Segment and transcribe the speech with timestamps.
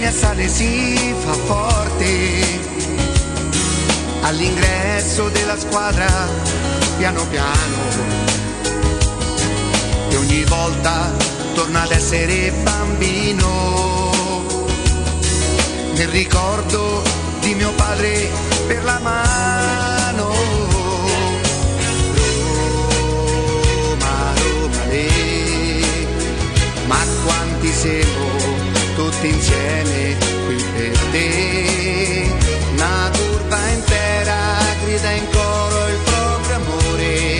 [0.00, 2.58] Che mi assale si fa forte.
[4.22, 6.28] All'ingresso della squadra
[6.96, 8.08] piano piano
[10.08, 11.12] e ogni volta
[11.54, 14.08] torna ad essere bambino.
[15.94, 17.02] Nel ricordo
[17.40, 18.30] di mio padre
[18.66, 20.32] per la mano.
[23.76, 25.08] Roma, Roma, le,
[26.86, 28.39] ma quanti siamo
[29.20, 30.16] tutti insieme
[30.46, 32.32] qui per te.
[32.72, 34.36] Una turba intera
[34.82, 37.39] grida in coro il proprio amore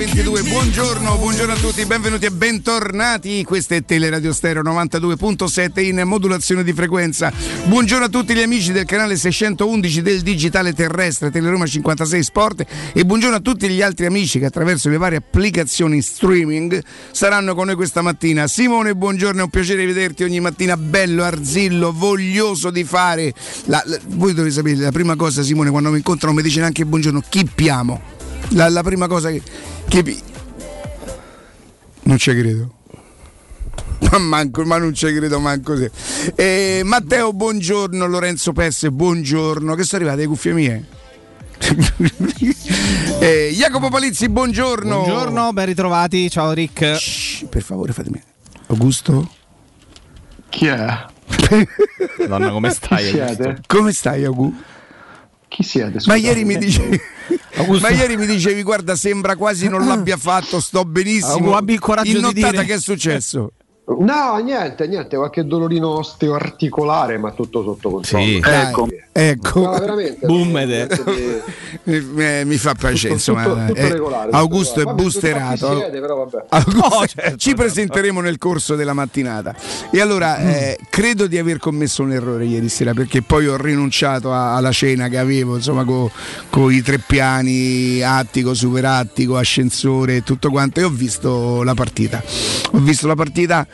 [0.00, 0.44] 22.
[0.44, 3.44] Buongiorno, buongiorno a tutti, benvenuti e bentornati.
[3.44, 7.30] Questa è Teleradio Stereo 92.7 in modulazione di frequenza.
[7.64, 12.64] Buongiorno a tutti gli amici del canale 611 del digitale terrestre Teleroma 56 Sport
[12.94, 17.66] e buongiorno a tutti gli altri amici che attraverso le varie applicazioni streaming saranno con
[17.66, 18.46] noi questa mattina.
[18.46, 23.34] Simone, buongiorno, è un piacere vederti ogni mattina, bello, arzillo, voglioso di fare.
[23.66, 26.86] La, la, voi dovete sapere, la prima cosa Simone quando mi incontrano mi dice neanche
[26.86, 28.19] buongiorno, chi piamo?
[28.50, 29.42] La, la prima cosa che,
[29.88, 30.16] che
[32.02, 32.74] Non ci credo.
[34.10, 35.90] Ma, manco, ma non ci credo manco se.
[36.34, 38.06] Eh, Matteo, buongiorno.
[38.06, 39.74] Lorenzo Pesse, buongiorno.
[39.74, 40.86] Che sono arrivate le cuffie mie?
[43.20, 45.02] Eh, Jacopo Palizzi, buongiorno.
[45.02, 46.30] Buongiorno, ben ritrovati.
[46.30, 46.96] Ciao Rick.
[46.96, 48.20] Shh, per favore fatemi.
[48.68, 49.30] Augusto?
[50.48, 51.06] Chi è?
[52.26, 53.20] Madonna, come stai?
[53.20, 53.56] Augusto?
[53.66, 54.54] Come stai, Agu?
[55.50, 55.98] Chi siete?
[56.06, 56.98] Ma ieri mi dicevi.
[57.56, 61.56] Augusto- Ma ieri mi dicevi, guarda, sembra quasi non l'abbia fatto, sto benissimo.
[61.56, 63.52] Abbi il coraggio In di nottata dire- che è successo?
[63.90, 68.24] No, niente, niente, qualche dolorino osteoarticolare, ma tutto sotto controllo.
[68.24, 68.40] Sì.
[68.44, 69.60] Ecco, ecco.
[69.62, 70.26] No, veramente.
[70.26, 70.86] Boom, di-
[72.12, 73.42] Mi, eh, mi fa piacere, tutto- insomma.
[73.44, 74.84] tutto- tutto eh, regolare, Augusto è.
[74.84, 75.68] Vabbè, boosterato.
[75.70, 76.44] chi siete, però vabbè.
[76.50, 79.54] Augusto- No, certo, ci presenteremo nel corso della mattinata.
[79.90, 84.32] E allora eh, credo di aver commesso un errore ieri sera perché poi ho rinunciato
[84.32, 90.48] a- alla cena che avevo, insomma, con i tre piani, attico, superattico, ascensore e tutto
[90.50, 90.78] quanto.
[90.78, 92.22] E ho visto la partita.
[92.72, 93.66] Ho visto la partita.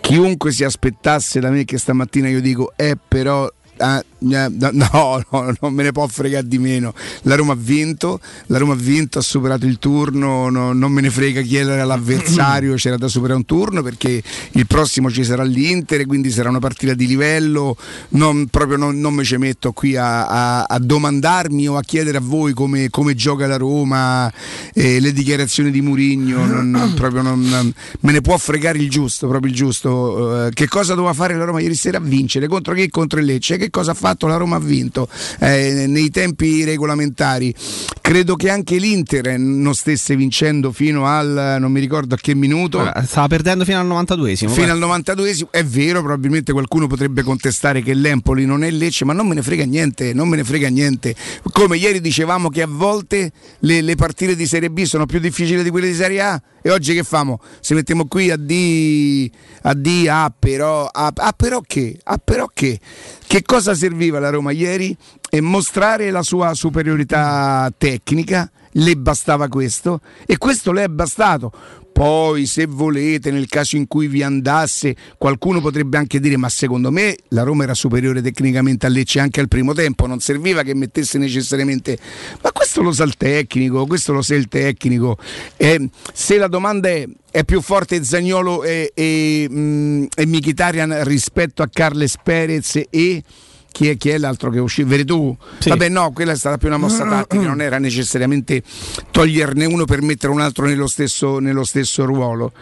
[0.00, 3.48] Chiunque si aspettasse da me che stamattina io dico, eh però
[3.78, 4.04] ah,
[4.72, 6.92] no, no, non me ne può fregare di meno.
[7.22, 11.00] La Roma ha vinto, la Roma ha vinto, ha superato il turno, no- non me
[11.00, 14.22] ne frega chi era l'avversario, c'era da superare un turno perché
[14.52, 17.76] il prossimo ci sarà l'Inter, quindi sarà una partita di livello,
[18.10, 22.18] non, proprio non, non me ci metto qui a, a- a domandarmi o a chiedere
[22.18, 24.30] a voi come, come gioca la Roma,
[24.74, 29.28] eh, le dichiarazioni di Murigno, non- proprio non, non- me ne può fregare il giusto,
[29.28, 30.46] proprio il giusto.
[30.46, 31.98] Eh, che cosa doveva fare la Roma ieri sera?
[32.00, 32.88] Vincere contro chi?
[32.90, 33.56] Contro il Lecce.
[33.56, 34.56] Che cosa ha fatto la Roma?
[34.56, 35.08] Ha vinto
[35.40, 37.54] eh, nei tempi regolamentari.
[38.00, 42.78] Credo che anche l'Inter non stesse vincendo fino al non mi ricordo a che minuto.
[42.78, 44.48] Guarda, Stava perdendo fino al 92esimo.
[44.48, 49.12] Fino al 92esimo è vero, probabilmente qualcuno potrebbe contestare che l'Empoli non è Lecce, ma
[49.12, 51.14] non me ne frega niente, non me ne frega niente.
[51.52, 55.62] Come ieri dicevamo che a volte le, le partite di Serie B sono più difficili
[55.62, 57.40] di quelle di Serie A e oggi che famo?
[57.60, 59.30] Se mettiamo qui a D,
[59.62, 61.98] a D, ah però, ah, ah, però che?
[62.04, 62.78] Ah però che?
[63.26, 64.96] Che cosa serviva la Roma ieri?
[65.28, 71.52] E mostrare la sua superiorità tecnica, le bastava questo e questo le è bastato.
[71.92, 76.90] Poi, se volete, nel caso in cui vi andasse, qualcuno potrebbe anche dire: Ma secondo
[76.90, 80.74] me la Roma era superiore tecnicamente a Lecce anche al primo tempo, non serviva che
[80.74, 81.98] mettesse necessariamente.
[82.40, 85.18] Ma questo lo sa il tecnico, questo lo sa il tecnico.
[85.58, 91.62] Eh, se la domanda è: è più forte Zagnolo e, e, mm, e Mkhitaryan rispetto
[91.62, 93.22] a Carles Perez e.
[93.72, 94.88] Chi è, chi è l'altro che uscito?
[94.88, 95.34] Veretù?
[95.58, 95.68] Sì.
[95.68, 98.62] Vabbè, no, quella è stata più una mossa tattica, non era necessariamente
[99.10, 102.52] toglierne uno per mettere un altro nello stesso, nello stesso ruolo.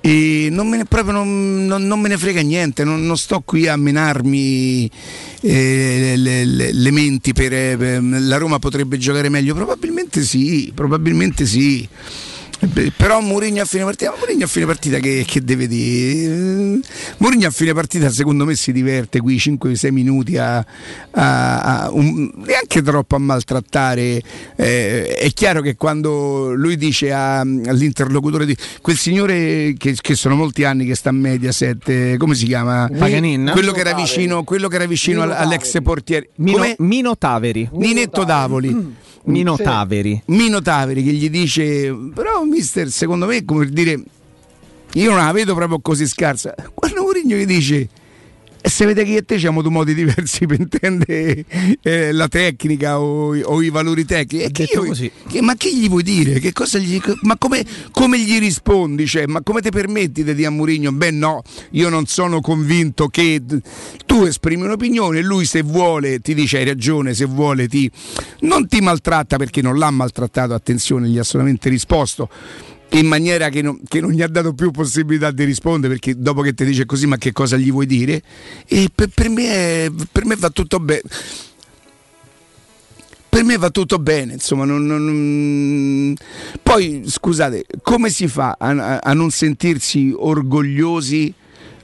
[0.00, 3.42] E non me ne, proprio non, non- non me ne frega niente, non, non sto
[3.44, 4.90] qui a menarmi
[5.42, 9.54] eh, le, le- le menti per, eh, per- la Roma potrebbe giocare meglio.
[9.54, 11.86] Probabilmente sì, probabilmente sì.
[12.64, 16.80] Eh beh, Però Mourinho a fine partita, Mourinho a fine partita che, che deve dire?
[17.18, 20.56] Mourinho a fine partita secondo me si diverte qui 5-6 minuti a,
[21.10, 24.22] a- a un- neanche troppo a maltrattare.
[24.56, 30.34] Eh, è chiaro che quando lui dice a- all'interlocutore di quel signore che, che sono
[30.34, 32.88] molti anni che sta a Mediaset, eh, come si chiama?
[32.96, 33.50] Paganin?
[33.52, 36.30] Quello che era vicino, quello che era vicino al- all'ex portiere.
[36.36, 36.64] Mino?
[36.78, 37.68] Mino Taveri.
[37.72, 39.02] Ninetto Davoli.
[39.26, 39.62] Mino Sì.
[39.62, 40.22] Taveri.
[40.26, 44.00] Mino Taveri che gli dice però mister secondo me come dire
[44.92, 46.54] io non la vedo proprio così scarsa.
[46.72, 47.88] Guarda Mourinho gli dice
[48.66, 51.44] e se vede che io e te abbiamo due modi diversi per intendere
[51.82, 54.80] eh, la tecnica o, o i valori tecnici che io-
[55.28, 56.38] che- ma che gli vuoi dire?
[56.40, 59.06] Che cosa gli- ma come, come gli rispondi?
[59.06, 60.92] Cioè, ma come ti permetti di dire a Mourinho?
[60.92, 61.42] Beh no,
[61.72, 63.42] io non sono convinto che
[64.06, 67.90] tu esprimi un'opinione, lui se vuole ti dice hai ragione, se vuole ti
[68.40, 72.30] non ti maltratta perché non l'ha maltrattato, attenzione, gli ha solamente risposto
[72.90, 76.42] in maniera che non, che non gli ha dato più possibilità di rispondere perché dopo
[76.42, 78.22] che ti dice così ma che cosa gli vuoi dire?
[78.66, 81.02] E per, per me, per me va tutto bene
[83.34, 86.14] per me va tutto bene, insomma, non- non-
[86.62, 91.34] poi scusate, come si fa a- a non sentirsi orgogliosi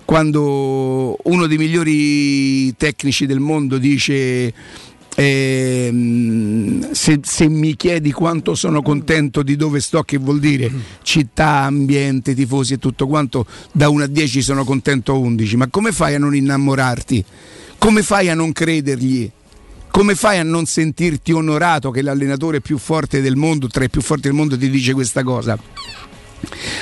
[0.05, 4.53] quando uno dei migliori tecnici del mondo dice
[5.21, 10.71] ehm, se, se mi chiedi quanto sono contento di dove sto, che vuol dire
[11.03, 15.69] città, ambiente, tifosi e tutto quanto, da 1 a 10 sono contento a 11, ma
[15.69, 17.25] come fai a non innamorarti?
[17.79, 19.31] Come fai a non credergli?
[19.91, 24.01] Come fai a non sentirti onorato che l'allenatore più forte del mondo, tra i più
[24.01, 25.59] forti del mondo, ti dice questa cosa?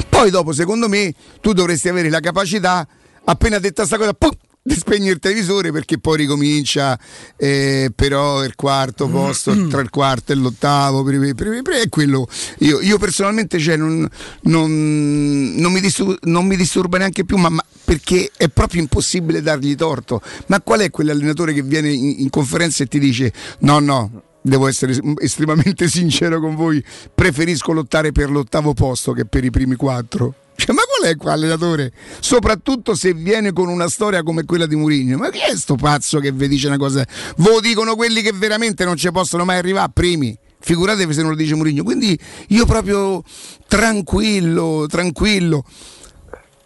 [0.08, 2.86] Poi dopo, secondo me, tu dovresti avere la capacità,
[3.24, 4.30] appena detta questa cosa, pum,
[4.68, 6.98] di spegnere il televisore perché poi ricomincia
[7.36, 12.28] eh, però il quarto posto tra il quarto e l'ottavo per, per, per, è quello.
[12.58, 14.06] Io, io personalmente cioè, non,
[14.42, 19.40] non- non mi distur- non mi disturba neanche più ma, ma perché è proprio impossibile
[19.40, 20.20] dargli torto.
[20.46, 24.68] Ma qual è quell'allenatore che viene in, in conferenza e ti dice no no Devo
[24.68, 26.82] essere es- estremamente sincero con voi,
[27.14, 30.34] preferisco lottare per l'ottavo posto che per i primi quattro.
[30.54, 31.92] Cioè, ma qual è qua allenatore?
[32.20, 35.16] Soprattutto se viene con una storia come quella di Mourinho.
[35.16, 37.06] Ma chi è sto pazzo che vi dice una cosa?
[37.36, 40.36] Ve dicono quelli che veramente non ci possono mai arrivare primi.
[40.60, 41.84] Figuratevi se non lo dice Mourinho.
[41.84, 43.22] Quindi io proprio
[43.66, 45.64] tranquillo, tranquillo.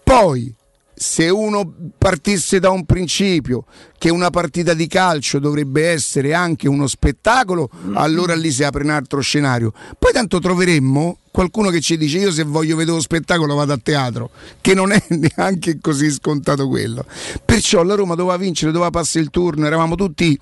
[0.03, 0.55] Poi,
[0.95, 3.65] se uno partisse da un principio
[4.03, 8.91] che una partita di calcio dovrebbe essere anche uno spettacolo, allora lì si apre un
[8.91, 9.73] altro scenario.
[9.97, 13.79] Poi tanto troveremmo qualcuno che ci dice io se voglio vedere lo spettacolo vado a
[13.83, 14.31] teatro,
[14.61, 15.03] che non è
[15.37, 17.05] neanche così scontato quello.
[17.45, 20.39] Perciò la Roma doveva vincere, doveva passare il turno, eravamo tutti,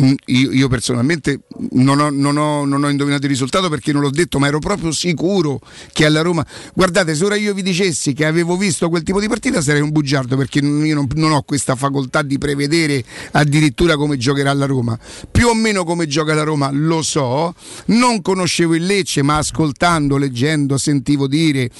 [0.00, 1.40] mm, io, io personalmente
[1.72, 4.60] non ho, non ho- non ho indovinato il risultato perché non l'ho detto, ma ero
[4.60, 5.60] proprio sicuro
[5.92, 9.28] che alla Roma, guardate se ora io vi dicessi che avevo visto quel tipo di
[9.28, 12.97] partita sarei un bugiardo perché io non, non ho questa facoltà di prevedere
[13.32, 14.98] addirittura come giocherà la Roma.
[15.30, 17.54] Più o meno come gioca la Roma lo so,
[17.86, 21.70] non conoscevo il Lecce, ma ascoltando, leggendo, sentivo dire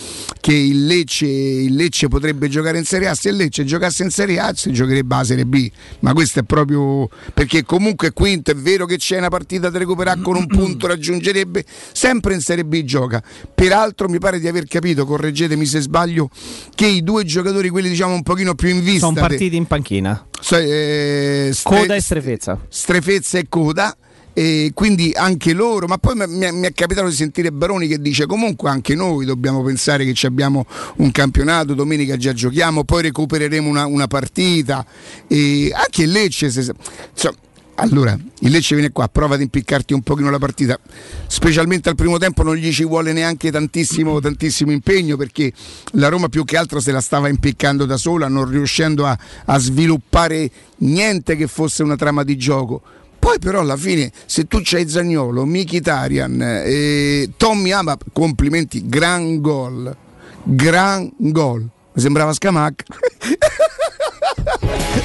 [0.40, 3.14] che il Lecce, il Lecce potrebbe giocare in Serie A.
[3.14, 5.70] Se il Lecce giocasse in Serie A si giocherebbe alla Serie B,
[6.00, 10.20] ma questo è proprio perché comunque quinto è vero che c'è una partita da recuperare
[10.20, 13.22] con un punto raggiungerebbe, sempre in Serie B gioca.
[13.54, 16.30] Peraltro mi pare di aver capito, correggetemi se sbaglio,
[16.74, 20.26] che i due giocatori, quelli diciamo un pochino più in vista, Sono partiti in panchina.
[20.40, 22.58] So- eh, Stre- Coda e strefezza.
[22.68, 23.96] Strefezza e Coda.
[24.34, 28.00] E quindi anche loro, ma poi mi- è, mi è capitato di sentire Baroni che
[28.00, 30.64] dice comunque anche noi dobbiamo pensare che ci abbiamo
[30.98, 34.86] un campionato, domenica già giochiamo, poi recupereremo una, una partita
[35.26, 36.72] e anche Lecce, se-
[37.12, 37.36] insomma,
[37.80, 40.78] allora il Lecce viene qua, prova ad impiccarti un pochino la partita,
[41.26, 45.52] specialmente al primo tempo non gli ci vuole neanche tantissimo, tantissimo impegno perché
[45.92, 49.58] la Roma più che altro se la stava impiccando da sola, non riuscendo a, a
[49.58, 52.82] sviluppare niente che fosse una trama di gioco.
[53.18, 59.94] Poi però alla fine se tu c'hai Zagnolo, Mkhitaryan, eh, Tommy Ama, complimenti, gran gol,
[60.42, 61.68] gran gol.
[61.98, 62.84] Mi sembrava Scamac.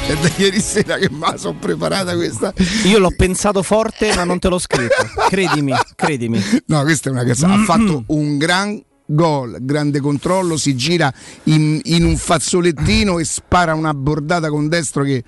[0.05, 2.53] È da ieri sera che me la sono preparata questa.
[2.85, 5.03] Io l'ho pensato forte, ma non te l'ho scritto.
[5.27, 6.39] Credimi, credimi.
[6.67, 7.51] No, questa è una cosa.
[7.51, 11.11] Ha fatto un gran gol, grande controllo, si gira
[11.45, 15.23] in, in un fazzolettino e spara una bordata con destro che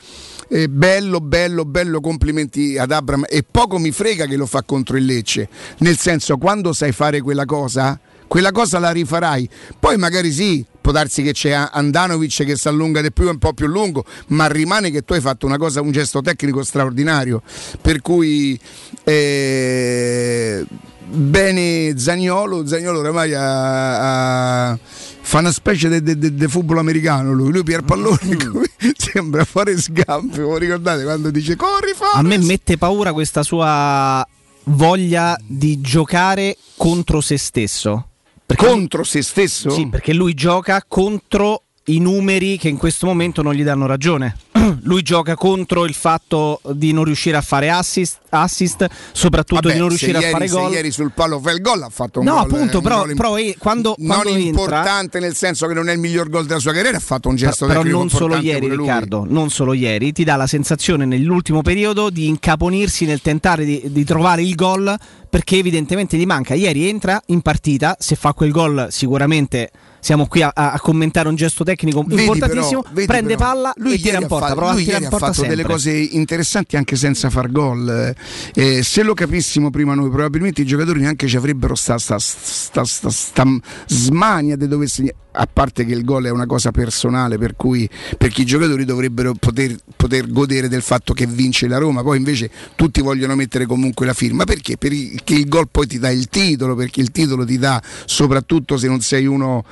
[0.47, 4.97] è bello, bello, bello, complimenti ad Abram e poco mi frega che lo fa contro
[4.97, 7.99] il Lecce, nel senso quando sai fare quella cosa,
[8.35, 9.47] quella cosa la rifarai,
[9.79, 13.37] poi magari sì, può darsi che c'è Andanovic che si allunga di più, è un
[13.37, 17.41] po' più lungo, ma rimane che tu hai fatto una cosa, un gesto tecnico straordinario,
[17.79, 18.59] per cui
[19.05, 20.65] eh,
[21.05, 27.83] bene Zagnolo, Zagnolo oramai ha- ha- fa una specie di football americano lui, lui pier
[27.83, 33.13] pallone come- sembra fare sgampe, vi ricordate quando dice corri A me Forrest?" mette paura
[33.13, 34.27] questa sua
[34.65, 38.09] voglia di giocare contro se stesso.
[38.45, 39.69] Perché contro se stesso?
[39.71, 44.35] Sì, perché lui gioca contro i numeri che in questo momento non gli danno ragione.
[44.83, 49.79] lui gioca contro il fatto di non riuscire a fare assist, assist soprattutto Vabbè, di
[49.79, 50.71] non riuscire a ieri- fare se gol.
[50.71, 53.15] ieri sul palo fa il gol ha fatto un No, gol, appunto, eh, però- gol
[53.15, 56.45] però eh, quando- non quando entra- importante nel senso che non è il miglior gol
[56.45, 58.69] della sua carriera ha fatto un gesto però tecnico non solo ieri.
[58.69, 63.81] Riccardo, non solo ieri, ti dà la sensazione nell'ultimo periodo di incaponirsi nel tentare di,
[63.85, 64.95] di trovare il gol
[65.29, 66.53] perché evidentemente gli manca.
[66.53, 69.69] Ieri entra in partita, se fa quel gol sicuramente
[70.05, 73.99] siamo qui a, a commentare un gesto tecnico Vedi importantissimo, però, prende però, palla lui
[73.99, 75.73] tira in porta, ha fatto, prova a lui ieri ha fatto delle sempre.
[75.73, 78.13] cose interessanti anche senza far gol.
[78.53, 82.85] Eh, se lo capissimo prima noi probabilmente i giocatori neanche ci avrebbero sta, sta, sta,
[82.85, 83.45] sta- sta
[83.87, 85.17] smania di dover segnare.
[85.37, 89.33] A parte che il gol è una cosa personale per cui perché i giocatori dovrebbero
[89.33, 92.03] poter, poter godere del fatto che vince la Roma.
[92.03, 94.45] Poi invece tutti vogliono mettere comunque la firma.
[94.45, 94.77] Perché?
[94.77, 98.87] perché il gol poi ti dà il titolo perché il titolo ti dà soprattutto se
[98.87, 99.65] non sei uno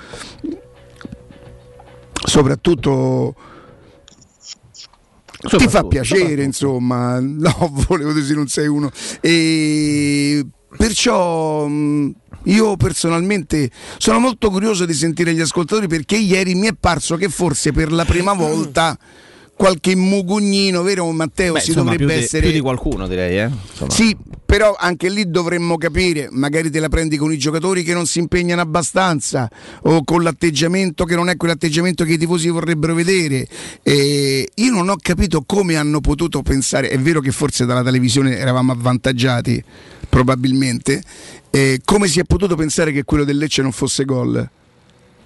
[2.26, 3.36] soprattutto
[5.58, 7.20] ti fa piacere, insomma.
[7.22, 8.90] No, volevo dire se non sei uno.
[9.20, 10.46] E
[10.78, 12.14] perciò mh,
[12.44, 17.30] io personalmente sono molto curioso di sentire gli ascoltatori perché ieri mi è parso che
[17.30, 18.98] forse per la prima volta
[19.64, 21.54] qualche mugugnino, vero Matteo?
[21.54, 23.50] Beh, si insomma, dovrebbe di, essere più di qualcuno direi, eh?
[23.88, 24.14] Sì,
[24.46, 28.20] però anche lì dovremmo capire, magari te la prendi con i giocatori che non si
[28.20, 29.50] impegnano abbastanza
[29.84, 33.48] o con l'atteggiamento che non è quell'atteggiamento che i tifosi vorrebbero vedere.
[33.84, 38.38] E io non ho capito come hanno potuto pensare, è vero che forse dalla televisione
[38.38, 39.64] eravamo avvantaggiati,
[40.10, 41.02] probabilmente,
[41.52, 44.46] eh, come si è potuto pensare che quello del Lecce non fosse gol?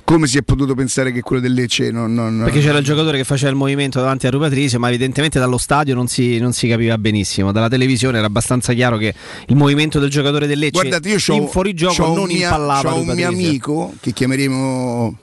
[0.08, 2.14] Come si è potuto pensare che quello del Lecce non...
[2.14, 5.58] non- Perché c'era il giocatore che faceva il movimento davanti a Rupatrice, ma evidentemente dallo
[5.58, 7.52] stadio non si, non si capiva benissimo.
[7.52, 9.14] Dalla televisione era abbastanza chiaro che
[9.48, 13.00] il movimento del giocatore del Lecce Guardate, io c'ho, in fuorigioco non mia- impallava c'ho
[13.02, 15.18] un mio amico che chiameremo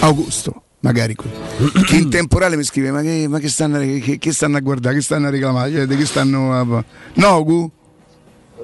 [0.00, 4.58] Augusto, magari che in temporale mi scrive: Ma che, ma che stanno, che- che stanno
[4.58, 4.96] a guardare?
[4.96, 5.72] Che stanno a reclamare?
[5.72, 6.84] Cioè, che stanno a-
[7.14, 7.70] No, Gu?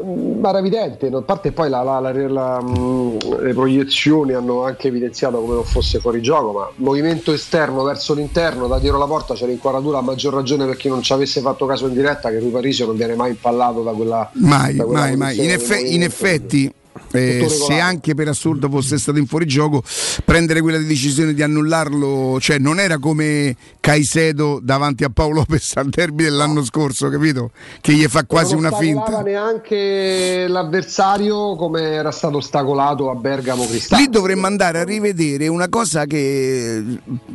[0.04, 5.54] Era evidente, a parte poi la- la- la- mh, le proiezioni hanno anche evidenziato come
[5.54, 9.98] non fosse fuori gioco, ma movimento esterno verso l'interno da dietro la porta c'era inquadratura
[9.98, 12.86] a maggior ragione per chi non ci avesse fatto caso in diretta che Rui Parisio
[12.86, 15.44] non viene mai impallato da quella Mai, da quella mai, mai.
[15.44, 16.72] In, effe- in effetti,
[17.12, 19.82] eh, se anche per assurdo fosse stato in fuorigioco,
[20.24, 25.88] prendere quella decisione di annullarlo, cioè non era come Caicedo davanti a Paolo Lopez al
[25.88, 27.50] derby dell'anno scorso, capito?
[27.80, 29.22] Che gli fa quasi non una finta.
[29.22, 34.04] neanche l'avversario come era stato ostacolato a Bergamo Cristante.
[34.04, 36.80] Lì dovremmo andare a rivedere una cosa che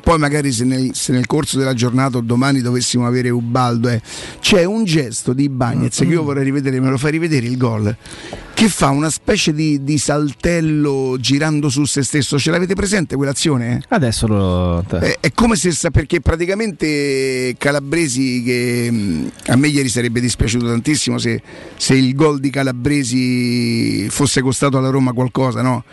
[0.01, 4.01] poi magari se nel, se nel corso della giornata o domani dovessimo avere Ubaldo, eh,
[4.39, 7.93] c'è un gesto di Bagnez che io vorrei rivedere, me lo fai rivedere il gol,
[8.53, 12.39] che fa una specie di, di saltello girando su se stesso.
[12.39, 13.83] Ce l'avete presente quell'azione?
[13.89, 14.85] Adesso lo.
[14.87, 16.35] È, è come se sa- perché praticamente
[17.57, 21.41] Calabresi che mh, a me ieri sarebbe dispiaciuto tantissimo se,
[21.75, 25.83] se il gol di Calabresi fosse costato alla Roma qualcosa, no?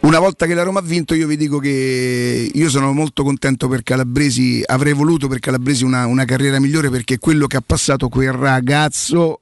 [0.00, 3.68] Una volta che la Roma ha vinto io vi dico che io sono molto contento
[3.68, 8.08] per Calabresi, avrei voluto per Calabresi una, una carriera migliore perché quello che ha passato
[8.08, 9.40] quel ragazzo,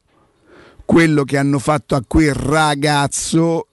[0.85, 3.69] quello che hanno fatto a quel ragazzo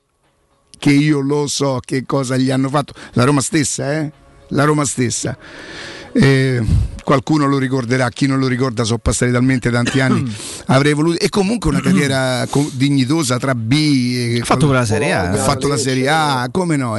[0.78, 2.94] che io lo so che cosa gli hanno fatto.
[3.14, 4.12] La Roma stessa, eh?
[4.50, 5.36] La Roma stessa.
[6.18, 6.64] Eh,
[7.04, 10.24] qualcuno lo ricorderà, chi non lo ricorda sono passati talmente tanti anni.
[10.68, 14.86] Avrei voluto, e comunque una carriera co- dignitosa tra B e Ha fatto pure la
[14.86, 15.30] Serie A.
[15.32, 16.96] ha fatto la Serie A, come no?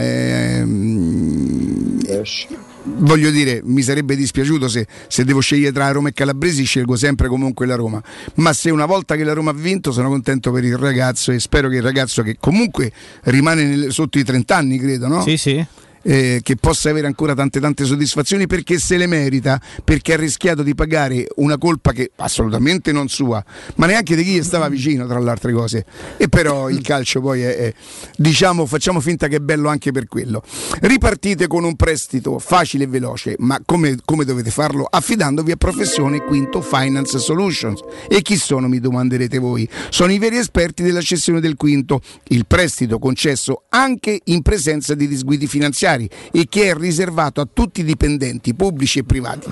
[2.08, 2.46] Esce.
[2.84, 7.28] voglio dire, mi sarebbe dispiaciuto se, se devo scegliere tra Roma e Calabresi, scelgo sempre
[7.28, 8.00] comunque la Roma.
[8.34, 11.40] Ma se una volta che la Roma ha vinto, sono contento per il ragazzo e
[11.40, 12.92] spero che il ragazzo che comunque
[13.24, 15.22] rimane nel- sotto i 30 anni, credo, no?
[15.22, 15.64] Sì, sì.
[16.06, 20.62] Eh, che possa avere ancora tante tante soddisfazioni perché se le merita, perché ha rischiato
[20.62, 25.06] di pagare una colpa che assolutamente non sua, ma neanche di chi gli stava vicino
[25.06, 25.84] tra le altre cose.
[26.16, 27.74] E però il calcio poi è, è-
[28.16, 30.42] diciamo, facciamo finta che è bello anche per quello.
[30.80, 34.86] Ripartite con un prestito facile e veloce, ma come, come dovete farlo?
[34.88, 37.80] Affidandovi a Professione Quinto Finance Solutions.
[38.08, 39.68] E chi sono, mi domanderete voi?
[39.88, 45.08] Sono i veri esperti della cessione del quinto, il prestito concesso anche in presenza di
[45.08, 45.95] disguidi finanziari
[46.32, 49.48] e che è riservato a tutti i dipendenti pubblici e privati.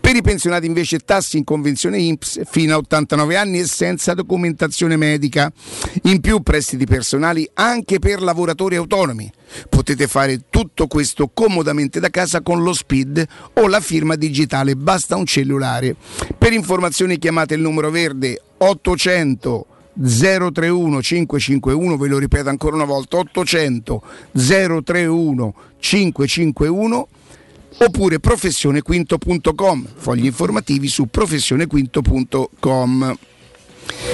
[0.00, 4.96] Per i pensionati invece tassi in convenzione INPS fino a 89 anni e senza documentazione
[4.96, 5.52] medica.
[6.04, 9.30] In più prestiti personali anche per lavoratori autonomi.
[9.68, 15.16] Potete fare tutto questo comodamente da casa con lo SPID o la firma digitale, basta
[15.16, 15.94] un cellulare.
[16.36, 19.66] Per informazioni chiamate il numero verde 800
[20.00, 27.08] 031 551, ve lo ripeto ancora una volta, 800 031 551
[27.78, 33.16] oppure professionequinto.com, fogli informativi su professionequinto.com.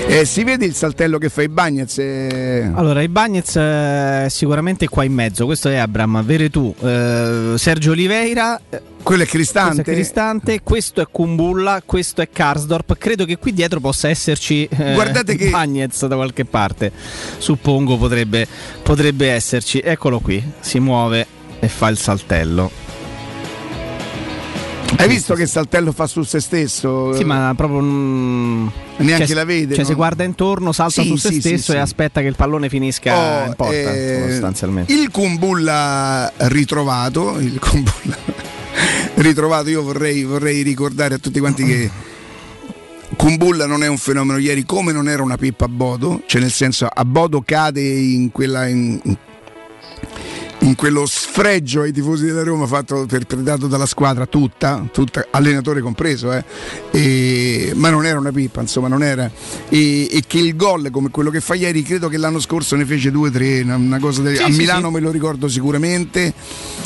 [0.06, 1.98] Eh, si vede il saltello che fa i Bagnets?
[1.98, 2.70] eh?
[2.74, 5.44] Allora, i Bagnets eh, sicuramente qua in mezzo.
[5.46, 8.60] Questo è Abram, Veretù, eh, Sergio Oliveira.
[9.02, 9.80] Quello è Questo Cristante.
[9.90, 12.96] è Cristante, questo è Kumbulla, questo è Karsdorp.
[12.96, 16.92] Credo che qui dietro possa esserci eh, Guardate che- Bagnets da qualche parte.
[17.38, 18.46] Suppongo potrebbe,
[18.82, 19.80] potrebbe esserci.
[19.80, 21.26] Eccolo qui, si muove
[21.58, 22.70] e fa il saltello.
[24.96, 27.12] Hai visto che saltello fa su se stesso?
[27.14, 28.66] Sì, ma proprio mm,
[28.98, 29.88] Neanche cioè, la vede, Cioè, no?
[29.88, 31.78] si guarda intorno, salta Sì, su se sì, stesso sì.
[31.78, 34.92] e aspetta che il pallone finisca Oh, in porta, eh, sostanzialmente.
[34.92, 38.16] Il Kumbulla ritrovato, il Kumbulla
[39.22, 41.90] ritrovato, io vorrei, vorrei ricordare a tutti quanti che
[43.16, 44.38] Kumbulla non è un fenomeno.
[44.38, 48.30] Ieri come non era una pippa a Bodo, cioè nel senso a Bodo cade in
[48.30, 49.16] quella in, in
[50.76, 56.44] quello sfregio ai tifosi della Roma fatto perpetrato dalla squadra tutta, tutta allenatore compreso, eh.
[56.92, 59.30] E- ma non era una pippa, insomma, non era.
[59.68, 62.84] E, e che il gol come quello che fa ieri, credo che l'anno scorso ne
[62.84, 64.94] fece due o tre, una, una cosa del- Sì, a sì, Milano sì.
[64.94, 66.32] me lo ricordo sicuramente.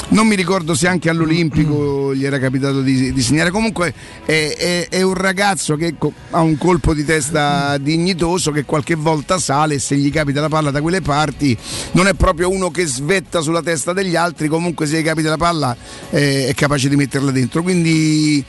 [0.09, 3.51] Non mi ricordo se anche all'Olimpico gli era capitato di, di segnare.
[3.51, 3.93] Comunque
[4.25, 8.95] è, è- è un ragazzo che co- ha un colpo di testa dignitoso che qualche
[8.95, 11.57] volta sale e se gli capita la palla da quelle parti
[11.93, 15.77] non è proprio uno che svetta sulla testa degli altri, comunque se capita la palla
[16.11, 17.65] eh, è capace di metterla dentro.
[17.65, 18.45] Quindi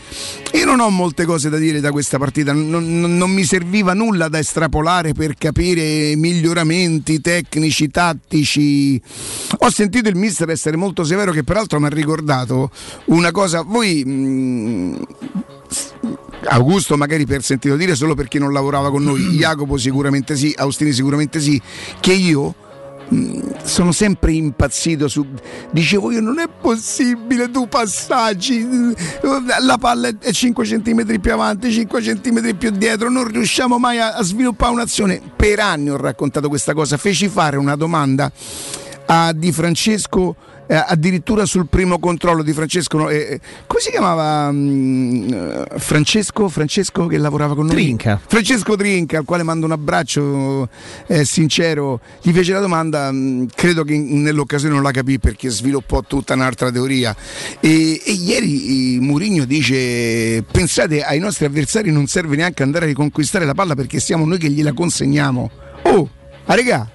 [0.53, 3.93] io non ho molte cose da dire da questa partita, non, non- non mi serviva
[3.93, 9.01] nulla da estrapolare per capire miglioramenti tecnici, tattici.
[9.59, 12.69] Ho sentito il mister essere molto severo che peraltro mi ha ricordato
[13.05, 14.05] una cosa, voi...
[14.05, 15.07] mh,
[16.49, 20.93] Augusto magari per sentito dire solo perché non lavorava con noi, Jacopo sicuramente sì, Austini
[20.93, 21.59] sicuramente sì,
[21.99, 22.53] che io
[23.63, 25.25] sono sempre impazzito su
[25.71, 28.95] dicevo io non è possibile tu passaggi eh,
[29.61, 34.13] la palla è 5 cm più avanti 5 cm più dietro non riusciamo mai a,
[34.13, 35.21] a sviluppare un'azione.
[35.35, 38.31] Per anni ho raccontato questa cosa feci fare una domanda
[39.05, 40.35] a Di Francesco
[40.67, 46.49] eh, addirittura sul primo controllo di Francesco no, eh, come si chiamava mm, eh, Francesco
[46.49, 47.75] Francesco che lavorava con noi?
[47.75, 48.19] Trinca.
[48.25, 50.69] Francesco Trinca al quale mando un abbraccio
[51.07, 51.99] eh, sincero.
[52.21, 56.33] Gli fece la domanda mh, credo che in- nell'occasione non la capì perché sviluppò tutta
[56.33, 57.15] un'altra teoria.
[57.59, 63.45] E, e ieri Murigno dice pensate ai nostri avversari non serve neanche andare a riconquistare
[63.45, 65.49] la palla perché siamo noi che gliela consegniamo.
[65.83, 66.09] Oh
[66.49, 66.89] a regà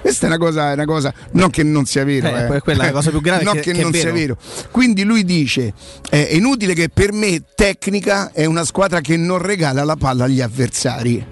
[0.00, 2.46] questa è una cosa, una cosa, non che non sia vero, Eh, eh.
[2.46, 4.36] que- quella è la cosa più grave non che- che, che non sia vero.
[4.36, 4.68] vero.
[4.70, 5.72] Quindi lui dice:
[6.08, 10.40] è inutile che per me tecnica è una squadra che non regala la palla agli
[10.40, 11.24] avversari.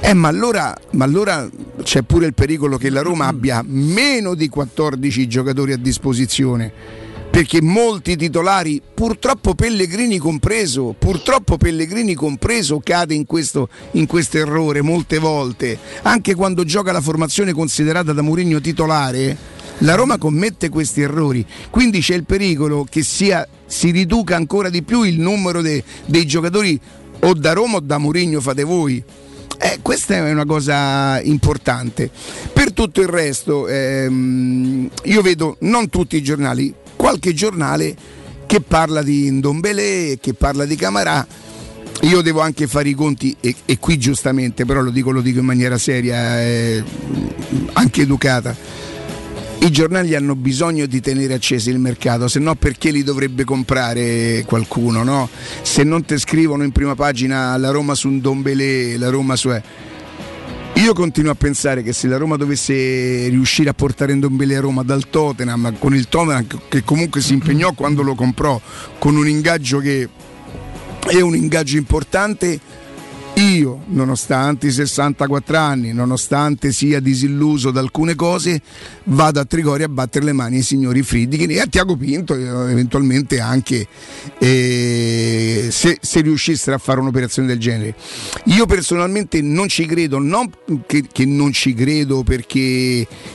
[0.00, 1.48] Eh, ma allora, ma allora
[1.82, 7.04] c'è pure il pericolo che la Roma abbia meno di 14 giocatori a disposizione.
[7.36, 14.80] Perché molti titolari, purtroppo Pellegrini compreso, purtroppo Pellegrini compreso, cade in questo, in questo errore
[14.80, 15.78] molte volte.
[16.04, 19.36] Anche quando gioca la formazione considerata da Mourinho titolare,
[19.80, 21.44] la Roma commette questi errori.
[21.68, 26.24] Quindi c'è il pericolo che sia, si riduca ancora di più il numero de- dei
[26.24, 26.80] giocatori
[27.20, 29.04] o da Roma o da Mourinho fate voi.
[29.58, 32.10] Eh, questa è una cosa importante.
[32.50, 36.74] Per tutto il resto, ehm, io vedo non tutti i giornali,
[37.16, 37.96] qualche giornale
[38.46, 41.26] che parla di Ndombele, che parla di Camarà.
[42.02, 45.38] Io devo anche fare i conti, e, e qui giustamente, però lo dico, lo dico
[45.38, 46.84] in maniera seria, eh,
[47.72, 48.54] anche educata.
[49.58, 54.44] I giornali hanno bisogno di tenere acceso il mercato, se no perché li dovrebbe comprare
[54.46, 55.28] qualcuno, no?
[55.62, 59.50] Se non te scrivono in prima pagina la Roma su un Dombele, la Roma su...
[60.76, 64.60] Io continuo a pensare che se la Roma dovesse riuscire a portare in Dombele a
[64.60, 68.60] Roma dal Tottenham, con il Tottenham che comunque si impegnò quando lo comprò,
[68.98, 70.06] con un ingaggio che
[71.00, 72.60] è un ingaggio importante,
[73.36, 78.62] io, nonostante i 64 anni, nonostante sia disilluso da alcune cose,
[79.04, 82.70] vado a Trigoria a battere le mani ai signori Friedkin e a Tiago Pinto, eh,
[82.70, 83.86] eventualmente anche
[84.38, 87.94] eh, se, se riuscissero a fare un'operazione del genere.
[88.44, 90.50] Io personalmente non ci credo, non
[90.86, 92.58] che, che non ci credo perché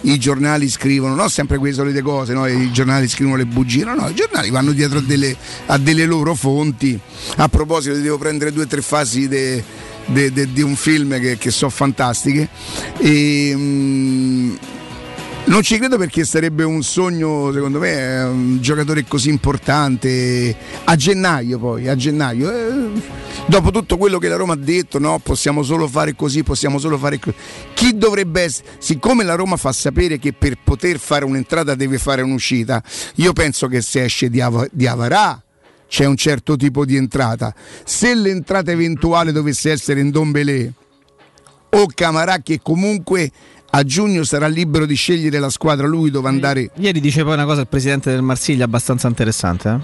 [0.02, 2.48] i giornali scrivono, no, sempre quelle solite cose, no?
[2.48, 5.36] i giornali scrivono le bugie, no, no, i giornali vanno dietro a delle,
[5.68, 7.00] a delle loro fonti.
[7.36, 11.72] A proposito, devo prendere due o tre fasi de- di un film che, che sono
[11.72, 12.50] fantastiche.
[12.98, 14.56] E, mm,
[15.44, 20.56] non ci credo perché sarebbe un sogno, secondo me, eh, un giocatore così importante.
[20.86, 22.52] A gennaio poi, a gennaio.
[22.52, 23.02] eh,
[23.48, 26.98] dopo tutto quello che la Roma ha detto, no, possiamo solo fare così, possiamo solo
[26.98, 27.36] fare così.
[27.74, 32.22] Chi dovrebbe essere, siccome la Roma fa sapere che per poter fare un'entrata deve fare
[32.22, 32.82] un'uscita,
[33.16, 35.42] io penso che se esce di, Ava- di Avarà
[35.92, 37.54] c'è un certo tipo di entrata.
[37.84, 40.72] Se l'entrata eventuale dovesse essere in Dombelé
[41.72, 43.30] o Camarà che comunque
[43.72, 47.44] a giugno sarà libero di scegliere la squadra lui dove andare, Ieri dice poi una
[47.46, 49.70] cosa il presidente del Marsiglia abbastanza interessante.
[49.70, 49.80] eh.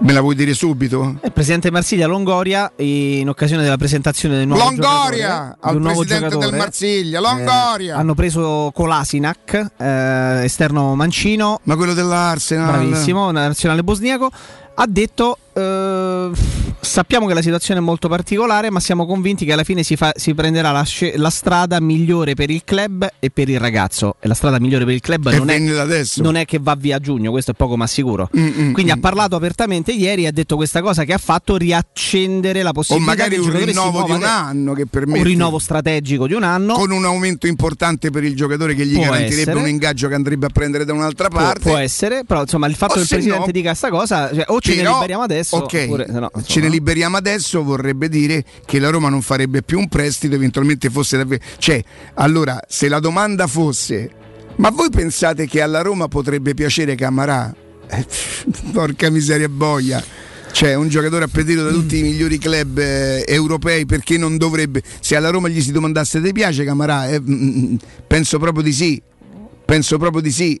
[0.00, 1.18] me la vuoi dire subito?
[1.22, 7.20] Il presidente Marsiglia Longoria in occasione della presentazione del nuovo Longoria al presidente del Marsiglia,
[7.20, 7.94] Longoria.
[7.94, 12.70] eh, hanno preso Kolasinac, eh, esterno mancino, Ma quello dell'Arsenal.
[12.70, 14.30] bravissimo, nazionale bosniaco,
[14.80, 16.30] ha detto eh,
[16.80, 20.12] sappiamo che la situazione è molto particolare, ma siamo convinti che alla fine si, fa-
[20.14, 20.84] si prenderà la,
[21.16, 24.16] la strada migliore per il club e per il ragazzo.
[24.20, 25.58] E la strada migliore per il club non è,
[26.16, 28.28] non è che va via a giugno, questo è poco ma sicuro.
[28.36, 28.96] Mm, mm, Quindi mm.
[28.96, 32.72] ha parlato apertamente ieri e ha detto questa cosa che ha fatto riaccendere la o
[32.72, 36.34] possibilità magari che il un rinnovo di un anno che permette un rinnovo strategico di
[36.34, 36.74] un anno.
[36.74, 39.58] con un aumento importante per il giocatore che gli Può garantirebbe essere.
[39.58, 41.60] un ingaggio che andrebbe a prendere da un'altra Può, parte.
[41.60, 44.44] può essere, però insomma il fatto O che il presidente no- dica questa cosa, cioè,
[44.48, 46.64] o ce ne Però, liberiamo adesso, ok, oppure se no, ce insomma.
[46.66, 51.16] ne liberiamo adesso vorrebbe dire che la Roma non farebbe più un prestito, eventualmente fosse
[51.16, 51.42] davvero.
[51.58, 51.82] Cioè,
[52.14, 54.10] allora, se la domanda fosse:
[54.56, 57.54] ma voi pensate che alla Roma potrebbe piacere Camarà?
[57.88, 58.06] Eh,
[58.72, 60.02] porca miseria boia.
[60.52, 64.82] Cioè, un giocatore appetito da tutti i migliori club eh, europei, perché non dovrebbe?
[65.00, 67.08] Se alla Roma gli si domandasse ti piace Camarà?
[67.08, 67.74] Eh, mm, mm,
[68.06, 69.00] penso proprio di sì.
[69.64, 70.60] Penso proprio di sì.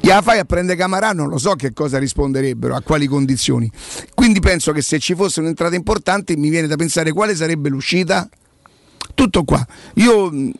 [0.00, 3.70] Gliela fai a prendere Camarà, non lo so che cosa risponderebbero, a quali condizioni.
[4.14, 8.28] Quindi penso che se ci fosse un'entrata importante mi viene da pensare quale sarebbe l'uscita.
[9.14, 9.66] Tutto qua.
[9.94, 10.52] Io mm,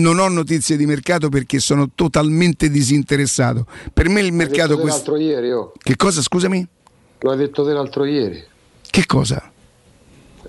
[0.00, 3.66] non ho notizie di mercato perché sono totalmente disinteressato.
[3.92, 5.72] Per me il mercato L'ho detto l'altro ieri, oh.
[5.78, 6.66] Che cosa, scusami?
[7.20, 8.44] Lo hai detto te l'altro ieri.
[8.90, 9.50] Che cosa?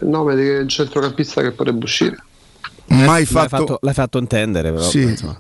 [0.01, 2.21] Il nome del centrocampista che potrebbe uscire.
[2.87, 3.47] Mai L'hai fatto...
[3.47, 4.83] fatto, l'hai fatto intendere, però.
[4.83, 5.01] Sì.
[5.03, 5.39] insomma.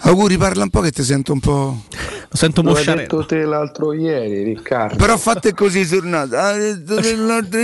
[0.00, 1.82] Auguri, parla un po' che ti sento un po'...
[2.30, 3.00] Lo sento hai mosciare.
[3.02, 4.96] detto te l'altro ieri, Riccardo.
[4.96, 6.36] Però fate così sornato.
[6.36, 6.54] Ha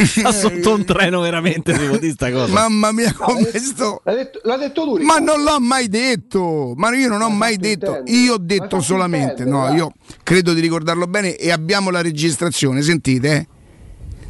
[0.07, 2.53] Sta sotto un treno veramente, devo dire sta cosa.
[2.53, 4.01] Mamma mia, come sto...
[4.05, 7.37] L'ha detto, l'ha detto tu, Ma non l'ho mai detto, ma io non ho L'hai
[7.37, 8.17] mai detto, intendere.
[8.19, 9.77] io ho detto solamente, intendere, no, dai.
[9.77, 9.93] io
[10.23, 13.35] credo di ricordarlo bene e abbiamo la registrazione, sentite?
[13.37, 13.47] eh?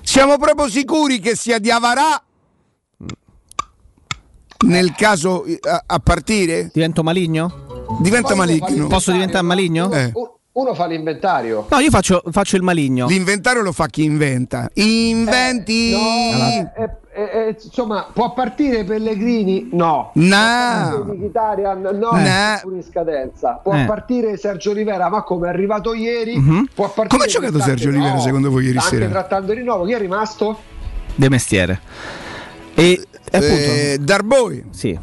[0.03, 2.21] Siamo proprio sicuri che sia di Avarà
[4.67, 6.71] nel caso eh, a, a partire?
[6.73, 7.74] Divento maligno?
[8.01, 8.87] Diventa maligno.
[8.87, 9.49] Posso diventare no?
[9.49, 9.91] maligno?
[9.93, 10.13] Eh.
[10.53, 11.67] Uno- fa l'inventario.
[11.69, 13.07] No, io faccio, faccio il maligno.
[13.09, 14.71] L'inventario lo fa chi inventa.
[14.75, 15.91] Inventi!
[15.91, 15.99] No,
[16.77, 19.71] eh, eh, eh, insomma, può partire Pellegrini?
[19.73, 20.13] No.
[20.15, 21.05] No.
[21.09, 21.81] Mkhitaryan?
[21.81, 22.17] No, No.
[22.17, 23.59] è pure in scadenza.
[23.63, 23.85] Può Eh.
[23.85, 26.39] partire Sergio Rivera, ma come è arrivato ieri?
[26.39, 26.69] Mhm.
[26.73, 27.61] Può partire Come ha giocato?
[27.61, 28.21] Sergio Rivera, No.
[28.21, 29.05] secondo voi, ieri Sta sera?
[29.07, 30.57] Anche trattando il rinnovo, chi è rimasto?
[31.17, 31.81] De mestiere.
[32.75, 32.91] E,
[33.31, 34.65] e appunto, Eh, Darboi.
[34.71, 34.97] sì.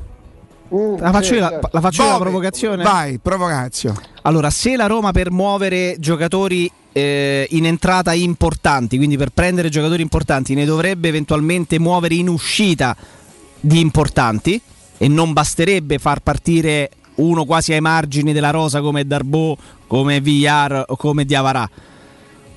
[0.73, 1.69] Mm, La faccio io la, certo.
[1.73, 2.29] la faccio io la Bove.
[2.29, 2.83] provocazione?
[2.83, 3.93] Vai, provocazio.
[4.23, 10.01] Allora, se la Roma per muovere giocatori eh, in entrata importanti, quindi per prendere giocatori
[10.01, 12.95] importanti, ne dovrebbe eventualmente muovere in uscita
[13.59, 14.59] di importanti
[14.97, 19.57] e non basterebbe far partire uno quasi ai margini della rosa come Darbo,
[19.87, 21.69] come Villar o come Diavarà.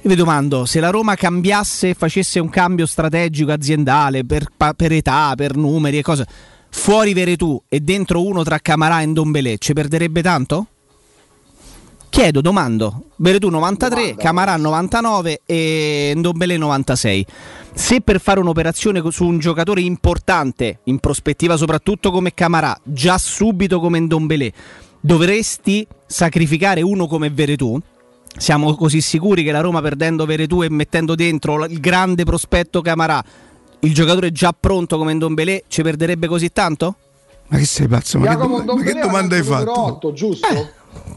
[0.02, 4.46] Io vi domando, se la Roma cambiasse e facesse un cambio strategico aziendale per,
[4.76, 6.26] per età, per numeri e cose,
[6.76, 10.66] fuori Veretù e dentro uno tra Camarà e Ndombele, ci perderebbe tanto?
[12.10, 13.04] Chiedo, domando.
[13.16, 17.26] Veretù 93, Domanda, Camarà 99 e Ndombele 96.
[17.72, 23.80] Se per fare un'operazione su un giocatore importante, in prospettiva soprattutto come Camarà, già subito
[23.80, 24.52] come Ndombele,
[25.00, 27.80] dovresti sacrificare uno come Veretù?
[28.36, 33.24] Siamo così sicuri che la Roma perdendo Veretù e mettendo dentro il grande prospetto Camarà,
[33.84, 36.96] il giocatore già pronto come Ndombele, ci perderebbe così tanto?
[37.48, 38.18] Ma che sei pazzo?
[38.18, 39.80] Ma che, Jacopo doma- ma che domanda hai fatto?
[39.82, 40.46] 8, giusto?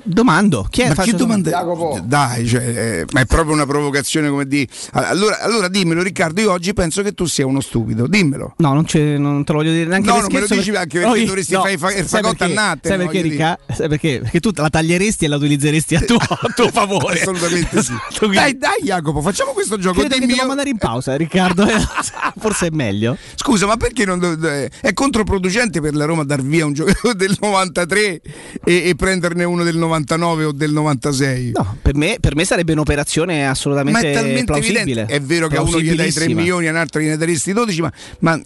[0.03, 0.65] Domando.
[0.69, 0.87] Chi è?
[0.89, 1.99] Ma Faccio che domanda Jacopo.
[2.03, 4.65] Dai, cioè, eh, ma è proprio una provocazione come di.
[4.93, 6.39] Allora, allora dimmelo, Riccardo.
[6.39, 8.07] Io oggi penso che tu sia uno stupido.
[8.07, 8.53] Dimmelo.
[8.57, 10.71] No, non, c'è- non te lo voglio dire neanche No, per non me lo dici
[10.71, 12.53] perché- anche perché io- dovresti fare i fa- il fagotto a perché?
[12.53, 13.59] natte, Sai no, perché, Ricca?
[13.73, 14.19] Sai perché?
[14.21, 17.19] Perché tu la taglieresti e la utilizzeresti a tuo, a tuo favore.
[17.19, 17.93] Assolutamente sì.
[18.31, 19.99] Dai, dai, Jacopo, facciamo questo gioco.
[19.99, 21.65] Credo che Dimmi devo io- mandare in pausa, Riccardo.
[21.67, 21.73] eh.
[22.39, 23.17] Forse è meglio.
[23.35, 27.35] Scusa, ma perché non do- è controproducente per la Roma dar via un giocatore del
[27.41, 28.21] 93
[28.63, 31.51] e, e prenderne uno del 99 o del 96?
[31.55, 34.79] No, per me, per me sarebbe un'operazione ma assolutamente è talmente plausibile.
[34.81, 35.13] evidente.
[35.13, 36.39] È vero che a uno gli dai 3 Plausibilissima.
[36.41, 38.41] milioni, a un altro gliene daresti 12, ma, ma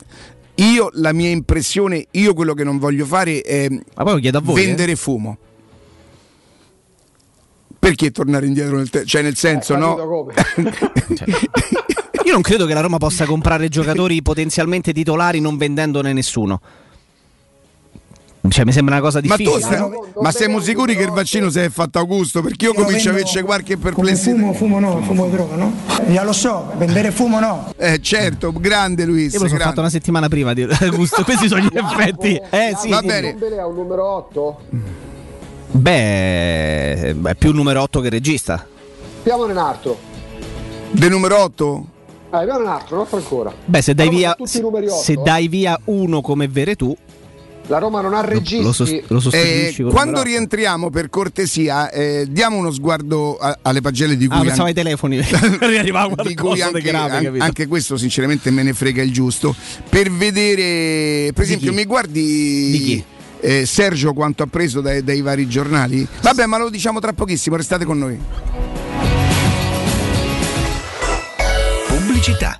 [0.56, 4.62] io la mia impressione, io quello che non voglio fare è Ma voi.
[4.62, 4.66] eh.
[4.66, 5.38] vendere fumo.
[7.80, 9.08] Perché tornare indietro nel tempo?
[9.08, 9.96] Cioè, nel senso, Eh, no?
[9.96, 10.34] come?
[12.26, 16.62] Io non credo che la Roma possa comprare giocatori potenzialmente titolari non vendendone nessuno.
[18.48, 19.60] Cioè, mi sembra una cosa Ma difficile.
[19.60, 20.08] tu stai- no?
[20.20, 22.42] ma siamo sicuri che il vaccino si è fatto Augusto?
[22.42, 24.36] Perché io comincio a averci qualche perplessità.
[24.36, 25.72] fumo, fumo no, fumo droga, no?
[26.08, 27.72] Eh, già lo so, vendere fumo no.
[27.78, 29.34] Eh, certo, grande Luis.
[29.34, 29.64] Io me lo sono grande.
[29.66, 31.24] fatto una settimana prima di Augusto.
[31.24, 32.42] Questi sono gli effetti.
[32.50, 32.90] Eh sì.
[32.90, 33.38] Va bene.
[33.60, 34.60] Ha un numero 8?
[35.72, 38.66] Beh, è più numero 8 che regista.
[39.24, 39.98] Piamone un altro.
[40.92, 41.86] De numero 8?
[42.26, 43.54] Eh, piamone un altro, non ancora.
[43.66, 45.18] Beh, se dai via, ha tutti i numeri otto, se eh.
[45.24, 46.96] dai via uno come Veretù,
[47.68, 49.02] La Roma non ha registri.
[49.08, 54.28] lo, lo Eh, quando rientriamo, per cortesia, eh, diamo uno sguardo a- alle pagelle di
[54.28, 55.20] cui, Ah, pensavo ai an- telefoni.
[55.62, 59.56] Arrivava di cui anche, grave, an- anche questo sinceramente me ne frega il giusto.
[59.88, 61.76] Per vedere, per esempio, chi?
[61.78, 63.04] mi guardi Di chi?
[63.40, 66.06] eh, Sergio quanto ha preso dai, dai vari giornali?
[66.22, 68.20] Vabbè, ma lo diciamo tra pochissimo, restate con noi.
[71.88, 72.60] Pubblicità.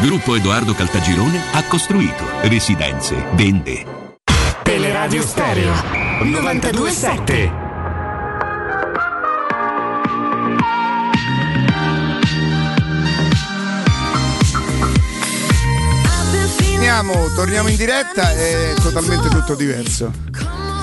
[0.00, 3.84] Gruppo Edoardo Caltagirone ha costruito residenze, vende.
[4.62, 5.72] Teleradio Stereo
[6.22, 7.64] 927.
[16.58, 20.12] Torniamo, torniamo in diretta, è totalmente tutto diverso.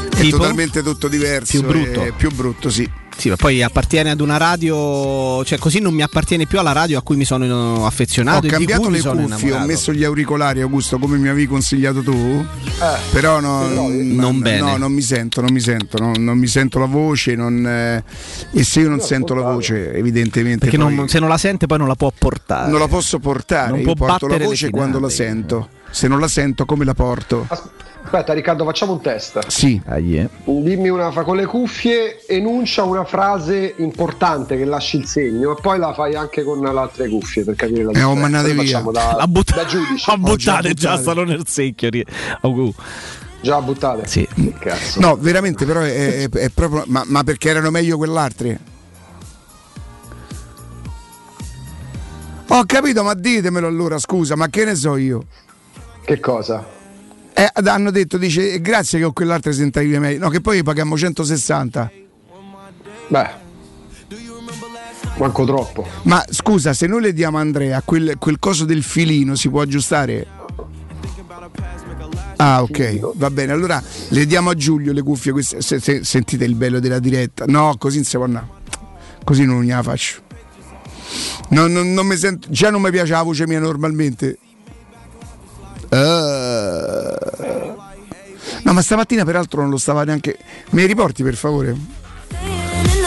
[0.10, 0.38] È Tipo?
[0.38, 1.60] totalmente tutto diverso.
[1.60, 2.04] Più brutto.
[2.04, 2.90] è più brutto, sì.
[3.16, 6.98] Sì, ma poi appartiene ad una radio, cioè così non mi appartiene più alla radio
[6.98, 8.48] a cui mi sono affezionato.
[8.48, 12.46] Ho cambiato le cuffie, ho messo gli auricolari, Augusto, come mi avevi consigliato tu.
[13.12, 14.60] Però no, Non no, bene.
[14.60, 17.36] no, non mi sento, non mi sento, no, non mi sento la voce.
[17.36, 18.04] non, eh,
[18.52, 20.66] e se io non sento la voce, evidentemente.
[20.66, 22.70] Perché poi non- se non la sente poi non la può portare.
[22.70, 23.70] non la posso portare.
[23.70, 25.70] Non io può porto la voce quando la sento.
[25.92, 27.46] Se non la sento, come la porto?
[27.48, 27.72] Aspetta,
[28.12, 29.48] Riccardo, facciamo un test.
[29.48, 29.82] Sì.
[30.46, 35.62] Dimmi una fra con le cuffie, enuncia una frase importante che lasci il segno e
[35.62, 38.20] poi la fai anche con le altre cuffie per capire la Eh, ho differenza.
[38.22, 38.80] mandate Noi via.
[38.92, 40.12] Da, La butta- da giudice.
[40.12, 41.02] a buttate già buttate.
[41.02, 41.90] stanno nel secchio.
[42.42, 42.74] Augu.
[43.42, 44.08] Già buttate?
[44.08, 44.28] Sì.
[44.32, 45.00] Che cazzo.
[45.00, 46.84] No, veramente, però è, è- è proprio.
[46.88, 48.60] Ma, ma perché erano meglio quell'altre?
[52.50, 55.24] Ho capito, ma ditemelo allora, scusa, ma che ne so io?
[56.06, 56.64] Che cosa?
[57.36, 60.20] Eh, hanno detto, dice, "Eh, grazie che ho quell'altra sentavi meglio.
[60.20, 61.92] No, che poi paghiamo 160.
[63.08, 63.30] Beh,
[65.18, 65.88] manco troppo.
[66.04, 69.62] Ma scusa, se noi le diamo a Andrea quel, quel coso del filino si può
[69.62, 70.28] aggiustare?
[72.38, 73.52] Ah, ok, va bene.
[73.52, 75.32] Allora le diamo a Giulio le cuffie.
[75.32, 77.46] Queste, se- se- sentite il bello della diretta.
[77.48, 78.48] No, così non si può andare.
[79.24, 80.22] Così non gliela faccio.
[81.50, 84.38] Non, non- non mi sento, già non mi piace la voce mia normalmente.
[85.94, 87.76] Eh.
[88.64, 90.38] No, ma stamattina peraltro non lo stava neanche.
[90.72, 92.03] Me riporti per favore?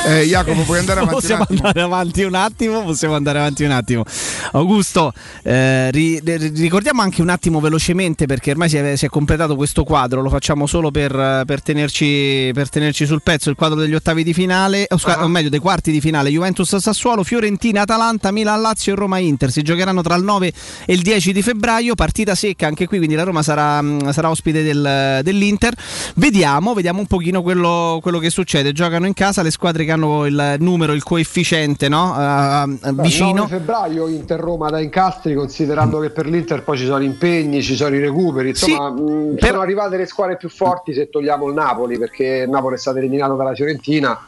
[0.07, 1.21] Eh, Jacopo, puoi andare avanti?
[1.21, 4.05] Possiamo andare avanti un attimo, possiamo andare avanti un attimo.
[4.53, 9.09] Augusto, eh, ri- ri- ricordiamo anche un attimo velocemente perché ormai si è, si è
[9.09, 13.81] completato questo quadro, lo facciamo solo per, per tenerci, per tenerci sul pezzo, il quadro
[13.81, 17.81] degli ottavi di finale, o, scusa, o meglio dei quarti di finale, Juventus Sassuolo, Fiorentina
[17.83, 20.53] Atalanta, Milan Lazio e Roma Inter, si giocheranno tra il 9
[20.87, 23.83] e il 10 di febbraio, partita secca anche qui, quindi la Roma sarà,
[24.13, 25.75] sarà ospite del- dell'Inter.
[26.15, 30.27] Vediamo, vediamo un pochino quello, quello che succede, giocano in casa le squadre che hanno
[30.27, 32.15] il numero, il coefficiente no?
[32.17, 33.33] Eh, Beh, vicino.
[33.43, 37.95] 9 febbraio Inter-Roma da incastri, considerando che per l'Inter poi ci sono impegni, ci sono
[37.95, 38.51] i recuperi.
[38.51, 42.77] Insomma, mh, sono arrivate le squadre più forti se togliamo il Napoli, perché il Napoli
[42.77, 44.19] è stato eliminato dalla Fiorentina.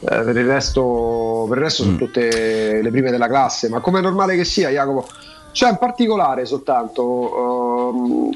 [0.00, 1.86] eh, per il resto, per il resto Mm.
[1.86, 5.06] sono tutte le prime della classe, ma come è normale che sia, Jacopo?
[5.50, 7.90] C'è un particolare soltanto.
[7.90, 8.30] ehm,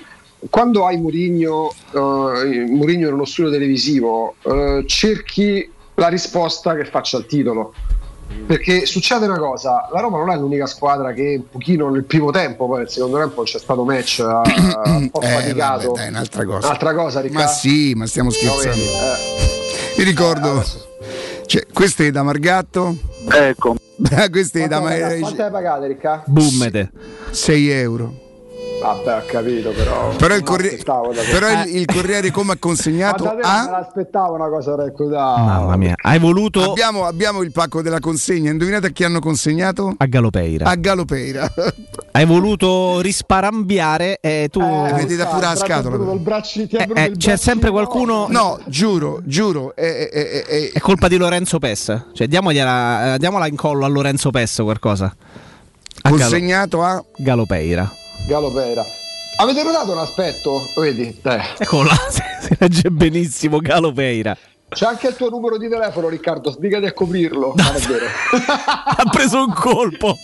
[0.51, 7.27] quando hai Murigno, Murigno in uno studio televisivo, eh, cerchi la risposta che faccia il
[7.27, 7.73] titolo.
[8.47, 12.31] Perché succede una cosa, la Roma non è l'unica squadra che un pochino nel primo
[12.31, 15.89] tempo, poi nel secondo tempo non c'è stato match, ha ha un po' Eh, faticato.
[15.89, 16.67] vabbè, dai, un'altra cosa.
[16.67, 17.45] Un'altra cosa, Riccardo.
[17.45, 18.69] Ma sì, ma stiamo No, scherzando.
[18.71, 19.95] vedi, eh.
[19.99, 20.65] Vi ricordo,
[21.45, 22.97] cioè, queste da Margatto.
[23.31, 23.75] Ecco.
[24.31, 26.25] queste da Quante, Mar- quante hai pagate, Riccardo?
[26.27, 26.91] Bummete.
[27.33, 28.15] 6 euro.
[28.83, 30.09] Vabbè, ho capito, però.
[30.17, 33.57] Però il, corri- aspettavo però il, il Corriere come ha consegnato Ma da te a...
[33.57, 34.91] non me l'aspettavo una cosa da
[35.37, 39.95] Mamma mia, hai voluto Abbiamo, abbiamo il pacco della consegna, indovinate a chi hanno consegnato?
[39.97, 40.67] a Galopeira.
[40.69, 41.53] A Galopeira.
[42.15, 46.13] Hai voluto risparambiare e tu Avete da pure la scatola.
[46.13, 49.75] Il braccio, ti Eh, eh, c'è sempre qualcuno No, giuro, giuro.
[49.75, 52.09] È, colpa di Lorenzo Pes.
[52.13, 55.15] Cioè, diamogliela, eh, diamola in collo a Lorenzo Pes qualcosa.
[56.03, 57.91] A consegnato a Galopeira.
[58.27, 58.85] Galopera.
[59.39, 60.69] Avete notato un aspetto?
[60.77, 61.41] Vedi, dai.
[61.59, 62.23] Ecco là, si
[62.59, 64.37] legge benissimo Galopeira.
[64.69, 66.51] C'è anche il tuo numero di telefono, Riccardo.
[66.51, 67.53] Sbrigati a coprirlo.
[67.57, 68.07] Non è vero.
[68.47, 70.17] ha preso un colpo.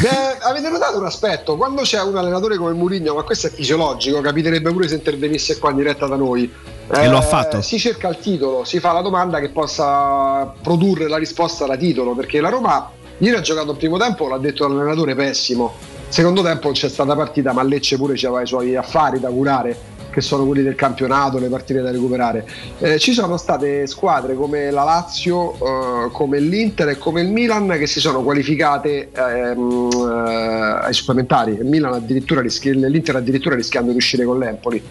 [0.00, 1.56] Beh, avete notato un aspetto?
[1.56, 5.70] Quando c'è un allenatore come Mourinho, ma questo è fisiologico, capiterebbe pure se intervenisse qua
[5.70, 6.50] in diretta da noi.
[6.92, 7.60] E lo ha fatto.
[7.62, 12.14] Si cerca il titolo, si fa la domanda che possa produrre la risposta alla titolo,
[12.14, 15.74] perché la Roma ieri ha giocato il primo tempo, l'ha detto l'allenatore, pessimo.
[16.08, 19.76] Secondo tempo c'è stata partita, ma Lecce pure aveva i suoi affari da curare,
[20.16, 22.48] che sono quelli del campionato, le partite da recuperare.
[22.78, 27.68] Eh, ci sono state squadre come la Lazio, eh, come l'Inter e come il Milan
[27.78, 31.58] che si sono qualificate ehm, eh, ai supplementari.
[31.82, 34.82] Addirittura rischi- l'Inter addirittura rischiando di uscire con l'Empoli,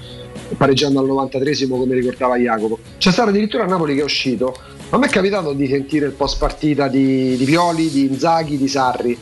[0.55, 2.77] pareggiando al 93esimo come ricordava Jacopo.
[2.99, 4.55] C'è stato addirittura Napoli che è uscito.
[4.89, 8.67] A me è capitato di sentire il post partita di, di Violi, di Inzaghi, di
[8.67, 9.17] Sarri.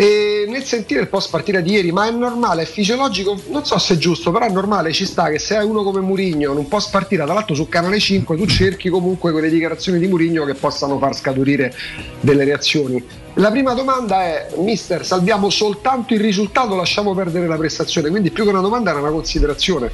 [0.00, 3.76] E nel sentire il post partita di ieri, ma è normale, è fisiologico, non so
[3.76, 6.56] se è giusto, però è normale, ci sta che se hai uno come Murigno in
[6.56, 10.46] un post partita, tra l'altro su Canale 5, tu cerchi comunque quelle dichiarazioni di Murigno
[10.46, 11.74] che possano far scaturire
[12.18, 13.04] delle reazioni.
[13.34, 18.44] La prima domanda è, mister, salviamo soltanto il risultato, lasciamo perdere la prestazione, quindi più
[18.44, 19.90] che una domanda era una considerazione.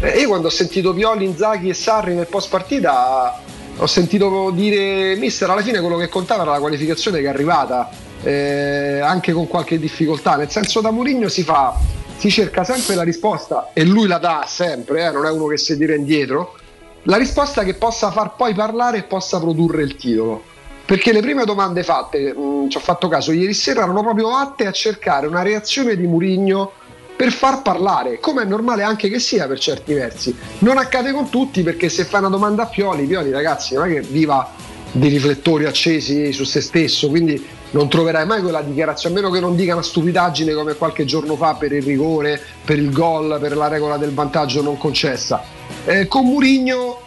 [0.00, 3.40] Eh, io quando ho sentito Pioli, Inzaghi e Sarri nel post partita
[3.76, 8.03] ho sentito dire mister alla fine quello che contava era la qualificazione che è arrivata
[8.24, 11.76] eh, anche con qualche difficoltà nel senso da Mourinho si fa
[12.16, 15.58] si cerca sempre la risposta e lui la dà sempre eh, non è uno che
[15.58, 16.56] si tira indietro
[17.02, 20.42] la risposta che possa far poi parlare e possa produrre il titolo
[20.86, 24.66] perché le prime domande fatte mh, ci ho fatto caso ieri sera erano proprio atte
[24.66, 26.72] a cercare una reazione di Mourinho
[27.16, 30.36] per far parlare, come è normale anche che sia per certi versi.
[30.58, 33.94] Non accade con tutti perché se fai una domanda a Pioli, Pioli ragazzi non è
[33.94, 34.50] che viva
[34.90, 37.42] dei riflettori accesi su se stesso, quindi
[37.74, 41.34] non troverai mai quella dichiarazione, a meno che non dica una stupidaggine come qualche giorno
[41.34, 45.42] fa per il rigore, per il gol, per la regola del vantaggio non concessa.
[45.84, 47.00] Eh, con Murigno,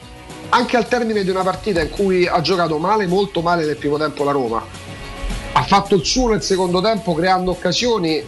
[0.49, 3.97] anche al termine di una partita in cui ha giocato male, molto male nel primo
[3.97, 4.61] tempo la Roma,
[5.53, 8.21] ha fatto il suo nel secondo tempo creando occasioni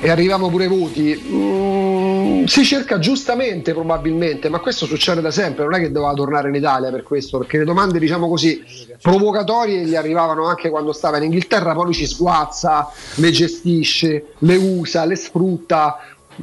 [0.00, 1.22] e arriviamo pure ai voti.
[1.28, 6.48] Mm, si cerca giustamente probabilmente, ma questo succede da sempre, non è che doveva tornare
[6.48, 8.62] in Italia per questo, perché le domande diciamo così
[9.00, 14.56] provocatorie gli arrivavano anche quando stava in Inghilterra, poi lui ci sguazza, le gestisce, le
[14.56, 15.98] usa, le sfrutta,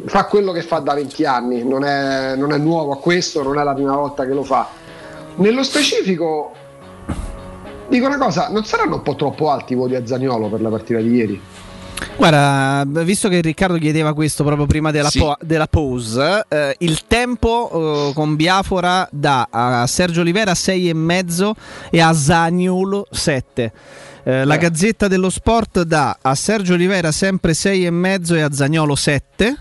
[0.05, 3.57] fa quello che fa da 20 anni, non è, non è nuovo a questo, non
[3.57, 4.67] è la prima volta che lo fa.
[5.37, 6.53] Nello specifico
[7.87, 10.69] dico una cosa, non saranno un po' troppo alti i voti a Zagnolo per la
[10.69, 11.41] partita di ieri?
[12.17, 15.19] Guarda, visto che Riccardo chiedeva questo proprio prima della, Sì.
[15.19, 21.53] po- della pause, eh, il tempo eh, con Biafora dà a Sergio Olivera 6,5
[21.89, 23.71] e a Zaniolo 7.
[24.23, 29.55] Eh, la Gazzetta dello Sport dà a Sergio Olivera sempre 6,5 e a Zagnolo 7.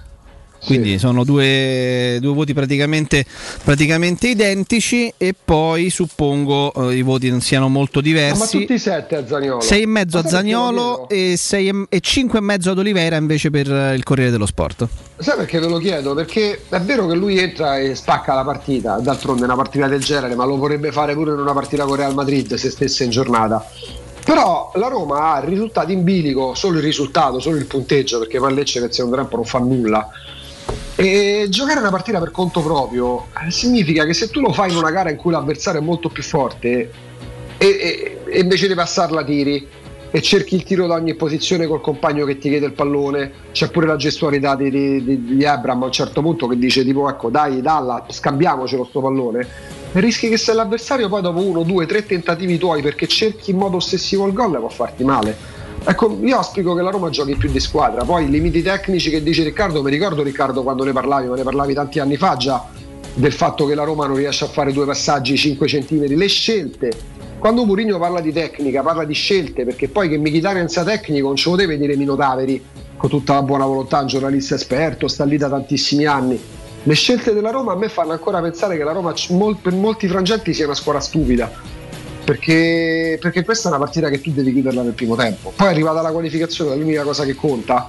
[0.64, 3.24] Quindi sono due, due voti praticamente,
[3.62, 8.58] praticamente identici e poi suppongo eh, i voti non siano molto No, ma diversi.
[8.60, 9.60] tutti sette a Zaniolo.
[9.60, 13.16] 6 e mezzo Ma a Zagnolo e, sei e, e 5 e mezzo ad Olivera
[13.16, 14.88] invece per eh, il Corriere dello Sport.
[15.18, 16.14] Sai perché ve lo chiedo?
[16.14, 20.34] Perché è vero che lui entra e spacca la partita, d'altronde una partita del genere,
[20.34, 23.64] ma lo vorrebbe fare pure in una partita con Real Madrid se stesse in giornata.
[24.24, 28.54] Però la Roma ha risultati in bilico, solo il risultato, solo il punteggio, perché poi
[28.54, 30.08] Lecce nel secondo tempo non fa nulla.
[30.96, 34.76] E giocare una partita per conto proprio eh, significa che se tu lo fai in
[34.76, 36.90] una gara in cui l'avversario è molto più forte
[37.58, 39.66] e, e- invece di passarla tiri
[40.12, 43.68] e cerchi il tiro da ogni posizione col compagno che ti chiede il pallone, c'è
[43.70, 47.28] pure la gestualità di, di, di- Abram a un certo punto che dice tipo ecco
[47.28, 49.48] dai dalla scambiamocelo sto pallone
[49.94, 53.76] rischi che se l'avversario poi dopo uno, due, tre tentativi tuoi perché cerchi in modo
[53.76, 55.53] ossessivo il gol può farti male.
[55.86, 58.04] Ecco, io auspico che la Roma giochi più di squadra.
[58.04, 61.42] Poi i limiti tecnici che dice Riccardo, mi ricordo Riccardo quando ne parlavi, ma ne
[61.42, 62.66] parlavi tanti anni fa già,
[63.12, 66.90] del fatto che la Roma non riesce a fare due passaggi 5 cm, le scelte.
[67.38, 71.36] Quando Mourinho parla di tecnica, parla di scelte, perché poi che Mkhitaryan sia tecnico non
[71.36, 72.64] ce lo deve dire Minotaveri,
[72.96, 76.40] con tutta la buona volontà, un giornalista esperto, sta lì da tantissimi anni.
[76.82, 79.12] Le scelte della Roma a me fanno ancora pensare che la Roma
[79.60, 81.73] per molti frangenti sia una squadra stupida
[82.24, 85.52] perché, perché questa è una partita che tu devi chiuderla nel primo tempo.
[85.54, 87.88] Poi è arrivata la qualificazione, è l'unica cosa che conta.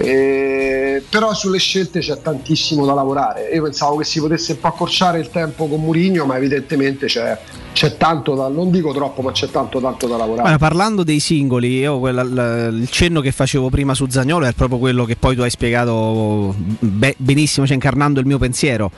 [0.00, 3.50] Eh, però sulle scelte c'è tantissimo da lavorare.
[3.52, 7.36] Io pensavo che si potesse un po' accorciare il tempo con Mourinho, ma evidentemente c'è,
[7.72, 10.48] c'è tanto da, non dico troppo, ma c'è tanto tanto da lavorare.
[10.48, 14.52] Guarda, parlando dei singoli, io quella- l- il cenno che facevo prima su Zagnolo è
[14.52, 18.92] proprio quello che poi tu hai spiegato be- benissimo, cioè incarnando il mio pensiero.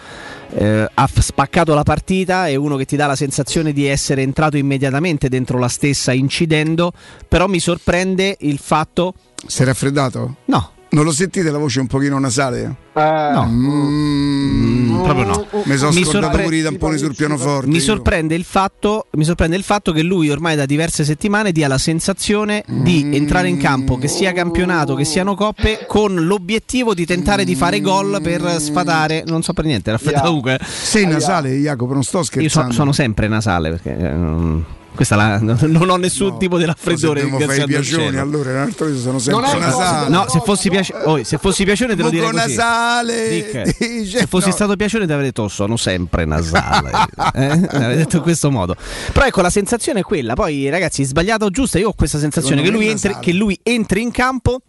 [0.52, 4.56] Eh, ha spaccato la partita, è uno che ti dà la sensazione di essere entrato
[4.56, 6.92] immediatamente dentro la stessa incidendo,
[7.28, 9.14] però mi sorprende il fatto...
[9.46, 10.36] Si è raffreddato?
[10.46, 10.72] No.
[10.92, 12.74] Non lo sentite la voce un pochino nasale?
[12.94, 13.46] No.
[13.48, 15.46] Mm, proprio no.
[15.64, 17.68] Mi sono Mi scordato sorpre- pure i tamponi sul pianoforte.
[17.68, 17.80] Mi io.
[17.80, 21.78] sorprende, il fatto, mi sorprende il fatto che lui ormai da diverse settimane dia la
[21.78, 27.44] sensazione di entrare in campo, che sia campionato, che siano coppe, con l'obiettivo di tentare
[27.44, 29.22] di fare gol per sfatare.
[29.26, 30.58] Non so per niente, raffreddato comunque.
[30.66, 32.70] Sei nasale, Jacopo, non sto Io scherzando.
[32.72, 34.64] so- sono sempre nasale perché eh, non-
[34.94, 37.20] questa la- non ho nessun tipo di raffreddore.
[37.22, 38.20] Dobbiamo fare i ringraziando il piacioni, cielo.
[38.20, 40.08] allora, in altro io sono sempre No, nasale.
[40.10, 42.36] no, se fossi, piace- oh, se fossi piacione te lo direi così.
[42.56, 44.54] nasale, Dick, dice, se fossi no.
[44.54, 46.90] stato piacione ti avrei detto "Oh, sono sempre nasale
[47.34, 47.60] eh?
[47.70, 48.76] L'avrei detto in questo modo
[49.12, 52.60] però ecco la sensazione è quella poi ragazzi sbagliata o giusta io ho questa sensazione
[52.62, 54.60] che lui, entri, che lui entri in campo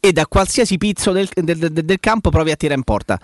[0.00, 3.18] e da qualsiasi pizzo del, del- del- del campo provi a tirare in porta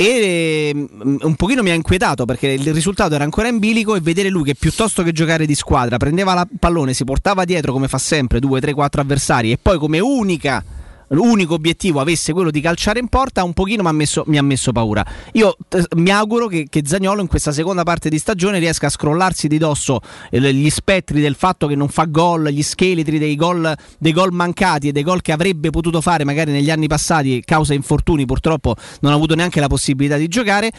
[0.00, 4.00] e mm, un pochino mi ha inquietato perché il risultato era ancora in bilico e
[4.00, 7.88] vedere lui che piuttosto che giocare di squadra prendeva la pallone, si portava dietro come
[7.88, 10.64] fa sempre 2, 3, 4 avversari e poi come unica
[11.08, 15.04] l'unico obiettivo avesse quello di calciare in porta, un pochino messo, mi ha messo paura.
[15.32, 18.90] Io eh, mi auguro che, che Zagnolo in questa seconda parte di stagione riesca a
[18.90, 20.00] scrollarsi di dosso
[20.30, 24.32] eh, gli spettri del fatto che non fa gol, gli scheletri dei gol, dei gol
[24.32, 28.74] mancati e dei gol che avrebbe potuto fare magari negli anni passati, causa infortuni, purtroppo
[29.00, 30.70] non ha avuto neanche la possibilità di giocare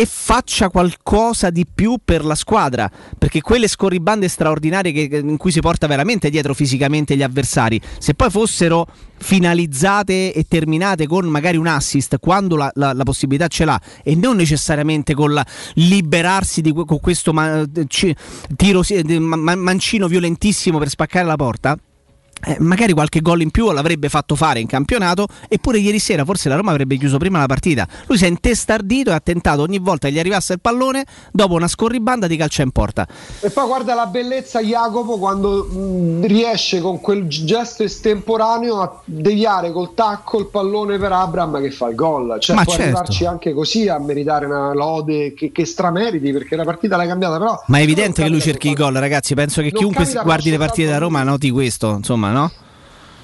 [0.00, 2.88] e faccia qualcosa di più per la squadra,
[3.18, 8.14] perché quelle scorribande straordinarie che- in cui si porta veramente dietro fisicamente gli avversari, se
[8.14, 8.86] poi fossero
[9.16, 14.14] finalizzate e terminate con magari un assist quando la, la- la possibilità ce l'ha e
[14.14, 15.44] non necessariamente con la
[15.74, 18.14] liberarsi di con questo ma- ci-
[18.54, 21.76] tiro si- de- ma- ma- mancino violentissimo per spaccare la porta.
[22.44, 26.48] Eh, magari qualche gol in più l'avrebbe fatto fare in campionato eppure ieri sera forse
[26.48, 29.78] la Roma avrebbe chiuso prima la partita lui si è intestardito e ha tentato ogni
[29.78, 33.06] volta che gli arrivasse il pallone dopo una scorribanda di calcio in porta
[33.40, 39.72] E poi guarda la bellezza Jacopo quando mh, riesce con quel gesto estemporaneo a deviare
[39.72, 42.36] col tacco il pallone per Abram che fa il gol.
[42.38, 42.86] Cioè Ma può certo.
[42.88, 47.38] arrivarci anche così a meritare una lode che, che strameriti perché la partita l'hai cambiata
[47.38, 47.62] però.
[47.66, 50.88] ma è evidente che lui cerchi i gol ragazzi penso che chiunque guardi le partite
[50.88, 52.50] da Roma noti questo insomma no?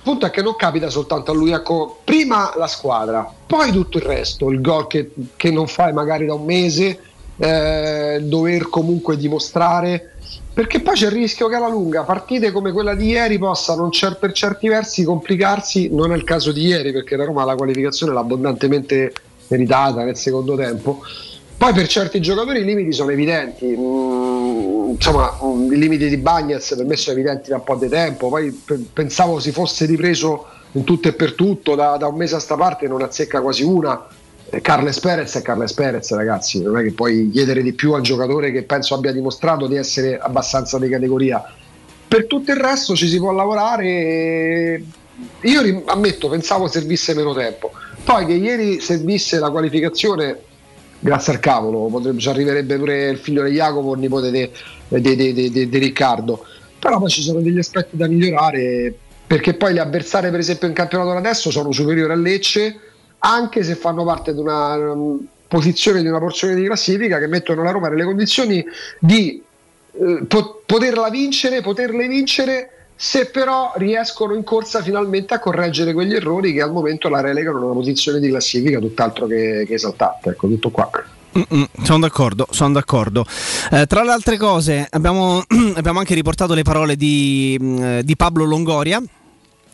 [0.04, 3.98] Il punto è che non capita soltanto a lui, ecco, prima la squadra, poi tutto
[3.98, 7.00] il resto, il gol che, che non fai magari da un mese,
[7.36, 10.16] eh, dover comunque dimostrare,
[10.52, 14.18] perché poi c'è il rischio che alla lunga partite come quella di ieri possano cer-
[14.18, 18.12] per certi versi complicarsi, non è il caso di ieri perché la Roma la qualificazione
[18.12, 19.12] l'ha abbondantemente
[19.48, 21.00] meritata nel secondo tempo.
[21.64, 26.74] Poi per certi giocatori i limiti sono evidenti, Mm, insomma mm, i limiti di Bagnez
[26.76, 30.44] per me sono evidenti da un po' di tempo, poi pe- pensavo si fosse ripreso
[30.72, 33.62] in tutto e per tutto, da, da un mese a sta parte non azzecca quasi
[33.62, 34.06] una.
[34.50, 37.96] Eh, Carles Perez è Carles Perez, ragazzi, non è che puoi chiedere di più a
[37.96, 41.42] un giocatore che penso abbia dimostrato di essere abbastanza di categoria.
[42.06, 44.84] Per tutto il resto ci si può lavorare.
[45.40, 47.72] Io ammetto, pensavo servisse meno tempo.
[48.04, 50.52] Poi che ieri servisse la qualificazione,
[51.04, 54.30] grazie al cavolo, potrebbe, ci arriverebbe pure il figlio di Jacopo, il nipote
[54.88, 56.46] di Riccardo.
[56.78, 58.94] Però poi ci sono degli aspetti da migliorare,
[59.26, 62.78] perché poi gli avversari, per esempio, in campionato adesso sono superiori a Lecce,
[63.18, 67.62] anche se fanno parte di una um, posizione, di una porzione di classifica che mettono
[67.62, 68.64] la Roma nelle condizioni
[68.98, 69.42] di
[69.92, 76.14] eh, po- poterla vincere, poterle vincere se però riescono in corsa finalmente a correggere quegli
[76.14, 80.30] errori che al momento la relegano in una posizione di classifica tutt'altro che, che esaltante.
[80.30, 80.90] Ecco, tutto qua.
[81.36, 83.26] Mm-mm, Sono d'accordo, sono d'accordo.
[83.72, 85.42] Eh, tra le altre cose, abbiamo,
[85.74, 89.02] abbiamo anche riportato le parole di, mh, di Pablo Longoria.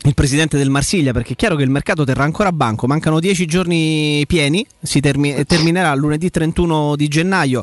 [0.03, 3.44] Il presidente del Marsiglia, perché è chiaro che il mercato terrà ancora banco, mancano 10
[3.44, 7.62] giorni pieni, si termi- terminerà lunedì 31 di gennaio.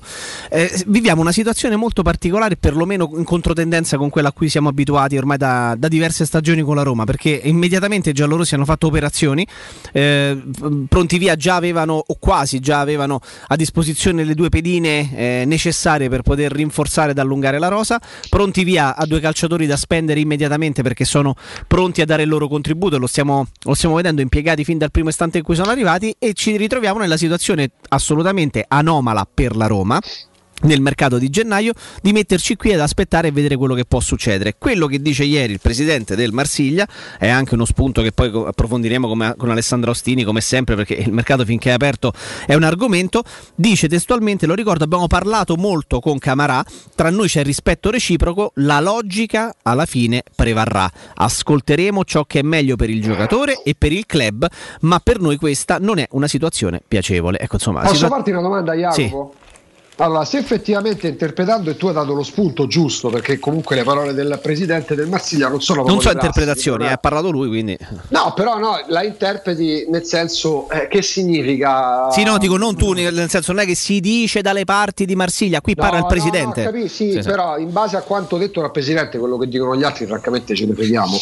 [0.51, 5.17] Eh, viviamo una situazione molto particolare, perlomeno in controtendenza con quella a cui siamo abituati
[5.17, 9.45] ormai da, da diverse stagioni con la Roma, perché immediatamente i giallorossi hanno fatto operazioni,
[9.91, 10.39] eh,
[10.87, 16.07] pronti via già avevano, o quasi già avevano a disposizione le due pedine eh, necessarie
[16.07, 20.83] per poter rinforzare ed allungare la rosa, pronti via a due calciatori da spendere immediatamente
[20.83, 21.33] perché sono
[21.65, 25.09] pronti a dare il loro contributo, lo stiamo, lo stiamo vedendo impiegati fin dal primo
[25.09, 29.99] istante in cui sono arrivati e ci ritroviamo nella situazione assolutamente anomala per la Roma
[30.63, 34.55] nel mercato di gennaio di metterci qui ad aspettare e vedere quello che può succedere.
[34.57, 36.87] Quello che dice ieri il presidente del Marsiglia
[37.19, 41.11] è anche uno spunto che poi approfondiremo come- con Alessandro Ostini come sempre perché il
[41.11, 42.11] mercato finché è aperto
[42.45, 43.23] è un argomento.
[43.55, 46.63] Dice testualmente, lo ricordo, abbiamo parlato molto con Camarà,
[46.95, 50.89] tra noi c'è rispetto reciproco, la logica alla fine prevarrà.
[51.15, 54.47] Ascolteremo ciò che è meglio per il giocatore e per il club,
[54.81, 57.39] ma per noi questa non è una situazione piacevole.
[57.39, 59.33] Ecco, insomma, Posso situa- farti una domanda, Jacopo?
[59.99, 64.13] Allora, se effettivamente interpretando, e tu hai dato lo spunto giusto, perché comunque le parole
[64.13, 67.75] del presidente del Marsiglia non sono non so interpretazioni, eh, ha parlato lui, quindi...
[68.09, 72.11] No, però no, la interpreti nel senso eh, che significa.
[72.11, 75.15] Sì, no, dico non tu, nel senso non è che si dice dalle parti di
[75.15, 76.63] Marsiglia, qui No, parla il no, presidente.
[76.63, 77.27] no, capi- sì, Sì, sì.
[77.27, 80.65] però in base a quanto detto dal presidente, quello che dicono gli altri, francamente ce
[80.67, 81.17] ne freghiamo.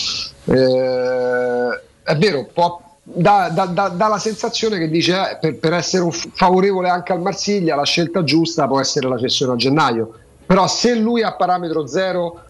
[0.47, 5.73] Eh, è vero, può- dà, dà- dà- dà la sensazione che dice eh, per, per
[5.73, 10.13] essere favorevole anche al Marsiglia, la scelta giusta può essere la cessione a gennaio.
[10.45, 12.43] Però se lui a parametro zero,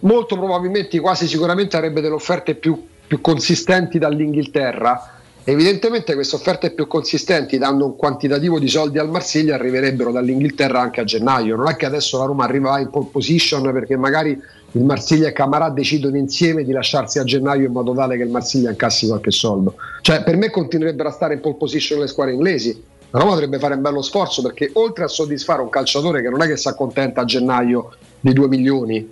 [0.00, 5.14] molto probabilmente, quasi sicuramente avrebbe delle offerte più, più consistenti dall'Inghilterra.
[5.42, 11.00] Evidentemente queste offerte più consistenti, dando un quantitativo di soldi al Marsiglia, arriverebbero dall'Inghilterra anche
[11.00, 11.56] a gennaio.
[11.56, 14.40] Non è che adesso la Roma arriva in pole position perché magari
[14.72, 18.30] il Marsiglia e Camarà decidono insieme di lasciarsi a gennaio in modo tale che il
[18.30, 19.74] Marsiglia incassi qualche soldo.
[20.00, 22.82] Cioè, per me continuerebbero a stare in pole position le squadre inglesi.
[23.10, 26.42] La Roma dovrebbe fare un bello sforzo perché oltre a soddisfare un calciatore che non
[26.42, 27.90] è che si accontenta a gennaio
[28.20, 29.08] di 2 milioni,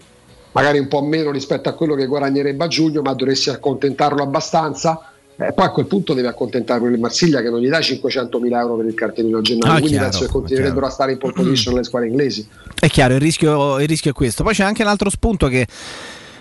[0.52, 5.12] magari un po' meno rispetto a quello che guadagnerebbe a giugno, ma dovresti accontentarlo abbastanza.
[5.40, 8.56] Eh, poi a quel punto devi accontentare quello il Marsiglia che non gli dai 500.000
[8.56, 11.18] euro per il cartellino a gennaio, Ah, quindi chiaro, penso che continuerebbero a stare in
[11.18, 12.48] pole position le squadre inglesi.
[12.74, 14.42] È chiaro, il rischio, il rischio è questo.
[14.42, 15.64] Poi c'è anche un altro spunto che,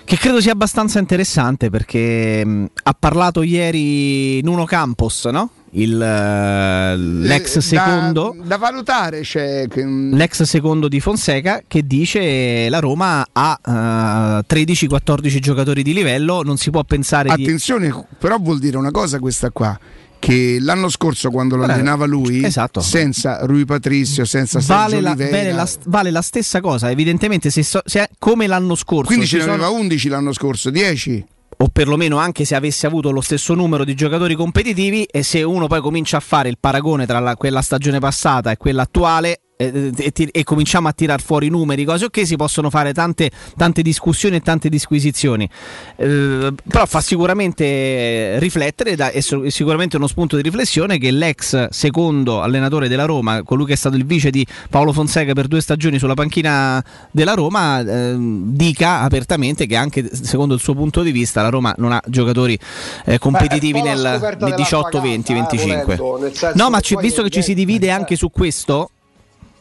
[0.03, 5.51] che credo sia abbastanza interessante perché mh, ha parlato ieri Nuno Campos, no?
[5.71, 8.35] Il, eh, l'ex Eh, da- secondo.
[8.43, 9.67] Da, valutare c'è.
[9.67, 16.41] che- L'ex secondo di Fonseca che dice la Roma ha eh, 13-14 giocatori di livello,
[16.43, 17.43] non si può pensare di...
[17.43, 19.77] Attenzione, però vuol dire una cosa questa qua.
[20.19, 22.79] Che l'anno scorso, quando lo allenava lui, esatto.
[22.81, 27.83] senza Rui Patrizio, senza Vale la, vale la- vale la stessa cosa, evidentemente se, so-
[27.85, 29.05] se è come l'anno scorso.
[29.05, 31.23] quindi ce ne sono- aveva 11 l'anno scorso, 10.
[31.59, 35.67] O perlomeno anche se avesse avuto lo stesso numero di giocatori competitivi e se uno
[35.67, 39.91] poi comincia a fare il paragone tra la- quella stagione passata e quella attuale eh,
[39.97, 43.81] e, ti- e cominciamo a tirar fuori numeri, cose ok, si possono fare tante, tante
[43.81, 45.49] discussioni e tante disquisizioni,
[45.97, 51.69] Eh, però fa sicuramente riflettere da- è è sicuramente uno spunto di riflessione che l'ex
[51.69, 55.59] secondo allenatore della Roma, colui che è stato il vice di Paolo Fonseca per due
[55.59, 61.11] stagioni sulla panchina della Roma, ehm, dica apertamente che anche secondo il suo punto di
[61.11, 62.57] vista la Roma non ha giocatori
[63.05, 65.95] eh, competitivi Beh, nel, nel della 18, 20, vacanza, eh, 25.
[65.95, 68.91] volendo, nel senso no, ma poi visto che ci si divide anche su questo,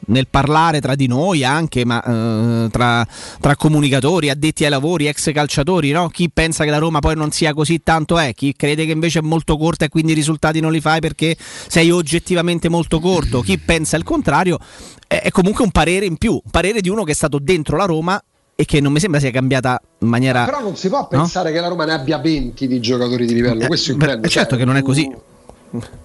[0.06, 3.06] nel parlare tra di noi anche, ma eh, tra,
[3.40, 6.08] tra comunicatori, addetti ai lavori, ex calciatori, no?
[6.08, 9.20] chi pensa che la Roma poi non sia così tanto è, chi crede che invece
[9.20, 13.40] è molto corta e quindi i risultati non li fai perché sei oggettivamente molto corto,
[13.40, 14.58] chi pensa il contrario,
[15.06, 17.76] è, è comunque un parere in più, un parere di uno che è stato dentro
[17.76, 18.22] la Roma
[18.58, 20.44] e che non mi sembra sia cambiata in maniera...
[20.46, 21.06] Però non si può no?
[21.08, 24.28] pensare che la Roma ne abbia 20 di giocatori di livello, questo Beh, intendo.
[24.28, 25.34] certo cioè, che non è così.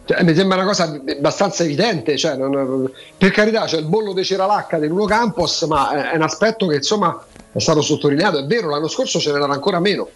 [0.06, 2.18] Cioè, mi sembra una cosa abbastanza evidente.
[2.18, 6.22] Cioè, non- per carità, c'è il bollo di Ceralacca di Nuno Campos, ma è- un
[6.22, 8.40] aspetto che insomma è stato sottolineato.
[8.40, 10.08] È vero, l'anno scorso ce n'era ancora meno.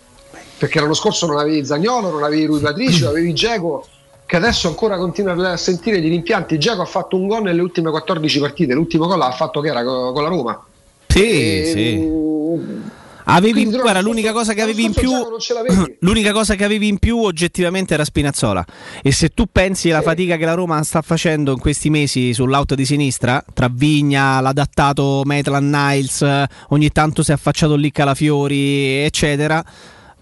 [0.57, 3.85] Perché l'anno scorso non avevi Zagnolo, non avevi Rui Patricio, avevi Geco,
[4.25, 6.57] che adesso ancora continua a sentire gli rimpianti.
[6.57, 9.83] Geco ha fatto un gol nelle ultime 14 partite, l'ultimo gol l'ha fatto che era
[9.83, 10.63] co- con la Roma.
[11.07, 12.83] Sì, E- sì.
[13.25, 15.11] Avevi, però, guarda, l'unica cosa che avevi in più,
[15.99, 18.65] l'unica cosa che avevi in più oggettivamente era Spinazzola.
[19.01, 22.75] E se tu pensi alla fatica che la Roma sta facendo in questi mesi sull'auto
[22.75, 29.03] di sinistra, tra Vigna, l'adattato Maitland Niles, eh, ogni tanto si è affacciato lì Calafiori,
[29.03, 29.63] eccetera.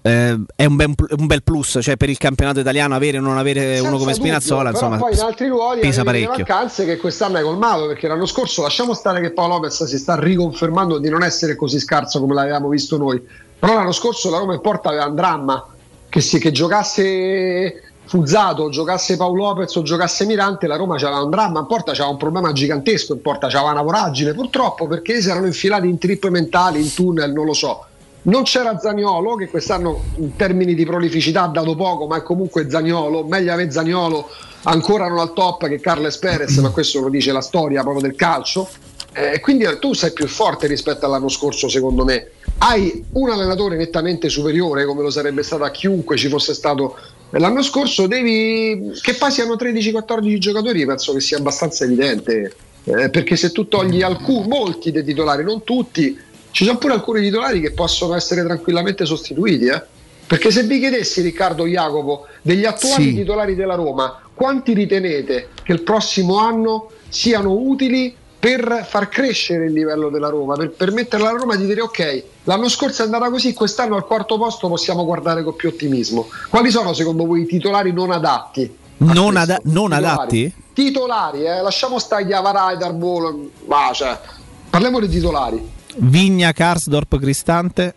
[0.06, 3.38] Eh, è un, ben- un bel plus cioè per il campionato italiano avere o non
[3.38, 6.30] avere uno Senza come dubbio, Spinazzola però insomma poi in altri ruoli pesa parecchio.
[6.30, 10.20] mancanze che quest'anno hai colmato perché l'anno scorso lasciamo stare che Paolo Lopez si sta
[10.20, 13.22] riconfermando di non essere così scarso come l'avevamo visto noi
[13.58, 15.68] però l'anno scorso la Roma in porta aveva un dramma
[16.10, 21.30] che, si- che giocasse Fuzzato, giocasse Paolo Lopez o giocasse Mirante la Roma c'aveva un
[21.30, 25.30] dramma in porta c'aveva un problema gigantesco in porta c'aveva una voragine purtroppo perché si
[25.30, 27.86] erano infilati in trippe mentali in tunnel non lo so
[28.24, 32.70] non c'era Zagnolo, che quest'anno in termini di prolificità ha dato poco, ma è comunque
[32.70, 33.26] Zagnolo.
[33.26, 34.30] Meglio avere Zagnolo
[34.64, 38.16] ancora non al top che Carles Perez, ma questo lo dice la storia proprio del
[38.16, 38.70] calcio.
[39.16, 42.30] Eh, quindi tu sei più forte rispetto all'anno scorso, secondo me.
[42.60, 46.98] Hai un allenatore nettamente superiore, come lo sarebbe stato a chiunque ci fosse stato
[47.32, 48.08] l'anno scorso.
[48.08, 52.56] Devi che poi siano 13-14 giocatori, penso che sia abbastanza evidente.
[52.86, 56.18] Eh, perché se tu togli alcuni, molti dei titolari, non tutti,
[56.54, 59.66] ci sono pure alcuni titolari che possono essere tranquillamente sostituiti.
[59.66, 59.82] eh.
[60.28, 63.16] Perché se vi chiedessi, Riccardo Jacopo, degli attuali Sì.
[63.16, 69.74] titolari della Roma, quanti ritenete che il prossimo anno siano utili per far crescere il
[69.74, 73.54] livello della Roma, per permettere alla Roma di dire ok, l'anno scorso è andata così,
[73.54, 76.28] quest'anno al quarto posto possiamo guardare con più ottimismo.
[76.50, 78.78] Quali sono secondo voi i titolari non adatti?
[78.98, 80.06] non, ada- non Titolari.
[80.06, 80.54] adatti?
[80.74, 84.20] Titolari, eh, lasciamo stare Chiavarai, Darbolo, ma cioè,
[84.70, 85.72] parliamo di titolari.
[85.98, 87.96] Vigna, Karsdorp, Cristante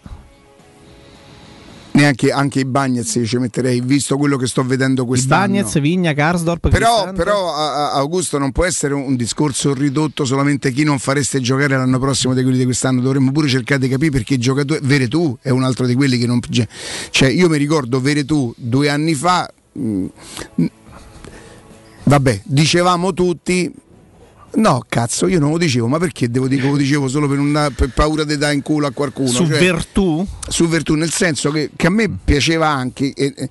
[1.96, 5.46] Neanche anche i Bagnets ci metterei, visto quello che sto vedendo quest'anno.
[5.46, 7.22] Bagnez, Vigna, Karsdorp Però, Cristante.
[7.22, 11.74] però a- a- Augusto non può essere un, discorso ridotto solamente chi non fareste giocare
[11.74, 15.38] l'anno prossimo di quelli di quest'anno, dovremmo pure cercare di capire perché i giocatori, Veretù
[15.40, 16.38] è un altro di quelli che non...
[17.10, 20.04] Cioè io mi ricordo Veretù due anni fa, mh,
[20.56, 20.66] mh,
[22.04, 23.72] vabbè, dicevamo tutti...
[24.56, 27.38] No, cazzo, io non lo dicevo, ma perché devo dire che lo dicevo solo per,
[27.38, 29.28] una, per paura di dare in culo a qualcuno?
[29.28, 33.48] su Cioè, Vertù su Vertù, nel senso che, che a me piaceva anche eh, eh,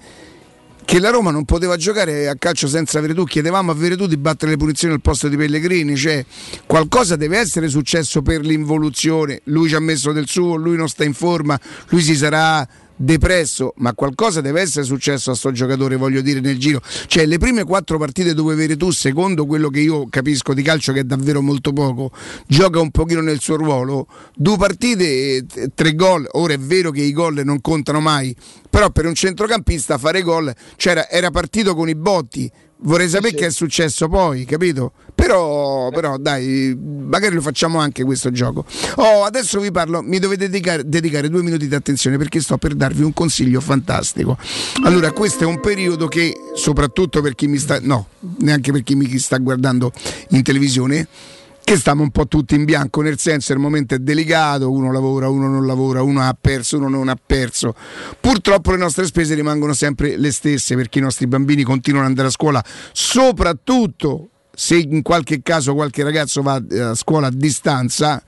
[0.86, 4.52] che la Roma non poteva giocare a calcio senza Veretù, chiedevamo a Veretù di battere
[4.52, 6.24] le punizioni al posto di Pellegrini, cioè
[6.66, 11.04] qualcosa deve essere successo per l'involuzione, lui ci ha messo del suo, lui non sta
[11.04, 16.22] in forma, lui si sarà depresso, ma qualcosa deve essere successo a sto giocatore, voglio
[16.22, 16.82] dire, nel giro.
[17.08, 21.02] Cioè, le prime quattro partite dove Veretù, secondo quello che io capisco di calcio, che
[21.02, 22.12] è davvero molto poco,
[22.48, 26.28] gioca un pochino nel suo ruolo, due partite, tre gol.
[26.34, 28.36] Ora è vero che i gol non contano mai,
[28.70, 32.52] però per un centrocampista fare gol c'era, era partito con i botti.
[32.78, 34.92] Vorrei sapere che è successo poi, capito?
[35.16, 38.66] Però, però dai, magari lo facciamo anche questo gioco.
[38.96, 42.76] Oh, adesso vi parlo, mi dovete dedicare, dedicare due minuti di attenzione perché sto per
[42.76, 44.38] darvi un consiglio fantastico.
[44.84, 48.08] Allora, questo è un periodo che, soprattutto per chi mi sta, no,
[48.40, 49.92] neanche per chi mi sta guardando
[50.30, 51.08] in televisione,
[51.66, 55.30] che stiamo un po' tutti in bianco, nel senso il momento è delicato, uno lavora,
[55.30, 57.74] uno non lavora, uno ha perso, uno non ha perso.
[58.22, 62.28] Purtroppo le nostre spese rimangono sempre le stesse perché i nostri bambini continuano ad andare
[62.28, 68.24] a scuola, soprattutto se in qualche caso qualche ragazzo va eh, a scuola a distanza.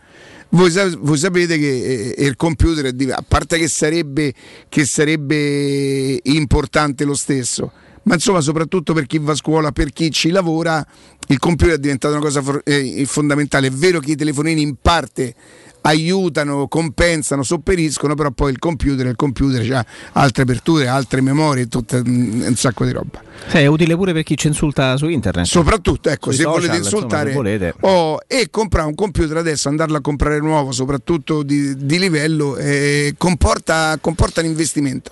[0.49, 4.33] Voi, voi sapete che eh, il computer a parte che sarebbe,
[4.67, 7.71] che sarebbe importante lo stesso,
[8.07, 10.85] ma insomma soprattutto per chi va a scuola, per chi ci lavora,
[11.27, 13.67] il computer è diventato una cosa for- eh, fondamentale.
[13.67, 15.35] È vero che i telefonini in parte
[15.81, 22.01] aiutano, compensano, sopperiscono, però poi il computer, il computer ha altre aperture, altre memorie, tutte,
[22.05, 23.21] mm, un sacco di roba.
[23.47, 25.45] Sì, è utile pure per chi ci insulta su internet.
[25.45, 27.73] Soprattutto, ecco, Sui se social, volete insomma, insultare se volete.
[27.81, 33.13] oh, e comprare un computer adesso, andarlo a comprare nuovo, soprattutto di, di livello, eh,
[33.17, 35.11] comporta, comporta un investimento.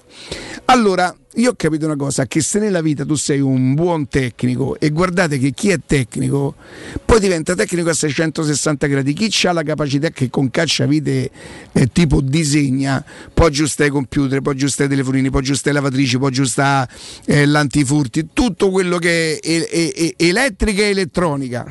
[0.66, 4.80] Allora, io ho capito una cosa, che se nella vita tu sei un buon tecnico
[4.80, 6.56] e guardate che chi è tecnico
[7.04, 11.30] poi diventa tecnico a 660 gradi, chi ha la capacità che con cacciavite
[11.74, 16.18] eh, tipo disegna, poi aggiusta i computer, poi aggiusta i telefonini, poi aggiusta le lavatrici,
[16.18, 16.88] poi aggiusta
[17.26, 21.66] eh, l'antifurti, tutto quello che è, è- è- è elettrica e elettronica.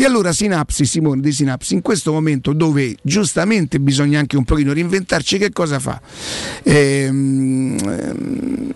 [0.00, 4.72] E allora Sinapsi, Simone di Sinapsi, in questo momento dove giustamente bisogna anche un pochino
[4.72, 6.00] reinventarci, che cosa fa?
[6.62, 8.74] Ehm, ehm,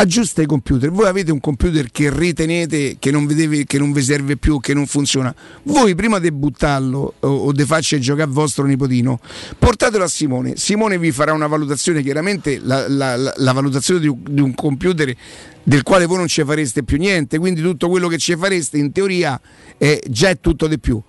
[0.00, 0.90] aggiusta i computer.
[0.90, 4.72] Voi avete un computer che ritenete che non, vedevi, che non vi serve più, che
[4.72, 5.34] non funziona.
[5.64, 9.20] Voi prima di buttarlo o, o di farci giocare a vostro nipotino,
[9.58, 10.56] portatelo a Simone.
[10.56, 14.54] Simone vi farà una valutazione, chiaramente la, la- la- la valutazione di un, di un
[14.54, 15.14] computer
[15.62, 18.92] del quale voi non ci fareste più niente, quindi tutto quello che ci fareste in
[18.92, 19.38] teoria
[19.76, 21.00] è già è tutto di più.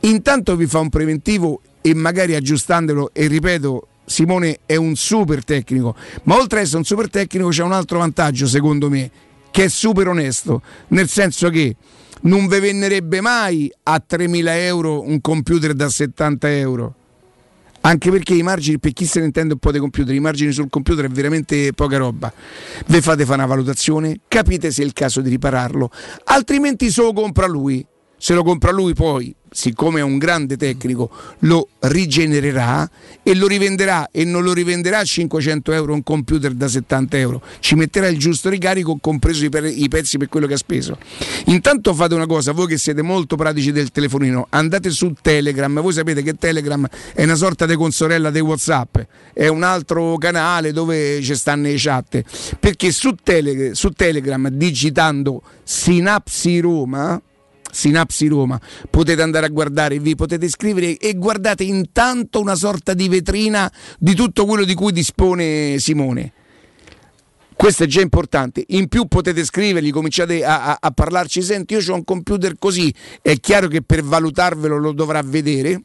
[0.00, 5.94] Intanto vi fa un preventivo e magari aggiustandolo, e ripeto, Simone è un super tecnico,
[6.24, 9.08] ma oltre ad essere un super tecnico c'è un altro vantaggio secondo me,
[9.52, 11.76] che è super onesto, nel senso che
[12.22, 16.94] non vi venderebbe mai a 3.000 euro un computer da 70 euro.
[17.82, 20.50] Anche perché i margini, per chi se ne intende un po' dei computer, i margini
[20.50, 22.32] sul computer è veramente poca roba.
[22.86, 25.88] Vi fate fare una valutazione, capite se è il caso di ripararlo,
[26.24, 27.86] altrimenti se lo compra lui.
[28.22, 32.88] Se lo compra lui poi, siccome è un grande tecnico, lo rigenererà
[33.22, 37.42] e lo rivenderà e non lo rivenderà a 500 euro un computer da 70 euro.
[37.58, 40.98] Ci metterà il giusto ricarico, compreso i, pezzi per quello che ha speso.
[41.46, 45.92] Intanto fate una cosa, voi che siete molto pratici del telefonino, andate su Telegram, voi
[45.92, 48.98] sapete che Telegram è una sorta di consorella dei Whatsapp,
[49.32, 52.22] è un altro canale dove ci stanno le chat,
[52.58, 57.20] perché su, Tele- su Telegram digitando Sinapsi Roma
[57.70, 63.08] Sinapsi Roma, potete andare a guardare, vi potete iscrivere e guardate intanto una sorta di
[63.08, 66.32] vetrina di tutto quello di cui dispone Simone.
[67.60, 68.64] Questo è già importante.
[68.68, 71.42] In più potete scrivergli, cominciate a, a- a parlarci.
[71.42, 72.90] Senti, io ho un computer così.
[73.20, 75.82] È chiaro che per valutarvelo lo dovrà vedere.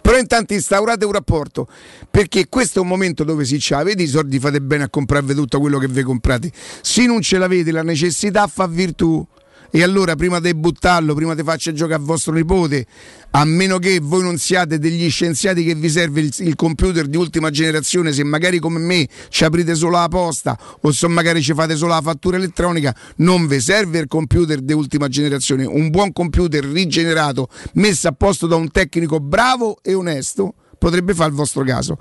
[0.00, 1.66] Però intanto instaurate un rapporto
[2.10, 5.34] perché questo è un momento dove si c'ha, vedi i soldi fate bene a comprarvi
[5.34, 6.52] tutto quello che vi comprate.
[6.80, 9.26] Se non ce l'avete la necessità fa virtù.
[9.74, 12.84] E allora prima di buttarlo, prima di farci giocare a vostro nipote,
[13.30, 17.16] a meno che voi non siate degli scienziati che vi serve il, il computer di
[17.16, 21.54] ultima generazione, se magari come me ci aprite solo la posta o se magari ci
[21.54, 25.64] fate solo la fattura elettronica, non vi serve il computer di ultima generazione.
[25.64, 30.52] Un buon computer rigenerato, messo a posto da un tecnico bravo e onesto,
[30.82, 31.96] potrebbe fare il vostro caso.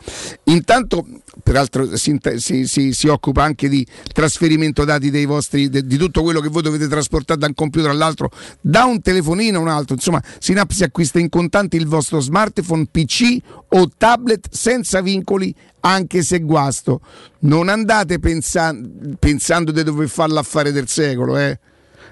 [0.45, 1.05] Intanto,
[1.43, 2.17] peraltro, si,
[2.65, 6.63] si- si- occupa anche di trasferimento dati dei vostri, de- di tutto quello che voi
[6.63, 9.93] dovete trasportare da un computer all'altro, da un telefonino a un altro.
[9.93, 13.37] Insomma, Synapse acquista in contanti il vostro smartphone, PC
[13.69, 17.01] o tablet senza vincoli, anche se guasto.
[17.41, 18.75] Non andate pensa-
[19.19, 21.59] pensando di dover fare l'affare del secolo, eh.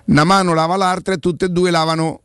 [0.05, 2.21] Una mano lava l'altra e tutte e due lavano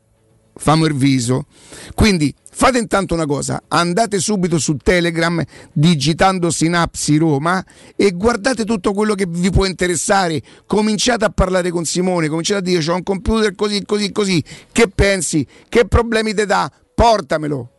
[0.55, 1.47] famo il viso.
[1.95, 5.43] Quindi fate intanto una cosa, andate subito su Telegram
[5.73, 7.65] digitando Sinapsi Roma
[7.97, 10.41] e guardate tutto quello che vi può interessare.
[10.67, 14.45] Cominciate a parlare con Simone, cominciate a dire ho un computer così, così, così.
[14.71, 15.47] Che pensi?
[15.69, 16.71] Che problemi ti dà?
[16.95, 17.74] Portamelo.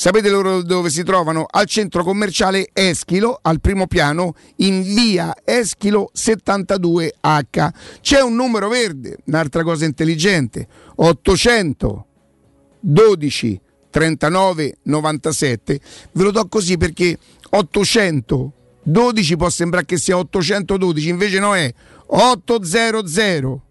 [0.00, 1.44] Sapete loro dove si trovano?
[1.46, 7.70] Al centro commerciale Eschilo, al primo piano, in via Eschilo 72H.
[8.00, 12.06] C'è un numero verde, un'altra cosa intelligente, 800
[12.80, 15.80] 12 39 97.
[16.12, 17.18] Ve lo do così perché
[17.50, 21.70] 800 12 può sembrare che sia 812, invece no è
[22.06, 23.62] 800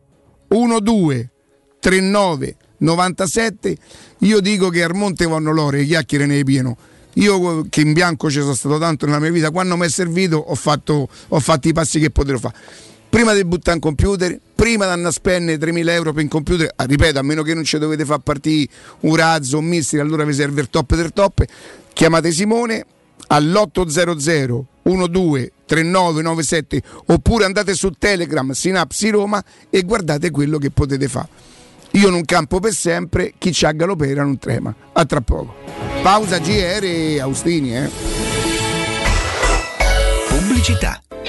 [0.47, 1.29] 12
[1.79, 3.77] 39 97.
[4.19, 6.77] Io dico che al monte vanno l'oro e chiacchiere ne pieno.
[7.13, 10.37] Io che in bianco ci sono stato tanto nella mia vita, quando mi è servito
[10.37, 12.55] ho fatto, ho fatto i passi che potevo fare.
[13.09, 16.71] Prima di buttare un computer, prima di andare a spendere 3.000 euro per un computer,
[16.75, 18.71] ah, ripeto, a meno che non ci dovete far partire
[19.01, 21.43] un razzo, un missile, allora vi serve il top del top.
[21.93, 22.85] Chiamate Simone
[23.27, 31.27] all'800 12 3997 oppure andate su Telegram Sinapsi Roma e guardate quello che potete fare.
[31.91, 34.73] Io non campo per sempre, chi c'ha galopera non trema.
[34.93, 35.55] A tra poco.
[36.01, 37.89] Pausa GR Austini, eh.
[40.27, 41.01] Pubblicità.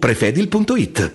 [0.00, 1.14] prefedil.it.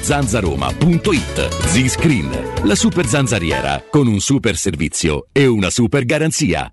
[0.00, 1.48] zanzaroma.it.
[1.66, 2.30] Z-Screen,
[2.64, 6.72] la super zanzariera, con un super servizio e una super garanzia.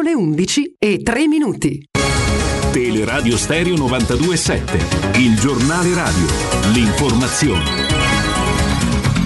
[0.00, 1.88] Sono le 11 e 3 minuti.
[2.72, 6.26] Teleradio Stereo 927, il giornale radio,
[6.72, 7.89] l'informazione.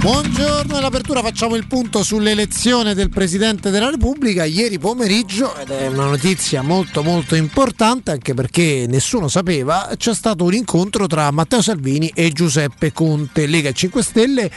[0.04, 6.04] Buongiorno, all'apertura facciamo il punto sull'elezione del Presidente della Repubblica ieri pomeriggio ed è una
[6.04, 12.12] notizia molto molto importante anche perché nessuno sapeva, c'è stato un incontro tra Matteo Salvini
[12.14, 13.46] e Giuseppe Conte.
[13.46, 14.50] Lega e 5 Stelle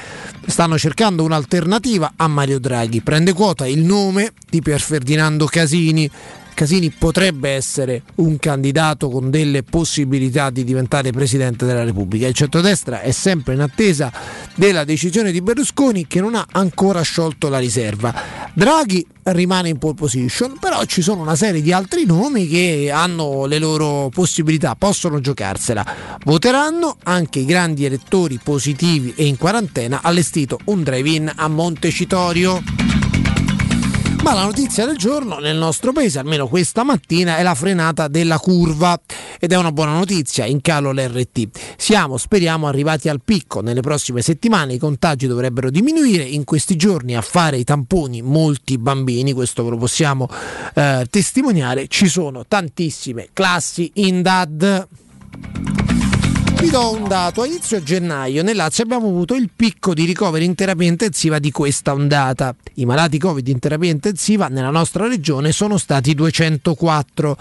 [0.45, 3.00] stanno cercando un'alternativa a Mario Draghi.
[3.00, 6.12] Prende quota il nome di Pier Ferdinando Casini.
[6.58, 12.26] Casini potrebbe essere un candidato con delle possibilità di diventare Presidente della Repubblica.
[12.26, 14.12] Il centrodestra è sempre in attesa
[14.55, 18.12] della decisione di Berlusconi che non ha ancora sciolto la riserva.
[18.55, 23.45] Draghi rimane in pole position, però ci sono una serie di altri nomi che hanno
[23.45, 25.86] le loro possibilità, possono giocarsela.
[26.24, 32.64] Voteranno anche i grandi elettori positivi e in quarantena allestito un drive-in a Montecitorio.
[34.24, 38.39] Ma la notizia del giorno nel nostro paese, almeno questa mattina, è la frenata della
[38.39, 38.99] curva
[39.39, 41.47] ed è una buona notizia, in calo l'RT.
[41.78, 43.61] Siamo, speriamo, arrivati al picco.
[43.61, 46.24] Nelle prossime settimane i contagi dovrebbero diminuire.
[46.24, 50.28] In questi giorni a fare i tamponi molti bambini, questo ve lo possiamo
[50.74, 51.88] eh, testimoniare.
[51.88, 54.88] Ci sono tantissime classi in DAD.
[56.60, 60.43] Vi do un dato, a inizio gennaio nel Lazio abbiamo avuto il picco di ricoveri
[60.43, 62.55] in terapia intensiva di questa ondata.
[62.76, 67.38] I malati Covid in terapia intensiva nella nostra regione sono stati 204.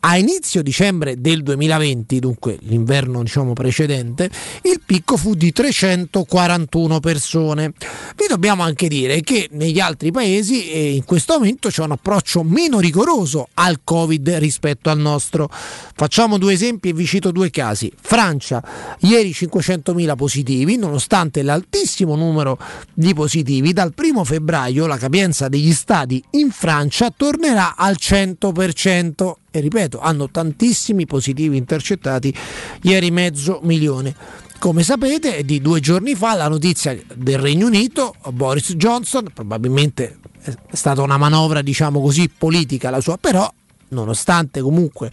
[0.00, 4.30] A inizio dicembre del 2020, dunque l'inverno diciamo precedente,
[4.62, 7.72] il picco fu di 341 persone.
[8.14, 12.44] Vi dobbiamo anche dire che negli altri paesi eh, in questo momento c'è un approccio
[12.44, 15.50] meno rigoroso al Covid rispetto al nostro.
[15.50, 17.92] Facciamo due esempi e vi cito due casi.
[18.00, 18.62] Francia,
[19.00, 22.56] ieri 500.000 positivi, nonostante l'altissimo numero
[22.94, 29.60] di positivi, dal primo febbraio la capienza degli stadi in Francia tornerà al 100% e
[29.60, 32.34] ripeto, hanno tantissimi positivi intercettati,
[32.82, 34.14] ieri mezzo milione.
[34.58, 40.54] Come sapete, di due giorni fa la notizia del Regno Unito, Boris Johnson, probabilmente è
[40.72, 43.50] stata una manovra, diciamo così, politica la sua, però
[43.90, 45.10] nonostante comunque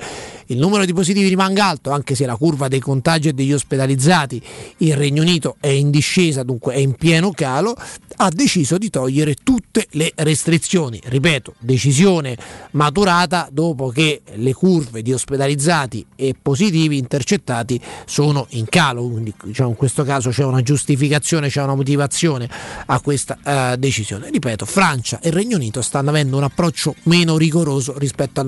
[0.47, 4.41] il numero di positivi rimanga alto, anche se la curva dei contagi e degli ospedalizzati
[4.78, 7.76] il Regno Unito è in discesa, dunque è in pieno calo,
[8.17, 11.01] ha deciso di togliere tutte le restrizioni.
[11.03, 12.38] Ripeto, decisione
[12.71, 19.69] maturata dopo che le curve di ospedalizzati e positivi intercettati sono in calo, quindi diciamo,
[19.69, 22.47] in questo caso c'è una giustificazione, c'è una motivazione
[22.86, 24.30] a questa eh, decisione.
[24.30, 28.47] Ripeto, Francia e Regno Unito stanno avendo un approccio meno rigoroso rispetto al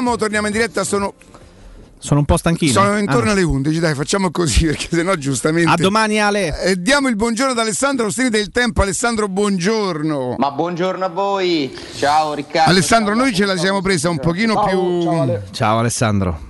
[0.00, 1.12] Torniamo, torniamo in diretta, sono...
[2.02, 2.72] Sono un po' stanchino.
[2.72, 5.70] Sono intorno Ah, alle 11, dai, facciamo così perché sennò giustamente.
[5.70, 6.58] A domani Ale.
[6.62, 8.80] Eh, diamo il buongiorno ad Alessandro Ostini del Tempo.
[8.80, 10.36] Alessandro, buongiorno.
[10.38, 12.70] Ma buongiorno a voi, ciao Riccardo.
[12.70, 15.06] Alessandro, noi ce la siamo presa un pochino più.
[15.50, 16.48] Ciao Alessandro.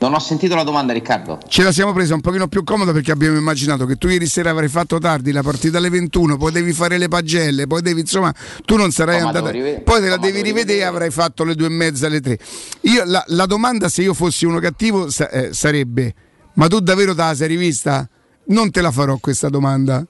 [0.00, 1.40] Non ho sentito la domanda Riccardo.
[1.48, 4.50] Ce la siamo presa un pochino più comoda perché abbiamo immaginato che tu ieri sera
[4.50, 8.32] avrai fatto tardi la partita alle 21, poi devi fare le pagelle, poi devi insomma,
[8.64, 11.10] tu non sarai No, andato, devo rive- poi te la no, devi rivedere e avrai
[11.10, 12.38] fatto le due e mezza, alle tre.
[12.82, 16.14] Io, la, la domanda se io fossi uno cattivo sa- eh, sarebbe,
[16.54, 18.08] ma tu davvero te la sei rivista?
[18.50, 20.06] Non te la farò questa domanda.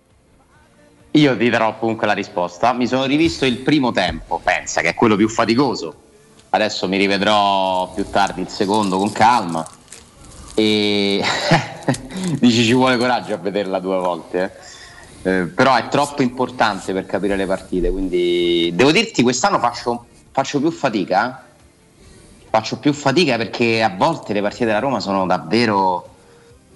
[1.13, 2.75] Io ti darò comunque la risposta.
[2.75, 5.95] Mi sono rivisto il primo tempo, pensa che è quello più faticoso.
[6.51, 9.67] Adesso mi rivedrò più tardi il secondo con calma.
[10.59, 11.23] E
[12.41, 14.43] dici ci vuole coraggio a vederla due volte.
[14.43, 14.77] eh.
[15.23, 17.91] Eh, però è troppo importante per capire le partite.
[17.93, 21.45] Quindi devo dirti, quest'anno faccio, faccio più fatica.
[21.45, 21.47] eh.
[22.51, 26.09] Faccio più fatica perché a volte le partite della Roma sono davvero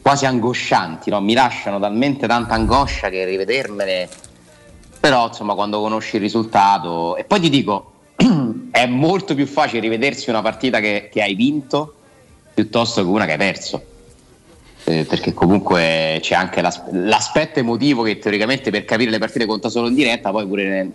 [0.01, 1.21] quasi angoscianti, no?
[1.21, 4.09] mi lasciano talmente tanta angoscia che rivedermele.
[5.01, 7.93] Però insomma quando conosci il risultato e poi ti dico
[8.71, 11.95] è molto più facile rivedersi una partita che, che hai vinto
[12.55, 13.85] piuttosto che una che hai perso.
[14.85, 19.69] Eh, perché comunque c'è anche l'as- l'aspetto emotivo che teoricamente per capire le partite conta
[19.69, 20.91] solo in diretta, poi pure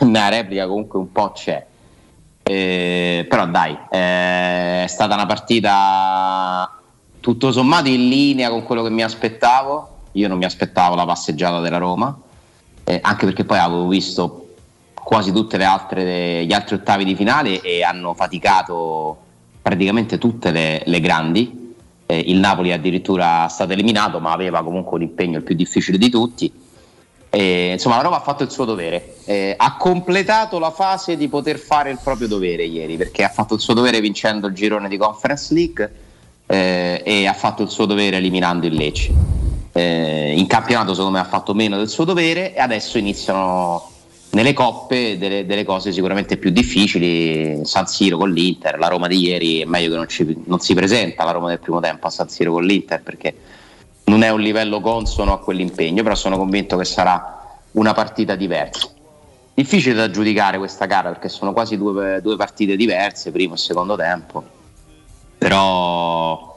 [0.00, 1.64] nella replica comunque un po' c'è.
[2.42, 6.70] Eh, però dai, eh, è stata una partita
[7.20, 9.94] tutto sommato in linea con quello che mi aspettavo.
[10.12, 12.16] Io non mi aspettavo la passeggiata della Roma,
[12.84, 14.54] eh, anche perché poi avevo visto
[14.94, 19.25] quasi altre gli altri ottavi di finale e hanno faticato
[19.66, 21.74] praticamente tutte le, le grandi.
[22.06, 25.98] Eh, il Napoli addirittura è stato eliminato, ma aveva comunque un impegno il più difficile
[25.98, 26.52] di tutti.
[27.28, 31.26] E, insomma, la Roma ha fatto il suo dovere, Eh, ha completato la fase di
[31.26, 34.88] poter fare il proprio dovere ieri, perché ha fatto il suo dovere vincendo il girone
[34.88, 35.92] di Conference League
[36.46, 39.12] eh, e ha fatto il suo dovere eliminando il Lecce.
[39.72, 43.90] Eh, in campionato secondo me ha fatto meno del suo dovere e adesso iniziano
[44.36, 49.18] nelle coppe delle, delle cose sicuramente più difficili, San Siro con l'Inter, la Roma di
[49.18, 52.10] ieri è meglio che non, ci- non si presenta la Roma del primo tempo a
[52.10, 53.34] San Siro con l'Inter perché
[54.04, 58.90] non è un livello consono a quell'impegno, però sono convinto che sarà una partita diversa.
[59.54, 63.96] Difficile da giudicare questa gara perché sono quasi due, due partite diverse, primo e secondo
[63.96, 64.44] tempo,
[65.38, 66.55] però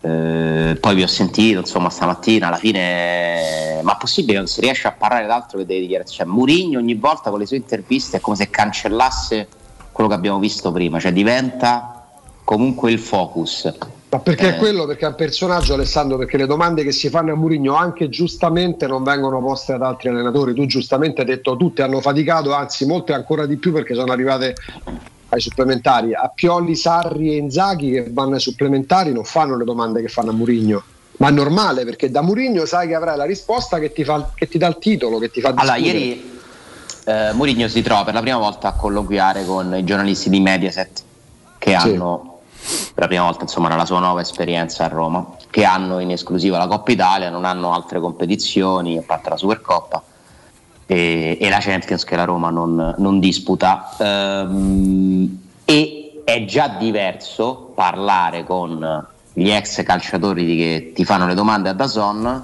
[0.00, 4.86] eh, poi vi ho sentito insomma stamattina alla fine ma possibile che non si riesce
[4.86, 8.20] a parlare d'altro che delle dichiarazioni cioè Murigno ogni volta con le sue interviste è
[8.20, 9.48] come se cancellasse
[9.90, 12.06] quello che abbiamo visto prima cioè diventa
[12.44, 13.72] comunque il focus
[14.10, 14.54] Ma perché Eh.
[14.54, 14.86] è quello?
[14.86, 18.86] Perché è un personaggio, Alessandro, perché le domande che si fanno a Murigno anche giustamente
[18.86, 20.54] non vengono poste ad altri allenatori.
[20.54, 24.54] Tu giustamente hai detto tutti hanno faticato, anzi molte ancora di più perché sono arrivate
[25.30, 26.14] ai supplementari.
[26.14, 30.30] A Pioli, Sarri e Inzaghi che vanno ai supplementari non fanno le domande che fanno
[30.30, 30.82] a Murigno.
[31.18, 34.46] Ma è normale perché da Murigno sai che avrai la risposta che ti, fa, che
[34.48, 35.98] ti dà il titolo, che ti fa Allora, discutere.
[35.98, 36.36] ieri
[37.06, 41.02] eh, Mourinho si trova per la prima volta a colloquiare con i giornalisti di Mediaset
[41.58, 41.74] che Sì.
[41.76, 42.40] hanno
[42.92, 46.58] per la prima volta insomma nella sua nuova esperienza a Roma che hanno in esclusiva
[46.58, 50.02] la Coppa Italia non hanno altre competizioni a parte la Supercoppa
[50.90, 57.72] e, e la Champions che la Roma non, non disputa Ehm, e è già diverso
[57.74, 62.42] parlare con gli ex calciatori che ti fanno le domande a Dazon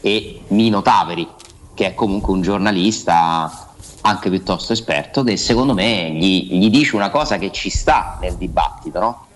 [0.00, 1.28] e Nino Taveri,
[1.74, 3.68] che è comunque un giornalista
[4.02, 8.36] anche piuttosto esperto, che secondo me gli, gli dice una cosa che ci sta nel
[8.36, 9.26] dibattito, no?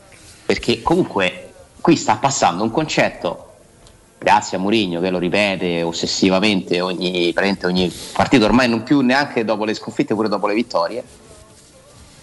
[0.47, 3.54] Perché comunque qui sta passando un concetto,
[4.25, 9.45] grazie a Mourinho che lo ripete ossessivamente ogni, praticamente ogni partito, ormai non più neanche
[9.45, 11.05] dopo le sconfitte, pure dopo le vittorie.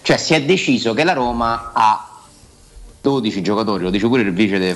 [0.02, 2.08] Cioè si è deciso che la Roma ha
[3.00, 4.70] 12 giocatori, lo dice pure il vice de,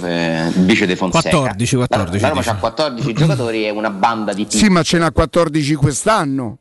[0.54, 1.36] il vice de Fonseca.
[1.36, 5.10] 14, 14, La Roma ha 14 giocatori e una banda di Sì, ma ce n'ha
[5.10, 6.58] 14 quest'anno,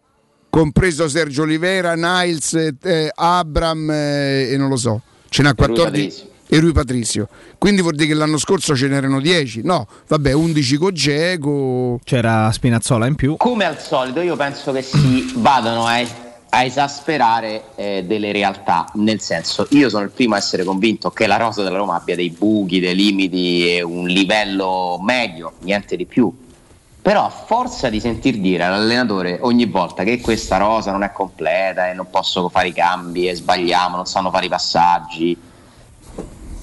[0.50, 5.02] compreso Sergio Olivera, Niles, eh, eh, Abram eh, e non lo so.
[5.30, 6.34] Ce n'ha E Rui 14 Patrizio.
[6.56, 7.28] E Rui Patrizio.
[7.58, 9.62] Quindi vuol dire che l'anno scorso ce n'erano 10.
[9.64, 12.00] No, vabbè, 11 con Geco.
[12.04, 13.36] C'era Spinazzola in più.
[13.36, 16.02] Come al solito, io penso che si vadano a,
[16.50, 18.90] a esasperare eh, delle realtà.
[18.94, 22.16] Nel senso, io sono il primo a essere convinto che la rosa della Roma abbia
[22.16, 26.34] dei buchi, dei limiti e un livello medio, niente di più.
[27.02, 31.90] Però a forza di sentir dire all'allenatore ogni volta che questa rosa non è completa
[31.90, 35.38] e non posso fare i cambi e sbagliamo, non sanno fare i passaggi,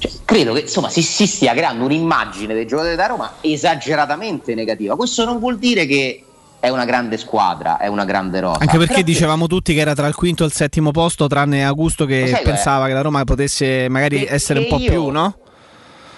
[0.02, 4.96] cioè, credo che insomma si, si stia creando un'immagine dei giocatori da Roma esageratamente negativa.
[4.96, 6.24] Questo non vuol dire che
[6.58, 8.58] è una grande squadra, è una grande rosa.
[8.58, 11.64] Anche perché Però- dicevamo tutti che era tra il quinto e il settimo posto, tranne
[11.64, 15.36] Augusto che sai pensava che la Roma potesse magari essere un po' io- più, no?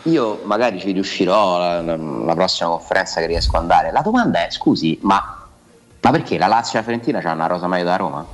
[0.05, 3.93] Io magari ci riuscirò la, la- la prossima conferenza che riesco ad andare.
[3.93, 5.47] La domanda è: scusi, ma,
[6.01, 8.27] ma perché la Lazio e la Fiorentina c'hanno una rosa meglio da Roma?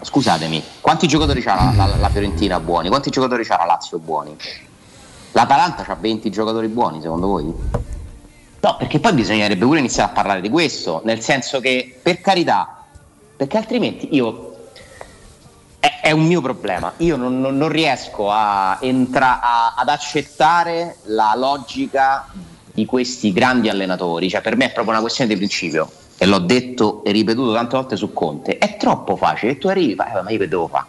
[0.00, 2.88] Scusatemi, quanti giocatori c'ha la, la- la Fiorentina buoni?
[2.88, 4.36] Quanti giocatori c'ha la Lazio buoni?
[5.32, 7.44] L'Atalanta c'ha 20 giocatori buoni, secondo voi?
[8.60, 12.84] No, perché poi bisognerebbe pure iniziare a parlare di questo, nel senso che, per carità,
[13.36, 14.56] perché altrimenti io
[15.78, 16.92] è, è un mio problema.
[16.98, 22.26] Io non, non- non riesco a entra- a- ad accettare la logica
[22.72, 24.28] di questi grandi allenatori.
[24.28, 25.90] Cioè, per me è proprio una questione di principio.
[26.20, 28.58] E l'ho detto e ripetuto tante volte su Conte.
[28.58, 29.52] È troppo facile.
[29.52, 30.84] E tu arrivi e fai, "Eh, ma io che devo fare?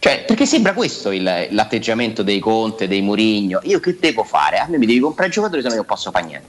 [0.00, 3.58] Cioè, perché sembra questo il- l'atteggiamento dei Conte, dei Murigno.
[3.64, 4.58] Io che devo fare?
[4.58, 6.46] A me mi devi comprare i giocatori, se no io non posso fare niente.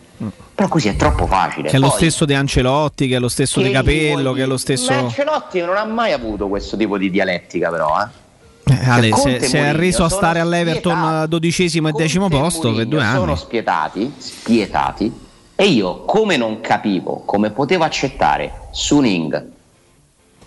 [0.53, 1.67] Però così è troppo facile.
[1.69, 4.45] Che è lo Poi- stesso di Ancelotti, che è lo stesso di Capello, che è
[4.45, 4.91] lo stesso.
[4.91, 7.89] Ma Ancelotti non ha mai avuto questo tipo di dialettica, però.
[8.01, 8.27] Eh.
[8.71, 11.29] Eh, Ale, Conte se, se è reso a stare all'Everton spietati.
[11.29, 13.17] dodicesimo e decimo posto per Mourinho due anni.
[13.17, 15.27] Sono spietati, spietati.
[15.61, 19.45] E io, come non capivo, come potevo accettare Suning,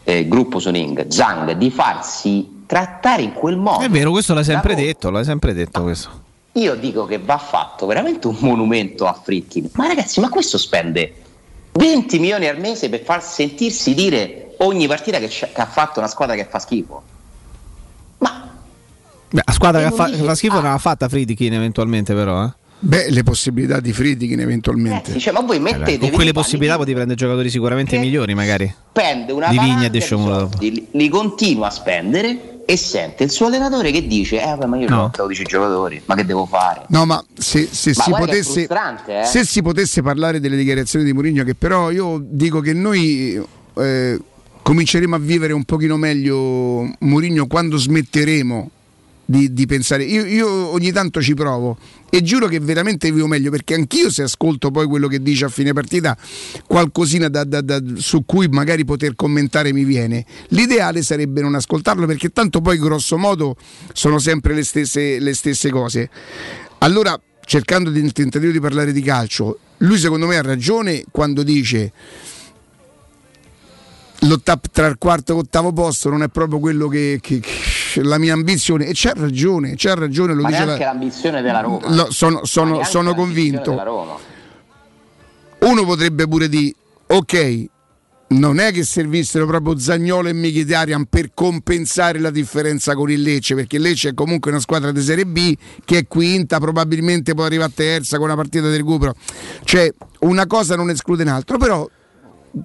[0.05, 3.85] eh, gruppo Suning, Zhang, di farsi trattare in quel modo.
[3.85, 6.09] È vero, questo l'hai sempre detto, l'hai sempre detto questo.
[6.53, 9.69] Io dico che va fatto veramente un monumento a Fritkin.
[9.75, 11.13] Ma ragazzi, ma questo spende
[11.73, 16.09] 20 milioni al mese per far sentirsi dire ogni partita che, che ha fatto una
[16.09, 17.03] squadra che fa schifo.
[18.17, 18.31] Beh,
[19.29, 22.45] la squadra che fa, dici, che fa schifo non l'ha fatta Friedkin eventualmente però.
[22.47, 22.61] Eh.
[22.85, 25.13] Beh, le possibilità di Friedkin eventualmente.
[25.13, 28.75] Dice, ma voi Eh, mettete con quelle possibilità potevi prendere giocatori sicuramente migliori magari.
[28.91, 33.47] spende una Di Vigna e De soldi, li, continua a spendere e sente il suo
[33.47, 35.03] allenatore che dice eh vabbè ma io No.
[35.05, 38.67] ho 12 giocatori ma che devo fare No, ma se, se Ma si potesse,
[39.07, 39.25] eh.
[39.25, 43.41] se si potesse parlare delle dichiarazioni di Mourinho, che però io dico che noi
[43.75, 44.19] eh,
[44.61, 48.71] cominceremo a vivere un pochino meglio Mourinho quando smetteremo
[49.25, 50.03] di, di pensare.
[50.05, 51.77] Io, io ogni tanto ci provo
[52.15, 55.49] e giuro che veramente vivo meglio perché anch'io se ascolto poi quello che dice a
[55.49, 56.15] fine partita,
[56.67, 60.27] qualcosina da- da- da- su cui magari poter commentare mi viene.
[60.49, 63.57] L'ideale sarebbe non ascoltarlo perché tanto poi grosso modo
[63.95, 66.11] sono sempre le stesse, le stesse cose.
[66.81, 71.93] Allora, cercando di, tentativo di parlare di calcio, lui secondo me ha ragione quando dice
[74.71, 77.51] tra il quarto e l'ottavo posto non è proprio quello che, che- che-
[78.03, 81.61] la mia ambizione e c'ha ragione, c'ha ragione, lo ma dice neanche la- l'ambizione della
[81.61, 83.73] Roma lo- sono, sono- sono convinto.
[85.61, 86.75] Uno potrebbe pure dire,
[87.07, 87.65] ok,
[88.29, 93.55] non è che servissero proprio Zagnolo e Mkhitaryan per compensare la differenza con il Lecce,
[93.55, 95.55] perché il Lecce è comunque una squadra di Serie B
[95.85, 99.15] che è quinta, probabilmente poi arriva a terza con una partita di recupero.
[99.65, 101.89] Cioè, una cosa non esclude un'altra, però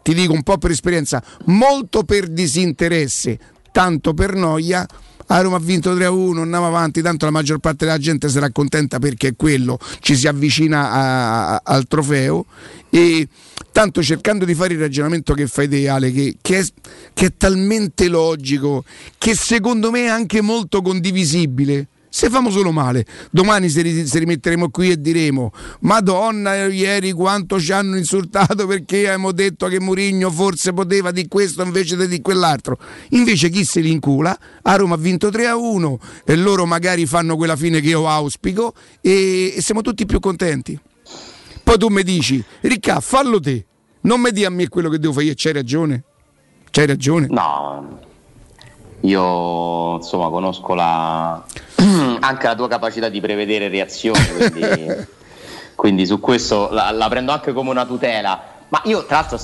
[0.01, 3.37] ti dico un po' per esperienza, molto per disinteresse,
[3.71, 4.85] tanto per noia.
[5.29, 8.97] A Roma ha vinto 3-1, andiamo avanti, tanto la maggior parte della gente sarà contenta
[8.97, 12.45] perché è quello, ci si avvicina a- a- al trofeo
[12.89, 13.27] e
[13.73, 16.65] tanto cercando di fare il ragionamento che fai te Ale, che, che è,
[17.13, 18.85] che è talmente logico,
[19.17, 21.87] che secondo me è anche molto condivisibile.
[22.17, 27.71] Se famo solo male, domani se, se rimetteremo qui e diremo Madonna ieri quanto ci
[27.71, 32.79] hanno insultato perché abbiamo detto che Murigno forse poteva di questo invece di quell'altro.
[33.09, 34.35] Invece chi se li incula?
[34.63, 38.09] A Roma ha vinto 3 a 1 e loro magari fanno quella fine che io
[38.09, 40.75] auspico e, e siamo tutti più contenti.
[41.63, 43.63] Poi tu mi dici Ricca fallo te
[44.01, 46.03] non mi di a me quello che devo fare io c'hai ragione?
[46.71, 47.27] C'hai ragione?
[47.29, 47.99] No.
[49.01, 51.45] Io insomma conosco la
[52.19, 54.95] anche la tua capacità di prevedere reazioni quindi,
[55.75, 59.39] quindi su questo la, la prendo anche come una tutela ma io tra l'altro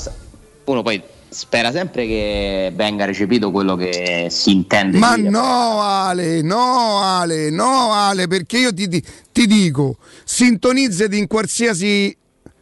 [0.65, 6.41] uno poi spera sempre che venga recepito quello che si intende Ma dire no Ale,
[6.43, 12.15] no Ale, no Ale, perché io ti, ti- ti dico, sintonizzati in qualsiasi...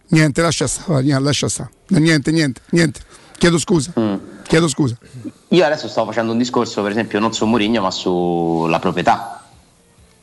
[0.07, 1.69] Niente, lascia stare, lascia stare.
[1.89, 3.01] Niente, niente, niente.
[3.37, 4.15] Chiedo scusa, Mm.
[4.43, 4.95] chiedo scusa.
[5.49, 9.40] Io adesso stavo facendo un discorso, per esempio, non su Mourinho, ma sulla proprietà.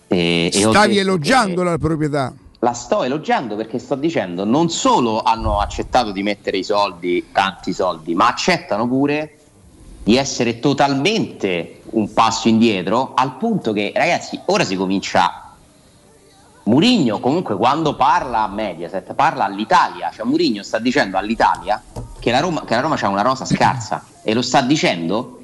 [0.08, 2.32] E, e Stavi detto elogiando la proprietà.
[2.60, 7.72] La sto elogiando perché sto dicendo non solo hanno accettato di mettere i soldi, tanti
[7.72, 9.38] soldi, ma accettano pure
[10.02, 15.52] di essere totalmente un passo indietro, al punto che, ragazzi, ora si comincia.
[16.64, 21.82] Murigno comunque quando parla a Mediaset parla all'Italia, cioè Murigno sta dicendo all'Italia
[22.18, 25.37] che la Roma, che la Roma ha una rosa scarsa e lo sta dicendo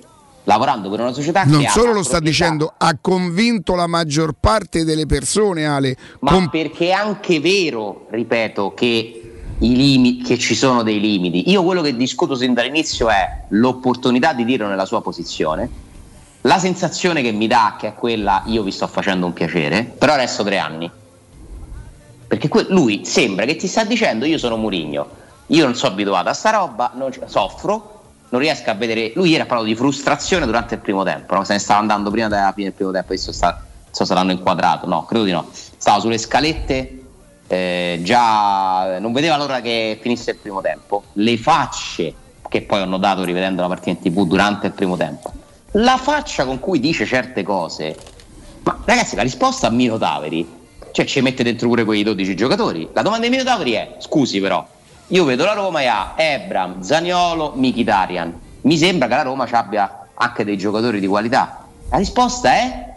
[0.45, 4.35] lavorando per una società Non che solo lo sta proprietà- dicendo, ha convinto la maggior
[4.39, 5.97] parte delle persone, Ale.
[6.21, 9.21] Ma con- perché è anche vero, ripeto, che
[9.59, 11.51] i limiti, che ci sono dei limiti.
[11.51, 15.69] Io quello che discuto sin dall'inizio è l'opportunità di dirlo nella sua posizione.
[16.43, 20.15] La sensazione che mi dà che è quella, io vi sto facendo un piacere, però
[20.17, 20.91] resto tre anni.
[22.27, 25.09] Perché que- lui sembra che ti sta dicendo io sono Murigno,
[25.47, 27.94] io non sono abituato a sta roba, non ci- soffro,
[28.29, 29.13] non riesco a vedere.
[29.15, 31.45] Lui ieri ha parlato di frustrazione durante il primo tempo, no?
[31.45, 34.33] se ne stava andando prima della fine del primo tempo, adesso sta, so se l'hanno
[34.33, 35.49] inquadrato, no, credo di no.
[35.53, 37.03] Stava sulle scalette,
[37.47, 41.05] eh, già non vedeva l'ora che finisse il primo tempo.
[41.13, 42.15] Le facce
[42.49, 45.33] che poi ho notato rivedendo la partita in tv durante il primo tempo,
[45.73, 47.97] la faccia con cui dice certe cose.
[48.63, 50.49] Ma ragazzi, la risposta a Mino Taveri,
[50.93, 52.89] cioè ci mette dentro pure quei 12 giocatori.
[52.93, 54.67] La domanda di Mino Taveri è: scusi, però,
[55.09, 58.41] io vedo la Roma e ha Ebram, Zaniolo, Mkhitaryan.
[58.63, 61.67] Mi sembra che la Roma abbia anche dei giocatori di qualità.
[61.91, 62.94] La risposta è: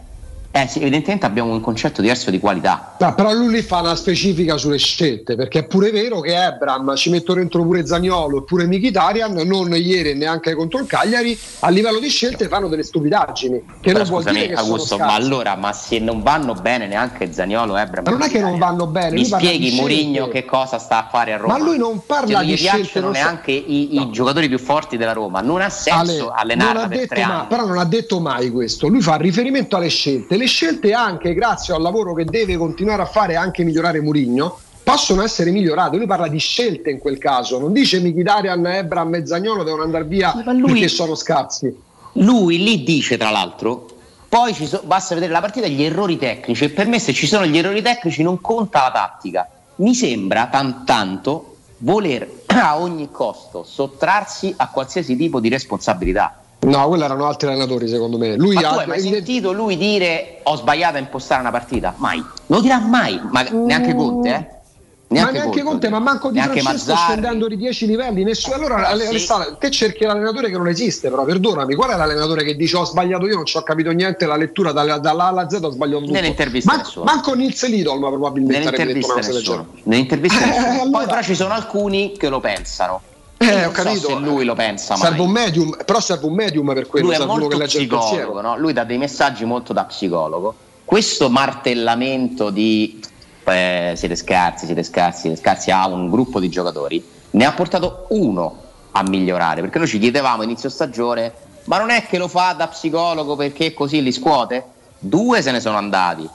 [0.50, 2.96] eh sì, evidentemente abbiamo un concetto diverso di qualità.
[2.98, 6.96] No, però lui lì fa una specifica sulle scelte, perché è pure vero che Ebram
[6.96, 11.68] ci metto dentro pure Zagnolo e pure Mkhitaryan, non ieri neanche contro il Cagliari, a
[11.68, 15.54] livello di scelte fanno delle stupidaggini, che Però non vuol dire che Augusto, ma allora,
[15.54, 18.86] ma se non vanno bene neanche Zaniolo e Ebram, Ma non è che non vanno
[18.86, 21.58] bene, mi spieghi Mourinho che cosa sta a fare a Roma?
[21.58, 24.10] Ma lui non parla Cioè, non di gli scelte, piacciono non so- neanche i, i
[24.10, 25.40] giocatori più forti della Roma.
[25.40, 27.46] Non ha senso Ale, allenarla non ha per detto tre ma- anni.
[27.48, 28.88] però non ha detto mai questo.
[28.88, 30.36] Lui fa riferimento alle scelte.
[30.36, 35.22] Le scelte, anche grazie al lavoro che deve continuare a fare, anche migliorare Murigno, possono
[35.22, 35.96] essere migliorate.
[35.96, 40.04] Lui parla di scelte in quel caso, non dice Mkhitaryan, Ebram e Zagnolo devono andare
[40.04, 41.86] via lui- perché sono scarsi.
[42.14, 43.86] Lui lì dice, tra l'altro,
[44.28, 46.64] poi ci so- basta vedere la partita gli errori tecnici.
[46.64, 49.48] E per me, se ci sono gli errori tecnici, non conta la tattica.
[49.76, 56.42] Mi sembra tan- tanto voler a ogni costo sottrarsi a qualsiasi tipo di responsabilità.
[56.68, 58.36] No, quelli erano altri allenatori, secondo me.
[58.36, 61.94] Lui Ma ha mai sentito lui dire ho sbagliato a impostare una partita?
[61.96, 62.18] Mai.
[62.18, 64.56] Non lo dirà mai, ma neanche Conte, eh?
[65.20, 67.10] ma neanche Conte, ma manco Di neanche Francesco Mazzarri.
[67.12, 68.24] scendendo di 10 livelli.
[68.24, 68.56] Nessuno.
[68.56, 69.08] Allora, Ah, Ale- sì.
[69.08, 72.84] Alessandro, te cerchi l'allenatore che non esiste, però perdonami, qual è l'allenatore che dice ho
[72.84, 75.70] sbagliato io, non ci ho capito niente, la lettura dalla, dalla A alla Z ho
[75.70, 76.12] sbagliato tutto.
[76.12, 79.66] Nell'intervista Man- manco Nils Lidl, ma probabilmente detto Nell'intervista del nessuno.
[79.84, 83.00] Nell'intervista Eh, allora- Poi però ci sono alcuni che lo pensano.
[83.38, 84.08] Eh, ho non so capito.
[84.08, 85.02] se lui lo pensa mai.
[85.06, 87.86] Serve un medium, però serve un medium per quello, lui è molto che legge il
[87.86, 88.58] psicologo, no?
[88.58, 90.54] lui dà dei messaggi molto da psicologo.
[90.84, 93.00] Questo martellamento di
[93.44, 98.06] eh, siete scarsi, siete scarsi, siete scarsi a un gruppo di giocatori ne ha portato
[98.10, 101.32] uno a migliorare, perché noi ci chiedevamo a inizio stagione,
[101.64, 104.64] ma non è che lo fa da psicologo perché così li scuote?
[104.98, 106.28] Due se ne sono andati.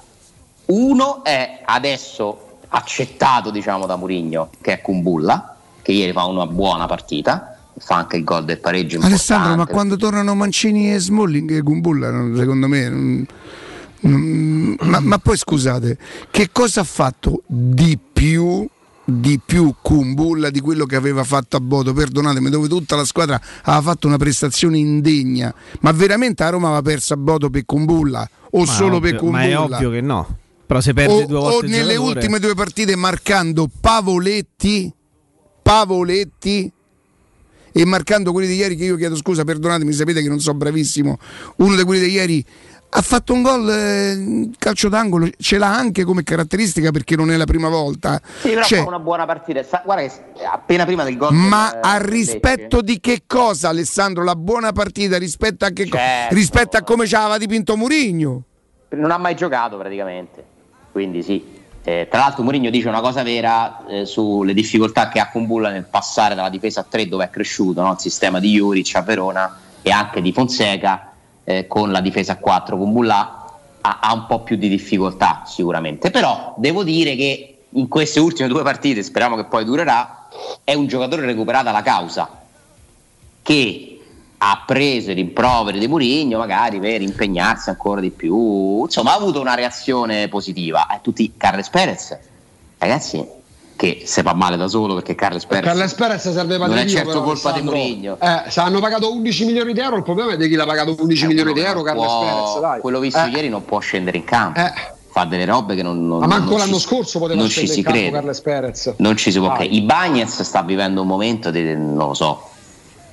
[0.65, 5.52] Uno è adesso accettato, diciamo, da Murigno, che è Kumbulla,
[5.83, 9.97] che ieri fa una buona partita, fa anche il gol del pareggio Alessandro, ma quando
[9.97, 12.89] tornano Mancini e Smalling e Gumbulla, secondo me.
[12.89, 13.25] non-
[14.01, 15.97] non- ma, ma poi scusate,
[16.31, 18.67] che cosa ha fatto di più?
[19.05, 23.39] Di più Kumbulla di quello che aveva fatto a Bodo, perdonatemi, dove tutta la squadra
[23.63, 25.53] aveva fatto una prestazione indegna.
[25.81, 29.19] Ma veramente a Roma aveva perso a Bodo per Kumbulla o Ma solo ovvio- per
[29.19, 29.43] Kumbulla?
[29.43, 30.37] Ma è ovvio che no.
[30.65, 34.93] Però se perde o, due volte o nelle giocatore- ultime due partite marcando Pavoletti,
[35.63, 36.71] Pavoletti
[37.75, 41.17] e marcando quelli di ieri che io chiedo scusa, perdonatemi, sapete che non sono bravissimo,
[41.57, 42.45] uno di quelli di ieri
[42.95, 47.37] ha fatto un gol eh, calcio d'angolo, ce l'ha anche come caratteristica perché non è
[47.37, 48.21] la prima volta.
[48.41, 49.63] Sì, però Cioè, fa una buona partita.
[49.63, 50.11] Sa- Guarda che
[50.45, 51.33] appena prima del gol.
[51.33, 54.23] ma del- a rispetto di che cosa Alessandro?
[54.23, 56.03] La buona partita rispetto a che cosa?
[56.03, 56.35] Certo.
[56.35, 58.43] Rispetto a come ci aveva dipinto Murigno.
[58.89, 60.45] Non ha mai giocato praticamente.
[60.91, 61.43] Quindi sì.
[61.85, 65.69] Eh, tra l'altro Mourinho dice una cosa vera eh, sulle difficoltà che ha con Bulla
[65.69, 67.91] nel passare dalla difesa a 3 dove è cresciuto no?
[67.91, 71.11] il sistema di Juric a Verona e anche di Fonseca
[71.43, 73.45] eh, con la difesa a 4 con Bulla
[73.81, 78.47] ha, ha un po' più di difficoltà sicuramente però devo dire che in queste ultime
[78.47, 80.29] due partite speriamo che poi durerà
[80.63, 82.29] è un giocatore recuperato alla causa
[83.41, 83.92] che
[84.45, 89.39] ha preso i rimproveri di Murigno magari per impegnarsi ancora di più insomma ha avuto
[89.39, 92.17] una reazione positiva a tutti Carles Perez
[92.77, 93.25] ragazzi
[93.75, 97.07] che se va male da solo perché Carles Perez Carles Perez serve non è certo
[97.09, 97.61] però, colpa di.
[97.61, 100.65] Murigno Eh, se hanno pagato 11 milioni di euro, il problema è di chi l'ha
[100.65, 102.79] pagato 11 milioni di euro, Carles Può- Perez, dai.
[102.81, 104.59] quello visto Eh, ieri non può scendere in campo
[105.09, 107.67] fa delle robe che non, non Ma manco non l'anno ci- scorso poteva non ci
[107.67, 108.93] si crede Carles Perez.
[108.97, 109.57] non ci si può Dai.
[109.57, 109.77] credere.
[109.77, 112.49] Ibagnez sta vivendo un momento di, non lo so,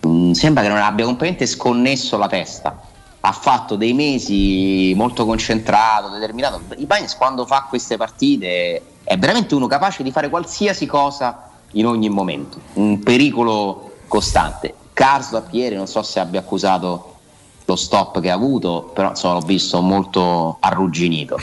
[0.07, 2.81] mm, sembra che non abbia completamente sconnesso la testa.
[3.23, 6.63] Ha fatto dei mesi molto concentrato, determinato.
[6.77, 12.09] Ibagnez quando fa queste partite è veramente uno capace di fare qualsiasi cosa in ogni
[12.09, 14.75] momento, un pericolo costante.
[14.93, 17.17] Karsdorp ieri non so se abbia accusato
[17.65, 21.39] lo stop che ha avuto, però insomma, l'ho visto molto arrugginito.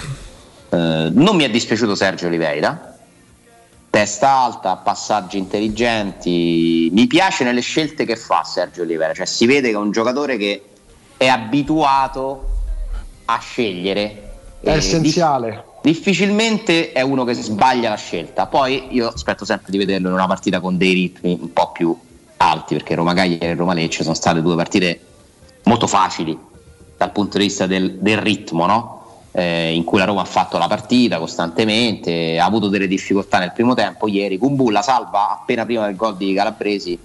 [0.69, 2.96] Eh, non mi è dispiaciuto Sergio Oliveira,
[3.89, 6.89] testa alta, passaggi intelligenti.
[6.91, 10.37] Mi piace nelle scelte che fa Sergio Oliveira, cioè si vede che è un giocatore
[10.37, 10.63] che
[11.17, 12.45] è abituato
[13.25, 14.31] a scegliere.
[14.59, 15.63] È Eh, essenziale.
[15.81, 18.45] dif- difficilmente è uno che sbaglia la scelta.
[18.47, 21.97] Poi io aspetto sempre di vederlo in una partita con dei ritmi un po' più
[22.37, 24.99] alti, perché Roma Cagliari e Roma Lecce sono state due partite
[25.63, 26.37] molto facili
[26.97, 28.96] dal punto di vista del, del ritmo, no?
[29.31, 33.51] Eh, in cui la Roma ha fatto la partita costantemente, ha avuto delle difficoltà nel
[33.51, 34.07] primo tempo.
[34.07, 36.97] Ieri Kumbulla salva appena prima del gol di Calabresi,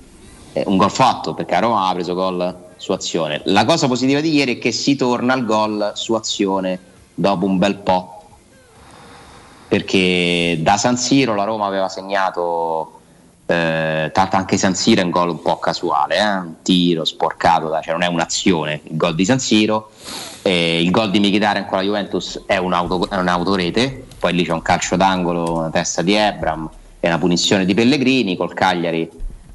[0.55, 3.43] eh, un gol fatto perché la Roma ha preso gol su azione.
[3.45, 6.79] La cosa positiva di ieri è che si torna al gol su azione
[7.15, 8.25] dopo un bel po',
[9.69, 13.01] perché da San Siro la Roma aveva segnato
[13.47, 16.35] eh, tanto anche San Siro è un gol un po' casuale, eh?
[16.37, 19.91] un tiro sporcato, cioè non è un'azione il gol di San Siro.
[20.43, 24.53] Eh, il gol di Mkhitaryan con la Juventus è, un'auto, è un'autorete, poi lì c'è
[24.53, 29.09] un calcio d'angolo, una testa di Ebram e una punizione di Pellegrini, col Cagliari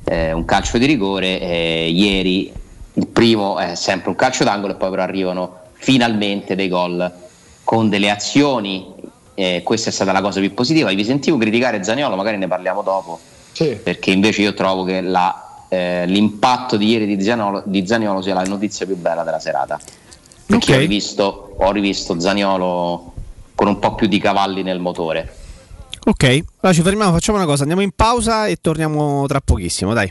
[0.06, 2.52] eh, un calcio di rigore, eh, ieri
[2.94, 7.12] il primo è sempre un calcio d'angolo e poi però arrivano finalmente dei gol
[7.64, 8.96] con delle azioni,
[9.64, 13.20] questa è stata la cosa più positiva, vi sentivo criticare Zaniolo, magari ne parliamo dopo,
[13.84, 18.34] perché invece io trovo che la, eh, l'impatto di ieri di Zaniolo, di Zaniolo sia
[18.34, 19.80] la notizia più bella della serata.
[20.48, 20.78] Perché Ok.
[20.78, 23.14] ho, rivisto, ho rivisto Zaniolo
[23.54, 25.36] con un po' più di cavalli nel motore.
[26.06, 30.10] Ok, allora ci fermiamo, facciamo una cosa, andiamo in pausa e torniamo tra pochissimo, dai.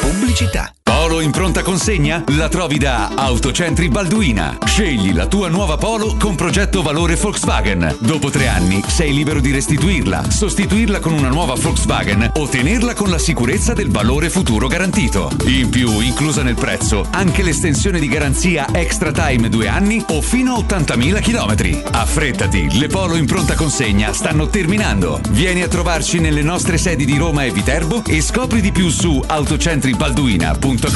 [0.00, 0.72] Pubblicità.
[1.06, 2.24] Polo in pronta consegna?
[2.32, 4.58] La trovi da Autocentri Balduina.
[4.64, 7.98] Scegli la tua nuova Polo con progetto valore Volkswagen.
[8.00, 13.08] Dopo tre anni sei libero di restituirla, sostituirla con una nuova Volkswagen o tenerla con
[13.08, 15.30] la sicurezza del valore futuro garantito.
[15.44, 20.54] In più, inclusa nel prezzo, anche l'estensione di garanzia Extra Time 2 anni o fino
[20.54, 21.82] a 80.000 km.
[21.92, 25.20] Affrettati, le Polo in pronta consegna stanno terminando.
[25.30, 29.22] Vieni a trovarci nelle nostre sedi di Roma e Viterbo e scopri di più su
[29.24, 30.95] autocentribalduina.com.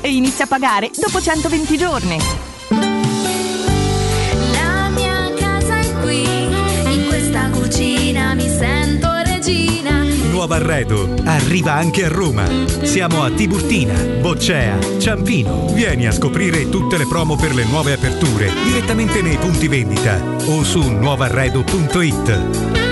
[0.00, 2.18] e inizia a pagare dopo 120 giorni.
[4.52, 10.04] La mia casa è qui, in questa cucina mi sento regina.
[10.30, 12.44] Nuovo arredo arriva anche a Roma.
[12.82, 15.66] Siamo a Tiburtina, Boccea, Ciampino.
[15.72, 20.64] Vieni a scoprire tutte le promo per le nuove aperture direttamente nei punti vendita o
[20.64, 22.89] su nuovarredo.it.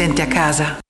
[0.00, 0.89] senti a casa.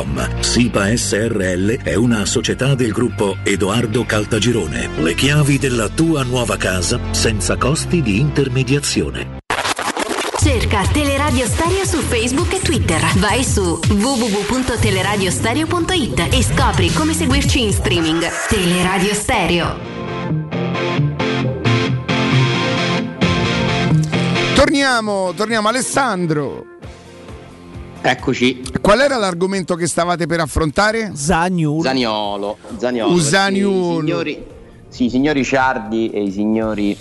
[0.01, 0.41] www.keicalt.com.
[0.41, 4.89] SIPA SRL è una società del gruppo Edoardo Caltagirone.
[4.97, 9.39] Le chiavi della tua nuova casa senza costi di intermediazione.
[10.41, 12.99] Cerca Teleradio Stereo su Facebook e Twitter.
[13.17, 18.27] Vai su www.teleradiostereo.it e scopri come seguirci in streaming.
[18.49, 19.77] Teleradio Stereo.
[24.55, 26.70] Torniamo, torniamo Alessandro.
[28.03, 28.63] Eccoci.
[28.81, 31.11] Qual era l'argomento che stavate per affrontare?
[31.13, 31.83] Zaniolo.
[31.83, 32.57] Zaniolo.
[32.77, 33.13] Zaniolo.
[33.13, 33.97] Usaniolo.
[33.97, 34.45] I signori,
[34.89, 36.97] sì, i signori Ciardi e i signori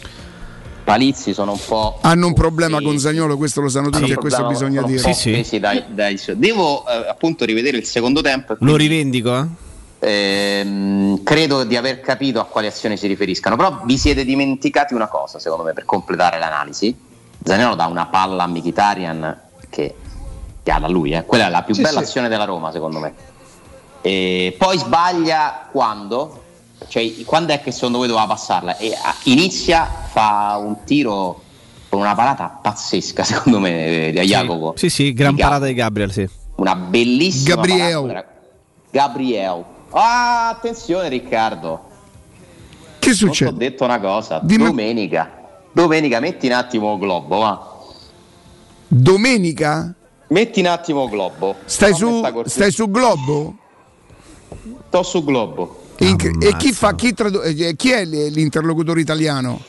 [0.85, 1.99] Palizzi sono un po'.
[2.03, 5.01] Hanno un problema con Zagnolo, questo lo sanno tutti e questo bisogna dire.
[5.01, 8.53] po' presi dai- dai Devo eh, appunto rivedere il secondo tempo.
[8.53, 9.47] e Lo quindi, rivendico, eh?
[10.01, 13.57] ehm, credo di aver capito a quali azioni si riferiscano.
[13.57, 16.95] Però vi siete dimenticati una cosa, secondo me, per completare l'analisi.
[17.43, 19.41] Zaniolo dà una palla a Mkhitaryan
[19.71, 19.95] che,
[20.71, 21.25] ha da lui, eh.
[21.25, 22.05] quella è la più Sì, bella sì.
[22.05, 23.15] azione della Roma, secondo me.
[24.03, 26.45] E poi sbaglia quando?
[26.89, 28.77] Cioè, quando è che secondo voi doveva passarla?
[28.79, 31.43] E ah, inizia, fa un tiro
[31.89, 34.75] con una parata pazzesca, secondo me, eh, di Jacopo.
[34.77, 36.29] Sì, sì, gran Di Gab- parata di Gabriel, sì.
[36.57, 38.07] Una bellissima Gabriel.
[38.07, 38.29] parata.
[38.91, 39.65] Gabriel.
[39.91, 41.89] Ah, attenzione Riccardo.
[42.99, 43.53] Che Non ti ho succede?
[43.57, 44.41] detto una cosa.
[44.43, 45.31] Dimmi- Domenica.
[45.73, 47.69] Domenica metti un attimo globo, va.
[48.87, 49.95] Domenica?
[50.31, 51.57] Metti un attimo globo.
[51.65, 53.57] Stai su, stai su Globo?
[54.87, 55.83] Sto su globo.
[55.99, 59.61] Inc- e chi, fa, chi, tradu- chi è l'interlocutore italiano?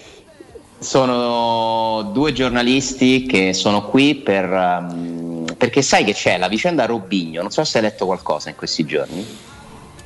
[0.78, 7.42] Sono due giornalisti che sono qui per, ehm, perché sai che c'è la vicenda Robigno.
[7.42, 9.26] Non so se hai letto qualcosa in questi giorni.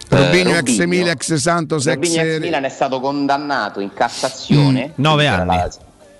[0.07, 0.83] Robinho, Eh, ex Robinho.
[0.83, 1.93] Emilia, ex Santos, ex...
[1.95, 5.47] Robinho ex Milan è stato condannato in Cassazione Mm, nove per anni.
[5.57, 5.69] la-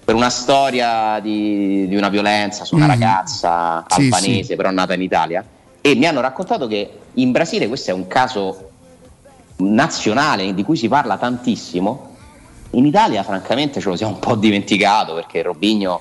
[0.06, 2.90] per una storia di, di una violenza su una Mm.
[2.90, 4.56] ragazza Sì, albanese, sì.
[4.56, 5.44] però nata in Italia.
[5.82, 8.70] E mi hanno raccontato che in Brasile questo è un caso
[9.58, 12.14] nazionale di cui si parla tantissimo.
[12.72, 16.00] In Italia, francamente, ce lo siamo un po' dimenticato perché Robinho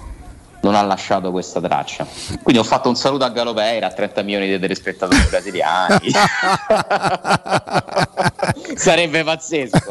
[0.65, 2.07] non ha lasciato questa traccia.
[2.43, 6.11] Quindi ho fatto un saluto a Galopeira, a 30 milioni di telespettatori brasiliani.
[8.74, 9.78] Sarebbe pazzesco.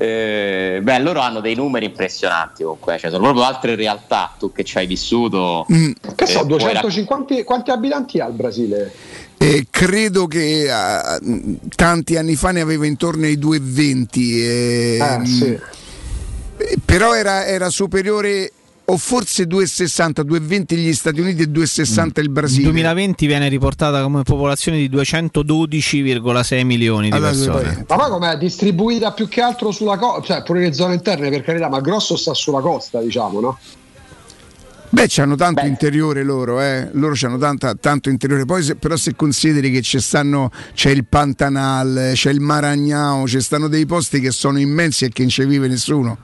[0.00, 4.62] Eh, beh, loro hanno dei numeri impressionanti comunque, cioè, sono proprio altre realtà, tu che
[4.62, 5.66] ci hai vissuto.
[5.72, 5.90] Mm.
[6.14, 8.92] Che so, eh, puoi rac- 250 quanti abitanti ha il Brasile?
[9.38, 11.18] E credo che ah,
[11.74, 14.40] tanti anni fa ne aveva intorno ai 220.
[14.40, 15.58] e- Ah, sì.
[16.84, 18.52] Però era, era superiore,
[18.86, 22.62] o forse 260, 220 gli Stati Uniti e 260 il Nel Brasile.
[22.64, 27.84] 2020 viene riportata come popolazione di 212,6 milioni di Allora, persone.
[27.86, 31.42] Ma poi com'è distribuita più che altro sulla costa, cioè pure le zone interne per
[31.42, 33.58] carità, ma il grosso sta sulla costa, diciamo, no?
[34.90, 36.88] Beh, c'hanno tanto interiore loro, eh.
[36.92, 38.46] loro hanno tanta, tanto interiore.
[38.46, 43.40] Poi, se- però, se consideri che ci stanno, c'è il Pantanal, c'è il Maragnao, ci
[43.40, 46.16] stanno dei posti che sono immensi e che non ci vive nessuno.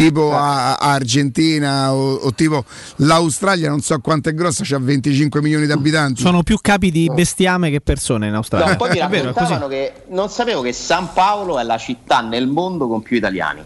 [0.00, 2.64] Tipo a, a Argentina o, o tipo
[2.96, 6.22] l'Australia, non so quanto è grossa, c'ha 25 milioni di abitanti.
[6.22, 8.70] Sono più capi di bestiame che persone in Australia.
[8.70, 12.88] No, poi mi raccontavano che non sapevo che San Paolo è la città nel mondo
[12.88, 13.60] con più italiani.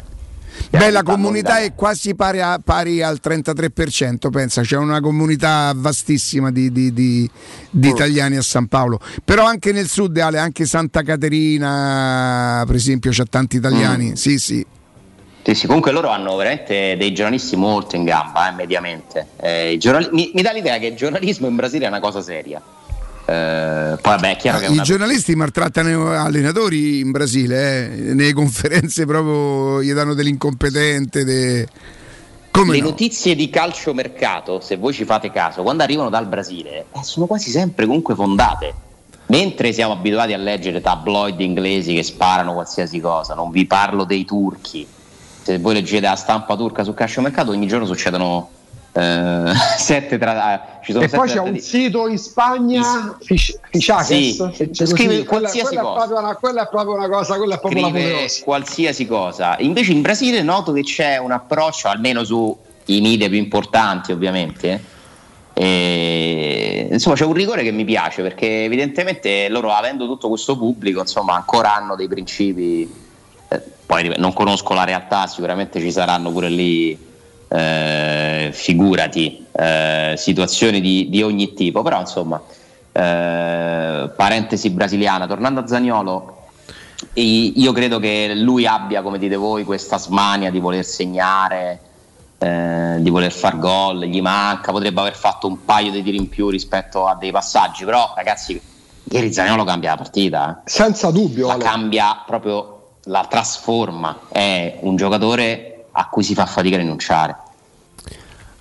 [0.70, 6.50] Beh, la comunità è quasi pari, a- pari al 33%, pensa, c'è una comunità vastissima
[6.50, 7.30] di, di- di-
[7.70, 8.98] di italiani a San Paolo.
[9.24, 14.16] Però anche nel sud, Ale, anche Santa Caterina, per esempio, c'ha tanti italiani.
[14.16, 14.66] Sì, sì.
[15.44, 19.26] Sì, sì, comunque loro hanno veramente dei giornalisti molto in gamba, eh, mediamente.
[19.36, 22.62] Eh, giornali- mi, mi dà l'idea che il giornalismo in Brasile è una cosa seria.
[23.26, 28.12] Eh, poi vabbè, è chiaro che è I una giornalisti maltrattano allenatori in Brasile, eh.
[28.14, 31.24] nelle conferenze proprio gli danno dell'incompetente.
[31.24, 31.68] de-
[32.50, 32.88] Come le no?
[32.88, 37.50] notizie di calciomercato, se voi ci fate caso, quando arrivano dal Brasile, eh, sono quasi
[37.50, 38.72] sempre comunque fondate.
[39.26, 44.24] Mentre siamo abituati a leggere tabloid inglesi che sparano qualsiasi cosa, non vi parlo dei
[44.24, 44.86] turchi,
[45.44, 48.48] se voi leggete la stampa turca su calciomercato, ogni giorno succedono
[48.92, 50.44] eh, sette tra...
[50.44, 55.24] ah, ci sono E poi c'è un trattati- sito in Spagna, Fish- Fisciaches, Sì, scrive
[55.24, 55.94] quella, qualsiasi quella è cosa.
[56.06, 59.56] proprio una, quella è proprio una cosa, quella è proprio scrive qualsiasi cosa.
[59.58, 62.54] Invece in Brasile noto che c'è un approccio, almeno sui
[63.00, 64.92] media più importanti ovviamente.
[65.56, 71.00] E, insomma, c'è un rigore che mi piace perché evidentemente loro avendo tutto questo pubblico,
[71.00, 73.02] insomma, ancora hanno dei principi.
[73.54, 76.98] Eh, poi non conosco la realtà, sicuramente ci saranno pure lì,
[77.48, 82.40] eh, figurati, eh, situazioni di, di ogni tipo, però insomma,
[82.92, 86.42] eh, parentesi brasiliana, tornando a Zagnolo,
[87.14, 91.80] io credo che lui abbia, come dite voi, questa smania di voler segnare,
[92.38, 96.28] eh, di voler far gol, gli manca, potrebbe aver fatto un paio di tiri in
[96.28, 98.60] più rispetto a dei passaggi, però ragazzi,
[99.04, 100.70] ieri Zaniolo cambia la partita, eh.
[100.70, 101.64] Senza dubbio, la Ale.
[101.64, 102.73] cambia proprio,
[103.04, 107.36] la trasforma, è un giocatore a cui si fa fatica a rinunciare.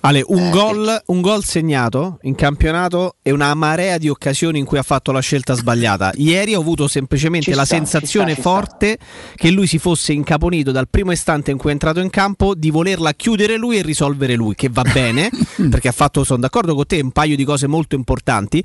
[0.05, 4.65] Ale, Eh, un, gol, un gol segnato in campionato e una marea di occasioni in
[4.65, 6.11] cui ha fatto la scelta sbagliata.
[6.15, 8.65] Ieri ho avuto semplicemente Ci la sta, sensazione ci sta, ci sta.
[8.65, 8.97] forte
[9.35, 12.69] che lui si fosse incaponito dal primo istante in cui è entrato in campo di
[12.69, 15.29] volerla chiudere lui e risolvere lui, che va bene,
[15.71, 18.61] perché ha fatto, sono d'accordo con te, un paio di cose molto importanti.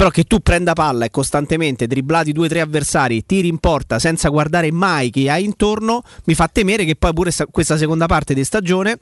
[0.00, 3.98] Però che tu prenda palla e costantemente dribblati due o tre avversari, tiri in porta
[3.98, 8.06] senza guardare mai chi hai intorno, mi fa temere che poi pure sta- questa seconda
[8.06, 8.96] parte di stagione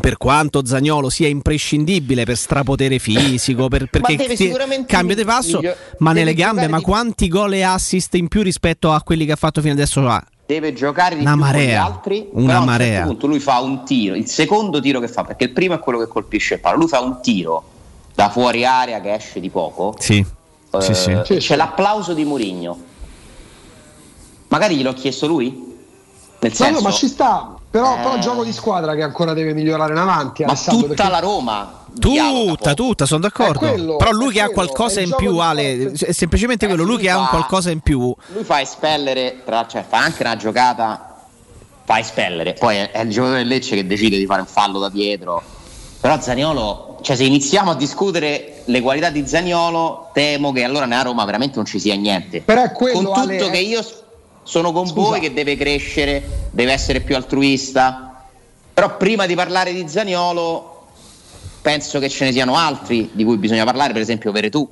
[0.00, 4.54] per quanto Zagnolo sia imprescindibile per strapotere fisico, per, perché ti-
[4.86, 5.60] cambio di passo,
[5.98, 9.36] ma nelle gambe, ma quanti gol e assist in più rispetto a quelli che ha
[9.36, 10.06] fatto fino adesso?
[10.06, 12.86] Ah, deve giocare di Una più con gli marea, altri una però a un marea.
[12.86, 15.80] certo punto lui fa un tiro il secondo tiro che fa perché il primo è
[15.80, 17.76] quello che colpisce il palo lui fa un tiro
[18.18, 20.18] da fuori area che esce di poco Sì,
[20.72, 20.92] eh, sì,
[21.24, 21.36] sì.
[21.36, 22.76] c'è l'applauso di Mourinho
[24.48, 25.66] magari gliel'ho chiesto lui
[26.40, 27.54] nel No, senso no, ma ci sta.
[27.70, 27.98] Però, Eh.
[28.00, 30.42] però gioco di squadra che ancora deve migliorare in avanti.
[30.44, 33.58] ma Alessandro, tutta perché- la Roma Tutta, tutta, sono d'accordo.
[33.58, 36.82] Quello, Però lui che ha quello, qualcosa è il in più, Ale, è semplicemente quello,
[36.84, 38.14] lui lui che ha un fa- qualcosa in più.
[38.32, 41.24] lui fa espellere tra, cioè fa anche una giocata
[41.84, 44.78] fa espellere poi è, è il giocatore del Lecce che decide di fare un fallo
[44.78, 45.42] da dietro
[46.00, 51.02] però Zaniolo cioè se iniziamo a discutere le qualità di Zaniolo temo che allora nella
[51.02, 54.02] Roma veramente non ci sia niente Però è quello, con tutto Ale, che io s-
[54.42, 55.08] sono con Scusa.
[55.08, 58.24] voi che deve crescere deve essere più altruista
[58.74, 60.86] però prima di parlare di Zaniolo
[61.62, 64.68] penso che ce ne siano altri di cui bisogna parlare per esempio Veretù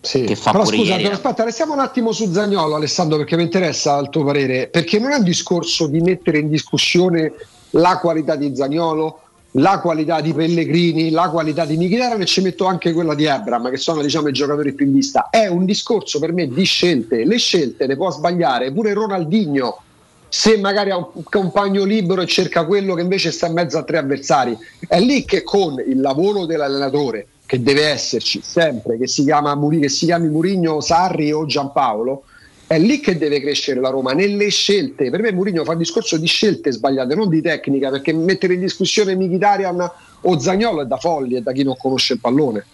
[0.00, 0.22] Sì.
[0.24, 1.18] che fa Però pure scusa, ieri però eh.
[1.18, 4.68] aspetta, restiamo un attimo su Zagnolo, Alessandro, perché mi interessa il tuo parere.
[4.68, 7.32] Perché non è un discorso di mettere in discussione
[7.70, 9.18] la qualità di Zagnolo,
[9.52, 13.70] la qualità di Pellegrini, la qualità di Mkhitaryan e ci metto anche quella di Abram,
[13.70, 15.30] che sono diciamo i giocatori più in vista.
[15.30, 17.24] È un discorso per me di scelte.
[17.24, 19.82] Le scelte le può sbagliare pure Ronaldinho.
[20.30, 23.82] Se magari ha un compagno libero e cerca quello che invece sta in mezzo a
[23.82, 24.56] tre avversari,
[24.86, 29.88] è lì che con il lavoro dell'allenatore, che deve esserci sempre, che si, chiama, che
[29.88, 32.24] si chiami Murigno, Sarri o Giampaolo,
[32.68, 35.08] è lì che deve crescere la Roma, nelle scelte.
[35.08, 39.16] Per me Mourinho fa discorso di scelte sbagliate, non di tecnica, perché mettere in discussione
[39.16, 39.90] Mkhitaryan
[40.20, 42.64] o Zagnolo è da folli, è da chi non conosce il pallone.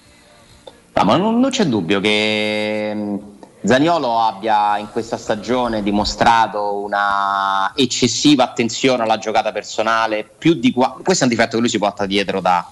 [0.94, 3.18] No, ma non, non c'è dubbio che mh,
[3.62, 10.98] Zaniolo abbia in questa stagione dimostrato una eccessiva attenzione alla giocata personale, più di qua-
[11.04, 12.68] questo è un difetto che lui si porta dietro da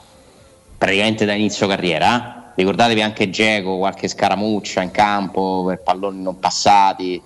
[0.76, 2.41] praticamente da inizio carriera.
[2.54, 7.20] Ricordatevi anche Geco, qualche scaramuccia in campo per palloni non passati.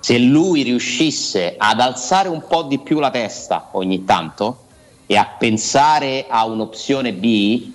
[0.00, 4.58] Se lui riuscisse ad alzare un po' di più la testa ogni tanto
[5.06, 7.72] e a pensare a un'opzione B,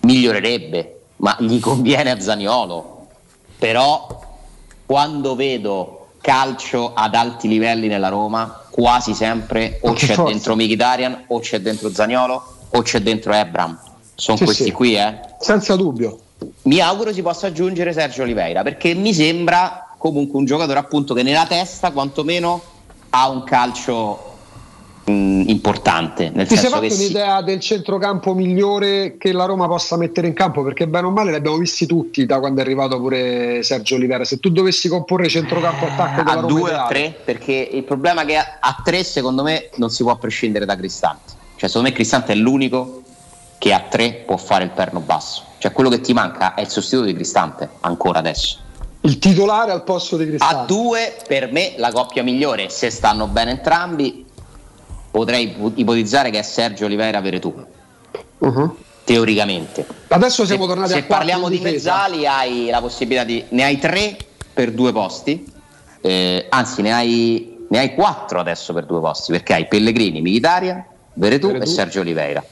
[0.00, 3.06] migliorerebbe, ma gli conviene a Zaniolo.
[3.58, 4.20] Però
[4.84, 10.22] quando vedo calcio ad alti livelli nella Roma, quasi sempre o c'è forza.
[10.24, 13.78] dentro Mkhitaryan, o c'è dentro Zaniolo, o c'è dentro Ebram.
[14.14, 14.70] Sono Sì, questi sì.
[14.72, 15.18] qui, eh.
[15.38, 16.18] Senza dubbio.
[16.62, 21.22] Mi auguro si possa aggiungere Sergio Oliveira perché mi sembra comunque un giocatore appunto che
[21.22, 22.60] nella testa quantomeno
[23.10, 24.32] ha un calcio
[25.04, 30.26] mh, importante, nel Ti sei fatto un'idea del centrocampo migliore che la Roma possa mettere
[30.26, 30.62] in campo?
[30.62, 34.24] Perché bene o male li abbiamo visti tutti da quando è arrivato pure Sergio Olivera.
[34.24, 38.22] Se tu dovessi comporre centrocampo attacco della a Roma due o tre perché il problema
[38.22, 41.88] è che a, a tre secondo me non si può prescindere da Cristante cioè secondo
[41.88, 43.02] me Cristante è l'unico
[43.58, 46.68] che a tre può fare il perno basso cioè quello che ti manca è il
[46.68, 48.58] sostituto di Cristante ancora adesso
[49.02, 50.72] il titolare al posto di a Cristante.
[50.72, 54.26] due per me la coppia migliore se stanno bene entrambi
[55.08, 57.70] potrei ipo- ipotizzare che è Sergio Oliveira Veretù
[58.42, 58.76] Uh-huh.
[59.04, 63.44] teoricamente Adesso siamo se, tornati se a quattro parliamo di mezzali hai la possibilità di
[63.50, 64.16] ne hai tre
[64.52, 65.48] per due posti
[66.00, 70.84] eh, anzi ne hai ne hai quattro adesso per due posti, perché hai Pellegrini, Militarian,
[71.14, 71.64] Veretù, Veretù.
[71.64, 72.44] e Sergio Oliveira.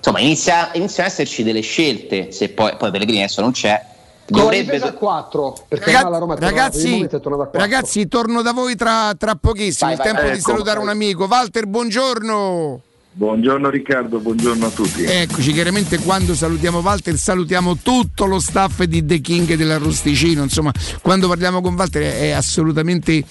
[0.00, 3.84] Insomma, inizia- iniziano ad esserci delle scelte, se poi, poi Pellegrini adesso non c'è.
[4.26, 7.60] Dovrebbe a 4 perché Raga- ormai la Roma ragazzi, momento è tornata a 4.
[7.60, 9.90] ragazzi, torno da voi tra, tra pochissimo.
[9.90, 10.30] Vai, il vai, tempo vai.
[10.32, 10.84] di Ecco, salutare vai.
[10.84, 11.26] un amico.
[11.28, 12.80] Walter, buongiorno.
[13.12, 15.02] Buongiorno Riccardo, buongiorno a tutti.
[15.02, 20.72] Eccoci, chiaramente quando salutiamo Walter salutiamo tutto lo staff di The King dell'Arrosticino, insomma
[21.02, 23.24] quando parliamo con Walter è, assolutamente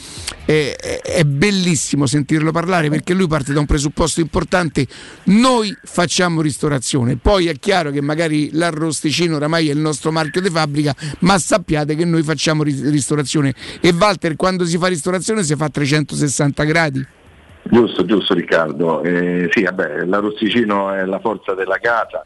[0.44, 4.86] è, è- bellissimo sentirlo parlare perché lui parte da un presupposto importante,
[5.26, 10.50] noi facciamo ristorazione, poi è chiaro che magari l'Arrosticino oramai è il nostro marchio di
[10.50, 15.56] fabbrica, ma sappiate che noi facciamo ris- ristorazione e Walter quando si fa ristorazione si
[15.56, 17.08] fa a 360 gradi.
[17.72, 19.04] Giusto, giusto Riccardo.
[19.04, 22.26] Eh, sì, vabbè, l'arrosticino è la forza della casa,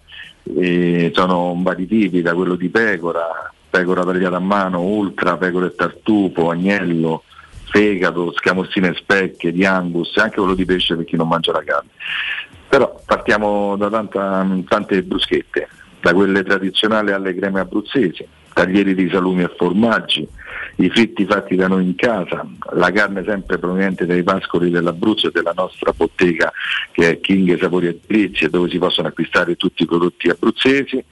[0.55, 5.75] eh, sono vari tipi, da quello di pecora, pecora tagliata a mano, ultra, pecora e
[5.75, 7.23] tartufo, agnello,
[7.65, 11.63] fegato, scamozzine e specchie, di angus, anche quello di pesce per chi non mangia la
[11.63, 11.89] carne.
[12.69, 15.67] Però partiamo da tanta- tante bruschette,
[15.99, 20.25] da quelle tradizionali alle creme abruzzesi, taglieri di salumi e formaggi,
[20.77, 25.31] i fritti fatti da noi in casa, la carne sempre proveniente dai pascoli dell'Abruzzo e
[25.31, 26.51] della nostra bottega
[26.91, 31.03] che è King Sapori e Delizie dove si possono acquistare tutti i prodotti abruzzesi,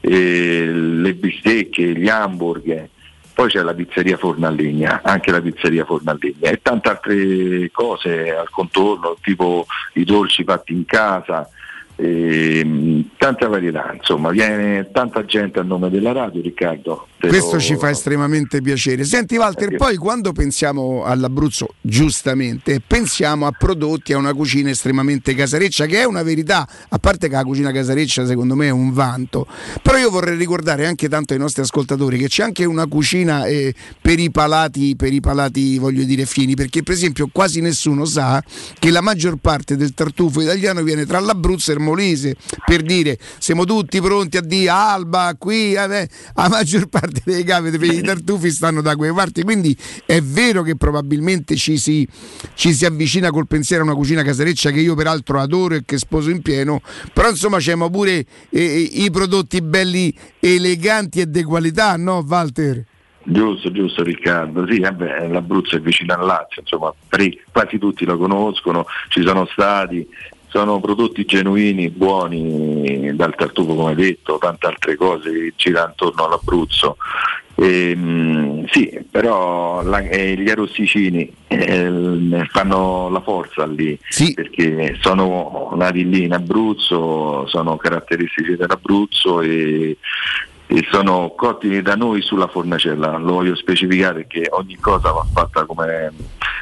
[0.00, 2.88] le bistecche, gli hamburger,
[3.34, 6.88] poi c'è la pizzeria Forno a Legna, anche la pizzeria Forno a Legna e tante
[6.88, 11.48] altre cose al contorno, tipo i dolci fatti in casa,
[11.96, 17.06] ehm, tanta varietà, insomma, viene tanta gente a nome della radio, Riccardo.
[17.18, 19.04] Questo lo- ci fa estremamente piacere.
[19.04, 25.34] Senti Walter, Perché- poi quando pensiamo all'Abruzzo, giustamente, pensiamo a prodotti, a una cucina estremamente
[25.34, 28.92] casareccia, che è una verità, a parte che la cucina casareccia secondo me è un
[28.92, 29.46] vanto,
[29.82, 33.72] però io vorrei ricordare anche tanto ai nostri ascoltatori che c'è anche una cucina eh,
[34.00, 38.42] per i palati, per i palati voglio dire fini, perché per esempio quasi nessuno sa
[38.78, 43.18] che la maggior parte del tartufo italiano viene tra l'Abruzzo e il Molise, per dire
[43.38, 48.02] siamo tutti pronti a dire Alba, qui, eh, beh, la maggior parte dei capi dei
[48.02, 49.76] tartufi stanno da quelle parti, quindi
[50.06, 52.06] è vero che probabilmente ci si,
[52.54, 55.98] ci si avvicina col pensiero a una cucina casareccia che io peraltro adoro e che
[55.98, 56.80] sposo in pieno,
[57.12, 62.84] però insomma c'è pure eh, i prodotti belli eleganti e di qualità, no Walter?
[63.24, 66.92] Giusto, giusto Riccardo, sì, vabbè, l'Abruzzo è vicino al Lazio, insomma,
[67.52, 70.06] quasi tutti lo conoscono, ci sono stati,
[70.52, 76.98] sono prodotti genuini, buoni dal tartufo come detto, tante altre cose che girano attorno all'Abruzzo.
[77.54, 83.98] Ehm, sì, però la- eh, gli arrosticini eh, fanno la forza lì,
[84.34, 89.96] perché sono nati lì in Abruzzo, sono caratteristici dell'Abruzzo e,
[90.74, 95.66] e sono cotti da noi sulla fornacella, lo voglio specificare che ogni cosa va fatta
[95.66, 96.10] come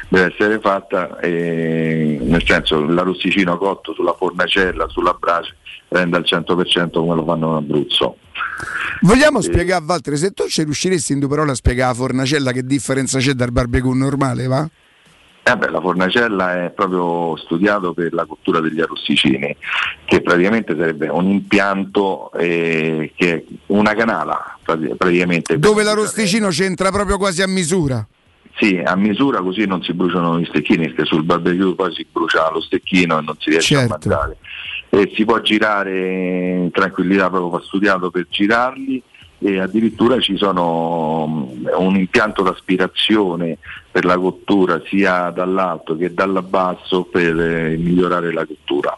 [0.09, 5.55] deve essere fatta, e, nel senso l'arrosticino cotto sulla fornacella, sulla brace
[5.87, 8.17] rende al 100% come lo fanno in Abruzzo.
[9.01, 12.63] Vogliamo spiegare Walter, se tu ci riusciresti in due parole a spiegare a Fornacella che
[12.63, 14.69] differenza c'è dal barbecue normale, va?
[15.43, 19.55] Eh beh, la fornacella è proprio studiato per la cottura degli arrosticini,
[20.05, 25.57] che praticamente sarebbe un impianto eh, che è una canala prati- praticamente.
[25.57, 28.05] Dove l'arrosticino c'entra proprio quasi a misura.
[28.57, 32.51] Sì, a misura così non si bruciano gli stecchini, perché sul barbecue poi si brucia
[32.51, 33.93] lo stecchino e non si riesce Certo.
[33.93, 34.37] a mangiare.
[34.89, 39.01] E si può girare in tranquillità, proprio va studiato per girarli
[39.43, 43.57] e addirittura ci sono mm, un impianto d'aspirazione
[43.89, 48.95] per la cottura sia dall'alto che dall'abbasso per eh, migliorare la cottura.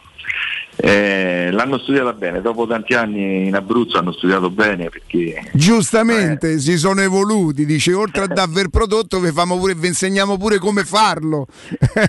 [0.76, 6.76] Eh, l'hanno studiata bene, dopo tanti anni in Abruzzo hanno studiato bene perché Giustamente si
[6.76, 11.46] sono evoluti, dice oltre ad aver prodotto vi, pure, vi insegniamo pure come farlo.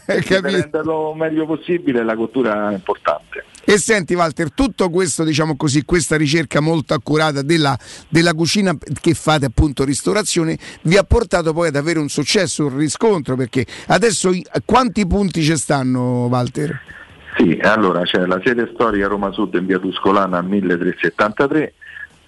[0.06, 3.44] per renderlo meglio possibile la cottura è importante.
[3.68, 7.78] E senti Walter, tutto questo, diciamo così, questa ricerca molto accurata della,
[8.10, 12.78] della cucina che fate appunto ristorazione, vi ha portato poi ad avere un successo, un
[12.78, 14.32] riscontro, perché adesso
[14.66, 16.80] quanti punti ci stanno Walter?
[17.38, 21.74] Sì, allora c'è la sede storica Roma Sud in via Tuscolana 1373,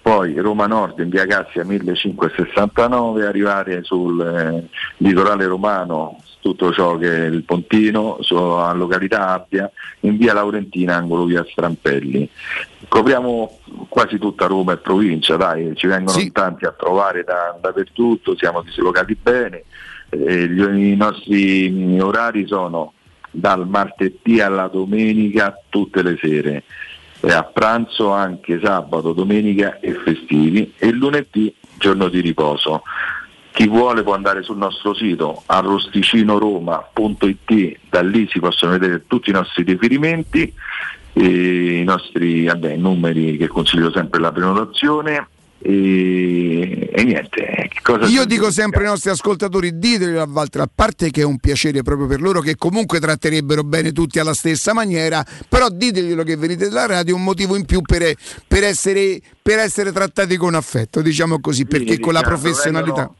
[0.02, 4.68] poi Roma Nord in via Cassia 1569, arrivare sul eh,
[4.98, 9.70] litorale romano, tutto ciò che è il Pontino, a località Abbia,
[10.00, 12.28] in via Laurentina, angolo via Strampelli.
[12.86, 18.36] Copriamo quasi tutta Roma e provincia, dai, ci vengono in tanti a trovare da- dappertutto,
[18.36, 19.64] siamo dislocati bene,
[20.10, 22.92] eh, gli- i nostri orari sono
[23.30, 26.62] dal martedì alla domenica tutte le sere,
[27.20, 32.84] e a pranzo anche sabato, domenica e festivi e lunedì giorno di riposo.
[33.52, 39.32] chi vuole può andare sul nostro sito arrosticinoroma.it, da lì si possono vedere tutti i
[39.32, 40.52] nostri riferimenti,
[41.12, 45.26] e i nostri vabbè, numeri che consiglio sempre la prenotazione
[45.60, 47.68] e, e niente.
[48.08, 51.82] Io dico sempre ai nostri ascoltatori, ditelo a Walter, a parte che è un piacere
[51.82, 56.68] proprio per loro, che comunque tratterebbero bene tutti alla stessa maniera, però diteglielo che venite
[56.68, 58.14] dalla radio, un motivo in più per,
[58.46, 62.94] per essere, per essere trattati con affetto, diciamo così, perché Sì, con la Riccardo, professionalità.
[62.94, 63.16] vengono-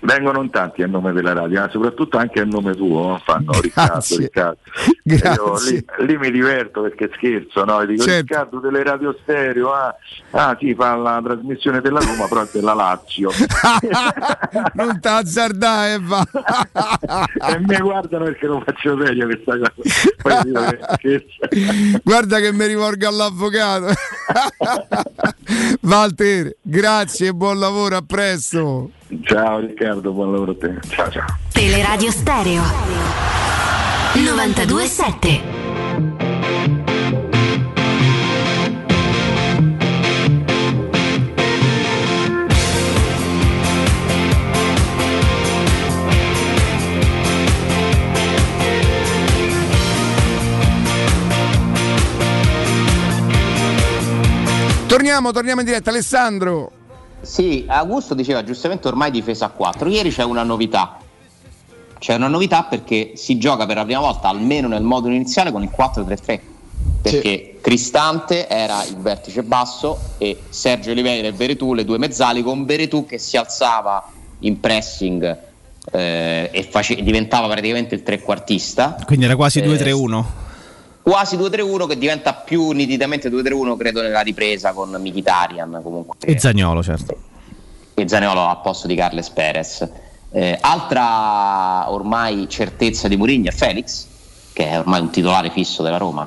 [0.00, 4.16] Vengono in tanti a nome della radio, ma soprattutto anche a nome tuo, fanno Riccardo.
[4.18, 4.56] Riccardo.
[5.04, 7.80] Io lì, lì mi diverto perché scherzo, no?
[7.80, 8.20] E Dico Certo.
[8.20, 9.94] Riccardo delle radio stereo, ah,
[10.32, 13.30] ah sì, fa la trasmissione della Roma, però è della Lazio.
[14.74, 16.22] non t'azzardare, va.
[17.48, 20.96] e mi guardano perché non faccio serio questa cosa.
[20.96, 21.26] Che.
[22.02, 23.86] Guarda che mi rivolgo all'avvocato.
[25.80, 28.90] Walter, grazie e buon lavoro, a presto.
[29.22, 30.80] Ciao Riccardo, buon lavoro a te.
[30.88, 31.26] Ciao ciao.
[31.52, 32.62] Teleradio Stereo
[34.14, 35.52] 927
[54.86, 56.83] Torniamo, torniamo in diretta, Alessandro.
[57.24, 59.88] Sì, Augusto diceva giustamente ormai difesa a 4.
[59.88, 60.98] Ieri c'è una novità.
[61.98, 65.62] C'è una novità perché si gioca per la prima volta, almeno nel modulo iniziale, con
[65.62, 66.40] il 4-3-3.
[67.00, 72.64] Perché Cristante era il vertice basso e Sergio Oliveira e Veretù le due mezzali con
[72.64, 74.06] Veretù che si alzava
[74.40, 75.38] in pressing
[75.92, 78.96] eh, e face- diventava praticamente il trequartista.
[79.06, 80.24] Quindi era quasi Eh, 2-3-1.
[81.04, 86.82] Quasi 2-3-1 che diventa più nitidamente 2-3-1 credo nella ripresa con Mkhitaryan comunque E Zagnolo,
[86.82, 87.14] certo.
[87.92, 89.86] e Zaniolo al posto di Carles Perez.
[90.32, 94.06] Eh, altra ormai certezza di Mourinho è Felix,
[94.54, 96.26] che è ormai un titolare fisso della Roma.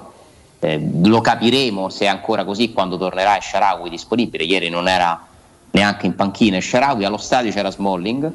[0.60, 4.44] Eh, lo capiremo se è ancora così quando tornerà Sharawi disponibile.
[4.44, 5.26] Ieri non era
[5.72, 8.32] neanche in panchina Sharawi, allo stadio c'era Smalling,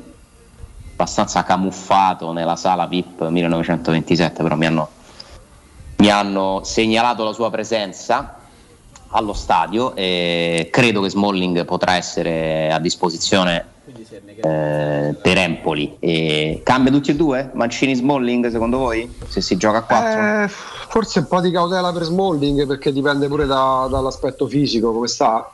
[0.90, 4.88] abbastanza camuffato nella sala VIP 1927, però mi hanno,
[6.02, 8.38] mi hanno segnalato la sua presenza
[9.10, 13.66] allo stadio e credo che Smalling potrà essere a disposizione
[14.42, 15.96] eh, per Empoli.
[16.00, 17.50] E cambia tutti e due?
[17.54, 19.14] Mancini Smalling secondo voi?
[19.28, 20.42] Se si gioca a 4?
[20.42, 25.06] Eh, forse un po' di cautela per Smalling perché dipende pure da- dall'aspetto fisico, come
[25.06, 25.52] sta.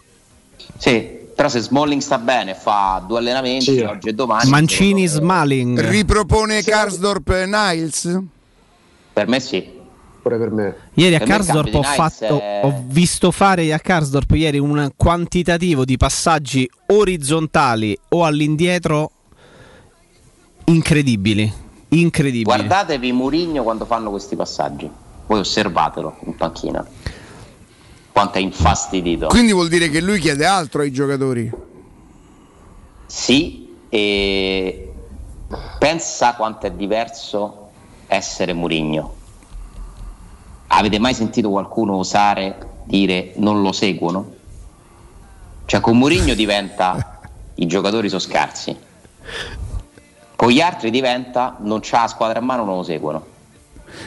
[0.79, 4.49] Sì, però se Smalling sta bene, fa due allenamenti oggi e domani.
[4.49, 5.79] Mancini Smalling.
[5.79, 8.19] Ripropone Karsdorp Niles?
[9.13, 9.77] Per me sì.
[10.29, 10.77] Pure per me.
[10.93, 15.97] Ieri a Karsdorp ho, fatto, è- ho visto fare a Karsdorp ieri un quantitativo di
[15.97, 19.11] passaggi orizzontali o all'indietro
[20.67, 21.51] incredibili.
[21.89, 22.45] Incredibili.
[22.45, 24.91] Guardatevi Murigno quando fanno questi passaggi.
[25.27, 26.87] Voi osservatelo in panchina.
[28.13, 29.29] Quanto è infastidito.
[29.29, 31.51] Quindi vuol dire che lui chiede altro ai giocatori.
[33.07, 34.93] Sì, e
[35.79, 37.71] pensa quanto è diverso
[38.07, 39.15] essere Murigno.
[40.69, 44.35] Avete mai sentito qualcuno osare dire non lo seguono?
[45.67, 47.21] Cioè con Murigno diventa
[47.57, 48.77] i giocatori sono scarsi.
[50.37, 53.27] Con gli altri diventa non c'ha la squadra in mano, non lo seguono.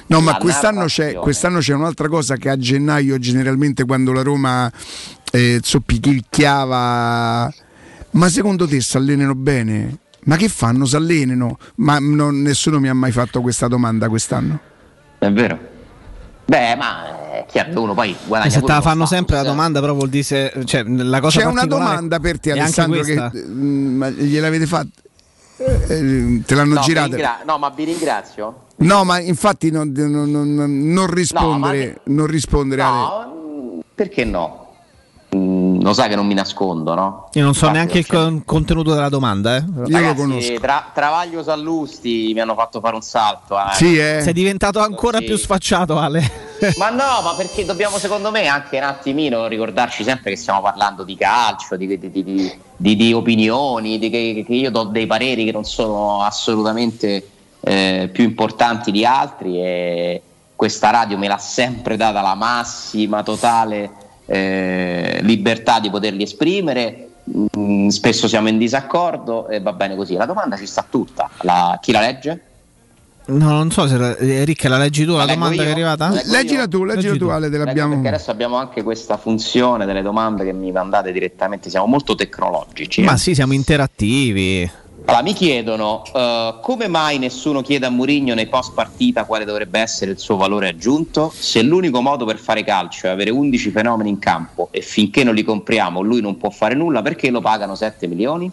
[0.08, 4.72] No, ma quest'anno c'è, quest'anno c'è un'altra cosa che a gennaio generalmente quando la Roma
[5.32, 7.52] eh, zoppichicchiava
[8.12, 9.98] ma secondo te si allenano bene?
[10.26, 10.86] Ma che fanno?
[10.86, 11.58] Si allenano?
[11.76, 14.60] Ma non- nessuno mi ha mai fatto questa domanda quest'anno.
[15.18, 15.70] È vero.
[16.52, 19.46] Beh, ma è chiaro che uno poi guadagna Se te la fanno sempre la eh.
[19.46, 23.16] domanda, però vuol dire se, cioè, la cosa C'è una domanda per te Alessandro che
[23.16, 23.32] questa.
[23.48, 24.90] mm, ma gliel'avete fatta?
[25.56, 27.08] Eh, te l'hanno No, girata?
[27.08, 28.64] ringra- no, ma vi ringrazio.
[28.78, 32.92] No, ma infatti non, non- non- non rispondere, non rispondere Ale.
[32.98, 34.61] No, perché no?
[35.82, 37.30] Lo sai che non mi nascondo, no?
[37.34, 39.64] Io non so Infatti, neanche il con- contenuto della domanda, eh.
[39.90, 43.56] Ragazzi, Tra, Travaglio Sallusti mi hanno fatto fare un salto.
[43.58, 44.20] eh.
[44.22, 45.26] Sei diventato ancora Sì.
[45.26, 46.50] più sfacciato, Ale.
[46.78, 51.04] Ma no, ma perché dobbiamo secondo me anche un attimino ricordarci sempre che stiamo parlando
[51.04, 55.08] di calcio, di, di- di- di- di- di opinioni, di che, che io do dei
[55.08, 57.28] pareri che non sono assolutamente
[57.62, 60.22] eh, più importanti di altri e
[60.56, 63.90] questa radio me l'ha sempre data la massima totale
[64.32, 67.08] eh, libertà di poterli esprimere.
[67.58, 70.16] Mm, spesso siamo in disaccordo e va bene così.
[70.16, 71.30] La domanda ci sta tutta.
[71.42, 72.42] La- chi la legge?
[73.24, 75.62] No, non so se la, Ricca la leggi tu la, leggo domanda io?
[75.62, 76.10] che è arrivata?
[76.10, 76.68] Leggo Leggila io?
[76.68, 77.28] tu, leggila Leggi tu.
[77.30, 77.94] Ale, te l'abbiamo...
[77.94, 83.02] perché adesso abbiamo anche questa funzione delle domande che mi mandate direttamente, siamo molto tecnologici.
[83.04, 83.18] Ma eh.
[83.18, 84.70] sì, siamo interattivi.
[85.06, 89.80] Allora, mi chiedono eh, come mai nessuno chiede a Mourinho nei post partita quale dovrebbe
[89.80, 91.32] essere il suo valore aggiunto?
[91.34, 95.34] Se l'unico modo per fare calcio è avere 11 fenomeni in campo e finché non
[95.34, 98.50] li compriamo lui non può fare nulla, perché lo pagano 7 milioni?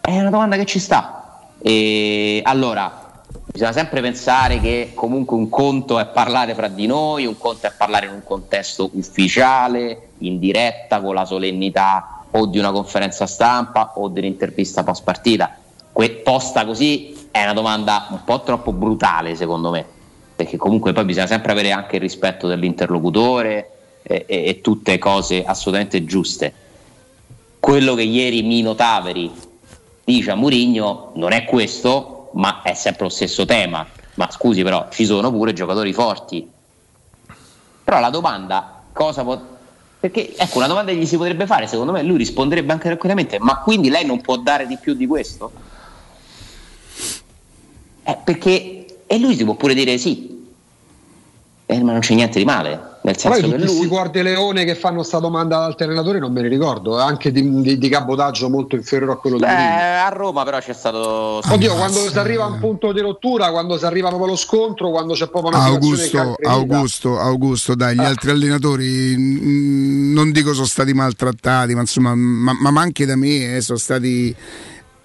[0.00, 1.40] È una domanda che ci sta.
[1.60, 7.38] E allora, bisogna sempre pensare che comunque un conto è parlare fra di noi, un
[7.38, 12.72] conto è parlare in un contesto ufficiale, in diretta, con la solennità o di una
[12.72, 15.56] conferenza stampa o dell'intervista post partita.
[15.92, 19.84] Que- posta così è una domanda un po' troppo brutale secondo me,
[20.36, 23.70] perché comunque poi bisogna sempre avere anche il rispetto dell'interlocutore
[24.02, 26.52] e, e- e tutte cose assolutamente giuste.
[27.60, 29.30] Quello che ieri Mino Taveri
[30.04, 33.86] dice a Murigno non è questo, ma è sempre lo stesso tema.
[34.14, 36.48] Ma scusi però, ci sono pure giocatori forti.
[37.84, 39.40] Però la domanda, cosa può...
[40.00, 43.58] Perché ecco, una domanda gli si potrebbe fare, secondo me lui risponderebbe anche tranquillamente, ma
[43.58, 45.50] quindi lei non può dare di più di questo?
[48.04, 48.84] Eh, perché...
[49.10, 50.46] E lui si può pure dire sì,
[51.70, 53.86] Eh, ma non c'è niente di male, nel senso che tutti questi lui...
[53.86, 57.30] guardie leone che fanno sta domanda ad altri allenatori non me ne ricordo, eh, anche
[57.30, 60.04] di, di, di cabotaggio molto inferiore a quello di Beh, Mourinho.
[60.04, 61.40] a Roma però c'è stato...
[61.48, 64.90] Oddio, quando si arriva a un punto di rottura, quando si arriva proprio allo scontro,
[64.90, 66.48] quando c'è proprio una situazione Augusto.
[66.48, 68.02] Augusto, Augusto, dai, Ah.
[68.02, 73.56] gli altri allenatori non dico sono stati maltrattati, ma insomma, ma, ma anche da me
[73.56, 74.34] eh, sono stati.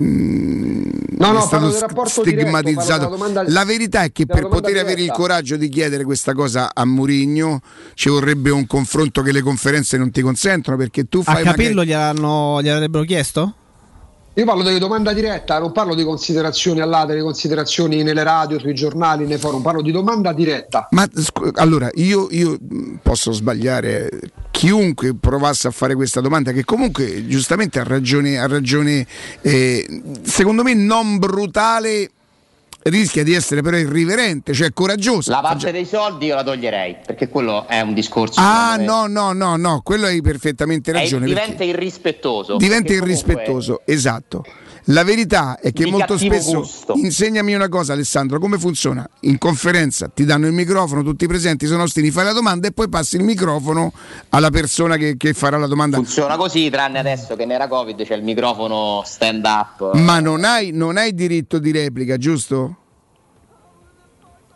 [0.02, 0.82] Mm,
[1.18, 2.98] No, no, è stato parlo del rapporto diretto, stigmatizzato.
[2.99, 5.14] della domanda- La verità è che per poter avere il diretta.
[5.14, 7.61] coraggio di chiedere questa cosa a Mourinho
[7.94, 11.76] ci vorrebbe un confronto che le conferenze non ti consentono perché tu A fai capello
[11.84, 13.53] magari- gliel'hanno- gliel'avrebbero chiesto?
[14.36, 18.74] Io parlo di domanda diretta, non parlo di considerazioni all'altro, di considerazioni nelle radio, sui
[18.74, 20.88] giornali, nei forum, parlo di domanda diretta.
[20.90, 24.10] Ma scu- allora io, io mh, posso sbagliare.
[24.54, 29.06] Chiunque provasse a fare questa domanda, che comunque giustamente ha ragione, ha ragione
[29.42, 32.12] eh, secondo me non brutale,
[32.84, 35.32] rischia di essere però irriverente, cioè coraggiosa.
[35.32, 38.40] La parte dei soldi io la toglierei, perché quello è un discorso...
[38.40, 41.26] Ah no, no, no, no, quello hai perfettamente ragione.
[41.26, 42.58] diventa irrispettoso.
[42.58, 44.46] diventa perché comunque- irrispettoso, esatto.
[44.88, 46.94] La verità è che Di molto spesso gusto.
[46.98, 49.08] insegnami una cosa Alessandro, come funziona?
[49.22, 52.90] In conferenza ti danno il microfono, tutti presenti sono ostini, fai la domanda e poi
[52.90, 53.94] passi il microfono
[54.30, 55.96] alla persona che, che farà la domanda.
[55.96, 59.94] Funziona così, tranne adesso che nera Covid c'è il microfono stand up.
[59.94, 62.78] Ma non hai, non hai diritto di replica, giusto?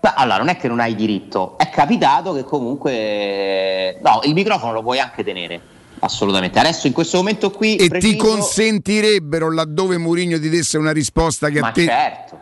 [0.01, 3.99] Allora, non è che non hai diritto, è capitato che comunque...
[4.01, 5.61] No, il microfono lo puoi anche tenere,
[5.99, 6.59] assolutamente.
[6.59, 7.75] Adesso in questo momento qui...
[7.75, 11.85] E ti preciso- consentirebbero laddove Mourinho ti desse una risposta che Ma a te...
[11.85, 12.39] certo,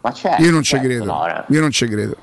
[0.00, 0.42] ma certo.
[0.42, 1.04] Io non ci certo, credo.
[1.04, 1.44] no, no.
[1.48, 2.16] Io non ci credo.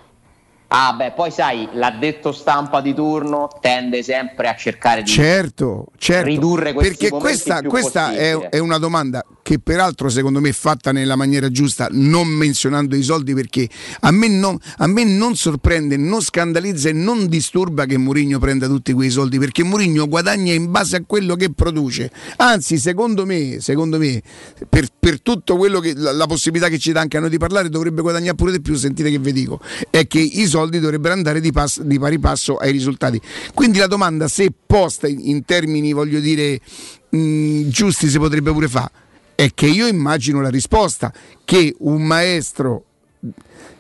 [0.74, 5.10] Ah beh, poi sai, l'addetto stampa di turno tende sempre a cercare di...
[5.10, 6.26] Certo, certo.
[6.26, 10.94] ridurre questi Perché questa, questa è, è una domanda che peraltro secondo me è fatta
[10.94, 13.68] nella maniera giusta, non menzionando i soldi, perché
[14.02, 18.68] a me non, a me non sorprende, non scandalizza e non disturba che Mourinho prenda
[18.68, 22.10] tutti quei soldi, perché Mourinho guadagna in base a quello che produce.
[22.38, 24.22] Anzi, secondo me, secondo me
[24.70, 27.38] per, per tutto quello che la, la possibilità che ci dà anche a noi di
[27.38, 28.76] parlare, dovrebbe guadagnare pure di più.
[28.76, 32.58] Sentite che vi dico, è che i soldi dovrebbero andare di, pass- di pari passo
[32.58, 33.20] ai risultati.
[33.54, 36.60] Quindi la domanda, se posta in, in termini, voglio dire,
[37.10, 38.92] mh, giusti, si potrebbe pure fare.
[39.36, 41.12] È che io immagino la risposta
[41.44, 42.86] che un maestro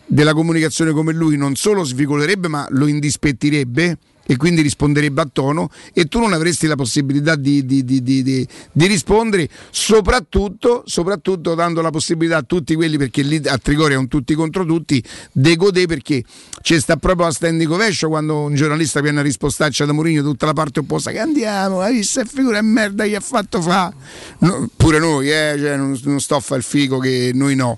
[0.05, 5.69] della comunicazione come lui non solo svicolerebbe ma lo indispettirebbe e quindi risponderebbe a tono
[5.93, 8.47] e tu non avresti la possibilità di, di- di- di-
[8.87, 14.33] rispondere soprattutto, soprattutto dando la possibilità a tutti quelli perché lì a Trigoria sono tutti
[14.33, 16.23] contro tutti de godere perché
[16.61, 20.45] c'è sta proprio a standing ovation quando un giornalista viene a rispostaccia da Mourinho tutta
[20.45, 23.93] la parte opposta che andiamo hai visto che figura e merda gli ha fatto fa?
[24.39, 27.77] No, pure noi eh, cioè, non, non sto a fare il figo che noi no.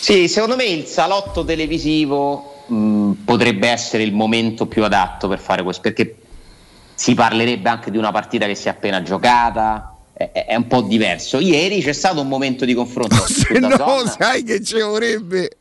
[0.00, 5.62] Sì, secondo me il salotto televisivo mh, potrebbe essere il momento più adatto per fare
[5.62, 6.16] questo, perché
[6.94, 11.38] si parlerebbe anche di una partita che si è appena giocata, è, un po' diverso.
[11.38, 13.16] Ieri c'è stato un momento di confronto.
[13.26, 15.56] se no zona, sai che ci vorrebbe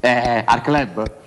[0.00, 1.22] eh, al club.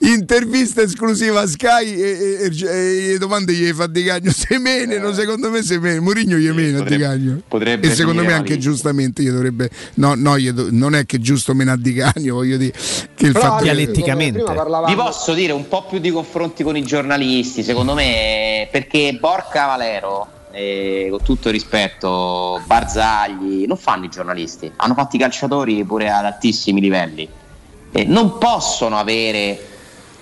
[0.00, 4.30] Intervista esclusiva a Sky e, e- e- e le domande gli fa Di Cagno.
[4.32, 7.40] Semeneno secondo me semene Mourinho gli mena Di Cagno.
[7.46, 8.72] potrebbe e secondo me anche malissimo.
[8.72, 12.56] giustamente gli dovrebbe no, no gli do- non è che giusto mena Di Cagno voglio
[12.56, 12.72] dire
[13.14, 13.92] che il Però fatto anche che-
[14.86, 19.66] Vi posso dire un po' più di confronti con i giornalisti, secondo me, perché Borca
[19.66, 25.84] Valero, eh, con tutto il rispetto, Barzagli, non fanno i giornalisti, hanno fatto i calciatori
[25.84, 27.28] pure ad altissimi livelli.
[27.92, 29.66] Eh, non possono avere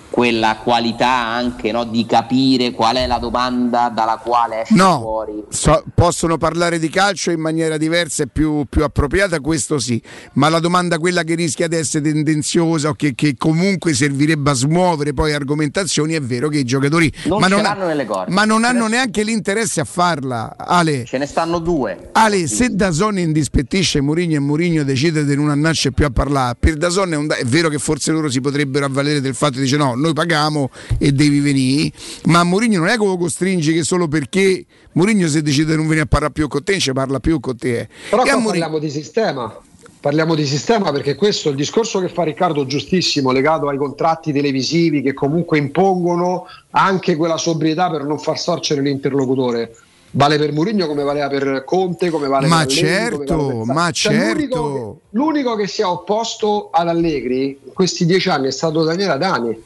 [0.09, 5.43] quella qualità anche no, di capire qual è la domanda dalla quale esce No, fuori.
[5.49, 10.01] so- possono parlare di calcio in maniera diversa e più, più appropriata, questo sì,
[10.33, 14.53] ma la domanda quella che rischia di essere tendenziosa o che, che comunque servirebbe a
[14.53, 17.61] smuovere poi argomentazioni, è vero che i giocatori Non ma non,
[18.07, 18.31] corde.
[18.31, 20.55] ma non hanno neanche l'interesse a farla.
[20.57, 22.09] Ale, Ce ne stanno due.
[22.13, 26.75] Ale, se Dazon indispettisce Mourinho e Mourinho decide di non andarci più a parlare, per
[26.75, 29.77] Dazon è, un è vero che forse loro si potrebbero avvalere del fatto di dire
[29.77, 31.91] no, noi paghiamo e devi venire,
[32.25, 35.85] ma Mourinho non è che lo costringi che solo perché Mourinho se decide di non
[35.85, 37.87] venire a parlare più con te, ci parla più con te.
[38.09, 39.57] Però E a qua Mourinho- parliamo di sistema.
[40.01, 44.31] Parliamo di sistema perché questo è il discorso che fa Riccardo giustissimo, legato ai contratti
[44.31, 49.75] televisivi che comunque impongono anche quella sobrietà per non far sorgere l'interlocutore.
[50.11, 53.65] Vale per Mourinho come valeva per Conte, come vale Ma per Allegri, certo, vale per
[53.65, 53.73] Sarri.
[53.73, 54.99] ma Cioè, l'unico certo.
[55.11, 59.11] che- L'unico che si è opposto ad Allegri in questi dieci anni è stato Daniele
[59.11, 59.61] Adani.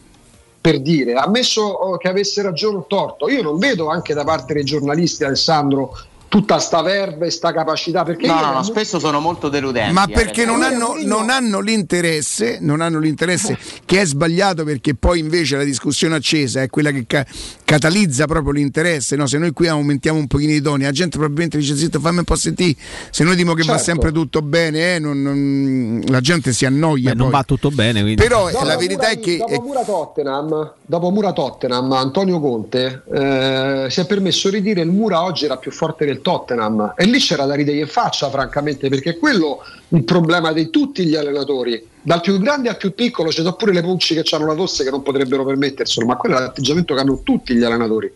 [0.64, 3.28] Per dire, ha messo oh, che avesse ragione o torto.
[3.28, 5.94] Io non vedo anche da parte dei giornalisti, Alessandro,
[6.34, 8.04] tutta sta verve, sta capacità.
[8.04, 9.94] Perché No, no, no, non- spesso sono molto deludenti.
[9.94, 13.56] Ma eh, perché non perché- hanno, non hanno l'interesse, non hanno l'interesse
[13.86, 17.24] che è sbagliato perché poi invece la discussione accesa è quella che ca-
[17.64, 19.16] catalizza proprio l'interesse.
[19.16, 19.28] no?
[19.28, 22.24] Se noi qui aumentiamo un pochino i toni, la gente probabilmente dice zitto fammi un
[22.24, 22.76] po' sentire,
[23.12, 23.84] se noi diciamo che va Certo.
[23.84, 27.12] sempre tutto bene, eh, non- non- la gente si annoia.
[27.12, 28.02] Beh, non va tutto bene.
[28.02, 28.20] Quindi.
[28.22, 29.38] Però Dopo la verità Mura- è che...
[29.38, 34.90] dopo Mura Tottenham, dopo Mura Tottenham, Antonio Conte eh, si è permesso di dire il
[34.90, 38.90] Mura oggi era più forte del Tottenham e lì c'era da ridere in faccia francamente
[38.90, 39.60] perché è quello
[39.90, 43.72] il problema di tutti gli allenatori dal più grande al più piccolo ci sono pure
[43.74, 47.00] le Pucci che hanno la tosse che non potrebbero permetterselo ma quello è l'atteggiamento che
[47.02, 48.12] hanno tutti gli allenatori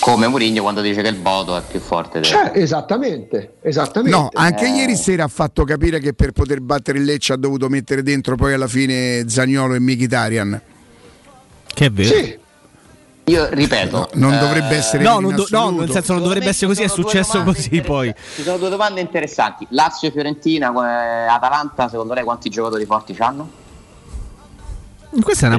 [0.00, 2.28] Come Mourinho quando dice che il Bodo è più forte del...
[2.28, 4.76] cioè esattamente esattamente No, anche Eh.
[4.76, 8.36] ieri sera ha fatto capire che per poter battere il Lecce ha dovuto mettere dentro
[8.36, 10.60] poi alla fine Zagnolo e Mkhitaryan.
[11.72, 12.14] Che è vero.
[12.14, 12.38] Sì.
[13.30, 16.66] Io ripeto, Non eh, dovrebbe essere No, non do- no, nel senso non dovrebbe essere
[16.66, 18.12] così, è successo così poi.
[18.34, 19.64] Ci sono due domande interessanti.
[19.70, 20.68] Lazio Fiorentina,
[21.28, 23.48] Atalanta, secondo lei quanti giocatori forti hanno?
[25.22, 25.58] Questa è una,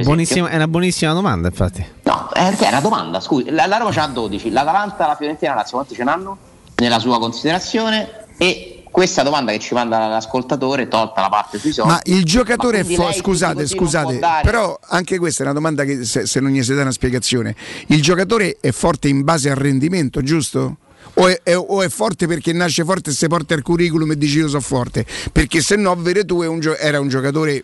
[0.50, 1.86] è una buonissima domanda, infatti.
[2.04, 3.50] No, perché è una domanda, scusi.
[3.50, 6.38] La, la Roma ce n'ha 12, l'Atalanta, la Fiorentina la Lazio quanti ce n'hanno?
[6.76, 8.26] Nella sua considerazione?
[8.38, 11.92] E questa domanda che ci manda l'ascoltatore, tolta la parte sui soldi.
[11.92, 16.04] Ma il giocatore è quindi forte, scusate, scusate, però anche questa è una domanda che
[16.06, 17.56] se, se non gli si dà una spiegazione.
[17.88, 20.78] Il giocatore è forte in base al rendimento, giusto?
[21.16, 24.18] O è, è- o è forte perché nasce forte e si porta il curriculum e
[24.18, 25.06] dici io sono forte?
[25.32, 27.64] Perché se no Veretù è un gio- era un giocatore,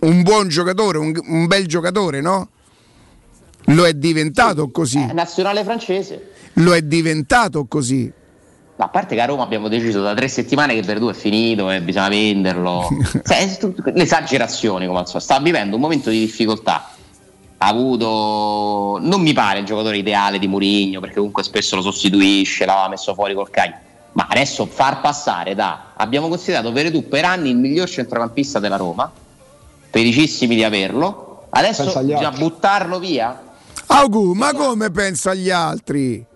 [0.00, 2.48] un buon giocatore, un, un bel giocatore, no?
[3.66, 6.30] Lo è diventato così, Eh, nazionale francese.
[6.54, 8.12] lo è diventato così.
[8.82, 11.80] A parte che a Roma abbiamo deciso da tre settimane che Verdù è finito e
[11.80, 12.88] bisogna venderlo.
[13.22, 13.58] Cioè,
[13.94, 15.24] l'esagerazione come al solito.
[15.24, 16.90] Sta vivendo un momento di difficoltà.
[17.58, 18.98] Ha avuto.
[19.00, 23.14] Non mi pare il giocatore ideale di Mourinho, perché comunque spesso lo sostituisce, l'aveva messo
[23.14, 23.80] fuori col Cagliari.
[24.14, 25.92] Ma adesso far passare da.
[25.94, 29.08] Abbiamo considerato Veretù per anni il miglior centrocampista della Roma.
[29.90, 31.46] Felicissimi di averlo.
[31.50, 33.40] Adesso bisogna buttarlo via.
[33.86, 36.30] Augu, ma come pensa agli altri?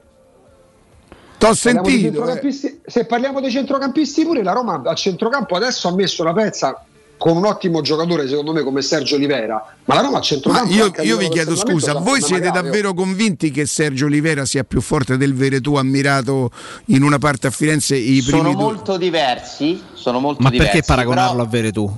[1.39, 2.29] T'ho Parliamo sentito.
[2.29, 2.79] eh.
[2.87, 6.83] Se parliamo dei centrocampisti pure, la Roma a centrocampo adesso ha messo una pezza
[7.19, 10.73] con un ottimo giocatore secondo me come Sergio Olivera, ma la Roma a Ma centrocampo...
[10.73, 14.65] io, anche a io vi chiedo scusa, voi siete davvero convinti che Sergio Olivera sia
[14.65, 16.51] più forte del Veretù ammirato
[16.87, 18.63] in una parte a Firenze i primi Sono due?
[18.63, 19.83] molto diversi.
[19.95, 20.73] Sono molto Ma diversi.
[20.73, 21.97] perché paragonarlo però- a Veretù?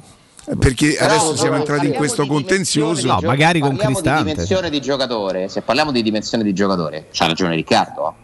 [0.59, 3.07] Perché Però, adesso siamo entrati in parliamo questo di contenzioso.
[3.07, 4.23] No, magari con parliamo Cristante.
[4.25, 5.49] di dimensione di giocatore.
[5.49, 8.15] Se parliamo di dimensione di giocatore, c'ha ragione Riccardo.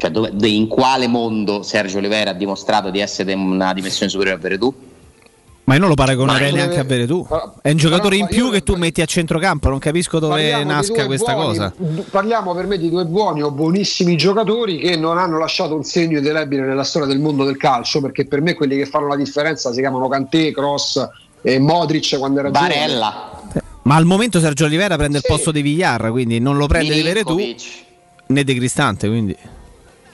[0.00, 4.38] Cioè, dove- de- in quale mondo Sergio Oliveira ha dimostrato di essere una dimensione superiore
[4.38, 4.72] a Veretù?
[5.64, 7.24] Ma io non lo paragonerei neanche a Veretù.
[7.62, 10.64] È un giocatore in più io- che tu metti a centrocampo, non capisco dove Parliamo
[10.72, 11.72] nasca questa buoni- cosa.
[12.10, 16.16] Parliamo per me di due buoni o buonissimi giocatori che non hanno lasciato un segno
[16.18, 19.72] indelebile nella storia del mondo del calcio, perché per me quelli che fanno la differenza
[19.72, 21.08] si chiamano Kanté, Cross
[21.42, 22.68] e Modric quando era giovane.
[22.74, 23.30] Barella,
[23.82, 25.30] Ma al momento Sergio Olivera prende il Sì.
[25.30, 27.84] posto di Villar, quindi non lo prende di Veretù Milinkovic.
[28.26, 29.36] né di Cristante, quindi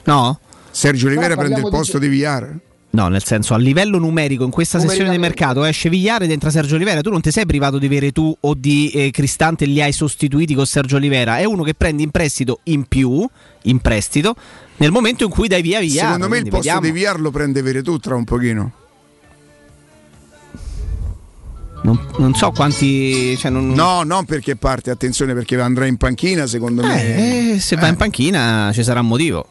[0.07, 0.39] No?
[0.71, 2.55] Sergio Olivera Però prende il parliamo di- posto di Villar.
[2.89, 6.49] No, nel senso a livello numerico in questa sessione di mercato esce Villar ed entra
[6.49, 7.01] Sergio Olivera.
[7.01, 10.55] Tu non ti sei privato di Veretù o di eh, Cristante e li hai sostituiti
[10.55, 11.37] con Sergio Olivera.
[11.37, 13.27] È uno che prendi in prestito in più,
[13.63, 14.35] in prestito,
[14.77, 16.05] nel momento in cui dai via Villar.
[16.05, 16.81] Secondo me il posto vediamo.
[16.81, 18.71] di Villar lo prende Veretù tra un pochino.
[21.83, 23.37] Non, non so quanti.
[23.37, 23.69] Cioè non...
[23.73, 27.53] No, non perché parte, attenzione perché andrà in panchina secondo me.
[27.53, 29.47] Eh, se va in panchina ci sarà un motivo.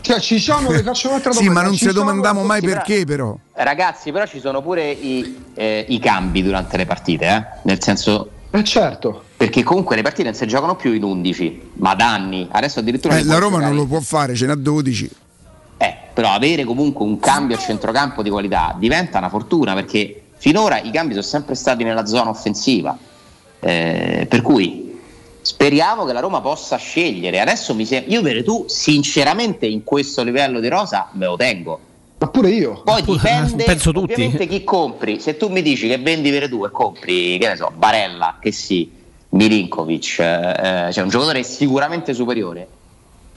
[0.00, 1.60] Cioè, ci sono, vi faccio un'altra Sì, domanda.
[1.60, 3.36] ma non Ci ci sono- domandiamo mai sì, perché però.
[3.54, 7.44] Ragazzi, però ci sono pure i, eh, i cambi durante le partite, eh?
[7.64, 9.24] nel senso Eh certo.
[9.36, 12.48] Perché comunque le partite non si giocano più in 11, ma da anni.
[12.50, 15.10] Adesso addirittura Eh, la Roma giocare- non lo può fare, ce n'ha 12.
[16.18, 20.90] però avere comunque un cambio a centrocampo di qualità diventa una fortuna perché finora i
[20.90, 22.98] cambi sono sempre stati nella zona offensiva.
[23.60, 24.87] Eh, per cui
[25.48, 27.40] speriamo che la Roma possa scegliere.
[27.40, 28.12] Adesso mi sembra.
[28.12, 31.80] Io per tu, sinceramente, in questo livello di rosa me lo tengo.
[32.18, 32.82] Ma pure io.
[32.84, 34.12] Poi dipende penso tutti.
[34.12, 35.20] ovviamente chi compri.
[35.20, 38.52] Se tu mi dici che vendi per tu e compri, che ne so, Barella, che
[38.52, 38.90] sì,
[39.30, 42.68] Milinkovic, eh, cioè un giocatore sicuramente superiore.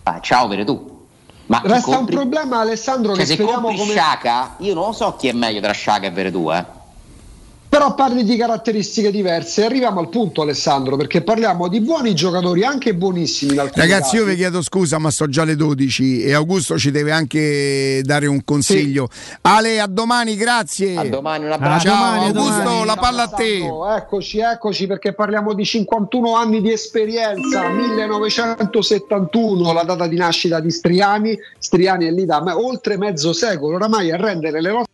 [0.03, 0.99] Ah, ciao per tu.
[1.45, 3.91] Ma Resta compri- un problema, Alessandro, cioè, che se compri come...
[3.91, 6.65] Sciaca, io non lo so chi è meglio tra Sciaca e Veretù, eh.
[7.72, 9.64] Però parli di caratteristiche diverse.
[9.64, 14.26] Arriviamo al punto, Alessandro, perché parliamo di buoni giocatori, anche buonissimi Ragazzi, io casi.
[14.26, 18.43] vi chiedo scusa, ma sto già alle 12 e Augusto ci deve anche dare un
[18.43, 19.07] consiglio.
[19.43, 20.98] Ale, a domani, grazie.
[20.98, 21.88] A domani, un abbraccio.
[21.88, 22.85] Ciao, A domani, Augusto, domani.
[22.85, 23.60] la palla a te.
[23.95, 30.72] Eccoci, eccoci perché parliamo di 51 anni di esperienza, 1971, la data di nascita di
[30.72, 31.39] Striani.
[31.57, 34.90] Striani è lì da oltre mezzo secolo oramai a rendere le nostre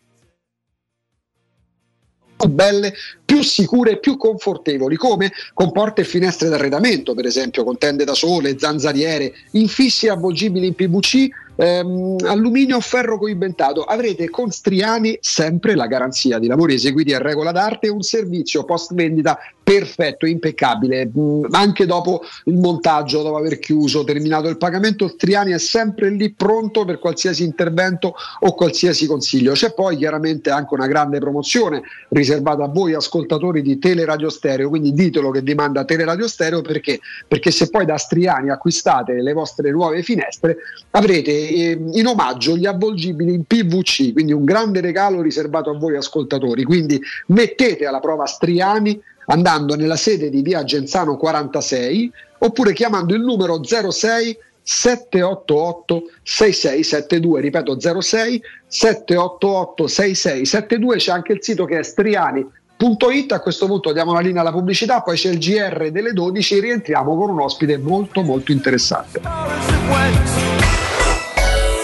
[2.37, 2.93] più belle,
[3.25, 8.13] più sicure più confortevoli, come con porte e finestre d'arredamento, per esempio, con tende da
[8.13, 11.27] sole, zanzariere, infissi avvolgibili in PVC,
[11.57, 13.83] ehm, alluminio o ferro coibentato.
[13.83, 18.63] Avrete con Striani sempre la garanzia di lavori eseguiti a regola d'arte e un servizio
[18.63, 19.37] post vendita
[19.67, 25.57] perfetto, impeccabile, Mm, anche dopo il montaggio, dopo aver chiuso, terminato il pagamento, Striani è
[25.57, 29.51] sempre lì pronto per qualsiasi intervento o qualsiasi consiglio.
[29.53, 34.93] C'è poi chiaramente anche una grande promozione riservata a voi ascoltatori di Teleradio Stereo, quindi
[34.93, 36.99] ditelo che vi manda Teleradio Stereo perché?
[37.27, 40.57] Perché se poi da Striani acquistate le vostre nuove finestre
[40.91, 45.97] avrete eh, in omaggio gli avvolgibili in PVC, quindi un grande regalo riservato a voi
[45.97, 46.63] ascoltatori.
[46.63, 53.21] Quindi mettete alla prova Striani andando nella sede di via Genzano 46 oppure chiamando il
[53.21, 63.31] numero 06 788 6672 ripeto 06 788 6672 c'è anche il sito che è striani.it
[63.31, 67.15] a questo punto diamo la linea alla pubblicità poi c'è il GR delle 12 rientriamo
[67.15, 69.21] con un ospite molto molto interessante.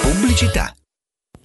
[0.02, 0.74] Pubblicità.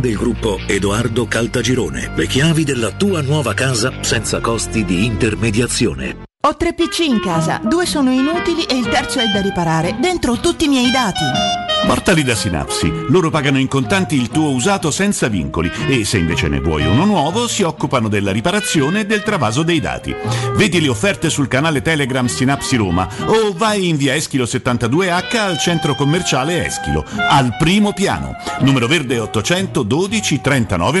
[0.00, 2.12] del gruppo Edoardo Caltagirone.
[2.14, 6.24] Le chiavi della tua nuova casa senza costi di intermediazione.
[6.46, 9.96] Ho tre PC in casa, due sono inutili e il terzo è da riparare.
[9.98, 11.65] Dentro tutti i miei dati.
[11.84, 12.92] Portali da Sinapsi.
[13.08, 17.04] Loro pagano in contanti il tuo usato senza vincoli e se invece ne vuoi uno
[17.04, 20.14] nuovo si occupano della riparazione e del travaso dei dati.
[20.54, 25.58] Vedi le offerte sul canale Telegram Sinapsi Roma o vai in via Eschilo 72H al
[25.58, 28.36] centro commerciale Eschilo, al primo piano.
[28.60, 31.00] Numero verde 812 39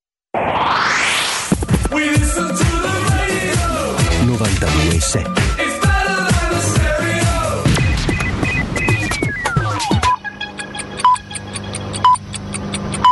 [4.41, 5.31] 92.7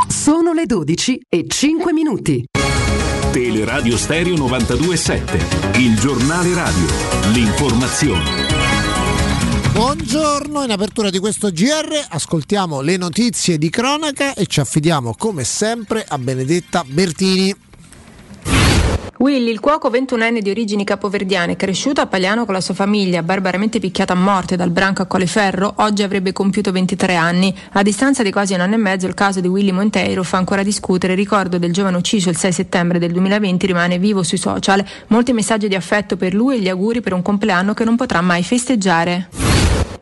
[0.10, 2.46] Sono le 12 e 5 minuti.
[3.32, 6.88] Teleradio Stereo 92.7, il giornale radio,
[7.32, 8.48] l'informazione.
[9.72, 15.44] Buongiorno, in apertura di questo GR ascoltiamo le notizie di cronaca e ci affidiamo come
[15.44, 17.69] sempre a Benedetta Bertini.
[19.18, 23.80] Willy, il cuoco 21enne di origini capoverdiane, cresciuto a Pagliano con la sua famiglia, barbaramente
[23.80, 27.54] picchiata a morte dal branco a Colleferro, oggi avrebbe compiuto 23 anni.
[27.74, 30.64] A distanza di quasi un anno e mezzo il caso di Willy Monteiro fa ancora
[30.64, 31.14] discutere.
[31.14, 34.84] Il ricordo del giovane ucciso il 6 settembre del 2020 rimane vivo sui social.
[35.08, 38.22] Molti messaggi di affetto per lui e gli auguri per un compleanno che non potrà
[38.22, 39.28] mai festeggiare.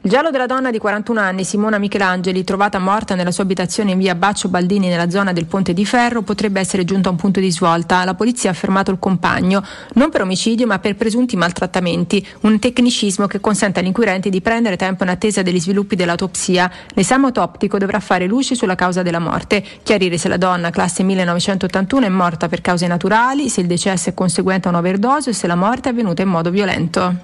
[0.02, 3.98] Il giallo della donna di 41 anni, Simona Michelangeli, trovata morta nella sua abitazione in
[3.98, 7.42] via Baccio Baldini nella zona del Ponte di Ferro, potrebbe essere giunto a un punto
[7.42, 8.06] di svolta.
[8.06, 9.62] La polizia ha fermato il compagno,
[9.96, 14.78] non per omicidio ma per presunti maltrattamenti, un tecnicismo che consente agli inquirenti di prendere
[14.78, 16.72] tempo in attesa degli sviluppi dell'autopsia.
[16.94, 22.06] L'esame autoptico dovrà fare luce sulla causa della morte, chiarire se la donna, classe 1981,
[22.06, 25.56] è morta per cause naturali, se il decesso è conseguente a un'overdose o se la
[25.56, 27.16] morte è avvenuta in modo violento.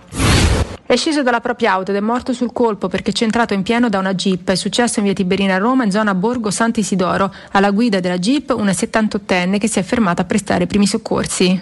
[0.86, 4.00] È sceso dalla propria auto ed è morto sul colpo perché centrato in pieno da
[4.00, 4.50] una jeep.
[4.50, 7.34] È successo in via Tiberina a Roma, in zona Borgo Sant'Isidoro.
[7.52, 11.62] Alla guida della jeep una 78enne che si è fermata a prestare i primi soccorsi.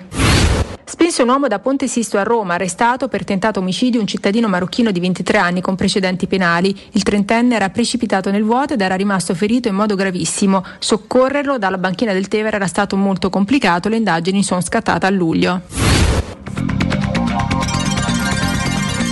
[0.84, 4.92] Spinse un uomo da Ponte Sisto a Roma, arrestato per tentato omicidio un cittadino marocchino
[4.92, 6.78] di 23 anni con precedenti penali.
[6.92, 10.66] Il trentenne era precipitato nel vuoto ed era rimasto ferito in modo gravissimo.
[10.80, 15.62] Soccorrerlo dalla banchina del Tevere era stato molto complicato, le indagini sono scattate a luglio.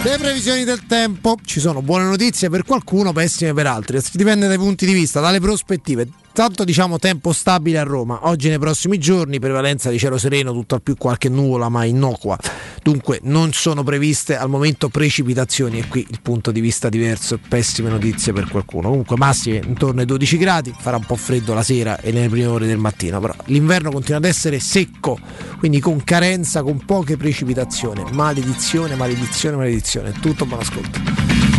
[0.01, 4.57] Le previsioni del tempo, ci sono buone notizie per qualcuno, pessime per altri, dipende dai
[4.57, 6.07] punti di vista, dalle prospettive.
[6.31, 10.75] Tanto diciamo tempo stabile a Roma, oggi nei prossimi giorni prevalenza di cielo sereno, tutto
[10.75, 12.37] al più qualche nuvola ma innocua,
[12.81, 15.79] dunque non sono previste al momento precipitazioni.
[15.79, 18.87] E qui il punto di vista diverso, pessime notizie per qualcuno.
[18.89, 22.45] Comunque massime intorno ai 12 gradi, farà un po' freddo la sera e nelle prime
[22.45, 25.19] ore del mattino, però l'inverno continua ad essere secco,
[25.57, 31.58] quindi con carenza, con poche precipitazioni, maledizione, maledizione, maledizione, tutto buon ascolto.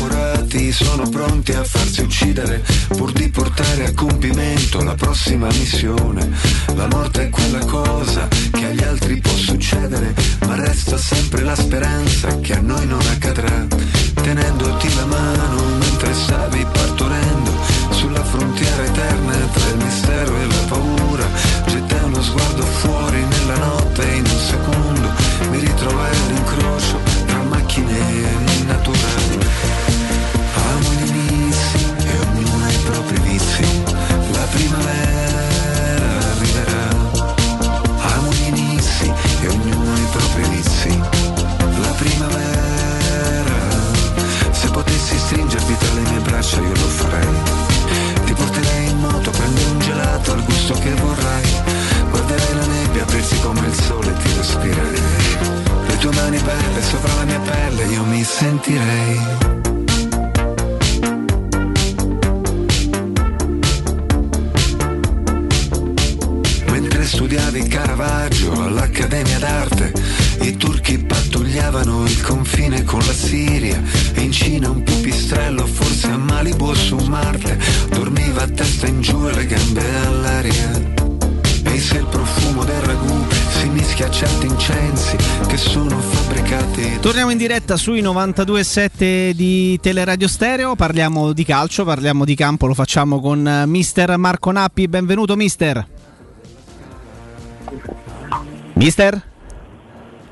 [0.61, 6.29] innamorati sono pronti a farsi uccidere pur di portare a compimento la prossima missione.
[6.75, 10.13] La morte è quella cosa che agli altri può succedere,
[10.45, 13.65] ma resta sempre la speranza che a noi non accadrà.
[14.21, 17.51] Tenendoti la mano mentre stavi partorendo
[17.89, 21.27] sulla frontiera eterna tra il mistero e la paura,
[21.65, 25.09] gettai uno sguardo fuori nella notte e in un secondo
[25.49, 29.20] mi ritrovai all'incrocio tra macchine e natura.
[34.51, 36.87] primavera arriverà.
[38.15, 39.11] Amo gli inizi
[39.41, 40.99] e ognuno i propri vizi.
[41.81, 43.59] La primavera
[44.51, 47.35] Se potessi stringerti tra le mie braccia io lo farei.
[48.25, 51.49] Ti porterei in moto, prendi un gelato al gusto che vorrai.
[52.09, 55.01] Guarderei la nebbia aprirsi come il sole e ti respirerei.
[55.87, 59.70] Le tue mani belle sopra la mia pelle io mi sentirei.
[67.21, 69.93] Studiavi Caravaggio all'Accademia d'Arte,
[70.41, 73.79] i turchi pattugliavano il confine con la Siria.
[74.15, 77.59] E in Cina un pipistrello, forse a Malibu su Marte,
[77.91, 80.71] dormiva a testa in giù e le gambe all'aria.
[81.63, 83.23] E se il profumo del ragù
[83.59, 85.15] si mischia a certi incensi
[85.45, 86.97] che sono fabbricati.
[87.01, 92.73] Torniamo in diretta sui 92.7 di Teleradio Stereo, parliamo di calcio, parliamo di campo, lo
[92.73, 96.00] facciamo con eh, mister Marco Nappi, benvenuto mister.
[98.73, 99.29] Mister?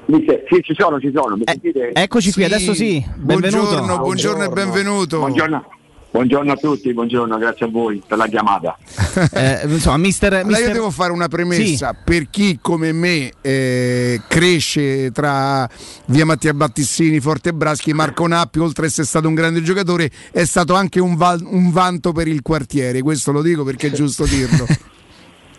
[0.05, 1.35] Mister, sì, ci sono, ci sono.
[1.35, 1.91] Mi sentite?
[1.93, 3.67] Eccoci qui, adesso sì, benvenuto.
[3.67, 5.17] Buongiorno, buongiorno e benvenuto.
[5.19, 5.65] Buongiorno.
[6.11, 8.77] Buongiorno a tutti, buongiorno, grazie a voi per la chiamata.
[9.31, 14.21] Eh, insomma, mister, Allora mister- io devo fare una premessa per chi come me eh,
[14.27, 15.69] cresce tra
[16.05, 20.45] via Mattia Battistini, Forte Braschi, Marco Nappi, oltre ad essere stato un grande giocatore, è
[20.45, 23.01] stato anche un, val- un vanto per il quartiere.
[23.01, 24.65] Questo lo dico perché è giusto dirlo.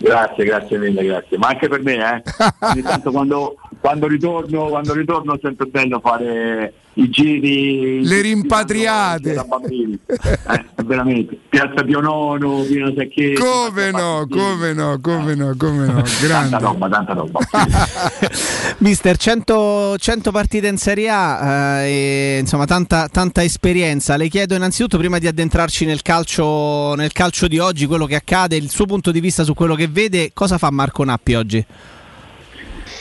[0.01, 1.37] Grazie, grazie mille, grazie.
[1.37, 2.23] Ma anche per me, eh.
[2.67, 8.05] Ogni tanto quando, quando ritorno, quando ritorno è sempre bello fare i giri.
[8.05, 9.33] Le rimpatriate.
[9.33, 9.99] Da bambini.
[10.07, 11.39] Eh, veramente.
[11.49, 13.35] Piazza Pio Nono, Pino Sacchetti.
[13.35, 16.51] Come no, come no, come no, come no, grande.
[16.51, 17.41] Tanta roba, tanta roba.
[18.79, 24.17] Mister, 100, 100 partite in Serie A, eh, e, insomma tanta, tanta esperienza.
[24.17, 28.57] Le chiedo innanzitutto, prima di addentrarci nel calcio, nel calcio di oggi, quello che accade,
[28.57, 31.67] il suo punto di vista su quello che vede, cosa fa Marco Nappi oggi?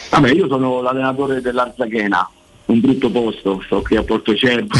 [0.09, 2.29] Vabbè, io sono l'allenatore dell'Arzaghena,
[2.65, 4.75] un brutto posto, sto qui a Portocervo.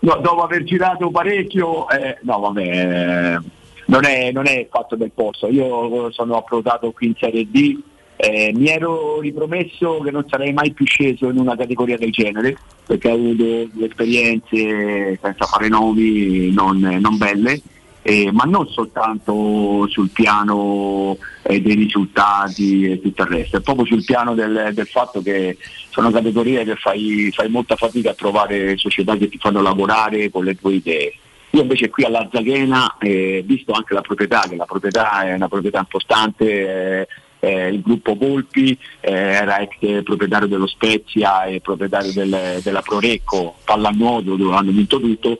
[0.00, 3.38] No, dopo aver girato parecchio, eh, no vabbè, eh,
[3.86, 5.48] non, è, non è il fatto del posto.
[5.48, 7.78] Io sono approdato qui in Serie D,
[8.16, 12.56] eh, mi ero ripromesso che non sarei mai più sceso in una categoria del genere,
[12.86, 17.60] perché ho avuto delle esperienze, senza fare nomi, non, non belle.
[18.08, 23.84] Eh, ma non soltanto sul piano eh, dei risultati e tutto il resto, è proprio
[23.84, 25.58] sul piano del, del fatto che
[25.90, 30.44] sono categorie che fai, fai molta fatica a trovare società che ti fanno lavorare con
[30.44, 31.12] le tue idee.
[31.50, 35.48] Io invece qui alla Zaghena, eh, visto anche la proprietà, che la proprietà è una
[35.48, 37.08] proprietà importante, eh,
[37.40, 43.56] eh, il gruppo Volpi eh, era ex proprietario dello Spezia e proprietario del- della Prorecco,
[43.64, 45.36] pallanuoto dove hanno vinto tutto,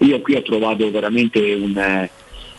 [0.00, 2.10] io qui ho trovato veramente un, eh,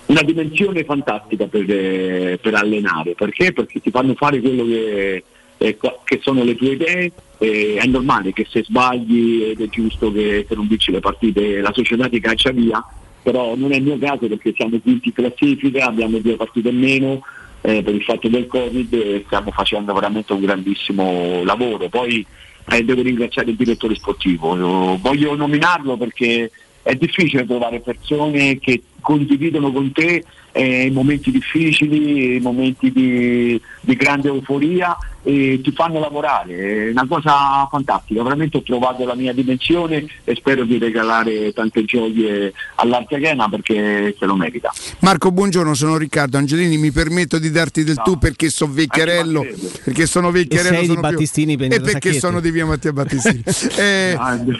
[0.07, 3.53] una dimensione fantastica per, eh, per allenare, perché?
[3.53, 5.23] Perché ti fanno fare quello che,
[5.57, 10.11] eh, che sono le tue idee, eh, è normale che se sbagli ed è giusto
[10.11, 12.83] che se non vinci le partite la società ti caccia via,
[13.23, 16.79] però non è il mio caso perché siamo quinti in classifica, abbiamo due partite in
[16.79, 17.21] meno,
[17.61, 21.89] eh, per il fatto del Covid e stiamo facendo veramente un grandissimo lavoro.
[21.89, 22.25] Poi
[22.69, 26.51] eh, devo ringraziare il direttore sportivo, Io voglio nominarlo perché
[26.83, 30.23] è difficile trovare persone che condividono con te
[30.53, 36.89] eh, i momenti difficili, i momenti di, di grande euforia e ti fanno lavorare, è
[36.89, 42.51] una cosa fantastica, veramente ho trovato la mia dimensione e spero di regalare tante gioie
[42.75, 44.73] all'Artiachena perché se lo merita.
[44.99, 49.45] Marco, buongiorno, sono Riccardo Angelini, mi permetto di darti del tu perché sono vecchiarello,
[49.83, 52.91] perché sono vecchiarello E sei di sono più- Battistini, e perché sono di via Mattia
[52.93, 53.43] Battistini.
[53.81, 54.17] Eh,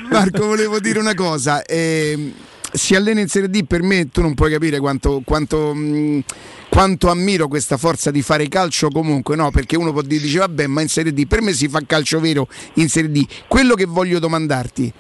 [0.10, 2.34] Marco, volevo dire una cosa, ehm,
[2.74, 6.24] si allena in Serie D, per me tu non puoi capire quanto, quanto, mh,
[6.70, 9.52] quanto ammiro questa forza di fare calcio comunque, no?
[9.52, 12.20] Perché uno può dire, dice, vabbè, ma in Serie D, per me si fa calcio
[12.20, 13.26] vero in Serie D.
[13.48, 14.94] Quello che voglio domandarti,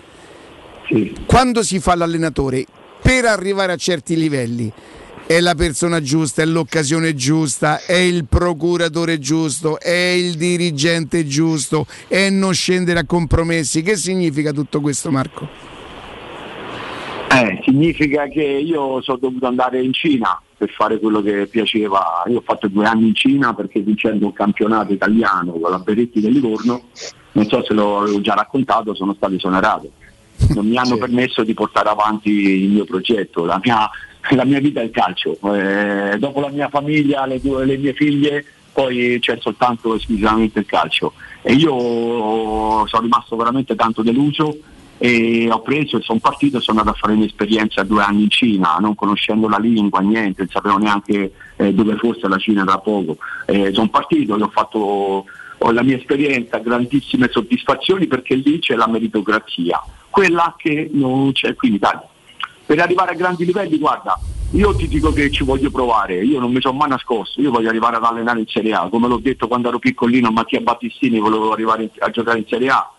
[1.25, 2.65] quando si fa l'allenatore,
[3.01, 4.71] per arrivare a certi livelli,
[5.25, 11.87] è la persona giusta, è l'occasione giusta, è il procuratore giusto, è il dirigente giusto,
[12.09, 13.81] è non scendere a compromessi.
[13.81, 15.70] Che significa tutto questo, Marco?
[17.41, 22.23] Eh, significa che io sono dovuto andare in Cina per fare quello che piaceva.
[22.27, 26.19] Io ho fatto due anni in Cina perché vincendo un campionato italiano con la Beretti
[26.21, 26.83] del Livorno,
[27.31, 29.89] non so se avevo già raccontato, sono stato esonerato.
[30.49, 33.89] Non mi hanno permesso di portare avanti il mio progetto, la mia,
[34.29, 35.37] la mia vita è il calcio.
[35.55, 40.65] Eh, dopo la mia famiglia, le, due, le mie figlie, poi c'è soltanto esclusivamente il
[40.67, 41.13] calcio.
[41.41, 44.55] E io sono rimasto veramente tanto deluso
[45.03, 48.29] e ho preso e sono partito e sono andato a fare un'esperienza due anni in
[48.29, 52.77] Cina, non conoscendo la lingua, niente, non sapevo neanche eh, dove fosse la Cina da
[52.77, 53.17] poco.
[53.47, 55.25] Eh, sono partito e ho fatto
[55.63, 61.55] ho la mia esperienza, grandissime soddisfazioni perché lì c'è la meritocrazia, quella che non c'è
[61.55, 62.07] qui in Italia.
[62.63, 64.19] Per arrivare a grandi livelli, guarda,
[64.51, 67.69] io ti dico che ci voglio provare, io non mi sono mai nascosto, io voglio
[67.69, 71.17] arrivare ad allenare in Serie A, come l'ho detto quando ero piccolino a Mattia Battistini
[71.17, 72.91] volevo arrivare a giocare in Serie A,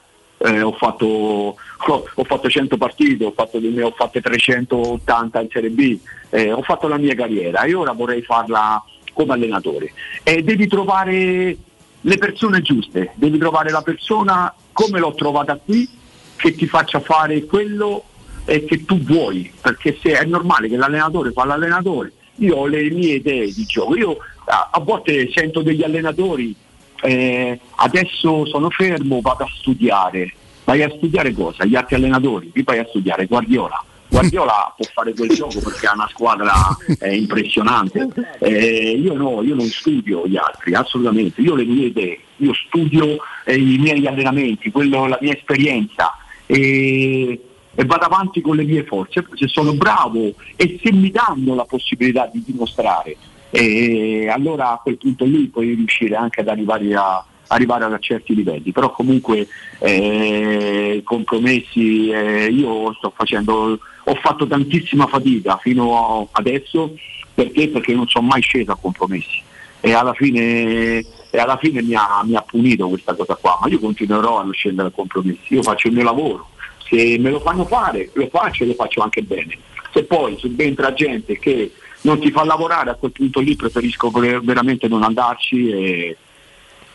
[0.45, 5.71] eh, ho, fatto, ho, fatto 100 partite, ho, fatto, ne ho fatte 380 in Serie
[5.71, 5.99] B,
[6.31, 8.83] eh, ho fatto la mia carriera e ora vorrei farla
[9.13, 9.93] come allenatore.
[10.23, 11.57] E devi trovare
[12.01, 15.89] le persone giuste, devi trovare la persona come l'ho trovata qui,
[16.37, 18.05] che ti faccia fare quello
[18.47, 22.91] eh, che tu vuoi, perché se è normale che l'allenatore fa l'allenatore, io ho le
[22.91, 24.17] mie idee di gioco, io
[24.47, 26.55] a, a volte sento degli allenatori,
[27.03, 30.33] eh, adesso sono fermo, vado a studiare,
[30.65, 31.65] vai a studiare cosa?
[31.65, 33.85] Gli altri allenatori, qui vai a studiare Guardiola.
[34.09, 36.53] Guardiola può fare quel gioco perché ha una squadra
[37.01, 38.09] eh, impressionante.
[38.39, 41.41] Eh, io no, io non studio gli altri, assolutamente.
[41.41, 46.17] Io le mie idee, io studio eh, i miei allenamenti, quello, la mia esperienza
[46.47, 47.41] e,
[47.75, 49.27] e vado avanti con le mie forze.
[49.35, 53.17] Se sono bravo e se mi danno la possibilità di dimostrare,
[53.53, 58.35] eh, allora a quel punto lì puoi riuscire anche ad arrivare a, arrivare a certi
[58.35, 59.47] livelli, però comunque
[59.79, 66.95] eh, compromessi eh, io sto facendo, ho fatto tantissima fatica fino adesso.
[67.35, 67.69] Perché?
[67.69, 69.41] Perché non sono mai sceso a compromessi.
[69.81, 70.99] E alla fine,
[71.31, 74.43] e alla fine mi, ha, mi, ha, punito questa cosa qua, ma io continuerò a
[74.45, 76.51] non scendere a compromessi, io faccio il mio lavoro,
[76.87, 79.59] se me lo fanno fare lo faccio e lo faccio anche bene,
[79.93, 81.73] se poi subentra gente che
[82.03, 86.17] non ti fa lavorare a quel punto lì preferisco veramente non andarci e,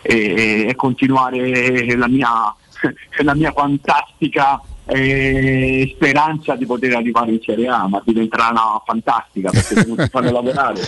[0.01, 2.55] e, e continuare la mia,
[3.23, 9.49] la mia fantastica eh, speranza di poter arrivare in Serie A, ma diventerà una fantastica
[9.49, 10.81] perché se non ti fanno lavorare,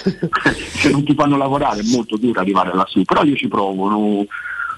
[0.55, 4.25] se non ti fanno lavorare è molto duro arrivare lassù, però io ci provo, no,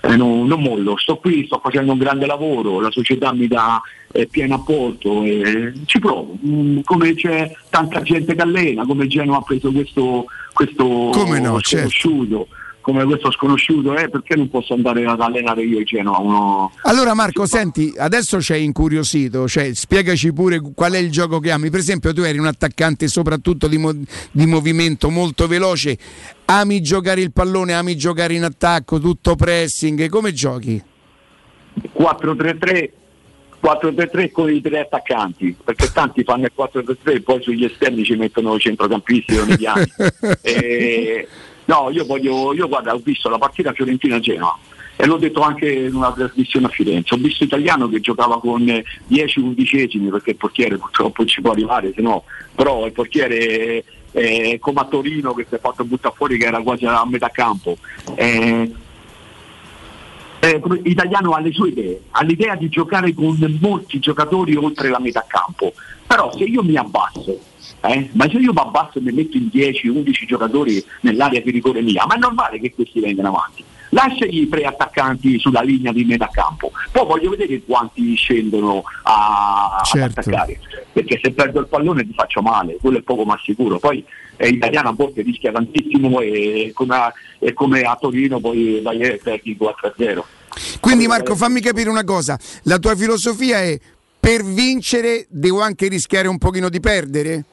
[0.01, 3.81] eh, non, non, mollo, sto qui, sto facendo un grande lavoro, la società mi dà
[4.11, 9.37] eh, pieno apporto e ci provo, mm, come c'è tanta gente che allena, come Genoa
[9.37, 12.37] ha preso questo, questo come no, sconosciuto.
[12.37, 16.17] Certo come questo sconosciuto, eh, perché non posso andare ad allenare io il Genoa?
[16.17, 16.71] Uno...
[16.81, 21.69] Allora Marco, senti, adesso hai incuriosito, cioè, spiegaci pure qual è il gioco che ami.
[21.69, 23.95] Per esempio tu eri un attaccante soprattutto di, mo-
[24.31, 25.97] di movimento molto veloce,
[26.59, 30.81] ami giocare il pallone, ami giocare in attacco, tutto pressing, come giochi?
[31.97, 32.89] 4-3-3
[33.61, 38.15] 4-3-3 con i tre attaccanti, perché tanti fanno il 4-3-3 e poi sugli esterni ci
[38.15, 39.85] mettono i centrocampisti o mediani.
[40.41, 41.27] e,
[41.65, 44.57] No, io voglio, io guarda, ho visto la partita Fiorentina-Genoa
[44.97, 47.13] e l'ho detto anche in una trasmissione a Firenze.
[47.13, 51.93] Ho visto Italiano che giocava con 10 undicesimi perché il portiere purtroppo ci può arrivare,
[51.95, 52.23] se no,
[52.55, 56.61] però il portiere eh, come a Torino che si è fatto buttare fuori che era
[56.61, 57.77] quasi a metà campo.
[58.15, 58.73] Eh,
[60.39, 64.99] eh, italiano ha le sue idee, ha l'idea di giocare con molti giocatori oltre la
[64.99, 65.73] metà campo,
[66.07, 67.49] però se io mi abbasso
[67.81, 68.09] eh?
[68.13, 72.05] Ma se io mi abbasso e mi metto in 10-11 giocatori nell'area di rigore mia,
[72.05, 73.63] ma è normale che questi vengano avanti.
[73.93, 79.81] Lasciagli i tre attaccanti sulla linea di metà campo, poi voglio vedere quanti scendono a,
[79.83, 80.19] certo.
[80.19, 80.59] ad attaccare,
[80.93, 83.79] perché se perdo il pallone ti faccio male, quello è poco ma sicuro.
[83.79, 84.03] Poi
[84.37, 88.99] eh, l'italiano a volte rischia tantissimo e come a, e come a Torino poi vai
[88.99, 90.21] e perdi 4-0.
[90.79, 93.77] Quindi Marco fammi capire una cosa, la tua filosofia è
[94.21, 97.43] per vincere devo anche rischiare un pochino di perdere?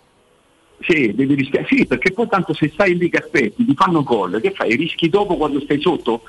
[0.81, 4.41] Sì, devi rischiare, sì, perché poi tanto se stai lì che aspetti, ti fanno gol,
[4.41, 4.77] che fai?
[4.77, 6.23] Rischi dopo quando stai sotto?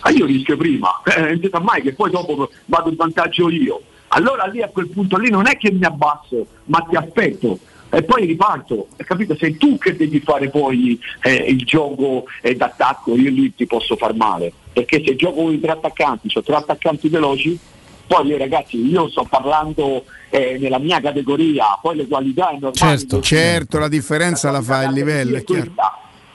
[0.00, 3.82] Ah, io rischio prima, eh, non sa mai che poi dopo vado in vantaggio io.
[4.08, 7.58] Allora lì a quel punto lì non è che mi abbasso, ma ti aspetto
[7.92, 9.36] e poi riparto, capito?
[9.36, 13.96] Sei tu che devi fare poi eh, il gioco eh, d'attacco, io lì ti posso
[13.96, 17.58] far male, perché se gioco con i tre attaccanti, sono tre attaccanti veloci,
[18.06, 22.74] poi ragazzi io sto parlando eh, nella mia categoria, poi le qualità è normale.
[22.74, 25.72] Certo, certo la differenza la, la fa il livello, è chiaro.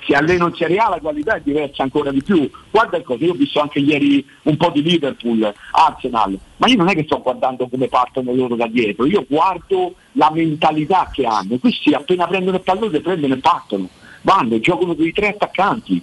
[0.05, 2.47] Se alleno in Serie A la qualità è diversa ancora di più.
[2.69, 6.75] Guarda il cosa, io ho visto anche ieri un po' di Liverpool, Arsenal, ma io
[6.75, 11.25] non è che sto guardando come partono loro da dietro, io guardo la mentalità che
[11.25, 11.57] hanno.
[11.57, 13.89] Questi appena prendono il pallone prendono e partono,
[14.21, 15.99] vanno, giocano con i tre attaccanti,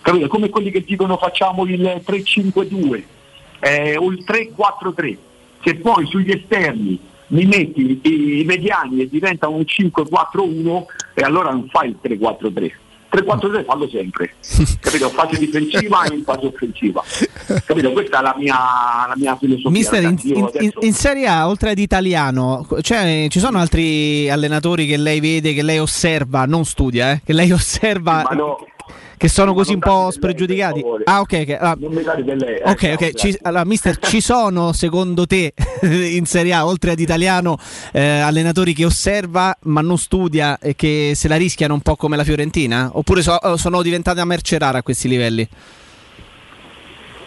[0.00, 0.28] capito?
[0.28, 3.02] Come quelli che dicono facciamo il 3-5-2
[3.60, 5.16] eh, o il 3-4-3.
[5.62, 6.98] Se poi sugli esterni
[7.32, 12.70] mi metti i mediani e diventa un 5-4-1 e allora non fai il 3-4-3.
[13.12, 14.34] 3-4-3 fallo sempre,
[14.80, 15.10] capito?
[15.10, 17.04] Fase difensiva e in fase offensiva.
[17.66, 17.92] Capito?
[17.92, 18.56] Questa è la mia,
[19.06, 19.70] la mia filosofia.
[19.70, 20.78] Mister, in, in, adesso...
[20.80, 25.62] in, Serie A, oltre ad italiano, cioè, ci sono altri allenatori che lei vede, che
[25.62, 27.20] lei osserva, non studia, eh?
[27.22, 28.22] che lei osserva.
[28.30, 28.56] No,
[29.22, 30.80] che sono così un po' spregiudicati.
[30.80, 31.56] Lei, ah, ok, ok.
[31.60, 33.14] Ah, non mi dare delle eh, Ok, ok.
[33.14, 37.56] Ci, allora, mister, ci sono secondo te in Serie A, oltre ad italiano,
[37.92, 42.16] eh, allenatori che osserva ma non studia e che se la rischiano un po' come
[42.16, 42.90] la Fiorentina?
[42.94, 45.48] Oppure so, sono diventati a merce rara a questi livelli?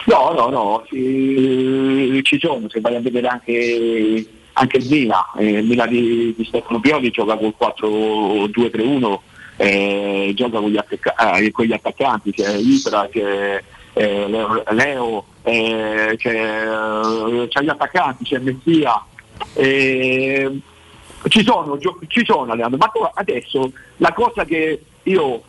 [0.04, 5.60] No, no, no, ci, ci sono, se vai a vedere anche, anche il Milan, eh,
[5.60, 9.18] il Milan di, di Stefano Pioli gioca col 4-2-3-1,
[9.56, 13.62] eh, gioca con gli, attacca- eh, con gli attaccanti, c'è Ibra, c'è
[13.94, 14.28] eh,
[14.70, 19.04] Leo, eh, c'è, eh, c'è gli attaccanti, c'è Messia.
[21.28, 25.42] Ci sono, gio- ci sono Leandro, ma adesso la cosa che io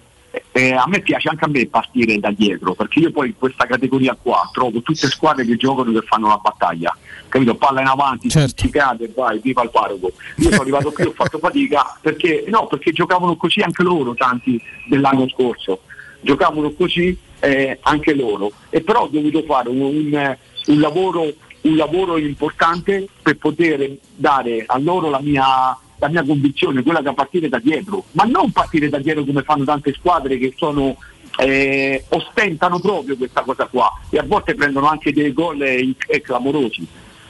[0.51, 3.65] eh, a me piace anche a me partire da dietro perché io poi in questa
[3.65, 6.95] categoria qua trovo tutte squadre che giocano che fanno la battaglia
[7.27, 7.55] capito?
[7.55, 8.63] palla in avanti, certo.
[8.63, 12.67] si cade vai, viva il parco io sono arrivato qui ho fatto fatica perché, no,
[12.67, 15.81] perché giocavano così anche loro tanti dell'anno scorso
[16.21, 21.75] giocavano così eh, anche loro e però ho dovuto fare un, un, un, lavoro, un
[21.75, 27.49] lavoro importante per poter dare a loro la mia la mia convinzione, quella da partire
[27.49, 30.97] da dietro, ma non partire da dietro come fanno tante squadre che sono,
[31.39, 36.21] eh, ostentano proprio questa cosa qua e a volte prendono anche dei gol eh, eh,
[36.21, 36.85] clamorosi.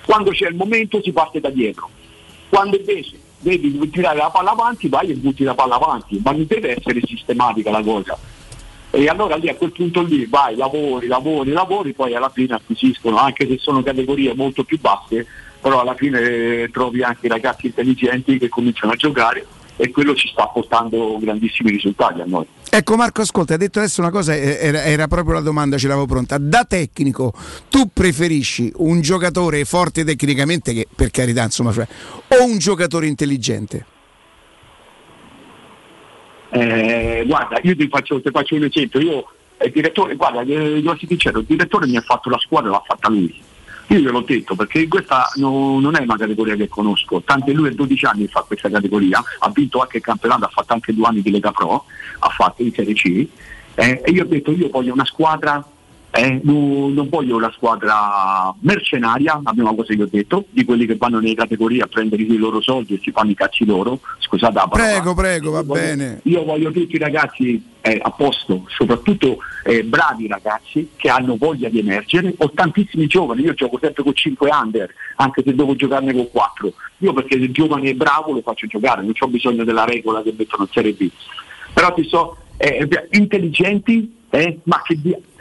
[0.06, 1.90] Quando c'è il momento si parte da dietro,
[2.50, 6.46] quando invece devi tirare la palla avanti vai e butti la palla avanti, ma non
[6.48, 8.18] deve essere sistematica la cosa.
[8.90, 13.18] E allora lì a quel punto lì vai, lavori, lavori, lavori, poi alla fine acquisiscono,
[13.18, 15.28] anche se sono categorie molto più basse,
[15.60, 19.46] però alla fine trovi anche ragazzi intelligenti che cominciano a giocare
[19.78, 22.46] e quello ci sta portando grandissimi risultati a noi.
[22.70, 25.88] Ecco Marco, ascolta, hai detto adesso una cosa, eh, era, era, proprio la domanda, ce
[25.88, 26.38] l'avevo pronta.
[26.38, 27.34] Da tecnico,
[27.70, 31.88] tu preferisci un giocatore forte tecnicamente, che per carità insomma, cioè,
[32.28, 33.86] o un giocatore intelligente?
[36.50, 39.26] Eh, guarda, io ti faccio, ti faccio, un esempio, io
[39.64, 42.84] il direttore, guarda, eh, devo essere sincero, il direttore mi ha fatto la squadra, l'ha
[42.86, 43.47] fatta lui
[43.88, 47.72] io gliel'ho detto perché questa no, non è una categoria che conosco, tanto lui è
[47.72, 51.22] 12 anni fa questa categoria, ha vinto anche il campionato, ha fatto anche due anni
[51.22, 51.86] di Lega Pro,
[52.20, 53.28] ha fatto in Serie C.
[53.76, 55.64] Eh, e io ho detto io voglio una squadra
[56.18, 60.88] eh, non, non, voglio una squadra mercenaria, la prima cosa che ho detto, di quelli
[60.88, 64.00] che vanno nelle categorie a prendere i loro soldi e si fanno i cazzi loro.
[64.18, 64.90] Scusate la parola.
[64.90, 66.20] Prego, prego, va io voglio, bene.
[66.24, 71.70] Io voglio tutti i ragazzi eh, a posto, soprattutto eh, bravi ragazzi che hanno voglia
[71.70, 72.34] di emergere.
[72.40, 76.74] Ho tantissimi giovani, io gioco sempre con 5 under, anche se devo giocarne con 4.
[76.98, 80.34] Io perché il giovane è bravo lo faccio giocare, non ho bisogno della regola che
[80.36, 81.10] mettono in Serie B.
[81.74, 84.98] Però ti so, eh, intelligenti, eh, ma che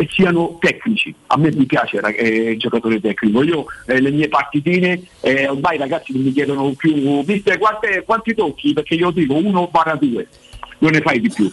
[0.09, 1.15] siano tecnici.
[1.29, 3.43] A me mi piace eh, il giocatore tecnico.
[3.43, 8.03] Io eh, le mie partitine, eh, ormai i ragazzi non mi chiedono più, viste quante,
[8.05, 8.73] quanti tocchi?
[8.73, 10.29] Perché io dico 1 barra 2,
[10.79, 11.53] non ne fai di più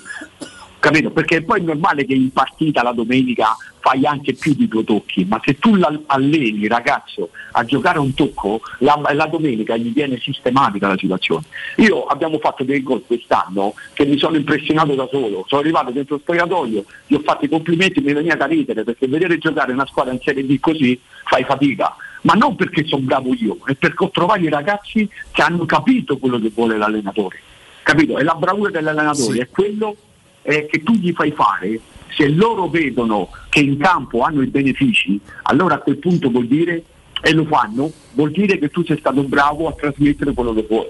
[0.83, 1.11] capito?
[1.11, 5.23] Perché poi è normale che in partita la domenica fai anche più di due tocchi,
[5.23, 10.89] ma se tu alleni ragazzo a giocare un tocco, la, la, domenica gli viene sistematica
[10.89, 11.45] la situazione.
[11.77, 16.15] Io abbiamo fatto dei gol quest'anno che mi sono impressionato da solo, sono arrivato dentro
[16.15, 19.85] il spogliatoio, gli ho fatto i complimenti, mi veniva da ridere, perché vedere giocare una
[19.85, 21.95] squadra in Serie B così fai fatica.
[22.23, 26.17] Ma non perché sono bravo io, è perché ho trovato i ragazzi che hanno capito
[26.17, 27.39] quello che vuole l'allenatore.
[27.83, 28.17] Capito?
[28.17, 29.39] E la bravura dell'allenatore sì.
[29.39, 29.95] è quello
[30.43, 31.79] eh, che tu gli fai fare,
[32.15, 36.83] se loro vedono che in campo hanno i benefici, allora a quel punto vuol dire,
[37.21, 40.87] e lo fanno, vuol dire che tu sei stato bravo a trasmettere quello che vuoi.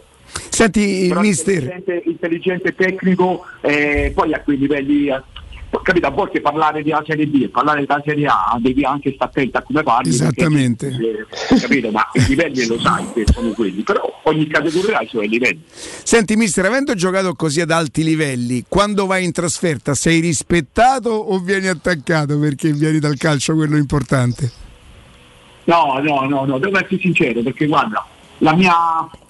[0.50, 1.62] Senti, Però mister.
[1.62, 5.10] Intelligente, intelligente tecnico, eh, poi a quei livelli
[5.82, 9.32] capito, a volte parlare della Serie B e parlare della Serie A devi anche stare
[9.32, 10.10] attento a come parli.
[10.10, 10.90] Esattamente.
[10.90, 15.02] Perché, eh, capito, ma i livelli lo sai che sono quelli, però ogni categoria ha
[15.02, 15.62] i suoi livelli.
[15.68, 21.40] Senti mister, avendo giocato così ad alti livelli, quando vai in trasferta sei rispettato o
[21.40, 24.52] vieni attaccato perché vieni dal calcio quello importante?
[25.66, 28.06] No, no, no, no, devo essere sincero perché guarda,
[28.40, 28.76] la mia,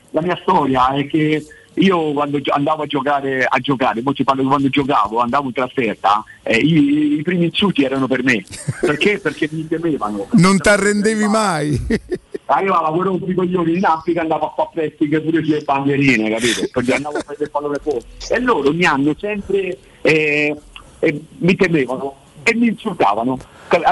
[0.10, 5.19] la mia storia è che io quando andavo a giocare, a giocare poi quando giocavo,
[5.19, 8.43] andavo in trasferta, eh, i, i, primi insulti erano per me.
[8.82, 9.19] Perché?
[9.24, 10.27] Perché mi temevano.
[10.32, 11.80] Non ti arrendevi mai.
[12.45, 16.68] Arrivava con rompi i coglioni in Africa andavo a fare prestiti pure sulle bandierine, capito?
[16.72, 18.06] Perché andavo a prendere il pallone fuori.
[18.30, 20.56] E loro mi hanno sempre eh,
[21.00, 23.40] eh, mi temevano e mi insultavano.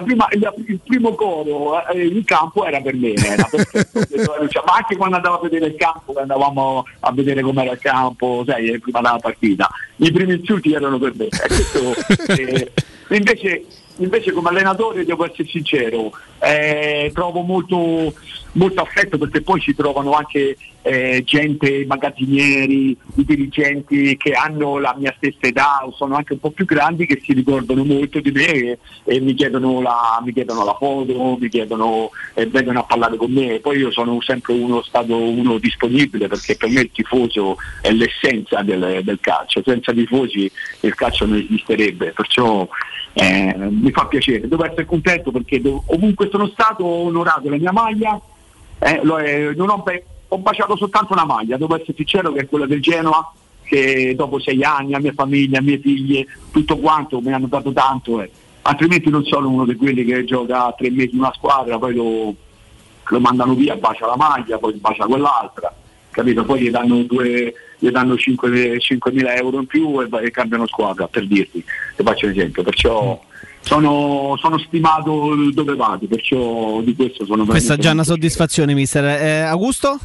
[0.04, 5.16] Prima, il, primo coro eh, in campo era per me, era cioè, ma anche quando
[5.16, 9.68] andavo a vedere il campo, andavamo a vedere com'era il campo, sai, prima della partita,
[9.96, 11.30] i primi insulti erano per me.
[11.30, 11.94] Questo,
[12.28, 12.72] eh,
[13.10, 13.66] invece,
[13.96, 18.14] invece come allenatore devo essere sincero, eh, trovo molto
[18.54, 25.14] molto affetto perché poi si trovano anche eh, gente, magazzinieri, dirigenti che hanno la mia
[25.16, 28.48] stessa età o sono anche un po' più grandi che si ricordano molto di me
[28.48, 33.16] e, e mi, chiedono la, mi, chiedono la, foto, mi chiedono e vengono a parlare
[33.16, 33.60] con me.
[33.60, 38.64] Poi io sono sempre uno stato uno disponibile perché per me il tifoso è l'essenza
[38.64, 42.68] del, del calcio, senza tifosi il calcio non esisterebbe, perciò
[43.14, 47.72] eh, mi fa piacere, devo essere contento perché devo- ovunque sono stato onorato la mia
[47.72, 48.20] maglia,
[48.80, 49.84] eh, non ho,
[50.28, 53.32] ho baciato soltanto una maglia, devo essere sincero che è quella del Genoa,
[53.64, 57.72] che dopo sei anni, a mia famiglia, a mie figlie, tutto quanto mi hanno dato
[57.72, 58.30] tanto, eh.
[58.64, 62.36] altrimenti non sono uno di quelli che gioca tre mesi in una squadra, poi lo,
[63.06, 65.74] lo mandano via, bacia la maglia, poi bacia quell'altra,
[66.10, 66.44] capito?
[66.44, 71.08] Poi gli danno, due, gli danno 5, 5.000 euro in più e, e cambiano squadra,
[71.08, 71.64] per dirti,
[71.96, 73.22] ti faccio un esempio, perciò
[73.62, 79.06] sono, sono stimato dove vado, perciò di questo sono Questa è già una soddisfazione, mister.
[79.06, 80.00] Eh, Augusto?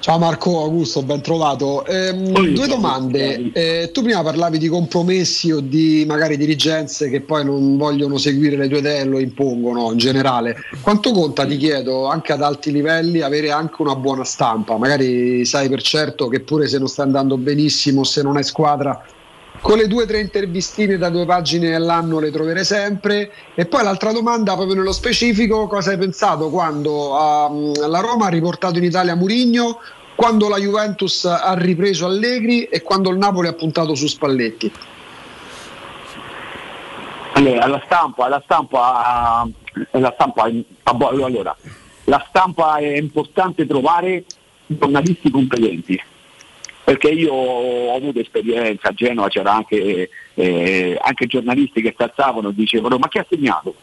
[0.00, 1.84] Ciao Marco Augusto, ben trovato.
[1.84, 3.50] Ehm, due domande.
[3.52, 8.56] Eh, tu prima parlavi di compromessi o di magari dirigenze che poi non vogliono seguire
[8.56, 10.56] le tue idee e lo impongono in generale.
[10.80, 14.78] Quanto conta, ti chiedo, anche ad alti livelli avere anche una buona stampa?
[14.78, 19.04] Magari sai per certo che pure se non sta andando benissimo, se non hai squadra,
[19.60, 23.32] con le due o tre intervistine da due pagine all'anno le troverai sempre.
[23.54, 27.50] E poi l'altra domanda, proprio nello specifico, cosa hai pensato quando ah,
[27.88, 29.78] la Roma ha riportato in Italia Murigno,
[30.14, 34.72] quando la Juventus ha ripreso Allegri e quando il Napoli ha puntato su Spalletti?
[37.34, 39.48] Allora, la stampa, la stampa,
[39.92, 40.50] la stampa,
[40.82, 41.56] ah, boh, allora,
[42.04, 44.24] la stampa è importante trovare
[44.66, 46.02] giornalisti competenti
[46.88, 52.48] perché io ho avuto esperienza a Genova c'era anche, eh, anche giornalisti che si alzavano
[52.48, 53.74] e dicevano ma chi ha segnato?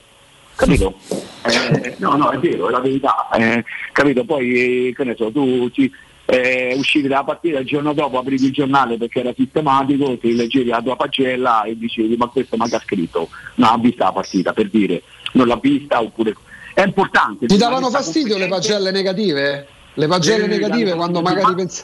[0.55, 0.95] Capito?
[1.43, 3.29] Eh, no, no, è vero, è la verità.
[3.37, 4.23] eh, capito?
[4.23, 5.91] Poi, eh, che ne so, tu ci,
[6.25, 10.69] eh, uscivi dalla partita il giorno dopo aprivi il giornale perché era sistematico, ti leggevi
[10.69, 13.29] la tua pagella e dicevi ma questo ma che ha scritto?
[13.55, 15.03] No, ha vista la partita, per dire,
[15.33, 16.33] non l'ha vista oppure...
[16.73, 17.45] È importante.
[17.45, 19.67] Ti davano fastidio le pagelle negative?
[19.93, 21.83] Le pagelle Eh, negative quando ma- magari pensi...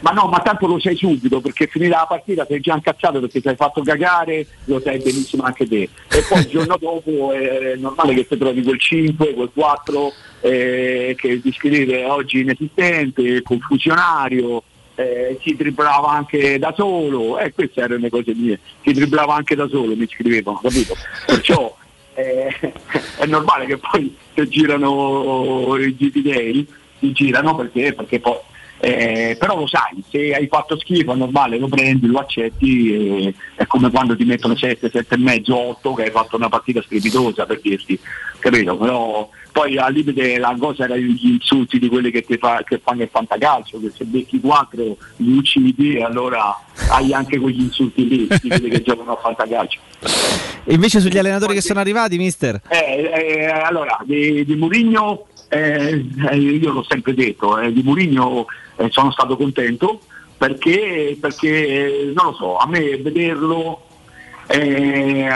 [0.00, 3.40] Ma no, ma tanto lo sai subito perché finita la partita sei già incazzato perché
[3.40, 5.88] ti hai fatto cagare, lo sai benissimo anche te.
[6.10, 11.14] E poi il giorno dopo è normale che ti trovi quel 5, quel 4 eh,
[11.16, 14.62] che ti scrive oggi inesistente, confusionario,
[14.94, 19.54] eh, si dribblava anche da solo, e queste erano le cose mie, si dribblava anche
[19.54, 20.94] da solo, mi scrivevano, capito?
[21.26, 21.74] Perciò
[22.14, 22.54] eh,
[23.18, 26.66] è normale che poi se girano i Day,
[26.98, 28.36] si girano perché, perché poi
[28.84, 33.34] eh, però lo sai, se hai fatto schifo è normale, lo prendi, lo accetti, e-
[33.54, 36.82] è come quando ti mettono 7, 7 e mezzo, 8 che hai fatto una partita
[36.82, 37.98] strepitosa per dirti,
[38.38, 38.76] capito?
[38.76, 43.02] Però poi al limite la cosa era gli insulti di quelli che, fa, che fanno
[43.02, 48.26] il fantacalcio, che se becchi 4 li uccidi e allora hai anche quegli insulti lì,
[48.26, 49.78] di quelli che giocano a fantacalcio.
[50.64, 52.60] E invece sugli allenatori che sono arrivati, mister?
[52.68, 58.46] Eh, eh, allora, di, di Murigno, eh, eh, io l'ho sempre detto, eh, di Murigno
[58.76, 60.00] eh, sono stato contento
[60.36, 63.82] perché, perché, eh, non lo so, a me vederlo
[64.48, 65.26] eh,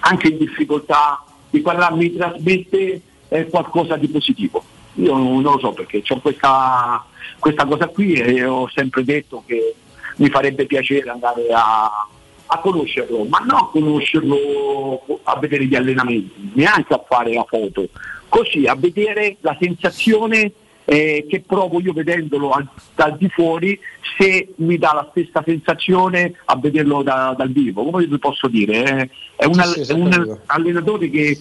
[0.00, 3.02] anche in difficoltà di parlare mi trasmette
[3.50, 4.62] qualcosa di positivo.
[4.94, 7.04] Io non lo so perché ho questa,
[7.38, 9.74] questa cosa qui e ho sempre detto che
[10.16, 12.06] mi farebbe piacere andare a,
[12.46, 17.88] a conoscerlo, ma non a conoscerlo a vedere gli allenamenti, neanche a fare la foto,
[18.28, 20.52] così a vedere la sensazione
[20.84, 23.78] eh, che provo io vedendolo al- dal di fuori,
[24.16, 27.84] se mi dà la stessa sensazione a vederlo da- dal vivo.
[27.84, 28.84] Come vi posso dire?
[29.02, 29.10] eh?
[29.36, 31.38] È un, Sì, sì, è un allenatore che,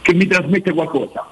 [0.00, 1.28] che mi trasmette qualcosa,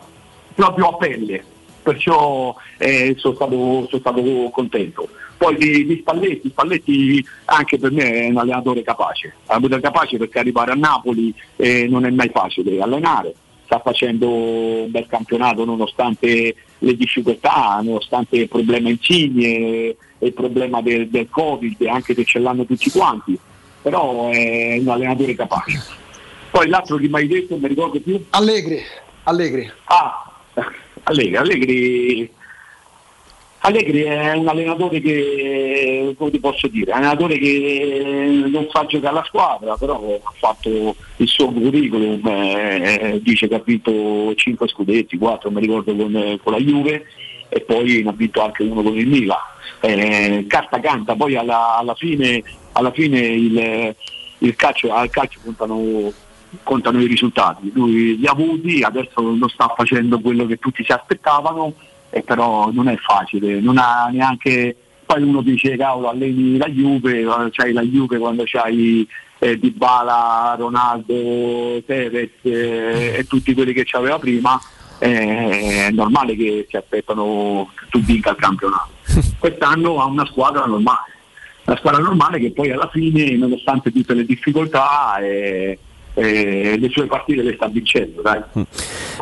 [0.55, 1.42] proprio a pelle,
[1.83, 5.09] perciò eh, sono, stato, sono stato contento.
[5.39, 10.18] Poi di, di Spalletti, Spalletti anche per me è un allenatore capace, è un capace
[10.18, 13.33] perché arrivare a Napoli eh, non è mai facile allenare,
[13.70, 20.82] sta facendo un bel campionato nonostante le difficoltà, nonostante il problema insigne e il problema
[20.82, 23.39] del, del Covid, anche se ce l'hanno tutti quanti,
[23.81, 25.81] però è un allenatore capace.
[26.50, 28.20] Poi l'altro che mi hai detto, non mi ricordo più.
[28.31, 28.82] Allegri,
[29.23, 29.70] Allegri.
[29.84, 30.32] Ah,
[31.05, 32.31] Allegri, Allegri,
[33.62, 38.86] Allegri è un allenatore che, come ti posso dire, è un allenatore che non fa
[38.86, 44.66] giocare la squadra, però ha fatto il suo curriculum, eh, dice che ha vinto 5
[44.66, 47.05] scudetti, 4 mi ricordo con, con la Juve
[47.50, 49.36] e poi ne ha vinto anche uno con il Milan.
[49.80, 53.94] Eh, carta canta, poi alla, alla fine, alla fine il,
[54.39, 56.10] il calcio, al calcio contano,
[56.62, 57.70] contano i risultati.
[57.74, 61.74] Lui li ha avuti, adesso non sta facendo quello che tutti si aspettavano,
[62.10, 64.76] e però non è facile, non ha neanche.
[65.06, 69.06] Poi uno dice cavolo alleni la Juve, eh, c'hai la Juve quando c'hai
[69.39, 74.60] eh, Dybala, Ronaldo, Tevez eh, e tutti quelli che c'aveva prima,
[74.98, 78.90] eh, è normale che si aspettano che tu vinca il campionato.
[79.39, 81.12] Quest'anno ha una squadra normale,
[81.64, 85.76] una squadra normale che poi alla fine, nonostante tutte le difficoltà, è,
[86.20, 88.40] eh, le sue partite le sta vincendo, dai.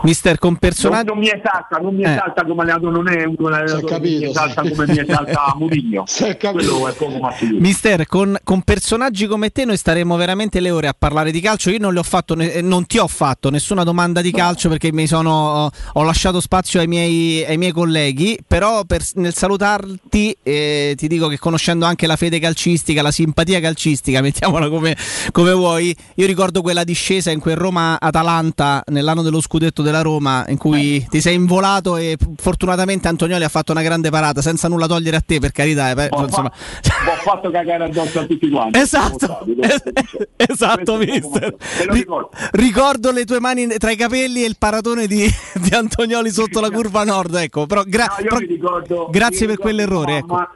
[0.03, 1.07] Mister, con personaggi.
[1.07, 2.11] Non, non mi esalta, non mi Eh.
[2.13, 6.05] esalta come allenatore, non è un allenatore mi esalta come mi esalta Mourinho.
[6.53, 7.61] Quello è poco ma sicuro.
[7.61, 11.71] Mister, con, con personaggi come te noi staremo veramente le ore a parlare di calcio.
[11.71, 14.69] Io non le ho fatto, ne- eh, non ti ho fatto nessuna domanda di calcio
[14.69, 18.39] perché mi sono, ho lasciato spazio ai miei, ai miei colleghi.
[18.47, 23.61] Però per- nel salutarti eh, ti dico che conoscendo anche la fede calcistica, la simpatia
[23.61, 24.97] calcistica, mettiamola come,
[25.33, 30.57] come vuoi, io ricordo quella discesa in quel Roma-Atalanta nell'anno dello scudetto della Roma in
[30.57, 35.17] cui ti sei involato e fortunatamente Antonioli ha fatto una grande parata senza nulla togliere
[35.19, 35.91] a te per carità.
[35.91, 38.79] eh, Ho, insomma, fa- ho fatto cagare addosso a tutti quanti.
[38.89, 39.41] Esatto,
[40.37, 41.55] esatto, mister.
[41.91, 42.07] Ri-
[42.53, 46.71] ricordo le tue mani tra i capelli e il paratone di, di Antonioli sotto la
[46.71, 47.35] curva nord.
[47.35, 50.13] Ecco, però, gra- No, però- ricordo- grazie per ricordo quell'errore.
[50.13, 50.49] mia Ecco.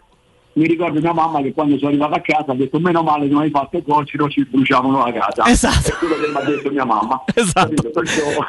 [0.54, 3.40] Mi ricordo mia mamma che quando sono arrivato a casa ha detto meno male non
[3.40, 5.46] hai fatto il gol, no ci bruciavano la casa.
[5.46, 5.88] Esatto.
[5.88, 7.24] È quello che mi ha detto mia mamma.
[7.34, 7.90] Esatto.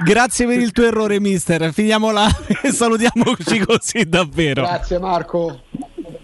[0.03, 1.71] Grazie per il tuo errore, mister.
[1.71, 2.27] Finiamo là
[2.61, 4.63] e salutiamoci così davvero.
[4.63, 5.59] Grazie Marco.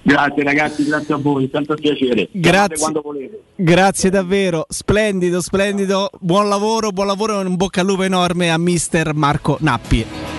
[0.02, 2.30] Grazie ragazzi, grazie a voi, tanto piacere.
[2.32, 2.78] Grazie.
[2.78, 3.44] Quando volete.
[3.56, 6.10] Grazie davvero, splendido, splendido.
[6.20, 10.39] Buon lavoro, buon lavoro e un bocca al lupo enorme a mister Marco Nappi.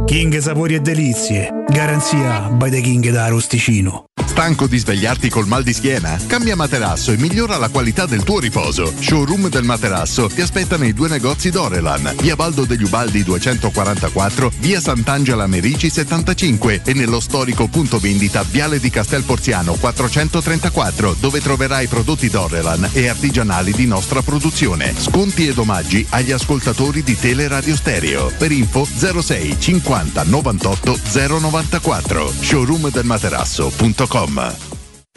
[0.05, 1.49] King Sapori e Delizie.
[1.67, 4.05] Garanzia by the King da Arosticino.
[4.25, 6.17] Stanco di svegliarti col mal di schiena?
[6.25, 8.93] Cambia materasso e migliora la qualità del tuo riposo.
[8.97, 14.79] Showroom del materasso ti aspetta nei due negozi Dorelan, via Baldo degli Ubaldi 244, via
[14.79, 21.87] Sant'Angela Merici 75 e nello storico punto vendita Viale di Castel Porziano 434, dove troverai
[21.87, 24.93] prodotti Dorelan e artigianali di nostra produzione.
[24.97, 28.31] Sconti ed omaggi agli ascoltatori di Teleradio Stereo.
[28.37, 29.90] Per info 06 50
[30.25, 34.80] 98 094 showroomdelmaterasso.com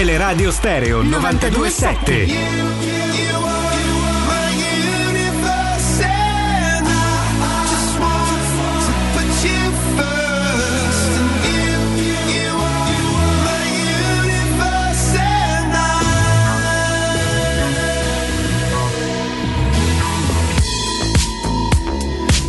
[0.00, 2.32] Teleradio Stereo 927.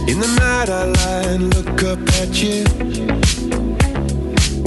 [0.08, 3.41] In the night I lie and look up at you.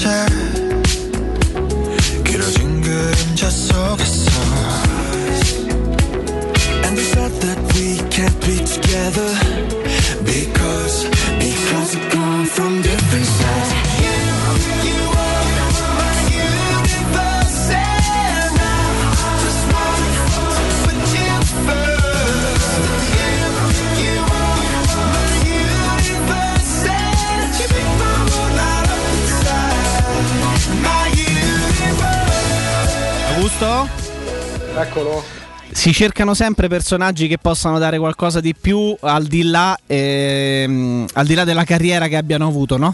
[0.00, 0.06] 변했었지
[2.24, 4.30] 길어진 그림자 속에서
[6.84, 9.28] And they said that we can't be together
[10.24, 11.04] Because,
[11.38, 11.96] because
[33.61, 33.87] Augusto?
[34.75, 35.23] Eccolo.
[35.71, 41.25] Si cercano sempre personaggi che possano dare qualcosa di più al di là, ehm, al
[41.25, 42.93] di là della carriera che abbiano avuto, no?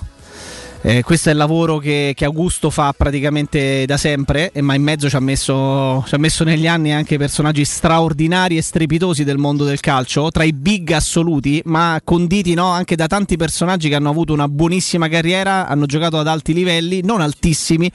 [0.90, 5.10] Eh, questo è il lavoro che, che Augusto fa praticamente da sempre, ma in mezzo
[5.10, 9.66] ci ha, messo, ci ha messo negli anni anche personaggi straordinari e strepitosi del mondo
[9.66, 14.10] del calcio, tra i big assoluti, ma conditi no, anche da tanti personaggi che hanno
[14.10, 17.92] avuto una buonissima carriera, hanno giocato ad alti livelli, non altissimi,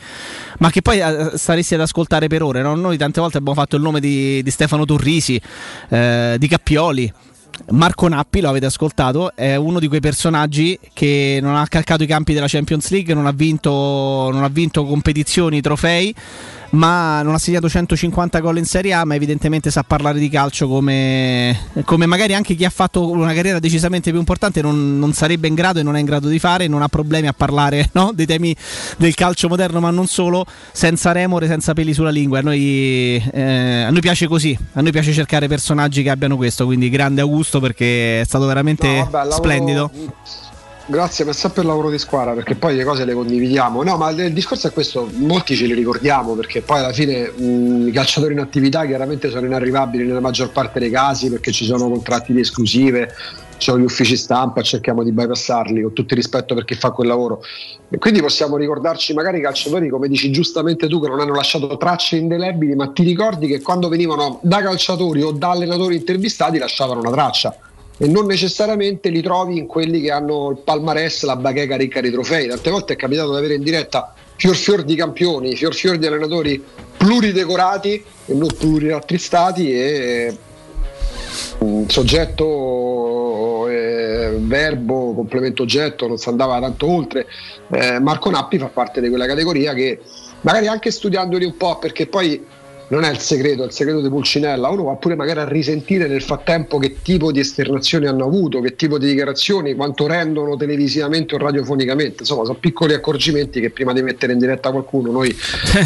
[0.58, 2.60] ma che poi eh, staresti ad ascoltare per ore.
[2.60, 2.74] no?
[2.74, 5.40] Noi tante volte abbiamo fatto il nome di, di Stefano Torrisi,
[5.88, 7.10] eh, di Cappioli.
[7.70, 12.06] Marco Nappi, lo avete ascoltato, è uno di quei personaggi che non ha calcato i
[12.06, 13.70] campi della Champions League, non ha vinto,
[14.32, 16.14] non ha vinto competizioni, trofei,
[16.72, 20.68] ma non ha segnato 150 gol in Serie A, ma evidentemente sa parlare di calcio
[20.68, 25.48] come, come magari anche chi ha fatto una carriera decisamente più importante non, non sarebbe
[25.48, 28.12] in grado e non è in grado di fare, non ha problemi a parlare no,
[28.14, 28.54] dei temi
[28.96, 32.38] del calcio moderno, ma non solo, senza remore, senza peli sulla lingua.
[32.38, 36.64] A noi, eh, a noi piace così, a noi piace cercare personaggi che abbiano questo,
[36.64, 39.90] quindi grande Augusto perché è stato veramente No, vabbè, splendido.
[40.84, 43.84] Grazie, è sempre il lavoro di squadra perché poi le cose le condividiamo.
[43.84, 47.86] No, ma il discorso è questo: molti ce li ricordiamo perché poi alla fine mh,
[47.88, 51.88] i calciatori in attività chiaramente sono inarrivabili nella maggior parte dei casi perché ci sono
[51.88, 53.14] contratti di esclusive,
[53.58, 56.90] ci sono gli uffici stampa, cerchiamo di bypassarli con tutto il rispetto per chi fa
[56.90, 57.42] quel lavoro.
[57.88, 61.76] E quindi possiamo ricordarci magari i calciatori, come dici giustamente tu, che non hanno lasciato
[61.76, 66.98] tracce indelebili, ma ti ricordi che quando venivano da calciatori o da allenatori intervistati lasciavano
[66.98, 67.56] una traccia
[67.98, 72.10] e non necessariamente li trovi in quelli che hanno il palmarès, la bacheca ricca di
[72.10, 72.48] trofei.
[72.48, 76.06] Tante volte è capitato di avere in diretta fior fior di campioni, fior fior di
[76.06, 76.62] allenatori
[76.96, 80.36] pluridecorati e non plurirattristati e
[81.62, 87.26] mm, soggetto, eh, verbo, complemento oggetto, non si andava tanto oltre.
[87.70, 90.00] Eh, Marco Nappi fa parte di quella categoria che
[90.40, 92.44] magari anche studiandoli un po', perché poi
[92.92, 96.06] non è il segreto, è il segreto di Pulcinella, uno va pure magari a risentire
[96.08, 101.34] nel frattempo che tipo di esternazioni hanno avuto, che tipo di dichiarazioni, quanto rendono televisivamente
[101.34, 105.34] o radiofonicamente, insomma sono piccoli accorgimenti che prima di mettere in diretta qualcuno noi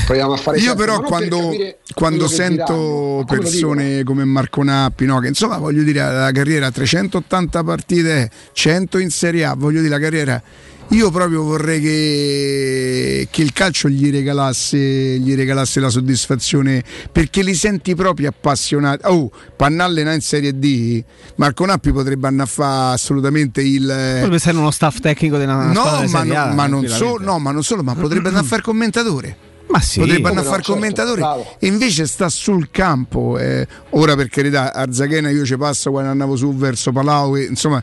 [0.05, 1.57] proviamo a fare Io sempre, però non per quando,
[1.95, 7.63] quando sento diranno, persone come Marco Nappi, no, che insomma voglio dire la carriera 380
[7.63, 10.43] partite, 100 in Serie A, voglio dire la carriera
[10.91, 17.55] io proprio vorrei che, che il calcio gli regalasse, gli regalasse la soddisfazione perché li
[17.55, 19.03] senti proprio appassionati.
[19.07, 21.03] Oh, Pannalena in Serie D,
[21.37, 23.83] Marco Nappi potrebbe andare a fare assolutamente il.
[23.85, 27.39] Potrebbe essere uno staff tecnico della No, ma, Serie A, no, ma non solo, no,
[27.39, 29.37] ma non solo, ma potrebbe andare a fare commentatore.
[29.69, 29.99] Ma sì.
[29.99, 31.57] potrebbe andare a no, fare certo, commentatore bravo.
[31.59, 33.37] e invece sta sul campo.
[33.37, 33.67] eh.
[33.91, 37.83] ora per carità, Arzachena io ci passo quando andavo su verso Palau, e, insomma,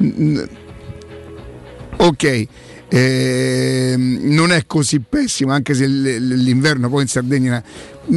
[0.00, 0.42] mm,
[1.96, 2.46] ok.
[2.88, 7.62] ehm, non è così pessimo anche se l'inverno poi in Sardegna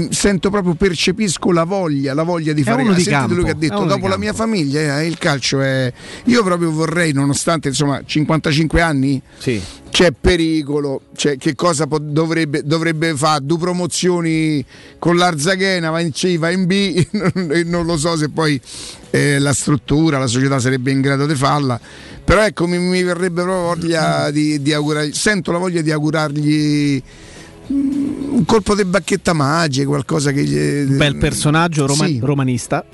[0.10, 3.84] sento proprio percepisco la voglia la voglia di fare di Sentite lui che ha detto
[3.86, 5.92] dopo la mia famiglia eh, il calcio è
[6.26, 9.22] io proprio vorrei nonostante insomma 55 anni
[9.98, 13.44] c'è pericolo, cioè, che cosa po- dovrebbe, dovrebbe fare?
[13.44, 14.64] Due promozioni
[15.00, 17.04] con l'Arzaghena, va in C, va in B,
[17.66, 18.62] non lo so se poi
[19.10, 21.80] eh, la struttura, la società sarebbe in grado di farla,
[22.24, 27.02] però ecco mi, mi verrebbe proprio voglia di, di augurargli, sento la voglia di augurargli
[27.02, 27.08] mm,
[27.70, 30.96] un colpo di bacchetta magica, qualcosa che gli...
[30.96, 32.20] Bel personaggio roma- Sì.
[32.22, 32.86] romanista.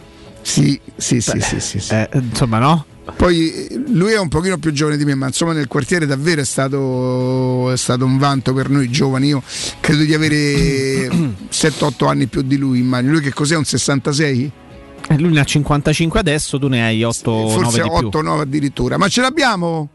[0.41, 1.93] Sì, sì, sì, sì, sì, sì.
[1.93, 2.85] Eh, insomma, no?
[3.15, 6.41] Poi eh, lui è un pochino più giovane di me, ma insomma nel quartiere davvero
[6.41, 9.27] è stato, è stato un vanto per noi giovani.
[9.27, 9.43] Io
[9.79, 11.07] credo di avere
[11.51, 13.13] 7-8 anni più di lui, immagino.
[13.13, 13.55] Lui che cos'è?
[13.55, 14.51] Un 66?
[15.09, 18.19] Eh, Lui ne ha 55 adesso, tu ne hai 8 Forse 9 di più.
[18.21, 18.97] 8-9 addirittura.
[18.97, 19.89] Ma ce l'abbiamo?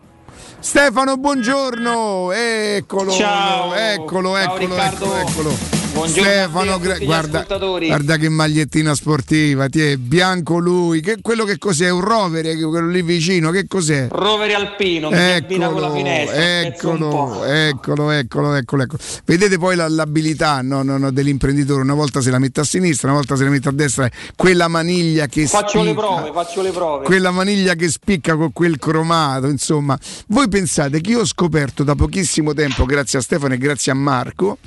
[0.60, 2.32] Stefano, buongiorno!
[2.32, 3.74] Eccolo, Ciao.
[3.74, 5.04] eccolo, Ciao, eccolo, Riccardo.
[5.16, 5.77] eccolo, eccolo.
[5.98, 11.58] Buongiorno Stefano, gli guarda, guarda che magliettina sportiva, ti è bianco lui, che, quello che
[11.58, 11.90] cos'è?
[11.90, 14.06] Un rover, eh, quello lì vicino, che cos'è?
[14.08, 16.60] Rovere alpino, la finestra.
[16.60, 19.02] Eccolo, eccolo, eccolo, eccolo, eccolo.
[19.24, 23.08] Vedete poi la- l'abilità no, no, no, dell'imprenditore, una volta se la mette a sinistra,
[23.08, 26.62] una volta se la mette a destra, quella maniglia che Faccio le spicca, prove, faccio
[26.62, 27.04] le prove.
[27.04, 29.98] quella maniglia che spicca con quel cromato, insomma.
[30.28, 33.94] Voi pensate che io ho scoperto da pochissimo tempo, grazie a Stefano e grazie a
[33.96, 34.58] Marco,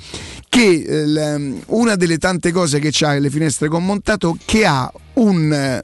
[0.52, 5.82] che eh, una delle tante cose che ha le finestre con montato che ha un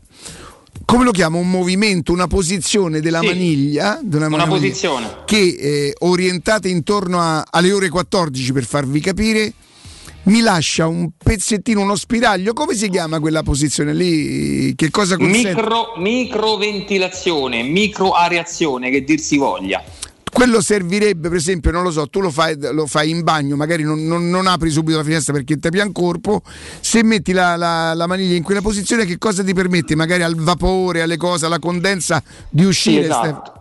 [0.84, 1.38] come lo chiamo?
[1.38, 3.26] Un movimento, una posizione della Sì.
[3.26, 5.06] maniglia, di Una maniglia posizione.
[5.24, 9.52] che eh, orientate intorno a- alle ore 14 per farvi capire
[10.24, 12.52] mi lascia un pezzettino, uno spiraglio.
[12.52, 14.74] Come si chiama quella posizione lì?
[14.74, 15.54] Che cosa consente?
[15.54, 19.82] Micro, microventilazione, microareazione, che dir si voglia.
[20.38, 23.82] Quello servirebbe, per esempio, non lo so, tu lo fai, lo fai in bagno, magari
[23.82, 26.42] non, non- non apri subito la finestra perché ti pian corpo.
[26.78, 29.96] Se metti la, la- la maniglia in quella posizione, che cosa ti permette?
[29.96, 33.00] Magari al vapore, alle cose, alla condensa di uscire.
[33.02, 33.52] Sì, esatto.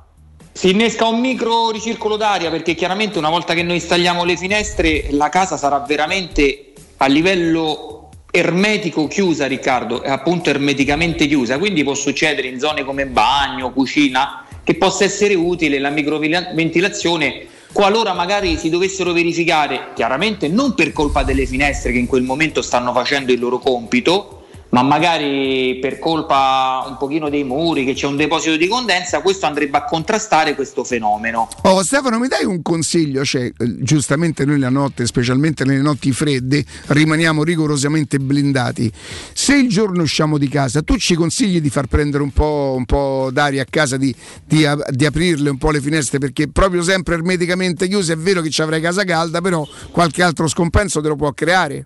[0.52, 5.08] Si innesca un micro ricircolo d'aria perché chiaramente una volta che noi installiamo le finestre
[5.10, 11.96] la casa sarà veramente a livello ermetico chiusa Riccardo, è appunto ermeticamente chiusa, quindi può
[11.96, 18.70] succedere in zone come bagno, cucina che possa essere utile la microventilazione qualora magari si
[18.70, 23.40] dovessero verificare, chiaramente non per colpa delle finestre che in quel momento stanno facendo il
[23.40, 24.37] loro compito,
[24.70, 29.46] ma magari per colpa un pochino dei muri, che c'è un deposito di condensa, questo
[29.46, 31.48] andrebbe a contrastare questo fenomeno.
[31.64, 33.24] Oh, Stefano, mi dai un consiglio?
[33.24, 38.92] Cioè, eh, giustamente noi la notte, specialmente nelle notti fredde, rimaniamo rigorosamente blindati.
[39.34, 42.86] Se il giorno usciamo di casa, tu ci consigli di far prendere un po', un
[42.86, 44.14] po' d'aria a casa, di,
[44.46, 48.50] di di aprirle un po' le finestre, perché proprio sempre ermeticamente chiuse è vero che
[48.50, 51.86] ci avrai casa calda, però qualche altro scompenso te lo può creare.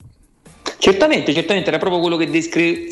[0.82, 2.88] Certamente, certamente era proprio quello che, descri-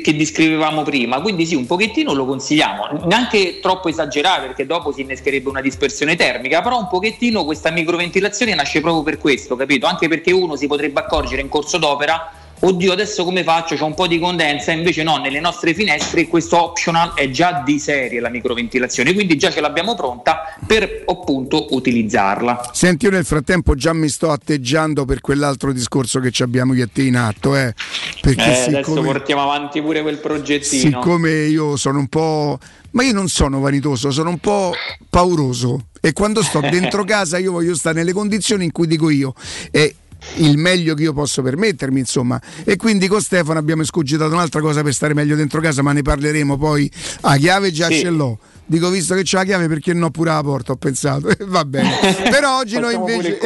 [0.00, 5.00] che descrivevamo prima, quindi sì, un pochettino lo consigliamo, neanche troppo esagerare perché dopo si
[5.00, 9.86] innescherebbe una dispersione termica, però un pochettino questa microventilazione nasce proprio per questo, capito?
[9.86, 12.30] Anche perché uno si potrebbe accorgere in corso d'opera,
[12.64, 16.62] oddio adesso come faccio, c'è un po' di condensa, invece no, nelle nostre finestre questo
[16.62, 22.70] optional è già di serie la microventilazione, quindi già ce l'abbiamo pronta per appunto utilizzarla.
[22.72, 26.84] Senti, io nel frattempo già mi sto atteggiando per quell'altro discorso che ci abbiamo io
[26.84, 27.74] e te in atto, eh,
[28.20, 30.82] perché Eh, adesso siccome- portiamo avanti pure quel progettino.
[30.82, 32.58] Siccome io sono un po'.
[32.92, 34.72] Ma io non sono vanitoso, sono un po'
[35.08, 35.86] pauroso.
[36.00, 39.34] E quando sto dentro casa io voglio stare nelle condizioni in cui dico io.
[39.70, 39.92] È
[40.36, 42.40] il meglio che io posso permettermi, insomma.
[42.64, 46.02] E quindi con Stefano abbiamo escogitato un'altra cosa per stare meglio dentro casa, ma ne
[46.02, 46.90] parleremo poi.
[47.22, 48.00] A chiave già Sì.
[48.00, 48.38] ce l'ho.
[48.64, 50.72] Dico, visto che c'è la chiave, perché no pure la porta?
[50.72, 51.90] Ho pensato, va bene.
[52.30, 53.38] Però oggi noi invece,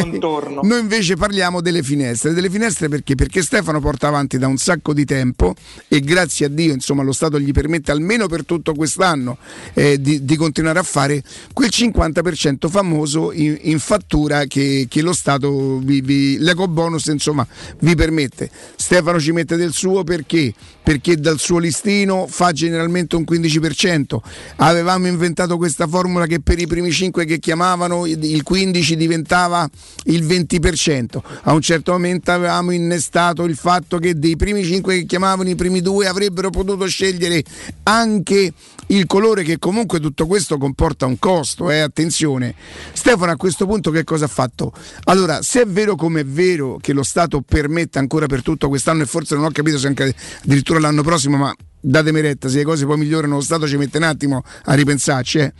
[0.62, 2.32] noi invece parliamo delle finestre.
[2.32, 3.14] Delle finestre perché?
[3.14, 5.54] Perché Stefano porta avanti da un sacco di tempo
[5.88, 9.38] e grazie a Dio, insomma, lo Stato gli permette almeno per tutto quest'anno
[9.74, 11.22] eh, di, di continuare a fare
[11.52, 17.46] quel 50% famoso in, in fattura che, che lo Stato, vi, vi- l'eco bonus, insomma,
[17.80, 18.50] vi permette.
[18.76, 20.52] Stefano ci mette del suo perché?
[20.82, 24.18] Perché dal suo listino fa generalmente un 15%.
[24.56, 29.68] Avevamo abbiamo inventato questa formula che per i primi 5 che chiamavano il 15 diventava
[30.04, 31.20] il 20%.
[31.42, 35.54] A un certo momento avevamo innestato il fatto che dei primi 5 che chiamavano i
[35.54, 37.42] primi due avrebbero potuto scegliere
[37.84, 38.52] anche
[38.88, 41.80] il colore che comunque tutto questo comporta un costo, eh?
[41.80, 42.54] attenzione.
[42.92, 44.72] Stefano a questo punto che cosa ha fatto?
[45.04, 49.02] Allora, se è vero come è vero che lo Stato permette ancora per tutto quest'anno
[49.02, 52.64] e forse non ho capito se anche addirittura l'anno prossimo, ma datemi retta, se le
[52.64, 55.38] cose poi migliorano lo Stato ci mette un attimo a ripensarci.
[55.38, 55.52] Eh?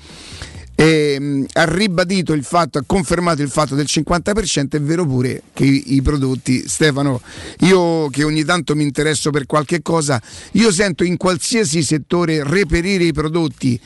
[0.79, 5.43] E, mh, ha ribadito il fatto, ha confermato il fatto del 50%, è vero pure
[5.55, 7.21] che i, i, prodotti, Stefano,
[7.61, 10.21] io che ogni tanto mi interesso per qualche cosa,
[10.53, 13.81] io sento in qualsiasi settore reperire i prodotti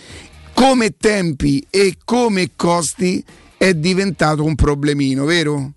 [0.53, 3.25] come tempi e come costi
[3.57, 5.73] è diventato un problemino, vero?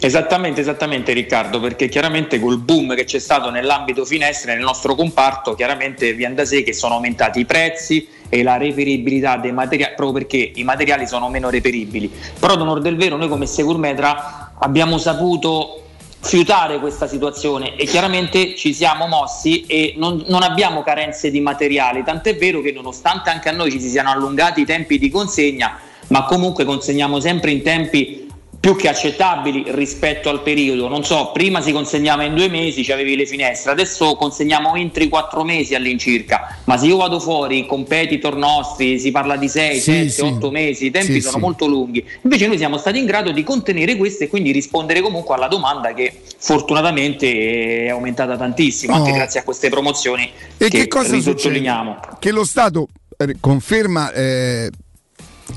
[0.00, 5.54] Esattamente, esattamente Riccardo, perché chiaramente col boom che c'è stato nell'ambito finestre, nel nostro comparto,
[5.54, 10.20] chiaramente viene da sé che sono aumentati i prezzi e la reperibilità dei materiali, proprio
[10.20, 12.10] perché i materiali sono meno reperibili.
[12.38, 15.84] Però, ad onor del vero, noi come Securmetra abbiamo saputo
[16.20, 22.02] fiutare questa situazione e chiaramente ci siamo mossi e non, non, abbiamo carenze di materiali,
[22.02, 25.78] tant'è vero che nonostante anche a noi ci si siano allungati i tempi di consegna,
[26.08, 28.27] ma comunque consegniamo sempre in tempi
[28.60, 30.88] più che accettabili rispetto al periodo.
[30.88, 35.02] Non so, prima si consegnava in due mesi, ci avevi le finestre, adesso consegniamo entro
[35.02, 36.58] i quattro mesi all'incirca.
[36.64, 40.90] Ma se io vado fuori, competitor nostri, si parla di 6, 7, 8 mesi, i
[40.90, 41.40] tempi sì, sono sì.
[41.40, 42.04] molto lunghi.
[42.22, 45.94] Invece noi siamo stati in grado di contenere questo e quindi rispondere comunque alla domanda
[45.94, 48.96] che fortunatamente è aumentata tantissimo, oh.
[48.96, 52.00] anche grazie a queste promozioni e che, che cosa sottolineiamo.
[52.18, 54.70] Che lo Stato eh, conferma eh,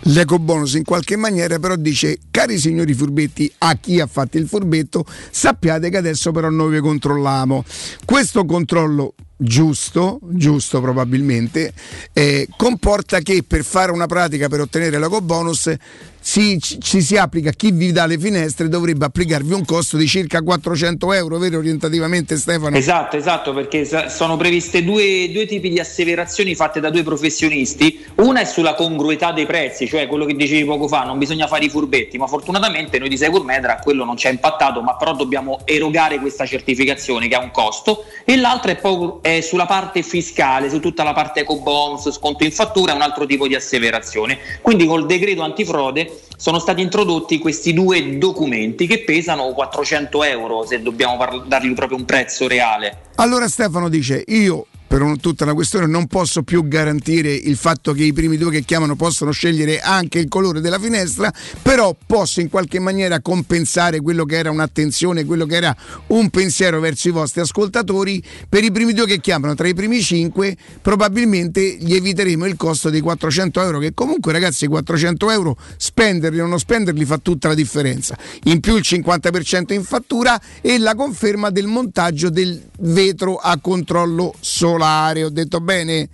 [0.04, 4.48] l'eco bonus in qualche maniera però dice cari signori furbetti a chi ha fatto il
[4.48, 7.64] furbetto sappiate che adesso però noi vi controlliamo.
[8.06, 11.74] Questo controllo giusto, giusto probabilmente,
[12.14, 15.76] eh, comporta che per fare una pratica per ottenere l'eco bonus
[16.24, 20.42] si, ci si applica, chi vi dà le finestre dovrebbe applicarvi un costo di circa
[20.42, 22.78] 400 euro, vero orientativamente Stefano?
[22.78, 28.42] Esatto, esatto, perché sono previste due, due, tipi di asseverazioni fatte da due professionisti, una
[28.42, 31.70] è sulla congruità dei prezzi, cioè quello che dicevi poco fa, non bisogna fare i
[31.70, 35.62] furbetti, ma fortunatamente noi di Secur Metra quello non ci ha impattato, ma però dobbiamo
[35.66, 40.70] erogare questa certificazione che ha un costo, e l'altra è, po- è sulla parte fiscale,
[40.70, 44.38] su tutta la parte eco bonus, sconto in fattura, un altro tipo di asseverazione.
[44.62, 50.82] Quindi col decreto antifrode sono stati introdotti questi due documenti che pesano 400 euro se
[50.82, 53.10] dobbiamo par- dargli proprio un prezzo reale.
[53.16, 57.94] Allora Stefano dice io per un, tutta una questione non posso più garantire il fatto
[57.94, 62.42] che i primi due che chiamano possano scegliere anche il colore della finestra, però posso
[62.42, 65.74] in qualche maniera compensare quello che era un'attenzione, quello che era
[66.08, 68.22] un pensiero verso i vostri ascoltatori.
[68.50, 72.90] Per i primi due che chiamano tra i primi cinque, probabilmente gli eviteremo il costo
[72.90, 77.54] dei 400 euro, che comunque ragazzi 400 euro spenderli o non spenderli fa tutta la
[77.54, 78.18] differenza.
[78.44, 84.34] In più il 50% in fattura e la conferma del montaggio del vetro a controllo
[84.42, 86.10] solo solare, ho detto bene?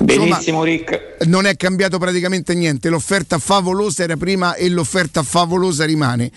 [0.00, 1.26] Benissimo Insomma, Rick.
[1.26, 6.30] Non è cambiato praticamente niente, l'offerta favolosa era prima e l'offerta favolosa rimane.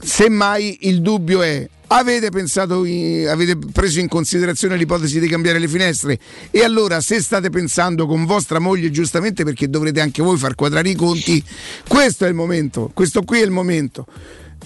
[0.00, 6.18] Semmai il dubbio è Avete pensato, avete preso in considerazione l'ipotesi di cambiare le finestre?
[6.50, 10.90] E allora, se state pensando con vostra moglie, giustamente perché dovrete anche voi far quadrare
[10.90, 11.42] i conti,
[11.88, 14.04] questo è il momento, questo qui è il momento.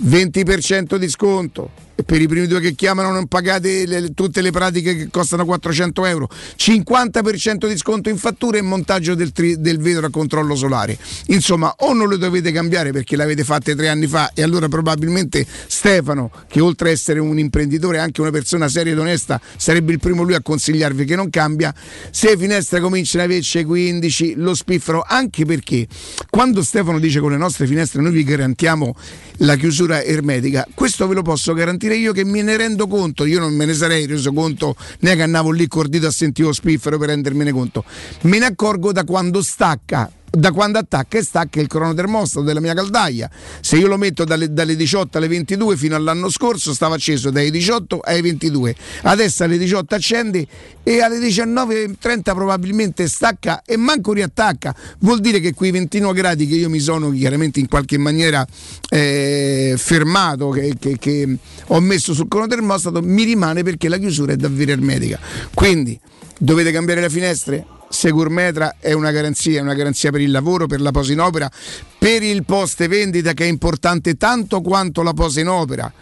[0.05, 1.71] 20% di sconto,
[2.05, 6.07] per i primi due che chiamano non pagate le, tutte le pratiche che costano 400
[6.07, 6.29] euro.
[6.57, 10.99] 50% di sconto in fattura e montaggio del, tri, del, vetro a controllo solare.
[11.27, 15.47] Insomma o non lo dovete cambiare perché l'avete fatte tre anni fa e allora probabilmente
[15.67, 19.99] Stefano che oltre a essere un imprenditore anche una persona seria ed onesta sarebbe il
[19.99, 21.75] primo lui a consigliarvi che non cambia.
[22.11, 25.87] Se le finestre cominciano a averci 15 lo spiffero anche perché
[26.31, 28.95] quando Stefano dice con le nostre finestre noi vi garantiamo
[29.39, 33.25] la chiusura ermetica questo ve lo posso garantire dire io che me ne rendo conto,
[33.25, 36.99] io non me ne sarei reso conto neanche andavo lì cordito a sentire lo spiffero
[36.99, 37.85] per rendermene conto,
[38.23, 42.73] me ne accorgo da quando stacca da quando attacca e stacca il cronotermostato della mia
[42.73, 43.31] caldaia.
[43.61, 47.51] Se io lo metto dalle, dalle, 18 alle 22 fino all'anno scorso stava acceso dai
[47.51, 48.75] 18 ai 22.
[49.03, 50.47] Adesso alle 18 accende
[50.83, 54.75] e alle 19.30 probabilmente stacca e manco riattacca.
[55.01, 58.47] Vuol dire che quei 29 gradi che io mi sono chiaramente in qualche maniera
[58.89, 61.37] eh, fermato, che, che, che
[61.67, 65.19] ho messo sul cronotermostato, mi rimane perché la chiusura è davvero ermetica.
[65.53, 66.01] Quindi
[66.39, 67.67] dovete cambiare le finestre?
[67.93, 71.51] Segurmetra è una garanzia, è una garanzia per il lavoro, per la posa in opera,
[71.99, 75.93] per il post vendita che è importante tanto quanto la posa in opera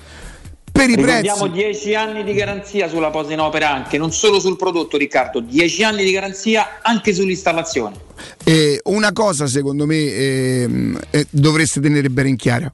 [0.70, 4.38] Per i Ricordiamo prezzi 10 anni di garanzia sulla posa in opera anche, non solo
[4.38, 7.96] sul prodotto Riccardo, 10 anni di garanzia anche sull'installazione.
[8.44, 12.72] Eh, una cosa secondo me ehm, eh, dovreste tenere bene in chiaro.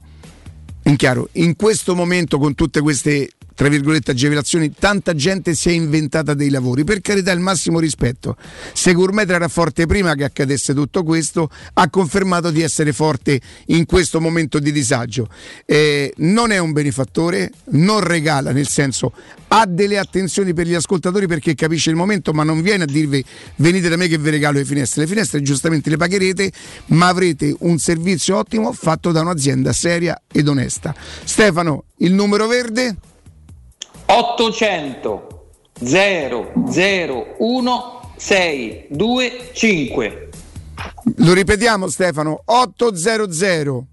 [0.85, 1.31] in chiaro.
[1.33, 6.51] In questo momento con tutte queste tra virgolette agevolazioni, tanta gente si è inventata dei
[6.51, 6.85] lavori.
[6.85, 8.37] Per carità, il massimo rispetto.
[8.75, 13.87] Se Gourmet era forte prima che accadesse tutto questo, ha confermato di essere forte in
[13.87, 15.29] questo momento di disagio.
[15.65, 19.13] Eh, non è un benefattore, non regala, nel senso
[19.49, 23.25] ha delle attenzioni per gli ascoltatori perché capisce il momento, ma non viene a dirvi
[23.57, 25.03] venite da me che vi regalo le finestre.
[25.03, 26.53] Le finestre giustamente le pagherete,
[26.87, 30.95] ma avrete un servizio ottimo fatto da un'azienda seria ed onesta.
[31.25, 32.97] Stefano, il numero verde?
[34.07, 35.29] 800
[35.81, 40.29] 001 625
[41.17, 43.85] Lo ripetiamo Stefano, 800.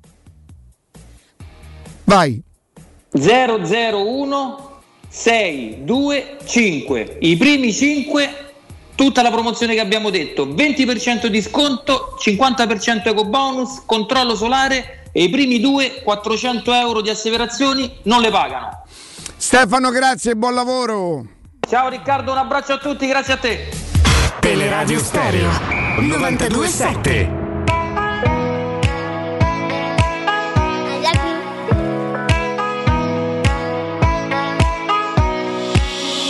[2.05, 2.41] Vai.
[3.11, 4.71] 001
[5.09, 8.37] 625 i primi 5
[8.95, 10.45] tutta la promozione che abbiamo detto.
[10.47, 17.09] 20% di sconto 50% eco bonus controllo solare e i primi due 400 euro di
[17.09, 18.82] asseverazioni non le pagano
[19.45, 21.27] Stefano grazie e buon lavoro
[21.67, 23.69] ciao Riccardo un abbraccio a tutti grazie a te
[24.39, 25.49] Teleradio Stereo
[25.99, 27.41] 927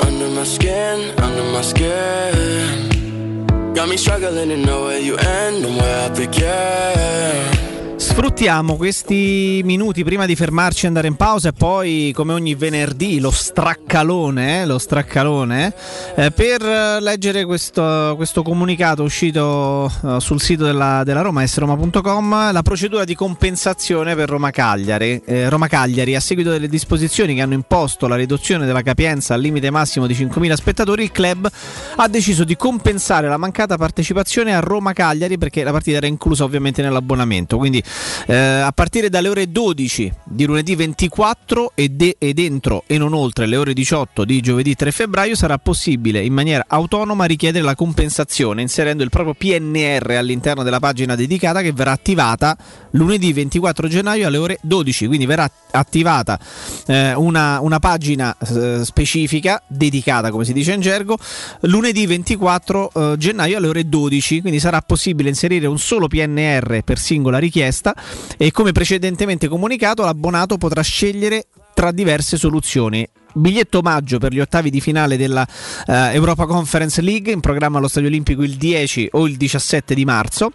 [0.01, 3.47] Under my skin, under my skin.
[3.75, 7.72] Got me struggling to know where you end and where I begin.
[7.95, 13.19] Sfruttiamo questi minuti prima di fermarci e andare in pausa e poi come ogni venerdì
[13.19, 15.73] lo straccalone, eh, lo straccalone
[16.15, 16.61] eh, per
[16.99, 23.13] leggere questo, questo comunicato uscito eh, sul sito della, della Roma, sroma.com, la procedura di
[23.15, 25.21] compensazione per Roma Cagliari.
[25.25, 29.41] Eh, Roma Cagliari a seguito delle disposizioni che hanno imposto la riduzione della capienza al
[29.41, 31.49] limite massimo di 5.000 spettatori, il club
[31.95, 36.43] ha deciso di compensare la mancata partecipazione a Roma Cagliari perché la partita era inclusa
[36.43, 37.57] ovviamente nell'abbonamento.
[37.57, 37.81] Quindi
[38.27, 43.13] eh, a partire dalle ore 12 di lunedì 24 e, de- ed entro e non
[43.13, 47.75] oltre le ore 18 di giovedì 3 febbraio sarà possibile in maniera autonoma richiedere la
[47.75, 52.57] compensazione inserendo il proprio PNR all'interno della pagina dedicata che verrà attivata
[52.91, 55.07] lunedì 24 gennaio alle ore 12.
[55.07, 56.39] Quindi verrà attivata
[56.87, 61.17] eh, una, una, pagina eh, specifica dedicata, come si dice in gergo,
[61.61, 64.41] lunedì 24 eh, gennaio alle ore 12.
[64.41, 67.72] Quindi sarà possibile inserire un solo PNR per singola richiesta
[68.37, 73.07] e come precedentemente comunicato l'abbonato potrà scegliere tra diverse soluzioni.
[73.33, 77.87] Biglietto omaggio per gli ottavi di finale della uh, Europa Conference League in programma allo
[77.87, 80.51] Stadio Olimpico il 10 o il 17 di marzo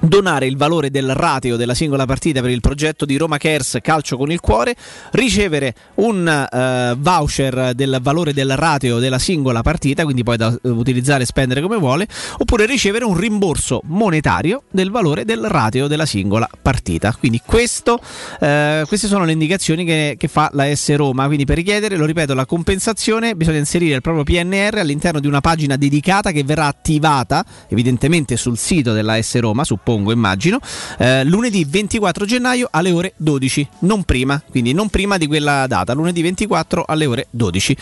[0.00, 4.16] donare il valore del ratio della singola partita per il progetto di Roma Cares Calcio
[4.16, 4.74] con il cuore,
[5.12, 11.22] ricevere un uh, voucher del valore del ratio della singola partita, quindi poi da utilizzare
[11.22, 12.06] e spendere come vuole,
[12.38, 17.14] oppure ricevere un rimborso monetario del valore del ratio della singola partita.
[17.18, 21.26] Quindi questo, uh, queste sono le indicazioni che, che, fa la S Roma.
[21.26, 25.40] Quindi per richiedere, lo ripeto, la compensazione bisogna inserire il proprio PNR all'interno di una
[25.40, 30.58] pagina dedicata che verrà attivata evidentemente sul sito della S Roma, su suppongo, immagino,
[30.98, 35.92] eh, lunedì 24 gennaio alle ore 12, non prima, quindi non prima di quella data,
[35.92, 37.76] lunedì 24 alle ore 12.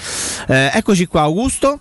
[0.48, 1.78] Eh, eccoci qua, Augusto.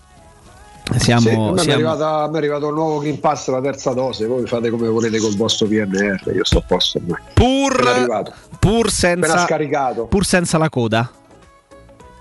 [0.97, 1.55] Siamo, sì, siamo...
[1.55, 4.69] È arrivato, a me è arrivato il nuovo Green Pass, la terza dose, voi fate
[4.69, 6.99] come volete col vostro PNR, io sto a posto.
[7.33, 9.47] Pur, pur, senza,
[10.09, 11.09] pur senza la coda.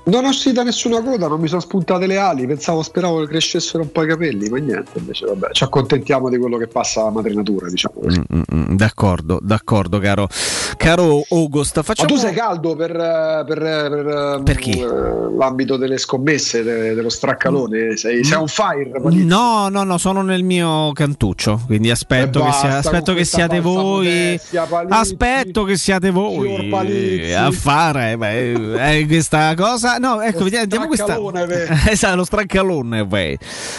[0.03, 3.83] Non ho uscita nessuna coda, non mi sono spuntate le ali, pensavo, speravo che crescessero
[3.83, 7.11] un po' i capelli, ma niente, invece vabbè, ci accontentiamo di quello che passa la
[7.11, 8.19] madre natura, diciamo così.
[8.19, 10.27] Mm, mm, d'accordo, d'accordo, caro,
[10.79, 11.83] caro August.
[11.83, 12.09] Facciamo...
[12.09, 14.81] Ma tu sei caldo per, per, per, per chi?
[15.37, 18.91] l'ambito delle scommesse, de, dello straccalone, sei, sei on fire?
[18.91, 19.27] Patrizio.
[19.27, 24.07] No, no, no, sono nel mio cantuccio, quindi aspetto, che, sia, aspetto che siate voi,
[24.07, 30.67] modestia, palizzi, aspetto che siate voi a fare beh, eh, questa cosa no, ecco, vediamo,
[30.67, 31.19] diamo questa.
[31.91, 33.07] esatto, lo straccalone.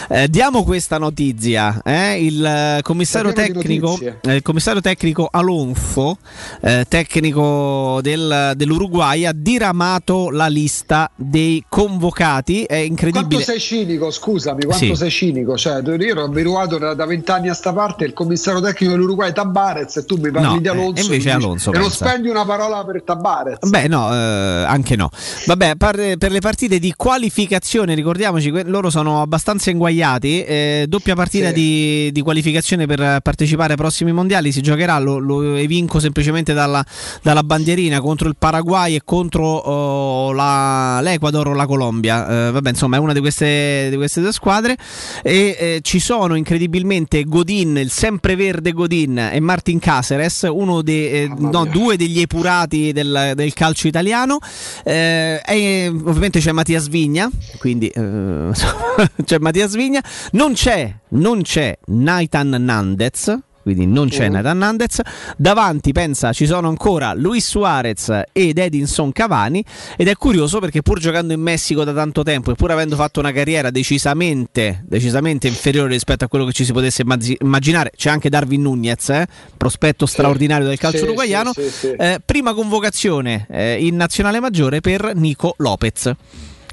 [0.08, 1.80] Eh, diamo questa notizia.
[1.84, 2.24] Eh?
[2.24, 6.18] Il, commissario tecnico, eh, il commissario tecnico Alonso,
[6.60, 12.64] eh, tecnico del, dell'Uruguay, ha diramato la lista dei convocati.
[12.64, 13.42] È incredibile.
[13.42, 14.94] Quanto sei cinico, scusami, quanto sì.
[14.94, 15.56] sei cinico?
[15.56, 20.04] Cioè, io ero abituato da vent'anni a sta parte il commissario tecnico dell'Uruguay Tabarez e
[20.04, 21.00] tu mi parli no, di Alonso.
[21.00, 21.72] e invece Alonso.
[21.72, 23.58] E non spendi una parola per Tabarez.
[23.68, 25.10] Beh, no, eh, anche no.
[25.46, 30.42] Vabbè, par- per, per le partite di qualificazione, ricordiamoci, que- loro sono abbastanza inguaiati.
[30.42, 31.52] eh, doppia partita Sì.
[31.54, 34.50] di, di qualificazione per partecipare ai prossimi mondiali.
[34.52, 36.84] Si giocherà, lo, lo evinco semplicemente dalla,
[37.22, 42.48] dalla bandierina contro il Paraguay e contro oh, la- l'Ecuador o la Colombia.
[42.48, 44.76] Eh, vabbè, insomma, è una di queste, di queste due squadre.
[45.22, 51.30] E eh, ci sono incredibilmente Godin, il sempreverde Godin e Martin Caceres, uno dei, eh,
[51.36, 54.38] no, due degli epurati del, del calcio italiano.
[54.84, 58.50] Eh, e ovviamente c'è Mattia Vigna, quindi eh,
[59.24, 60.02] c'è Mattia Vigna.
[60.32, 63.38] Non c'è, non c'è Naitan Nandez.
[63.62, 64.32] Quindi non c'è Mm.
[64.32, 65.00] Nathan Nandez.
[65.36, 69.64] Davanti, pensa, ci sono ancora Luis Suarez ed Edinson Cavani.
[69.96, 73.20] Ed è curioso perché, pur giocando in Messico da tanto tempo e pur avendo fatto
[73.20, 77.02] una carriera decisamente, decisamente inferiore rispetto a quello che ci si potesse
[77.40, 79.26] immaginare, c'è anche Darwin Nunez, eh,
[79.56, 81.52] prospetto straordinario del calcio Sì, uruguaiano.
[81.52, 81.90] sì, sì, sì.
[81.92, 86.10] Eh, prima convocazione eh, in nazionale maggiore per Nico Lopez.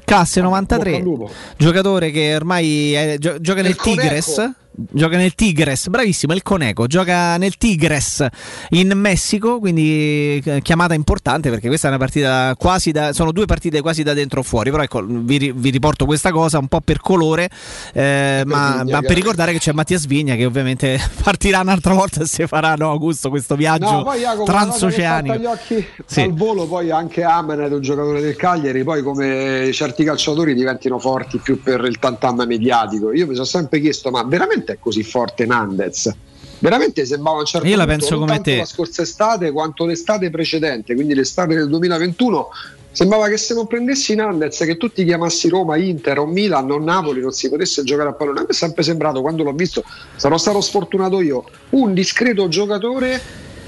[0.03, 1.31] Classe 93, bocca al lupo.
[1.55, 3.75] giocatore che ormai è- gio- gioca nel.
[3.75, 4.41] Tigres.
[4.91, 8.25] Gioca nel Tigres, bravissimo, il Coneco, gioca nel Tigres
[8.69, 13.45] in Messico, quindi eh, chiamata importante perché questa è una partita quasi da, sono due
[13.45, 16.81] partite quasi da dentro o fuori, però ecco, vi, vi riporto questa cosa un po'
[16.81, 17.49] per colore,
[17.93, 22.21] eh, ma, Vigna, ma per ricordare che c'è Mattia Svigna che ovviamente partirà un'altra volta
[22.21, 25.33] e si farà no, Augusto questo viaggio No, poi Jacopo, transoceanico.
[25.33, 26.21] agli occhi Sì.
[26.21, 31.37] al volo, poi anche Amenet, un giocatore del Cagliari, poi come certi calciatori diventino forti
[31.37, 33.11] più per il tantam mediatico.
[33.13, 36.13] Io mi sono sempre chiesto, ma veramente è così forte Nandez?
[36.59, 38.57] Veramente sembrava un certo Io la penso come te.
[38.57, 42.49] la scorsa estate quanto l'estate precedente, quindi l'estate del 2021.
[42.91, 46.79] Sembrava che se non prendessi Nandez, che tu ti chiamassi Roma, Inter o Milan o
[46.79, 48.39] Napoli, non si potesse giocare a pallone.
[48.39, 49.83] A me è sempre sembrato, quando l'ho visto,
[50.15, 53.21] sarò stato sfortunato io, un discreto giocatore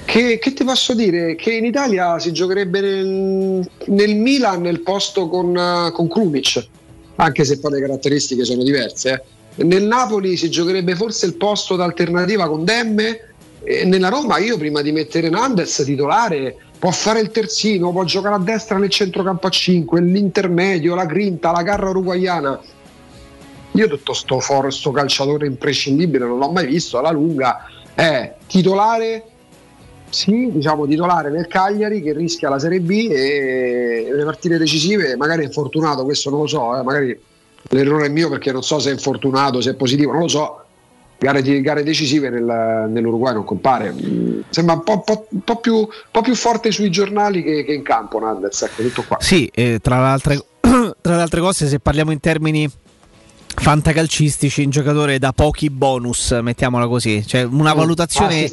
[0.04, 1.36] che, che ti posso dire?
[1.36, 6.68] Che in Italia si giocherebbe nel, nel Milan nel posto con, eh, con Krunic,
[7.16, 9.12] anche se poi le caratteristiche sono diverse.
[9.14, 9.22] eh.
[9.56, 13.28] Nel Napoli si giocherebbe forse il posto d'alternativa con Demme.
[13.64, 18.36] E nella Roma io prima di mettere Nandez titolare può fare il terzino, può giocare
[18.36, 22.60] a destra nel centrocampo a 5, l'intermedio, la grinta, la garra uruguayana.
[23.74, 27.68] Io tutto sto, for, sto calciatore imprescindibile non l'ho mai visto alla lunga.
[27.94, 29.26] È titolare
[30.12, 35.44] sì, diciamo titolare nel Cagliari che rischia la Serie B e le partite decisive, magari
[35.44, 37.18] è infortunato, questo non lo so, eh, magari
[37.70, 40.56] l'errore è mio perché non so se è infortunato, se è positivo, non lo so.
[41.18, 43.92] Gare, gare decisive nel- nell'Uruguay non compare.
[43.92, 47.84] Mm, Sembra un po', po- po' più, po' più forte sui giornali che, che in
[47.84, 49.18] campo Nandez, ecco, tutto qua.
[49.20, 50.44] Sì, eh, tra, le altre,
[51.00, 52.68] tra le altre cose, se parliamo in termini
[53.56, 57.78] fantacalcistici, un giocatore da pochi bonus, mettiamola così, cioè una Mm.
[57.78, 58.50] valutazione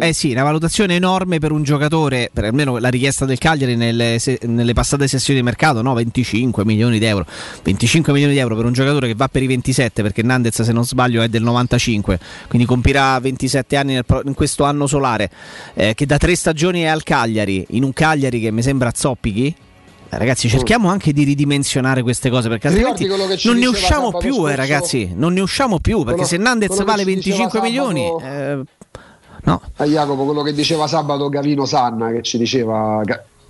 [0.00, 4.18] eh sì, una valutazione enorme per un giocatore, per almeno la richiesta del Cagliari nelle,
[4.18, 5.94] se- nelle passate sessioni di mercato, no?
[5.94, 7.26] 25 milioni di euro.
[7.62, 10.72] 25 milioni di euro per un giocatore che va per i 27 perché Nandez se
[10.72, 15.30] non sbaglio è del 95, quindi compirà 27 anni nel in questo anno solare,
[15.74, 19.54] eh, che da tre stagioni è al Cagliari, in un Cagliari che mi sembra zoppichi.
[20.14, 23.06] Ragazzi, cerchiamo anche di ridimensionare queste cose perché Ti altrimenti
[23.46, 25.12] non ne usciamo più, eh, ragazzi.
[25.14, 28.62] Non ne usciamo più perché Quello- se Nandez vale ci diceva 25 milioni, sabato- eh,
[29.44, 29.62] no.
[29.76, 33.00] A Jacopo, quello che diceva sabato Gavino Sanna, che ci diceva.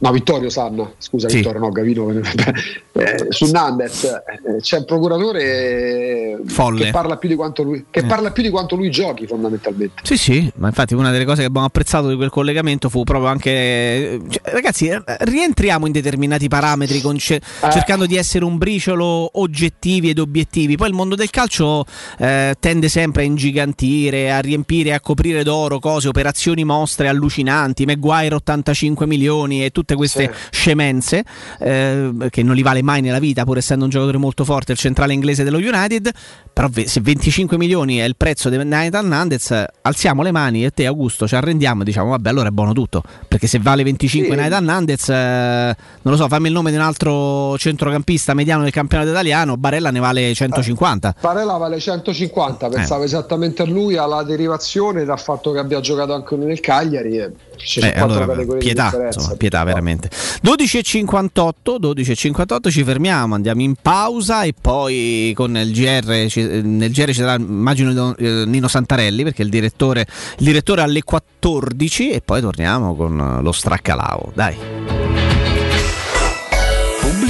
[0.02, 1.36] No, Vittorio Sanna, scusa Sì.
[1.36, 2.10] Vittorio, no, Gavino.
[2.10, 6.86] eh, su Nandez eh, c'è un procuratore eh, Folle.
[6.86, 8.04] che parla più di quanto lui, che Eh.
[8.04, 10.02] parla più di quanto lui giochi fondamentalmente.
[10.02, 13.30] Sì, sì, ma infatti una delle cose che abbiamo apprezzato di quel collegamento fu proprio
[13.30, 14.20] anche...
[14.28, 17.40] cioè, ragazzi, eh, rientriamo in determinati parametri con ce-
[17.70, 20.74] cercando di essere un briciolo oggettivi ed obiettivi.
[20.76, 21.84] Poi il mondo del calcio
[22.18, 28.34] eh, tende sempre a ingigantire, a riempire, a coprire d'oro cose, operazioni mostre allucinanti, Maguire
[28.34, 31.24] 85 milioni e tutte queste scemenze
[31.58, 34.78] eh, che non li vale mai nella vita, pur essendo un giocatore molto forte, il
[34.78, 36.10] centrale inglese dello United.
[36.52, 40.84] Però se 25 milioni è il prezzo di Nathan Nandez, alziamo le mani e te
[40.84, 44.36] Augusto ci arrendiamo e diciamo vabbè allora è buono tutto, perché se vale 25 Sì.
[44.36, 48.72] Nathan Nandez, eh, non lo so, fammi il nome di un altro centrocampista mediano del
[48.72, 51.14] campionato italiano, Barella ne vale 150.
[51.20, 56.36] Parella vale 150, pensavo esattamente a lui, alla derivazione dal fatto che abbia giocato anche
[56.36, 57.16] nel Cagliari.
[57.16, 58.26] E sono Eh, allora,
[58.58, 59.81] pietà, insomma, pietà veramente.
[59.82, 67.06] 12.58, 12.58 ci fermiamo, andiamo in pausa e poi con il GR, eh, nel GR
[67.08, 70.06] ci sarà immagino eh, Nino Santarelli perché il direttore,
[70.38, 74.32] il direttore alle 14 e poi torniamo con eh, lo straccalao.
[74.34, 74.91] Dai.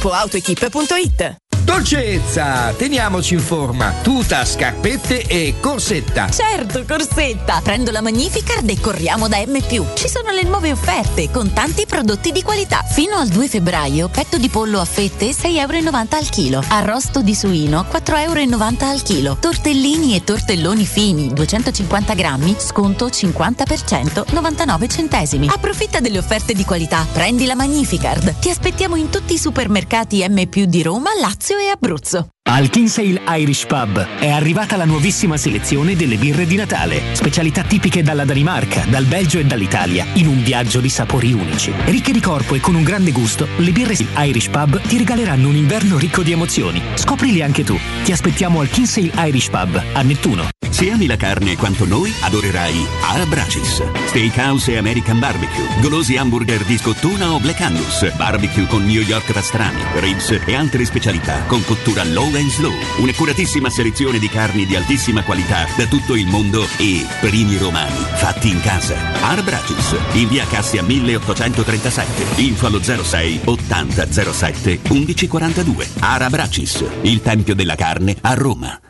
[0.00, 3.94] www.gruppoautoequip.it Dolcezza, teniamoci in forma.
[4.02, 6.28] Tuta, scarpette e corsetta.
[6.28, 7.60] Certo, Corsetta!
[7.62, 9.56] Prendo la Magnificard e corriamo da M+.
[9.94, 12.82] Ci sono le nuove offerte con tanti prodotti di qualità.
[12.82, 16.64] Fino al 2 febbraio, petto di pollo a fette 6,90 euro al chilo.
[16.70, 19.36] Arrosto di suino 4,90 euro al chilo.
[19.38, 25.46] Tortellini e tortelloni fini 250 grammi, sconto 50%, 99 centesimi.
[25.48, 27.06] Approfitta delle offerte di qualità.
[27.12, 28.40] Prendi la Magnificard.
[28.40, 32.28] Ti aspettiamo in tutti i supermercati M+, di Roma, Lazio e Abruzzo.
[32.42, 38.02] Al Kinsale Irish Pub è arrivata la nuovissima selezione delle birre di Natale, specialità tipiche
[38.02, 41.72] dalla Danimarca, dal Belgio e dall'Italia, in un viaggio di sapori unici.
[41.84, 45.56] Ricche di corpo e con un grande gusto, le birre Irish Pub ti regaleranno un
[45.56, 46.82] inverno ricco di emozioni.
[46.94, 47.78] Scoprili anche tu.
[48.02, 50.48] Ti aspettiamo al Kinsale Irish Pub a Nettuno.
[50.70, 53.82] Se ami la carne quanto noi, adorerai Ara Bracis.
[54.06, 55.66] Steakhouse e American Barbecue.
[55.80, 58.10] Golosi hamburger di scottuna o Black Angus.
[58.14, 62.72] Barbecue con New York pastrami, ribs e altre specialità con cottura low and slow.
[62.98, 68.48] Un'accuratissima selezione di carni di altissima qualità da tutto il mondo e primi romani fatti
[68.48, 68.96] in casa.
[69.22, 69.96] Ara Bracis.
[70.12, 72.40] In via Cassia 1837.
[72.42, 75.88] Info allo 06 80 07 1142.
[76.00, 76.84] Ara Bracis.
[77.02, 78.89] Il tempio della carne a Roma.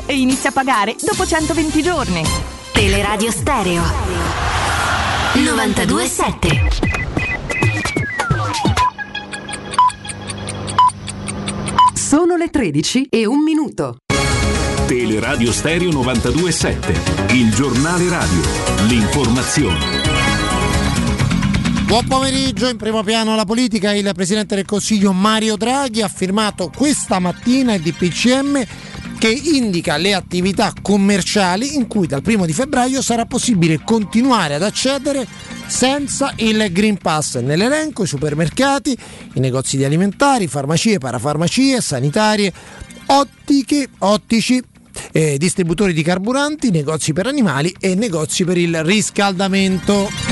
[0.05, 2.23] e inizia a pagare dopo 120 giorni.
[2.71, 3.83] Teleradio Stereo
[5.33, 7.01] 927
[12.11, 13.99] Sono le 13 e un minuto.
[14.85, 18.41] Teleradio Stereo 92.7, il giornale radio,
[18.87, 19.79] l'informazione.
[21.85, 23.93] Buon pomeriggio, in primo piano la politica.
[23.93, 28.61] Il Presidente del Consiglio Mario Draghi ha firmato questa mattina il DPCM
[29.21, 34.63] che indica le attività commerciali in cui dal primo di febbraio sarà possibile continuare ad
[34.63, 35.27] accedere
[35.67, 37.37] senza il Green Pass.
[37.37, 38.97] Nell'elenco i supermercati,
[39.33, 42.51] i negozi di alimentari, farmacie, parafarmacie, sanitarie,
[43.05, 44.59] ottiche, ottici,
[45.11, 50.30] eh, distributori di carburanti, negozi per animali e negozi per il riscaldamento.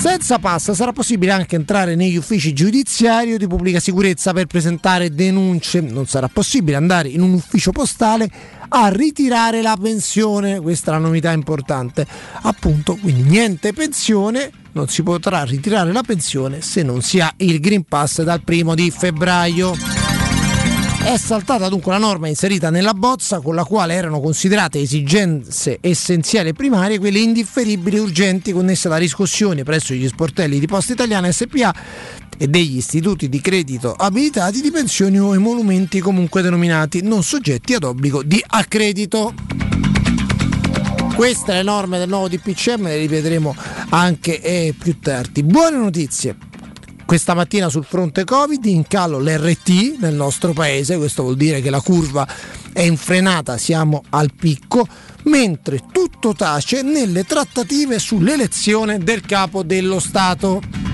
[0.00, 5.14] Senza pass sarà possibile anche entrare negli uffici giudiziari o di pubblica sicurezza per presentare
[5.14, 5.82] denunce.
[5.82, 8.30] Non sarà possibile andare in un ufficio postale
[8.70, 10.58] a ritirare la pensione.
[10.58, 12.06] Questa è la novità importante.
[12.40, 17.60] Appunto, quindi niente pensione, non si potrà ritirare la pensione se non si ha il
[17.60, 19.99] Green Pass dal primo di febbraio.
[21.02, 26.50] È saltata dunque la norma inserita nella bozza con la quale erano considerate esigenze essenziali
[26.50, 31.32] e primarie quelle indifferibili e urgenti connesse alla riscossione presso gli sportelli di Posta Italiana
[31.32, 31.74] SPA
[32.36, 37.84] e degli istituti di credito abilitati di pensioni o emolumenti comunque denominati non soggetti ad
[37.84, 39.34] obbligo di accredito.
[41.16, 43.56] Queste le norme del nuovo DPCM, le ripeteremo
[43.90, 45.42] anche eh, più tardi.
[45.42, 46.49] Buone notizie.
[47.10, 51.68] Questa mattina sul fronte Covid in calo l'RT nel nostro paese, questo vuol dire che
[51.68, 52.24] la curva
[52.72, 54.86] è infrenata, siamo al picco,
[55.24, 60.89] mentre tutto tace nelle trattative sull'elezione del capo dello Stato.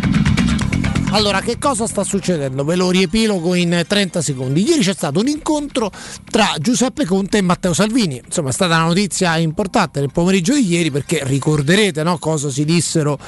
[1.17, 2.63] Allora, che cosa sta succedendo?
[2.63, 4.69] Ve lo riepilogo in 30 secondi.
[4.69, 5.91] Ieri c'è stato un incontro
[6.31, 8.21] tra Giuseppe Conte e Matteo Salvini.
[8.23, 12.67] Insomma, è stata una notizia importante nel pomeriggio di ieri perché ricorderete no, cosa si
[12.67, 13.19] dissero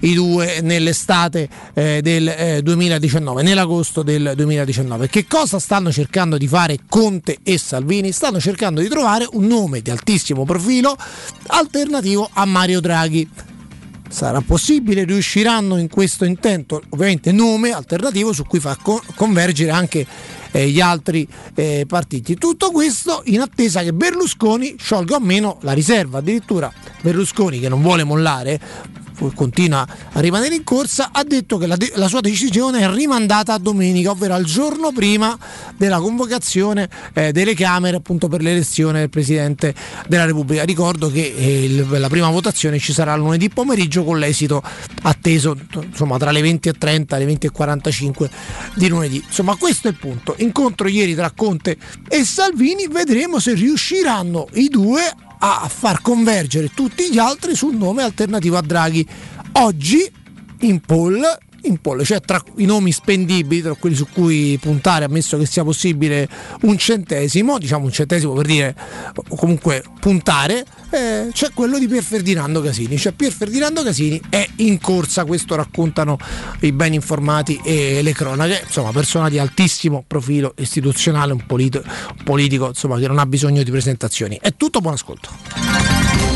[0.00, 5.08] i due nell'estate eh, del eh, 2019, nell'agosto del 2019.
[5.08, 8.10] Che cosa stanno cercando di fare Conte e Salvini?
[8.10, 10.96] Stanno cercando di trovare un nome di altissimo profilo
[11.46, 13.54] alternativo a Mario Draghi.
[14.08, 20.06] Sarà possibile, riusciranno in questo intento, ovviamente nome alternativo su cui fa co- convergere anche
[20.52, 22.36] eh, gli altri eh, partiti.
[22.36, 26.18] Tutto questo in attesa che Berlusconi sciolga o meno la riserva.
[26.18, 28.60] Addirittura Berlusconi che non vuole mollare
[29.34, 33.52] continua a rimanere in corsa, ha detto che la, de- la, sua decisione è rimandata
[33.52, 35.36] a domenica, ovvero al giorno prima
[35.76, 39.74] della convocazione eh, delle Camere appunto per l'elezione del Presidente
[40.08, 40.64] della Repubblica.
[40.64, 44.62] Ricordo che eh, il, la prima votazione ci sarà lunedì pomeriggio con l'esito
[45.02, 48.30] atteso insomma, tra le 20.30 e le 20.45
[48.74, 49.22] di lunedì.
[49.24, 50.34] Insomma questo è il punto.
[50.38, 51.76] Incontro ieri tra Conte
[52.08, 55.02] e Salvini, vedremo se riusciranno i due
[55.38, 59.06] a far convergere tutti gli altri sul nome alternativo a Draghi.
[59.52, 60.10] Oggi
[60.60, 61.22] in poll,
[61.66, 65.64] in poll, cioè tra i nomi spendibili, tra quelli su cui puntare, ammesso che sia
[65.64, 66.28] possibile
[66.62, 68.74] un centesimo, diciamo un centesimo per dire,
[69.36, 72.96] comunque puntare, eh, c'è quello di Pier Ferdinando Casini.
[72.96, 76.16] Cioè Pier Ferdinando Casini è in corsa, questo raccontano
[76.60, 82.24] i ben informati e le cronache, insomma persona di altissimo profilo istituzionale, un, polito, un
[82.24, 84.38] politico insomma, che non ha bisogno di presentazioni.
[84.40, 86.35] È tutto, buon ascolto.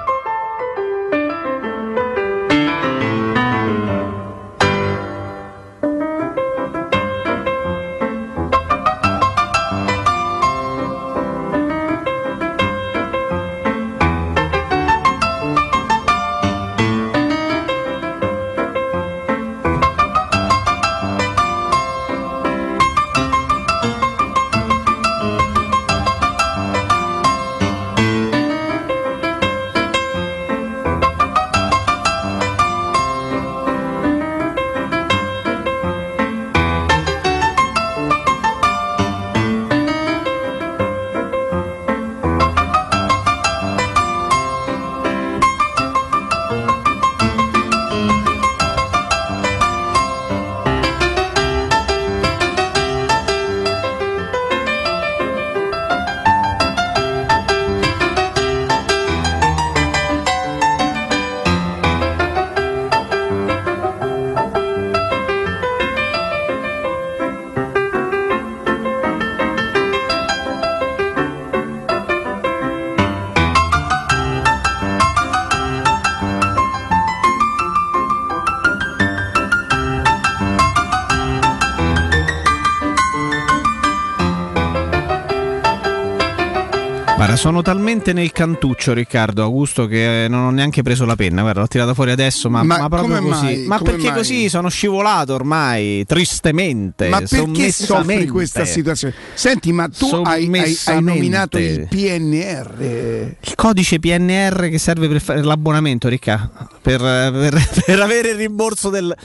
[87.41, 91.41] sono talmente nel cantuccio, Riccardo Augusto, che non ho neanche preso la penna.
[91.41, 93.43] Guarda, l'ho tirata fuori adesso, ma, Ma ma proprio così.
[93.43, 93.65] mai?
[93.65, 94.15] Ma Come perché mai?
[94.15, 97.09] così sono scivolato ormai, tristemente.
[97.09, 99.15] Ma perché soffri questa situazione?
[99.33, 103.35] Senti, ma tu hai, hai- hai nominato il PNR.
[103.39, 106.47] Il codice PNR che serve per fare l'abbonamento, Ricca,
[106.79, 109.15] per, per- per avere il rimborso del.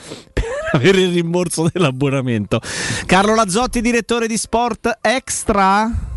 [0.73, 2.59] avere il rimborso dell'abbonamento.
[3.05, 6.15] Carlo Lazzotti, direttore di Sport Extra.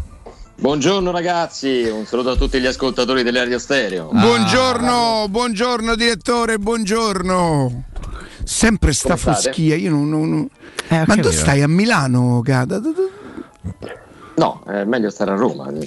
[0.61, 4.11] Buongiorno ragazzi, un saluto a tutti gli ascoltatori dell'Ario Stereo.
[4.13, 7.85] Ah, Buongiorno, buongiorno direttore, buongiorno.
[8.45, 9.43] Sempre sta Come state?
[9.49, 10.09] foschia, io non...
[10.11, 10.49] non- non-
[10.89, 12.79] Eh, Ma tu stai a Milano, Gada?
[14.37, 15.71] No, è meglio stare a Roma.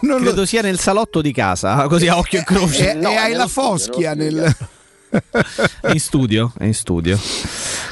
[0.00, 2.98] Credo sia nel salotto di casa, così a occhio e croce.
[2.98, 4.56] E, e hai la foschia nel...
[5.08, 7.18] È in studio, è in studio.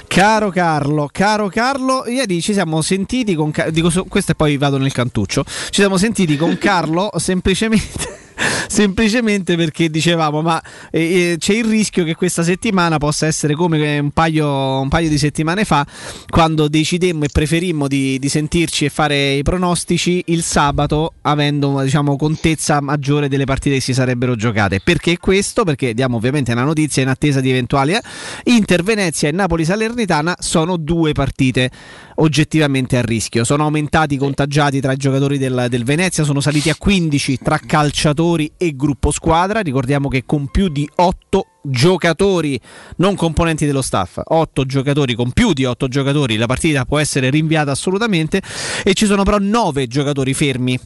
[0.07, 4.93] Caro Carlo, caro Carlo, ieri ci siamo sentiti con dico questo e poi vado nel
[4.93, 5.45] cantuccio.
[5.45, 8.24] Ci siamo sentiti con Carlo semplicemente
[8.67, 13.99] semplicemente perché dicevamo ma eh, eh, c'è il rischio che questa settimana possa essere come
[13.99, 15.87] un paio, un paio di settimane fa
[16.29, 22.17] quando decidemmo e preferimmo di, di sentirci e fare i pronostici il sabato avendo diciamo
[22.17, 24.81] contezza maggiore delle partite che si sarebbero giocate.
[24.81, 25.65] Perché questo?
[25.65, 28.03] perché diamo ovviamente una notizia in attesa di eventuali eh,
[28.45, 31.71] Inter Venezia e Napoli Salernitana sono due partite
[32.17, 33.45] oggettivamente a rischio.
[33.45, 37.59] Sono aumentati i contagiati tra i giocatori del, del Venezia sono saliti a 15 tra
[37.59, 38.24] calciatori
[38.57, 39.61] e gruppo squadra.
[39.61, 42.59] Ricordiamo che con più di 8 giocatori,
[42.97, 47.31] non componenti dello staff, 8 giocatori con più di 8 giocatori, la partita può essere
[47.31, 48.43] rinviata assolutamente
[48.83, 50.79] e ci sono però 9 giocatori fermi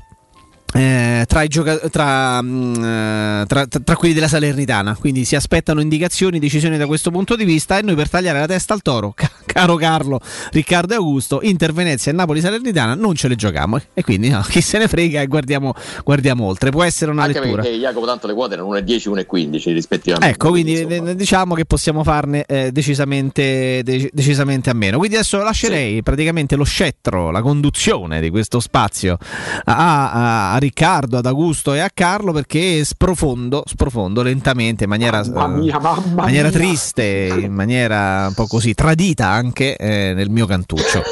[0.74, 4.96] eh, tra, gioca- tra, mh, tra, tra, quelli della Salernitana.
[4.96, 7.78] Quindi si aspettano indicazioni, decisioni da questo punto di vista.
[7.78, 11.72] E noi per tagliare la testa al toro, ca- caro Carlo, Riccardo e Augusto, Inter
[11.72, 13.80] Venezia e Napoli Salernitana non ce le giochiamo.
[13.94, 15.74] E quindi no, chi se ne frega e guardiamo,
[16.04, 16.70] guardiamo, oltre.
[16.70, 17.62] Può essere una Anche lettura.
[17.62, 20.34] perché Jacopo tanto le quote erano 1,10 e 1,15 rispettivamente.
[20.34, 24.98] Ecco, quindi eh, diciamo che possiamo farne eh, decisamente, de- decisamente a meno.
[24.98, 26.02] Quindi adesso lascerei sì.
[26.02, 29.16] praticamente lo scettro, la conduzione di questo spazio
[29.64, 35.22] a, a, a Riccardo, ad Augusto e a Carlo perché sprofondo, sprofondo lentamente, in maniera,
[35.48, 41.02] mia, in maniera triste, in maniera un po' così tradita anche eh, nel mio cantuccio.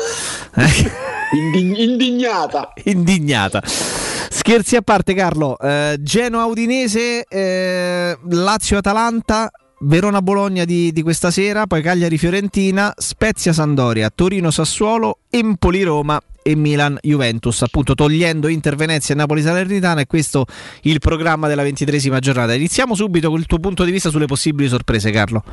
[1.33, 2.73] Indig- indignata.
[2.85, 3.63] indignata.
[3.65, 5.59] Scherzi a parte, Carlo.
[5.59, 9.51] Eh, Genoa Udinese, eh, Lazio Atalanta.
[9.81, 16.19] Verona Bologna di, di, questa sera, poi Cagliari Fiorentina, Spezia Sandoria, Torino Sassuolo, Empoli Roma
[16.43, 20.47] e Milan Juventus, appunto togliendo Inter Venezia e Napoli Salernitana e questo
[20.83, 22.55] il programma della ventitresima giornata.
[22.55, 25.45] Iniziamo subito con il tuo punto di vista sulle possibili sorprese, Carlo.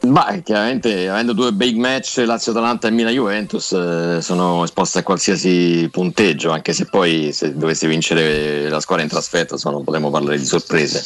[0.00, 6.50] Ma chiaramente avendo due big match Lazio-Atalanta e Milan-Juventus eh, sono esposte a qualsiasi punteggio,
[6.50, 11.04] anche se poi se dovesse vincere la squadra in trasferta non potremmo parlare di sorprese.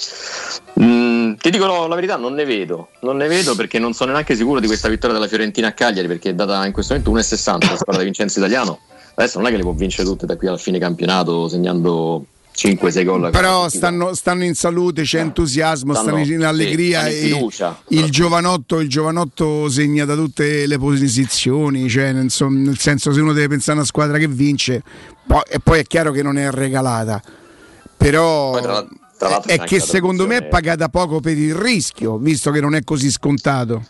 [0.81, 4.13] Mm, ti dico no, la verità, non ne vedo, non ne vedo perché non sono
[4.13, 7.13] neanche sicuro di questa vittoria della Fiorentina a Cagliari perché è data in questo momento
[7.19, 8.79] 1,60 la squadra di Vincenzo Italiano.
[9.15, 12.25] Adesso non è che le può vincere tutte da qui alla fine campionato segnando
[12.55, 13.31] 5-6 gol.
[13.31, 17.05] Però stanno, stanno, in salute, c'è entusiasmo, stanno, stanno in allegria.
[17.05, 22.59] Sì, stanno in fiducia, il, giovanotto, il, giovanotto, segna da tutte le posizioni, cioè, insomma,
[22.59, 24.83] nel senso se uno deve pensare a una squadra che vince,
[25.27, 27.23] poi, e poi è chiaro che non è regalata.
[27.97, 32.61] Però tra, tra è che secondo me è pagata poco per il rischio, visto che
[32.61, 33.85] non è così scontato.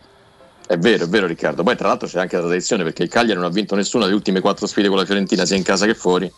[0.67, 1.63] È vero, è vero Riccardo.
[1.63, 4.17] Poi tra l'altro c'è anche la tradizione perché il Cagliari non ha vinto nessuna delle
[4.17, 6.33] ultime quattro sfide con la Fiorentina sia in casa che fuori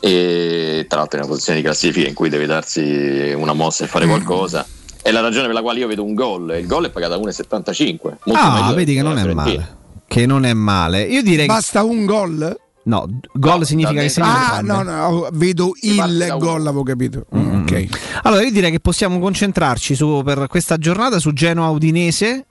[0.00, 3.86] e tra l'altro è una posizione di classifica in cui deve darsi una mossa e
[3.88, 4.08] fare Mm.
[4.08, 4.66] qualcosa.
[5.00, 6.56] È la ragione per la quale io vedo un gol.
[6.60, 8.16] Il gol è pagato a 1,75.
[8.24, 9.42] molto Ah, vedi che non è Fiorentina.
[9.44, 9.76] male.
[10.06, 11.02] Che non è male.
[11.02, 12.56] Io direi Basta un gol?
[12.84, 17.26] No, gol significa che segni Ah, no, no, vedo il gol, avevo capito.
[17.36, 17.86] Mm, ok.
[18.22, 22.46] Allora, io direi che possiamo concentrarci su, per questa giornata su Genoa Udinese,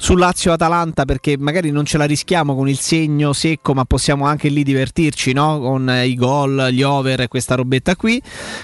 [0.00, 4.24] su Lazio Atalanta, perché magari non ce la rischiamo con il segno secco, ma possiamo
[4.24, 5.60] anche lì divertirci no?
[5.60, 8.20] con eh, i gol, gli over e questa robetta qui.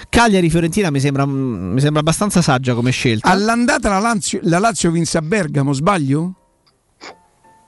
[0.09, 3.29] Cagliari Fiorentina mi sembra, mm, mi sembra abbastanza saggia come scelta.
[3.29, 6.33] All'andata la Lazio, la Lazio vinse a Bergamo, sbaglio?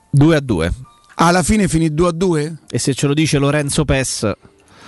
[0.10, 0.72] 2 a 2.
[1.22, 2.58] Alla fine finì 2 a 2?
[2.72, 4.32] E se ce lo dice Lorenzo Pes.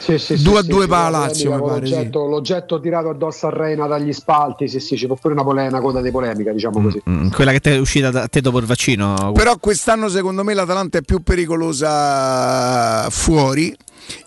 [0.01, 1.85] Sì, sì, sì, 2 a sì, 2 sì, per la la Lazio, polemica pare.
[1.85, 1.93] sì.
[1.93, 5.67] L'oggetto, l'oggetto tirato addosso a Reina dagli spalti, sì, sì, ci può pure una, pole-
[5.67, 6.99] una coda di polemica, diciamo così.
[7.07, 9.31] Mm, quella che ti è uscita da te dopo il vaccino.
[9.33, 13.75] Però quest'anno secondo me l'Atalanta è più pericolosa fuori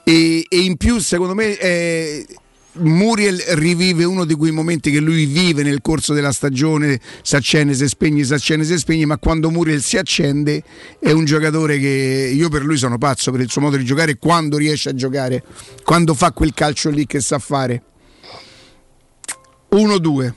[0.04, 2.24] e, e in più secondo me è-
[2.76, 7.74] Muriel rivive uno di quei momenti che lui vive nel corso della stagione, si accende,
[7.74, 10.62] si spegne, si accende, si spegne, ma quando Muriel si accende
[10.98, 14.16] è un giocatore che io per lui sono pazzo per il suo modo di giocare
[14.16, 15.44] quando riesce a giocare,
[15.84, 17.82] quando fa quel calcio lì che sa fare.
[19.70, 20.32] 1-2.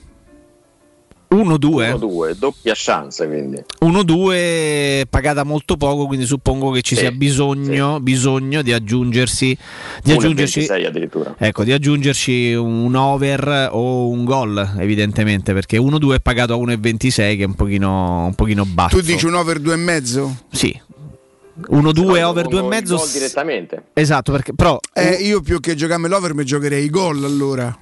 [1.30, 1.92] 1-2.
[1.94, 3.62] 1-2, doppia chance quindi.
[3.82, 9.58] 1-2 pagata molto poco, quindi suppongo che ci Sì, sia bisogno, bisogno di aggiungersi,
[10.04, 11.36] di aggiungerci, 1,26 addirittura.
[11.38, 17.12] ecco, di aggiungerci un over o un gol, evidentemente, perché 1-2 è pagato a 1,26
[17.12, 18.98] che è un pochino, un pochino basso.
[18.98, 20.32] Tu dici un over 2,5?
[20.52, 20.82] Sì.
[21.60, 23.84] 1-2 over Pongo il 2,5 gol direttamente.
[23.94, 27.76] Esatto, perché però Eh, io più che giocarmi l'over mi giocherei i gol allora.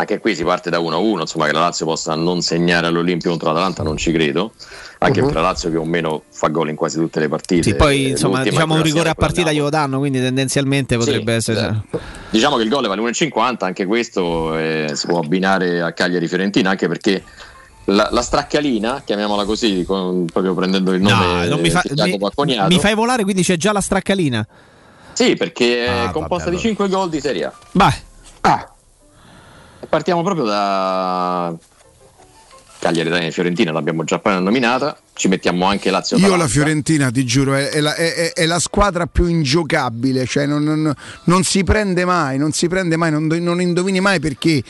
[0.00, 3.48] Anche qui si parte da 1-1, insomma che la Lazio possa non segnare all'Olimpio contro
[3.52, 4.52] l'Atalanta non ci credo,
[4.98, 5.26] anche Uh-huh.
[5.26, 7.62] per la Lazio che o meno fa gol in quasi tutte le partite.
[7.62, 11.34] sì, poi insomma, L'ultima diciamo un è rigore a partita glielo danno, quindi tendenzialmente potrebbe
[11.34, 11.82] essere
[12.30, 16.88] Diciamo che il gol vale 1,50, anche questo eh, si può abbinare a Cagliari-Fiorentina, anche
[16.88, 17.22] perché
[17.84, 21.92] la, la straccalina, chiamiamola così, con- proprio prendendo il nome No, non mi, fa- di
[21.94, 22.68] Jacopo mi- Acconiato.
[22.72, 24.46] mi fai volare, quindi c'è già la straccalina.
[25.12, 27.52] Sì, perché è Ah, composta vabbè, di 5 gol di Serie A.
[27.72, 27.92] Vai.
[29.88, 31.54] Partiamo proprio da
[32.78, 34.96] Cagliari Daniele Fiorentina, l'abbiamo già appena nominata.
[35.12, 36.44] Ci mettiamo anche Lazio Io Atalanta.
[36.46, 40.62] la Fiorentina, ti giuro, è, è la, è- è- la squadra più ingiocabile, cioè non,
[40.62, 40.94] non-
[41.24, 44.62] non si prende mai, non si prende mai, non, non indovini mai perché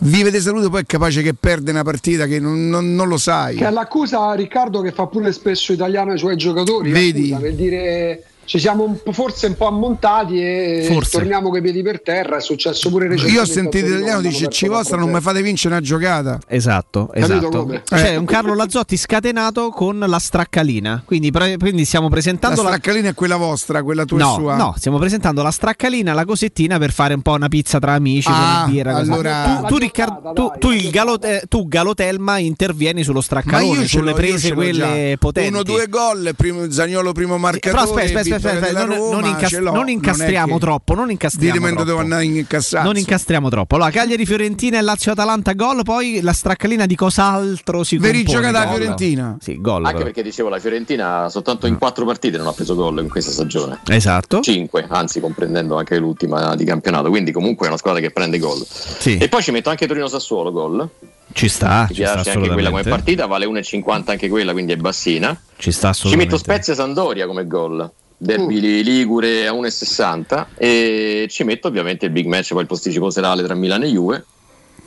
[0.00, 3.16] vive di salute, poi è capace che perde una partita che non, non- non lo
[3.18, 3.56] sai.
[3.56, 6.92] Che è l'accusa Riccardo che fa pure spesso italiano ai suoi giocatori.
[6.92, 7.30] Vedi?
[7.30, 11.18] l'accusa, per dire ci siamo un po'- forse un po' ammontati e Forse.
[11.18, 12.36] torniamo coi piedi per terra.
[12.36, 13.40] È successo pure Io recentemente.
[13.50, 15.14] ho sentito italiano dice ci vostra non 4-0.
[15.14, 16.38] mi fate vincere una giocata.
[16.46, 17.68] Esatto, esatto.
[17.90, 18.16] Eh.
[18.16, 21.02] un Carlo Lazzotti scatenato con la straccalina.
[21.04, 24.34] Quindi, pre- quindi stiamo La presentando la, straccalina è quella vostra, quella tua e No,
[24.34, 24.56] sua.
[24.56, 28.28] no, stiamo presentando la straccalina, la cosettina per fare un po' una pizza tra amici.
[28.30, 29.10] Ah, con birra, così.
[29.10, 33.82] allora- tu, tu, Riccardo, tu, tu il Galote- tu, Galotelma intervieni sullo Ma straccalone, io
[33.82, 35.16] ce sulle io prese quelle già.
[35.18, 35.52] potenti.
[35.52, 39.26] Uno, due gol, primo, Zagnolo primo marcatore, Però aspetta, aspetta, aspetta, della non, non Roma,
[39.28, 41.84] incas- ce l'ho, non incastriamo è che- troppo, non incastriamo troppo.
[41.84, 42.46] dove andare in.
[42.82, 43.74] Non incastriamo troppo.
[43.76, 48.36] Allora, Cagliari Fiorentina e Lazio Atalanta gol, poi la straccalina di cos'altro si Veri compone?
[48.46, 48.76] giocata la Gol.
[48.80, 49.36] Fiorentina.
[49.40, 49.80] Sì, gol.
[49.84, 50.04] Anche però.
[50.04, 53.80] perché dicevo la Fiorentina soltanto in quattro partite non ha preso gol in questa stagione.
[53.88, 54.40] Esatto.
[54.40, 58.64] 5, anzi comprendendo anche l'ultima di campionato, quindi comunque è una squadra che prende gol.
[58.66, 59.16] Sì.
[59.18, 60.88] E poi ci metto anche Torino Sassuolo gol.
[61.32, 65.38] Ci sta, ci sta anche quella come partita, vale 1,50 anche quella, quindi è bassina.
[65.56, 66.32] Ci sta Ci assolutamente.
[66.34, 67.90] metto Spezia Sandoria come gol.
[68.18, 68.82] Derby Uh.
[68.82, 73.54] Ligure a 1,60 e ci metto ovviamente il big match poi il posticipo serale tra
[73.54, 74.24] Milano e Juve.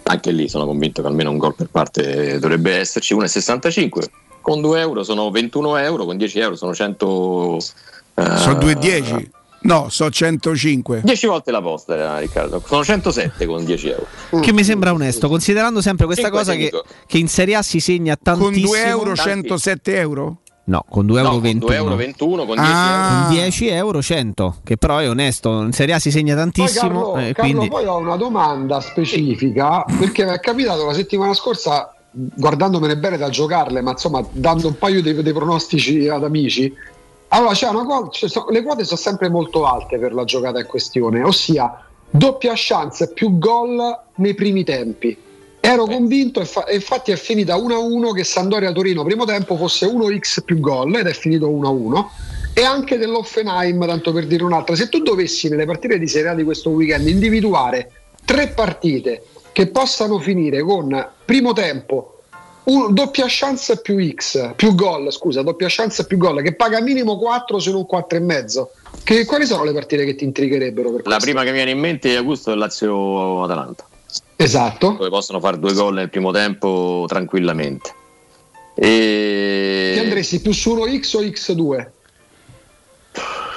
[0.03, 4.03] Anche lì sono convinto che almeno un gol per parte dovrebbe esserci, 1,65.
[4.41, 7.57] Con 2 euro sono 21 euro, con 10 euro sono 100.
[8.15, 9.29] eh, So 2,10.
[9.61, 11.01] No, so 105.
[11.03, 12.63] 10 volte la vostra, Riccardo.
[12.65, 14.07] Sono 107 con 10 euro.
[14.41, 16.71] Che mi sembra onesto, considerando sempre questa cosa che,
[17.05, 18.51] che in Serie A si segna tantissimo.
[18.51, 19.31] Con 2 euro, Tanti.
[19.31, 20.37] 107 euro?
[20.69, 21.65] No, con 2 euro No, con 21.
[21.67, 22.91] 2 euro 21 con 10 Ah.
[22.93, 23.25] euro.
[23.25, 25.61] Con 10 euro 100, che però è onesto.
[25.63, 26.81] In Serie A si segna Poi tantissimo.
[26.87, 27.67] Carlo, eh, Carlo, quindi...
[27.69, 33.29] poi ho una domanda specifica perché mi è capitato la settimana scorsa guardandomene bene da
[33.29, 36.73] giocarle ma insomma dando un paio dei, dei pronostici ad amici
[37.29, 40.65] allora c'è una cosa, sono- le quote sono sempre molto alte per la giocata in
[40.65, 43.77] questione ossia doppia chance più gol
[44.15, 45.15] nei primi tempi
[45.59, 50.59] ero convinto e, fa- infatti è finita 1-1 che Sandoria-Torino primo tempo fosse 1x più
[50.59, 52.05] gol ed è finito 1-1
[52.53, 54.75] e anche dell'Offenheim, tanto per dire un'altra.
[54.75, 57.91] Se tu dovessi nelle partite di Serie A di questo weekend individuare
[58.25, 62.21] tre partite che possano finire con primo tempo
[62.65, 67.17] un- doppia chance più X più gol, scusa, doppia chance più gol che paga minimo
[67.17, 68.71] 4 se non 4 e mezzo.
[69.03, 71.79] Che, quali sono le partite che ti intrigherebbero per La prima che mi viene in
[71.79, 73.87] mente è Augusto e Lazio-Atalanta.
[74.41, 74.91] Esatto.
[74.91, 77.93] Dove possono fare due gol nel primo tempo tranquillamente.
[78.73, 79.91] E...
[79.95, 81.87] Ti andresti più su 1x o x2?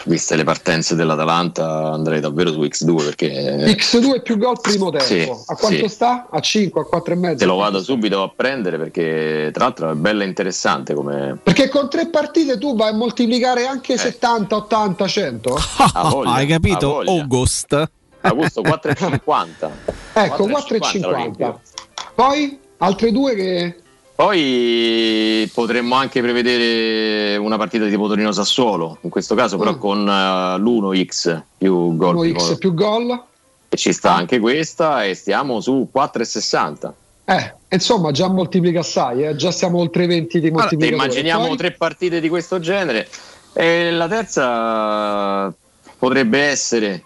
[0.07, 5.05] Viste le partenze dell'Atalanta andrei davvero su X2 perché X2 più gol primo tempo.
[5.05, 5.89] Sì, a quanto sì.
[5.89, 6.27] sta?
[6.29, 7.37] A 5, a 4 e mezzo?
[7.37, 11.69] te lo vado subito a prendere perché tra l'altro è bella e interessante come Perché
[11.69, 15.59] con tre partite tu vai a moltiplicare anche 70, 80, 100?
[15.95, 17.03] Ha voglia, Hai capito?
[17.07, 17.91] August.
[18.23, 19.71] Augusto 4,50
[20.15, 21.55] Ecco, 4,50 4,50.
[22.15, 23.77] Poi altre due che...
[24.15, 31.43] Poi potremmo anche prevedere una partita tipo Torino-Sassuolo, in questo caso però con eh, l'1x
[31.59, 32.29] più gol.
[32.29, 33.25] 1x più gol.
[33.69, 36.93] E ci sta anche questa e stiamo su 4,60.
[37.25, 41.03] Eh, insomma, già moltiplica assai, eh, già siamo oltre 20 di Allora, moltiplicatori.
[41.03, 43.09] immaginiamo Poi- tre partite di questo genere
[43.55, 45.53] e la terza
[45.99, 47.03] potrebbe essere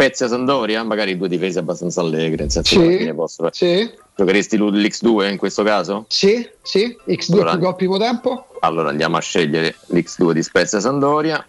[0.00, 3.90] Spezia Sandoria, magari due difese abbastanza allegre, nel senso Sì, che alla fine possono- sì.
[4.14, 6.04] Giocheresti l'X2 in questo caso?
[6.06, 8.46] Sì, sì, X2 Allora- più gol primo tempo.
[8.60, 11.44] Allora andiamo a scegliere l'X2 di Spezia Sandoria.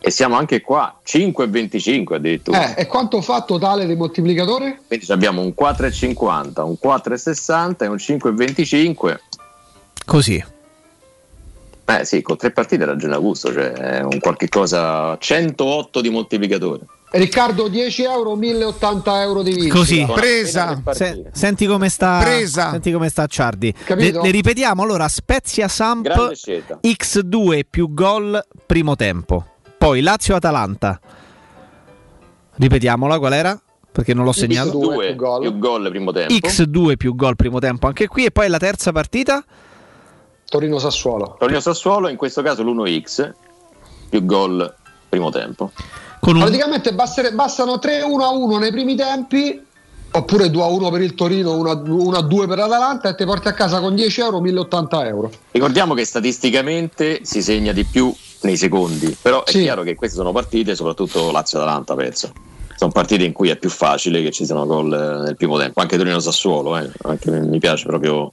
[0.00, 2.74] E siamo anche qua, 5,25 addirittura.
[2.74, 4.80] Eh, e quanto fa totale di moltiplicatore?
[4.88, 9.20] Quindi abbiamo un 4,50, un 4,60 e un 5,25.
[10.04, 10.42] Così.
[11.98, 16.82] Eh sì, con tre partite ragiona gusto, cioè un qualche cosa 108 di moltiplicatore.
[17.12, 19.74] Riccardo 10 euro, 1080 euro di vincita.
[19.74, 20.80] Così, Presa.
[20.92, 22.70] Se- senti come sta Presa.
[22.70, 23.74] Senti come sta Ciardi.
[23.76, 24.22] Le, Capito?
[24.22, 26.78] le ripetiamo allora Spezia Samp Grande scelta.
[26.80, 29.44] X2 più gol primo tempo.
[29.76, 31.00] Poi Lazio Atalanta.
[32.54, 33.60] Ripetiamola qual era?
[33.90, 34.78] Perché non l'ho segnato.
[34.78, 35.40] X2 Due più gol.
[35.40, 36.32] più gol primo tempo.
[36.32, 39.44] X2 più gol primo tempo anche qui e poi la terza partita
[40.50, 41.36] Torino Sassuolo.
[41.38, 43.32] Torino Sassuolo, in questo caso l'1x
[44.08, 44.74] più gol
[45.08, 45.70] primo tempo.
[46.18, 49.64] con un Praticamente bastere- bastano 3-1 a 1 nei primi tempi,
[50.10, 51.70] oppure 2 a 1 per il Torino, 1
[52.16, 55.30] a 2 per l'Atalanta e ti porti a casa con 10 euro 1080 euro.
[55.52, 58.12] Ricordiamo che statisticamente si segna di più
[58.42, 59.62] nei secondi, però è Sì.
[59.62, 62.32] chiaro che queste sono partite, soprattutto Lazio-Atalanta, penso.
[62.76, 65.80] sono partite in cui è più facile che ci siano gol eh, nel primo tempo.
[65.80, 68.32] Anche Torino Sassuolo, eh, anche mi piace proprio.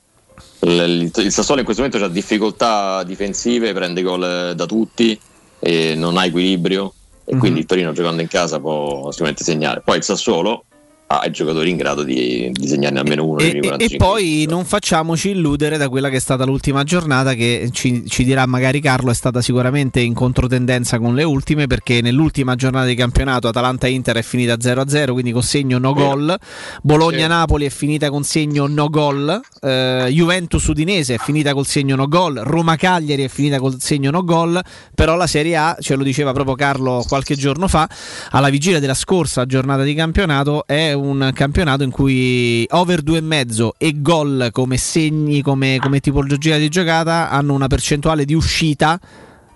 [0.61, 5.19] Il, Sassuolo in questo momento ha difficoltà difensive, prende gol da tutti
[5.59, 6.93] e non ha equilibrio.
[7.25, 7.40] E Mhm.
[7.40, 9.82] quindi il Torino giocando in casa può sicuramente segnare.
[9.82, 10.66] Poi il Sassuolo
[11.10, 13.95] ha i giocatori in grado di, di segnarne almeno uno E, e- 45.
[13.95, 18.26] e poi non facciamoci illudere da quella che è stata l'ultima giornata, che ci, ci
[18.26, 22.95] dirà magari Carlo, è stata sicuramente in controtendenza con le ultime, perché nell'ultima giornata di
[22.95, 26.38] campionato Atalanta-Inter è finita 0-0, quindi con segno no gol.
[26.82, 29.40] Bologna-Napoli è finita con segno no gol.
[29.61, 32.42] Eh, Juventus-Udinese è finita col segno no gol.
[32.44, 34.61] Roma-Cagliari è finita col segno no gol.
[34.94, 37.88] Però la Serie A, ce lo diceva proprio Carlo qualche giorno fa,
[38.32, 44.01] alla vigilia della scorsa giornata di campionato, è un campionato in cui over 2,5 e
[44.01, 49.00] gol come segni, come, come tipologia di giocata hanno una percentuale di uscita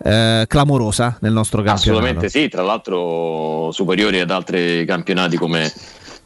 [0.03, 1.91] eh, clamorosa nel nostro campionato.
[1.91, 5.71] Assolutamente sì, tra l'altro superiori ad altri campionati come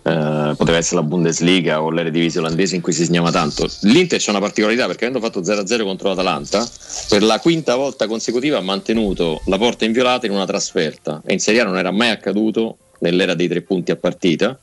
[0.08, 3.68] eh, poteva essere la Bundesliga o l'Eredivisie olandese in cui si segnava tanto.
[3.82, 6.68] L'Inter c'è una particolarità perché avendo fatto 0-0 contro l'Atalanta,
[7.10, 11.40] per la quinta volta consecutiva ha mantenuto la porta inviolata in una trasferta e in
[11.40, 14.58] Serie A non era mai accaduto nell'era dei tre punti a partita.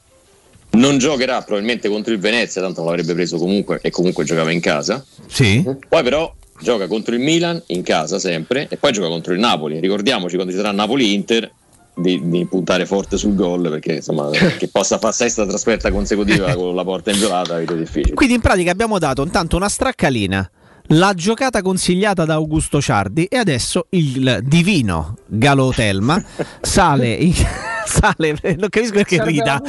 [0.72, 5.04] Non giocherà probabilmente contro il Venezia, tanto l'avrebbe preso comunque e comunque giocava in casa.
[5.26, 5.62] Sì.
[5.88, 9.80] Poi però gioca contro il Milan in casa sempre e poi gioca contro il Napoli.
[9.80, 11.50] Ricordiamoci quando ci sarà Napoli-Inter
[11.94, 16.74] di, di puntare forte sul gol perché insomma che possa fare sesta trasferta consecutiva con
[16.74, 18.14] la porta inviolata è difficile.
[18.14, 20.50] Quindi in pratica abbiamo dato intanto una straccalina,
[20.88, 26.22] la giocata consigliata da Augusto Ciardi e adesso il divino Galo Telma
[26.60, 27.34] sale, in-
[27.86, 29.62] sale non capisco perché Serve rida.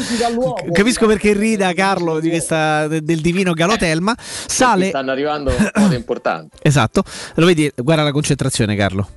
[0.72, 4.16] Capisco perché rida Carlo di questa, del divino Galo Telma.
[4.18, 6.58] Sale Stanno arrivando cose importanti.
[6.62, 7.04] Esatto,
[7.36, 9.08] lo vedi, guarda la concentrazione Carlo.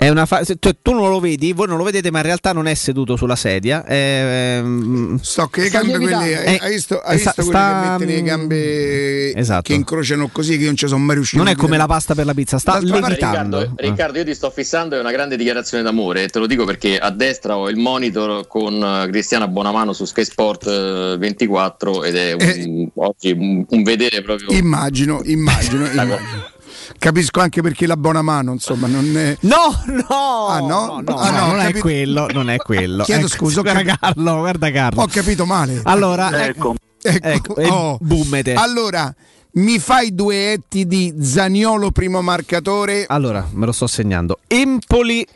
[0.00, 2.24] È una fa- se- tu, tu non lo vedi, voi non lo vedete, ma in
[2.24, 3.84] realtà non è seduto sulla sedia.
[3.84, 6.14] È, ehm, Sto che le gambe quelle,
[6.46, 9.60] hai, hai visto, hai eh, sta- visto quelle sta- che mettono le gambe Esatto.
[9.60, 11.42] che incrociano così che io non ci sono mai riuscito.
[11.42, 13.58] non è come la pasta per la pizza, sta levitando.
[13.58, 16.28] Riccardo, Riccardo, io ti sto fissando, è una grande dichiarazione d'amore.
[16.28, 20.24] Te lo dico perché a destra ho il monitor con eh, Cristiana Bonamano su Sky
[20.24, 24.50] Sport eh, 24 ed è un, oggi un, un vedere proprio.
[24.50, 26.58] Immagino, immagino, immagino.
[26.98, 29.36] Capisco anche perché la buona mano, insomma, non è.
[29.40, 30.46] No, no!
[30.46, 31.02] Ah, no?
[31.04, 33.04] No, Ah, no, no, non ho è quello, non è quello.
[33.04, 35.02] Chiedo Ecco, scusa, guarda capi- Carlo, guarda Carlo.
[35.02, 35.80] Ho capito male.
[35.84, 36.74] Allora, ecco.
[37.02, 37.96] ecco, e oh.
[38.00, 38.54] bummete.
[38.54, 39.14] Allora,
[39.52, 43.04] mi fai due etti di Zaniolo primo marcatore?
[43.08, 44.38] Allora, me lo sto segnando.
[44.46, 45.26] Empoli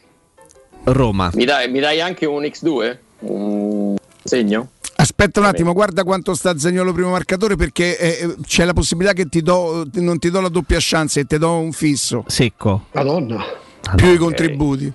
[0.84, 1.31] Roma.
[1.34, 2.97] Mi dai, mi dai anche un X2?
[3.20, 4.68] Un segno?
[4.97, 9.26] Aspetta un attimo, guarda quanto sta Zagnolo primo marcatore perché eh, c'è la possibilità che
[9.28, 12.24] ti do, non ti do la doppia chance e ti do un fisso.
[12.28, 12.86] Secco.
[12.92, 13.44] Madonna.
[13.97, 14.92] Più i contributi.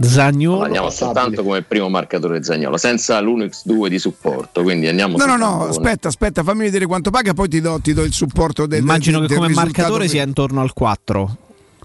[0.00, 0.62] Zagnolo.
[0.62, 4.62] Andiamo soltanto come primo marcatore Zagnolo, senza l'1x2 di supporto.
[4.62, 7.80] Quindi andiamo No, no, no, con- aspetta, aspetta, fammi vedere quanto paga, poi ti do,
[7.82, 10.72] ti do il supporto del Immagino del- che del come marcatore per- sia intorno al
[10.72, 11.36] 4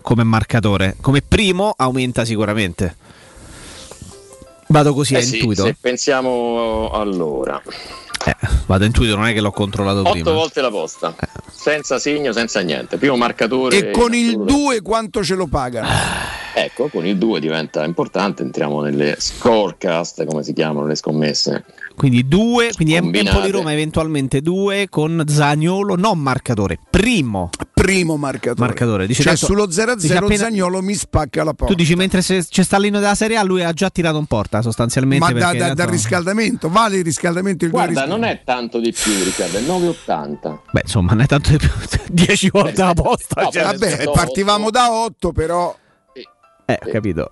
[0.02, 0.96] come marcatore.
[1.02, 2.96] Come primo aumenta sicuramente.
[4.74, 5.66] Vado così Eh a sì, intuito.
[5.66, 7.62] se pensiamo allora,
[8.26, 8.36] Eh,
[8.66, 10.32] vado intuito, non è che l'ho controllato otto prima.
[10.32, 11.14] volte la posta,
[11.52, 12.98] senza segno, senza niente.
[12.98, 13.78] Primo marcatore.
[13.78, 14.52] E con il assoluto.
[14.52, 15.88] 2 quanto ce lo pagano?
[16.56, 21.66] Ecco, con il 2 diventa importante, entriamo nelle scorecast, come si chiamano le scommesse.
[21.96, 23.30] Quindi due, quindi Combinate.
[23.36, 28.60] Empoli Roma eventualmente due con Zagnolo, non marcatore, primo Primo marcatore.
[28.68, 29.08] marcatore.
[29.08, 31.74] Dice, cioè tanto- sullo 0-0 dice appena- Zagnolo mi spacca la porta.
[31.74, 34.26] Tu dici mentre se- c'è sta l'inno della Serie A, lui ha già tirato in
[34.26, 35.24] porta sostanzialmente.
[35.26, 38.26] Ma da, da- tanto- dal riscaldamento, vale il riscaldamento il Guarda, riscaldamento?
[38.28, 40.62] non è tanto di più, Riccardo, è 9,80.
[40.72, 41.70] Beh, insomma, non è tanto di più.
[42.10, 43.42] 10 volte la posta.
[43.44, 45.76] No, cioè, Vabbè, partivamo da 8 però.
[46.66, 47.30] Eh, ho capito.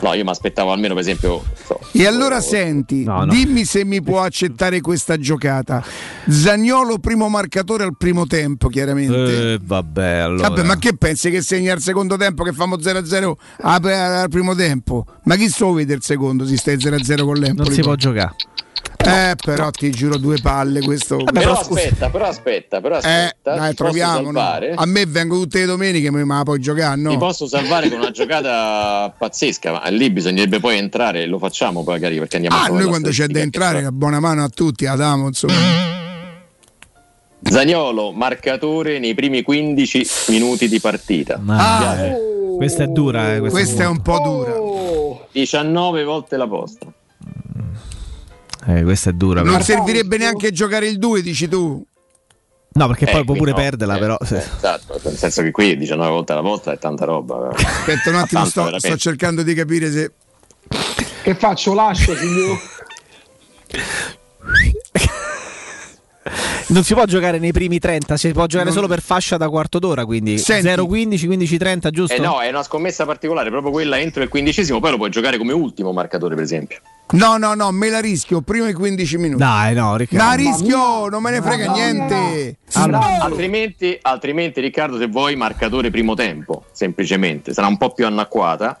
[0.00, 1.42] No, io mi aspettavo almeno, per esempio.
[1.64, 3.32] so, E allora senti, No, no.
[3.32, 5.82] dimmi se mi può accettare questa giocata.
[6.28, 9.54] Zagnolo primo marcatore al primo tempo, chiaramente.
[9.54, 10.48] Eh, vabbè, allora.
[10.48, 14.54] Vabbè, ma che pensi che segna al secondo tempo che famo 0-0 al, al primo
[14.54, 15.04] tempo?
[15.24, 17.66] Ma chi sto a vedere il secondo si stai 0-0 con l'Empoli?
[17.68, 18.34] non si può giocare.
[19.00, 21.16] Eh, però ti giuro due palle questo.
[21.16, 21.80] Vabbè, Però però scusa.
[21.80, 23.54] aspetta, però aspetta, però eh, aspetta.
[23.54, 24.30] dai, ti posso troviamo.
[24.32, 24.40] no?
[24.40, 27.10] A me vengo tutte le domeniche, ma la puoi giocare, no?
[27.10, 31.94] Ti posso salvare con una giocata pazzesca, ma lì bisognerebbe poi entrare, lo facciamo poi
[31.94, 34.48] magari perché andiamo a Ah, trovare noi quando c'è da entrare, la buona mano a
[34.48, 35.54] tutti, la damo, insomma.
[37.40, 41.40] Zagnolo, marcatore nei primi 15 minuti di partita.
[41.46, 42.18] Ah, Piace?
[42.56, 43.34] Questa è dura.
[43.34, 45.26] Eh, questa, Questa è un po' dura.
[45.32, 46.86] 19 volte la posta.
[48.68, 49.40] Eh, questa è dura.
[49.42, 49.64] Non però.
[49.64, 51.84] servirebbe neanche giocare il 2, dici tu.
[52.70, 53.56] No, perché Eh, poi può pure no.
[53.56, 54.16] perderla, Eh, però.
[54.20, 57.48] eh, esatto, nel senso che qui 19 volte alla volta è tanta roba.
[57.48, 60.12] Aspetta un attimo, Tanto, sto, sto cercando di capire se.
[61.22, 61.74] Che faccio?
[61.74, 62.58] Lascio, signor.
[66.68, 69.48] Non si può giocare nei primi 30, si può giocare Non- solo per fascia da
[69.48, 70.68] quarto d'ora, quindi Senti.
[70.68, 72.14] 0-15, 15-30, giusto?
[72.14, 75.38] Eh no, è una scommessa particolare, proprio quella entro il quindicesimo, poi lo puoi giocare
[75.38, 76.78] come ultimo marcatore, per esempio.
[77.10, 79.42] No, no, no, me la rischio prima i 15 minuti.
[79.42, 80.24] Dai, no, Riccardo.
[80.26, 82.56] Ma rischio, non me ne frega niente.
[83.20, 88.80] altrimenti, altrimenti, Riccardo, se vuoi marcatore primo tempo, semplicemente sarà un po' più anacquata,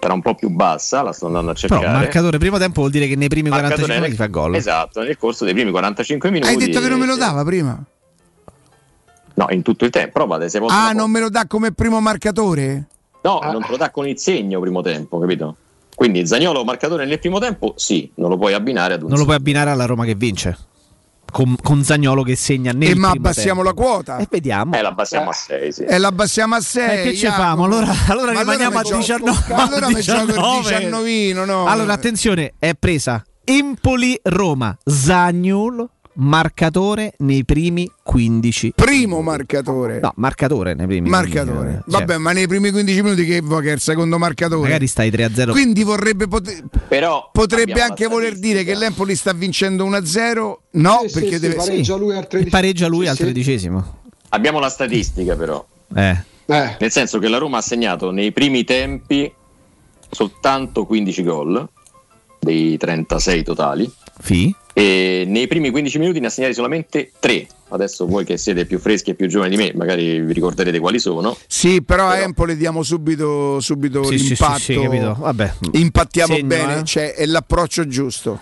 [0.00, 1.98] sarà un po' più bassa, la sto andando a Però cercare.
[1.98, 4.54] marcatore primo tempo vuol dire che nei primi 45 Marcatore minuti fa gol.
[4.54, 6.50] Esatto, nel corso dei primi 45 minuti.
[6.50, 7.82] Hai detto che non me lo eh, dava prima?
[9.34, 12.00] No, in tutto il tempo, provate sei volte Ah, non me lo dà come primo
[12.00, 12.86] marcatore?
[13.22, 15.56] No, non te lo dà con il segno primo tempo, capito?
[15.94, 19.24] Quindi Zagnolo marcatore nel primo tempo, sì, non lo puoi abbinare ad un Non lo
[19.24, 20.56] puoi abbinare alla Roma che vince.
[21.30, 23.82] Con, con Zagnolo che segna nel E ma abbassiamo tempo.
[23.82, 24.16] la quota?
[24.16, 24.74] E vediamo.
[24.74, 25.82] Eh, la abbassiamo a 6, sì.
[25.84, 26.98] E la abbassiamo a 6.
[26.98, 27.64] Eh, che ci famo?
[27.64, 29.54] Allora, allora rimaniamo a 19.
[29.54, 30.78] Allora mi gioco il 19.
[30.80, 31.66] 19, no?
[31.66, 34.76] Allora, attenzione, è presa Empoli-Roma.
[34.84, 35.90] Zagnolo,
[36.20, 38.72] marcatore nei primi 15.
[38.74, 40.00] Primo marcatore.
[40.00, 41.54] No, marcatore nei primi Marcatore.
[41.58, 41.82] 15.
[41.90, 44.60] Cioè, Vabbè, ma nei primi 15 minuti che vuoi che è il secondo marcatore?
[44.62, 45.50] magari stai 3-0.
[45.50, 50.58] Quindi vorrebbe poter- Però potrebbe anche voler dire che l'Empoli sta vincendo 1-0?
[50.72, 52.50] No, Sì, sì, perché sì, deve pareggia lui al 13.
[52.50, 53.22] pareggia lui Sì, al sì.
[53.22, 53.96] tredicesimo.
[54.30, 55.64] Abbiamo la statistica però,
[55.94, 56.16] Eh.
[56.50, 59.30] Eh, nel senso che la Roma ha segnato nei primi tempi
[60.10, 61.68] soltanto 15 gol
[62.40, 64.54] dei 36 totali Fi?
[64.78, 67.48] E nei primi 15 minuti ne ha segnati solamente 3.
[67.70, 71.00] Adesso voi che siete più freschi e più giovani di me, magari vi ricorderete quali
[71.00, 71.36] sono.
[71.48, 74.58] Sì, però a Empoli diamo subito, subito Sì, sì, sì, l'impatto.
[74.60, 75.16] sì, capito.
[75.18, 75.52] Vabbè.
[75.72, 76.84] Impattiamo Segno, bene, eh.
[76.84, 78.38] cioè è l'approccio giusto.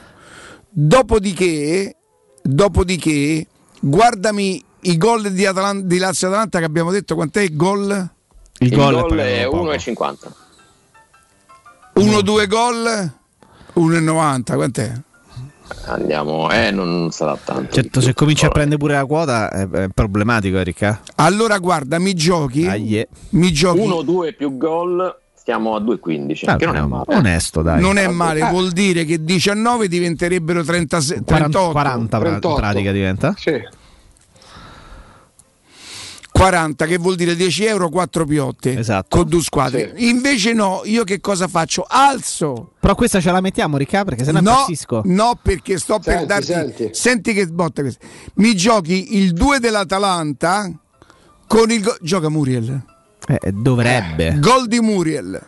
[0.68, 1.96] Dopodiché,
[2.42, 3.46] dopodiché
[3.80, 8.10] guardami i gol di, Atalan- di Lazio Atalanta che abbiamo detto quant'è il gol?
[8.58, 9.72] Il, Il gol, gol è è poco.
[9.72, 10.16] 1,50.
[11.94, 13.12] 1-2 gol,
[13.74, 14.92] 1,90, quant'è?
[15.86, 17.72] Andiamo, eh, non sarà tanto.
[17.74, 21.00] Certo, se cominci a prendere pure la quota è, è problematico, Erika.
[21.16, 23.08] Allora guarda, mi giochi, Aie.
[23.30, 26.50] mi giochi 1-2 più gol, stiamo a 2,15.
[26.50, 27.04] Ah, che non è male.
[27.14, 27.80] Onesto, dai.
[27.80, 31.72] non è male, vuol dire che 19 diventerebbero 36, 40, 38.
[31.72, 32.54] 40 pra- in 38.
[32.60, 33.34] pratica diventa.
[33.36, 33.84] sì.
[36.36, 39.16] 40 che vuol dire 10 euro 4 piotte Esatto.
[39.16, 43.76] con due squadre invece no io che cosa faccio alzo Però questa ce la mettiamo,
[43.78, 45.02] Ricca, perché sennò no, impazzisco.
[45.06, 46.88] no perché sto per Senti, darti senti.
[46.92, 50.70] senti che botta questa mi giochi il 2 dell'Atalanta
[51.46, 52.82] con il go- gioca Muriel
[53.28, 54.38] Eh, dovrebbe.
[54.38, 55.40] gol di Muriel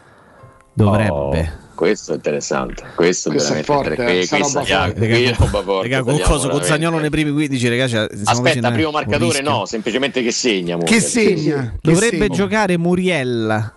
[0.72, 1.10] Dovrebbe.
[1.10, 2.82] Oh, questo è interessante.
[2.96, 5.06] Questo, Questo è veramente forte, eh, qui- questa- roba forte.
[5.08, 6.48] qui roba forte, Raga, con cosa?
[6.48, 6.62] Con.
[6.64, 7.86] Zagnolo nei primi 15, raga.
[7.86, 10.76] cioè, Aspetta, ne- primo marcatore no, semplicemente che segna.
[10.78, 12.34] che segna Che Dovrebbe segna?
[12.34, 13.72] giocare Muriel.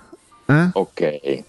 [0.47, 0.69] Eh?
[0.73, 1.43] Ok.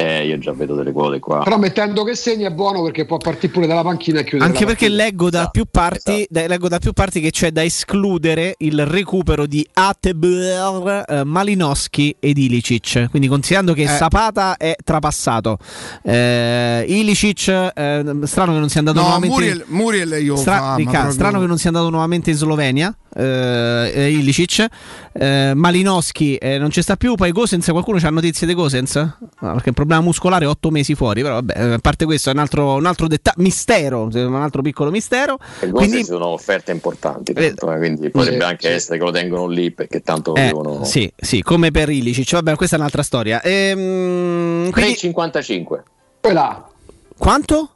[0.00, 1.40] Eh, io già vedo delle quote qua.
[1.42, 4.48] Però mettendo che segna è buono perché può partire pure dalla panchina e chiudere.
[4.48, 6.26] Anche la perché leggo da, Esatto, più parti, esatto.
[6.30, 12.14] da- leggo da più parti che c'è da escludere il recupero di Atebr, eh, Malinowski
[12.20, 13.08] ed Ilicic.
[13.10, 13.86] Quindi considerando che Eh.
[13.88, 15.58] Sapata è trapassato,
[16.04, 19.34] eh, Ilicic, eh, strano che non sia andato no nuovamente.
[19.34, 22.96] Muriel, Muriel io Stra- Ricca, strano che non sia andato nuovamente in Slovenia.
[23.14, 24.66] Eh, Ilicic,
[25.12, 27.14] eh, Malinowski eh, non ci sta più.
[27.16, 28.94] Poi Gosens, qualcuno ha notizie di Gosens?
[28.94, 31.22] No, perché è un problema muscolare, otto mesi fuori.
[31.22, 34.62] Però vabbè, eh, a parte questo, è un altro, un altro dettaglio, mistero, un altro
[34.62, 35.38] piccolo mistero.
[35.60, 39.70] E Quindi, sono offerte importanti, tanto, eh, quindi potrebbe anche essere che lo tengono lì
[39.72, 40.84] perché tanto eh, devono.
[40.84, 42.32] sì, sì, come per Ilicic.
[42.32, 43.42] Vabbè, questa è un'altra storia.
[43.42, 45.82] Ehm, quindi- 3,55.
[46.20, 46.68] Poi là,
[47.16, 47.70] quanto?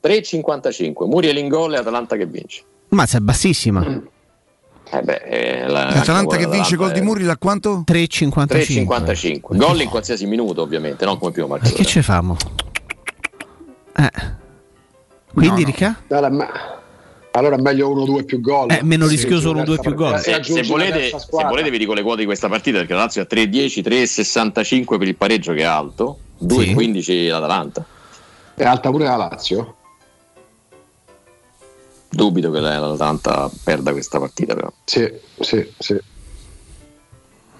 [0.00, 1.06] 3,55.
[1.06, 2.62] Muriel in gol e Atalanta che vince.
[2.90, 3.84] Mazza, è bassissima.
[4.90, 7.82] Eh beh, eh, la- L'Atalanta anche che vince gol di l'Atalanta Muriel a quanto?
[7.84, 8.56] 3,55.
[8.56, 9.56] è 3,55.
[9.56, 11.84] Gol in qualsiasi minuto, ovviamente, non come primo E che marcatore.
[11.84, 12.36] ci famo?
[13.96, 14.10] Eh.
[15.34, 16.00] Quindi, Ricca?
[16.08, 16.50] allora, ma-
[17.32, 18.70] allora è meglio 1-2 più gol.
[18.70, 20.18] Eh, meno Sì, rischioso terza 1-2 più gol.
[20.18, 23.00] Se Se, se volete, se volete vi dico le quote di questa partita perché la
[23.00, 27.84] Lazio ha 3,10, 3,65 per il pareggio che è alto, 2,15 l'Atalanta.
[28.54, 29.74] È alta pure la Lazio.
[32.10, 34.72] Dubito che la- l'Atalanta perda questa partita però.
[34.84, 35.96] Sì, sì, sì.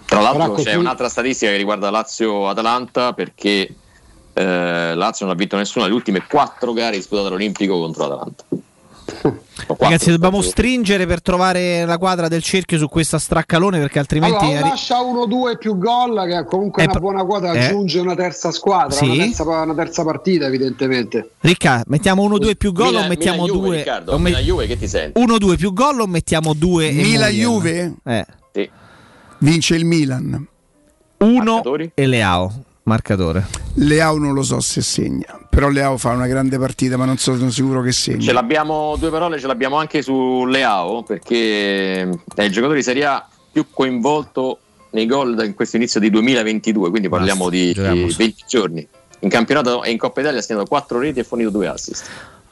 [0.07, 3.75] Tra l'altro c'è un'altra statistica che riguarda Lazio-Atalanta perché
[4.33, 8.45] eh, Lazio non ha vinto nessuna delle ultime quattro gare disputate all'Olimpico contro l'Atalanta.
[9.79, 14.45] Ragazzi, dobbiamo stringere per trovare la quadra del cerchio su questa straccalone perché altrimenti.
[14.45, 17.67] Allora, lascia 1-2 più gol, che è comunque Eh, una buona quota, eh.
[17.67, 19.05] aggiunge una terza squadra, Sì.
[19.07, 21.31] una, terza, una terza partita, evidentemente.
[21.41, 23.77] Ricca, mettiamo 1-2 più gol Milan- o mettiamo Milan Juve, 2?
[23.77, 25.21] Riccardo, o me- Milan Juve, che ti senti?
[25.21, 27.95] 1-2 più gol o mettiamo 2 Milan Juve?
[28.05, 28.27] Eh.
[28.53, 28.71] Sì.
[29.39, 30.47] Vince il Milan.
[31.19, 31.63] 1
[31.95, 33.47] e Leao, marcatore.
[33.75, 37.51] Leao non lo so se segna, però Leao fa una grande partita, ma non sono
[37.51, 38.23] sicuro che segni.
[38.23, 43.05] Ce l'abbiamo, due parole, ce l'abbiamo anche su Leao perché è il giocatore di Serie
[43.05, 48.17] A più coinvolto nei gol in questo inizio di 2022, quindi parliamo Basta, di su.
[48.19, 48.87] 20 giorni.
[49.19, 52.09] In campionato e in Coppa Italia ha segnato 4 reti e fornito 2 assist.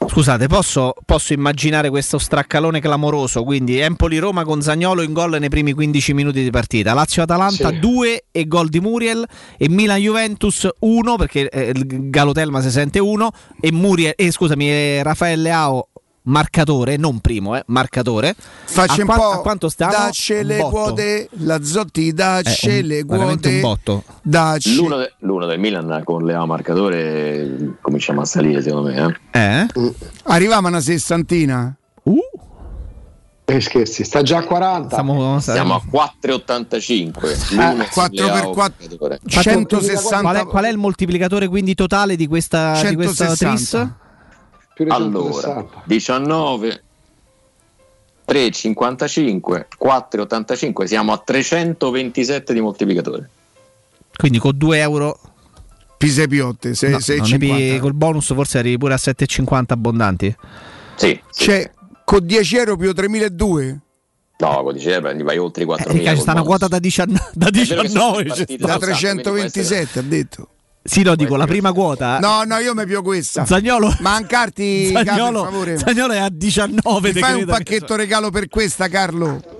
[0.08, 3.42] Scusate, posso, posso immaginare questo straccalone clamoroso?
[3.42, 6.94] Quindi Empoli-Roma con Zagnolo in gol nei primi 15 minuti di partita.
[6.94, 7.78] Lazio-Atalanta Sì.
[7.78, 9.26] 2 e gol di Muriel.
[9.58, 13.30] E Milan-Juventus 1 perché eh, Galotelma si sente 1.
[13.60, 15.88] E Muriel, eh, scusami, Raffaele Leao
[16.26, 18.34] marcatore, non primo, eh, marcatore.
[18.36, 19.30] Facci un qua- po'.
[19.30, 19.92] a quanto stiamo?
[19.92, 20.70] Dacci Un le botto.
[20.70, 23.80] quote, la Zotti, dacci Eh, un- le veramente un quote.
[23.92, 24.04] botto.
[24.22, 24.74] Dacci.
[24.76, 29.16] L'uno, de- l'uno del Milan con Leao marcatore cominciamo a salire secondo me.
[29.32, 29.40] Eh?
[29.40, 29.66] Eh?
[30.24, 31.74] Arriviamo a una sessantina.
[33.48, 34.88] Eh, scherzi, sta già a 40.
[34.88, 37.36] Stiamo, Siamo a 4,85.
[37.50, 38.74] L'uno Eh, 4 per Leao 4.
[38.88, 39.20] marcatore.
[39.24, 43.78] 160 Qual è, qual è il moltiplicatore quindi totale di questa, di questa 160.
[43.78, 44.04] tris?
[44.88, 45.82] Allora, 160.
[45.84, 46.82] 19
[48.26, 53.30] 3,55 4,85 siamo a 327 di moltiplicatore.
[54.16, 55.18] Quindi con 2 euro
[55.96, 59.64] Pisa Piotte, se, No, se non ne pi- col bonus forse arrivi pure a 7,50
[59.68, 60.36] abbondanti.
[60.96, 61.70] Sì, Cioè,
[62.04, 63.76] con 10 euro più 3.200?
[64.38, 66.10] No, con 10 euro vai oltre i 4.000.
[66.10, 67.20] Eh, sta una quota da 19.
[67.32, 68.66] Da È vero che sono 19 tre ci partite sta.
[68.66, 70.48] Da passate, quindi può 327 ha detto.
[70.86, 72.18] Sì, no, dico la prima quota.
[72.18, 73.44] No, no, io mi pio questa.
[73.44, 75.78] Zagnolo, Mancarti, Carlo, Zagnolo, per favore.
[75.78, 77.08] Zagnolo è a 19.
[77.08, 79.55] Mi te fai un pacchetto regalo per questa, Carlo?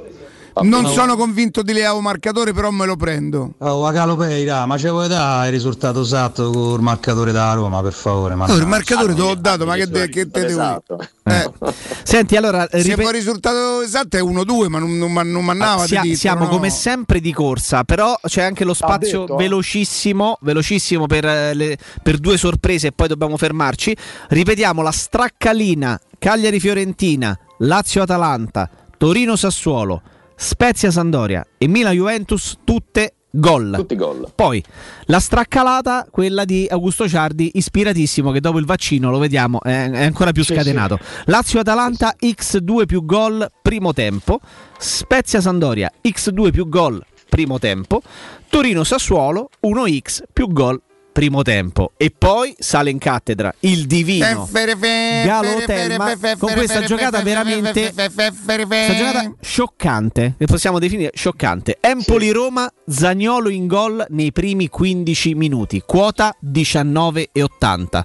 [0.63, 3.53] Non sono convinto di Leao marcatore, però me lo prendo.
[3.59, 7.93] Oh, la Calopeira, ma ce vuoi dare il risultato esatto col marcatore da Roma, per
[7.93, 8.35] favore?
[8.37, 10.97] Ma Oh, il marcatore te l'ho dato, ma che, de- che te devo Esatto.
[11.25, 11.45] dire?
[11.45, 15.45] Eh, Senti, allora, se ripe- poi il risultato esatto è 1-2, ma non, non, non
[15.45, 16.49] mannava sia- di siamo no.
[16.51, 19.37] come sempre di corsa, però c'è anche lo spazio detto, eh.
[19.37, 23.95] velocissimo, velocissimo per, eh, le- per due sorprese e poi dobbiamo fermarci.
[24.29, 30.01] Ripetiamo la straccalina Cagliari-Fiorentina, Lazio-Atalanta, Torino-Sassuolo,
[30.37, 33.73] Spezia-Sandoria e Milan-Juventus tutte gol.
[33.75, 34.31] Tutti gol.
[34.35, 34.63] Poi
[35.07, 40.05] la straccalata, quella di Augusto Ciardi, ispiratissimo, che dopo il vaccino lo vediamo, è, è
[40.05, 40.99] ancora più scatenato.
[41.25, 44.41] Lazio-Atalanta, X2 più gol, primo tempo.
[44.79, 48.03] Spezia-Sandoria, X2 più gol, primo tempo.
[48.49, 50.81] Torino-Sassuolo, 1X più gol,
[51.17, 51.93] primo tempo.
[51.97, 54.47] E poi sale in cattedra il divino.
[54.53, 63.49] Galo Telma con questa giocata veramente questa giocata scioccante che possiamo definire scioccante Empoli-Roma Zagnolo
[63.49, 68.03] in gol nei primi 15 minuti quota 19,80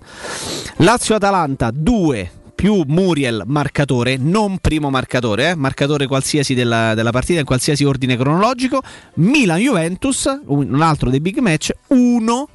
[0.78, 7.46] Lazio-Atalanta 2 più Muriel marcatore, non primo marcatore, eh, marcatore qualsiasi della, della partita in
[7.46, 8.84] qualsiasi ordine cronologico.
[9.16, 12.48] Milan-Juventus, un un altro dei big match, 1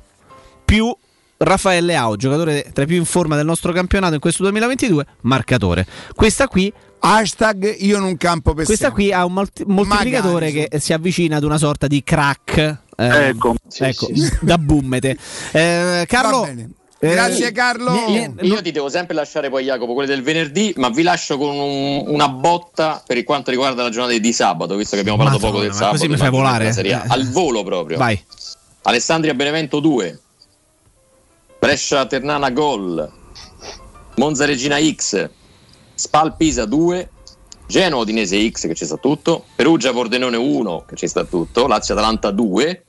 [0.66, 0.94] più
[1.38, 5.86] Raffaele Leao, giocatore tra i più in forma del nostro campionato in questo 2022, marcatore.
[6.14, 9.04] Questa qui Hashtag io non campo per questa sempre.
[9.04, 12.56] qui ha un molti- moltiplicatore Magari, che si avvicina ad una sorta di crack.
[12.96, 13.54] eh, Ecco.
[13.78, 14.08] ecco,
[14.40, 15.16] da bummete.
[15.52, 16.70] Eh, Carlo, Va bene.
[16.98, 17.94] eh, Grazie Carlo.
[18.40, 22.02] Io ti devo sempre lasciare poi Jacopo quelle del venerdì, ma vi lascio con un-
[22.06, 25.66] una botta per quanto riguarda la giornata di sabato, visto che abbiamo parlato Madonna, poco
[25.68, 25.96] del sabato.
[25.98, 26.74] così mi fai volare?
[26.74, 26.92] Eh.
[27.08, 27.98] Al volo proprio.
[27.98, 28.20] vai.
[28.82, 30.18] Alessandria Benevento 2,
[31.66, 33.12] Brescia Ternana Gol,
[34.18, 35.28] Monza Regina X,
[35.96, 37.10] Spal Pisa 2,
[37.66, 41.94] Genoa Udinese X che ci sta tutto, Perugia Pordenone 1 che ci sta tutto, Lazio
[41.94, 42.85] Atalanta 2,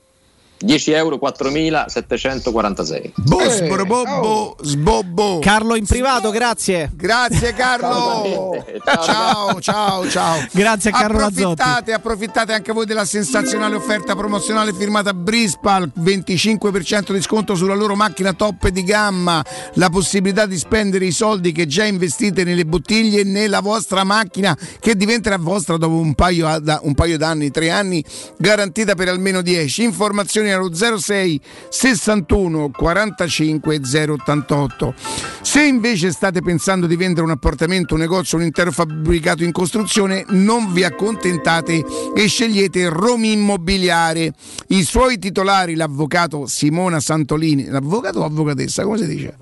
[0.58, 3.12] 10 euro 4.746.
[3.16, 5.38] Bo, Eh, sborobobbo, sbobbo.
[5.40, 6.90] Carlo in privato, grazie.
[6.94, 8.64] Grazie Carlo.
[9.04, 10.46] Ciao, ciao, ciao.
[10.52, 11.24] Grazie a Carlo.
[11.26, 17.94] Approfittate, approfittate anche voi della sensazionale offerta promozionale firmata Brispal, 25% di sconto sulla loro
[17.94, 23.22] macchina top di gamma, la possibilità di spendere i soldi che già investite nelle bottiglie
[23.24, 26.46] nella vostra macchina che diventerà vostra dopo un paio,
[26.82, 28.04] un paio d'anni, tre anni,
[28.36, 29.82] garantita per almeno 10.
[29.82, 34.94] Informazioni allo 06 61 45 088.
[35.42, 40.24] Se invece state pensando di vendere un appartamento, un negozio, un intero fabbricato in costruzione,
[40.28, 44.32] non vi accontentate e scegliete Romi Immobiliare.
[44.68, 49.36] I suoi titolari, l'avvocato Simona Santolini, l'avvocato o avvocatessa, come si dice?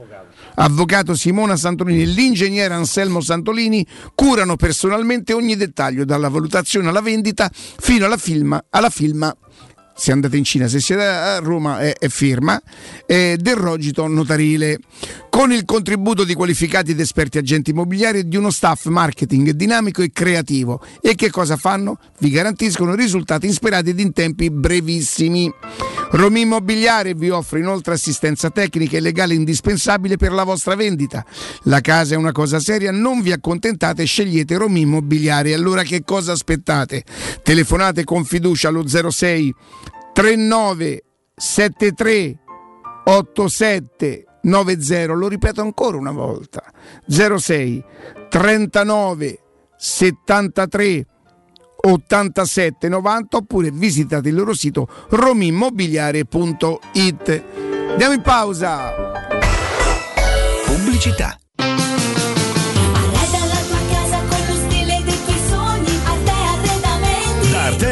[0.57, 7.51] avvocato Simona Santolini e l'ingegnere Anselmo Santolini curano personalmente ogni dettaglio, dalla valutazione alla vendita
[7.53, 9.35] fino alla firma, alla firma
[9.97, 12.61] se andate in Cina, se siete a Roma è, è firma,
[13.07, 14.79] eh, del rogito notarile,
[15.31, 20.03] con il contributo di qualificati ed esperti agenti immobiliari e di uno staff marketing dinamico
[20.03, 20.83] e creativo.
[21.01, 21.99] E che cosa fanno?
[22.19, 25.53] Vi garantiscono risultati insperati ed in tempi brevissimi.
[26.13, 31.25] Romi Immobiliare vi offre inoltre assistenza tecnica e legale indispensabile per la vostra vendita.
[31.65, 35.53] La casa è una cosa seria, non vi accontentate, scegliete Romi Immobiliare.
[35.53, 37.05] Allora che cosa aspettate?
[37.43, 39.55] Telefonate con fiducia allo 06
[40.17, 41.05] 39
[41.37, 42.39] 73
[43.05, 46.65] 87 90, lo ripeto ancora una volta,
[47.07, 47.85] 06
[48.31, 49.39] 39
[49.77, 51.07] 73
[51.83, 57.45] 87 90 oppure visitate il loro sito romimmobiliare.it.
[57.91, 58.95] Andiamo in pausa.
[60.65, 61.39] Pubblicità.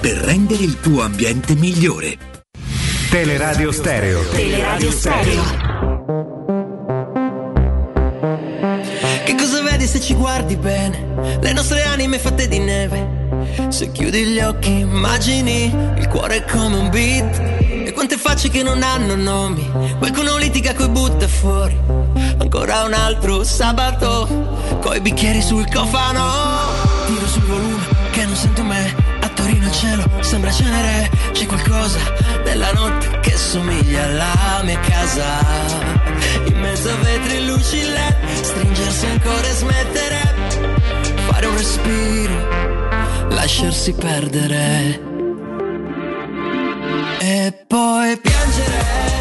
[0.00, 2.16] per rendere il tuo ambiente migliore.
[3.10, 4.20] Teleradio Stereo.
[4.30, 5.42] Teleradio Stereo.
[9.24, 11.38] Che cosa vedi se ci guardi bene?
[11.40, 13.26] Le nostre anime fatte di neve.
[13.68, 17.40] Se chiudi gli occhi immagini il cuore come un beat.
[17.86, 19.66] E quante facce che non hanno nomi.
[19.98, 21.76] Qualcuno litiga coi butta fuori.
[22.38, 24.78] Ancora un altro sabato.
[24.80, 26.26] Coi bicchieri sul cofano.
[27.06, 29.07] Tiro sul volume che non sento me.
[29.78, 31.08] Cielo sembra cenere.
[31.30, 32.00] C'è qualcosa
[32.44, 35.38] nella notte che somiglia alla mia casa.
[36.46, 38.42] In mezzo a vetri e luci LED.
[38.42, 40.34] Stringersi ancora e smettere.
[41.28, 43.28] Fare un respiro.
[43.28, 45.00] Lasciarsi perdere.
[47.20, 49.17] E poi piangere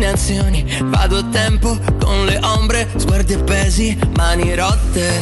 [0.00, 0.64] allucinazioni.
[0.84, 5.20] Vado a tempo con le ombre, sguardi appesi, mani rotte.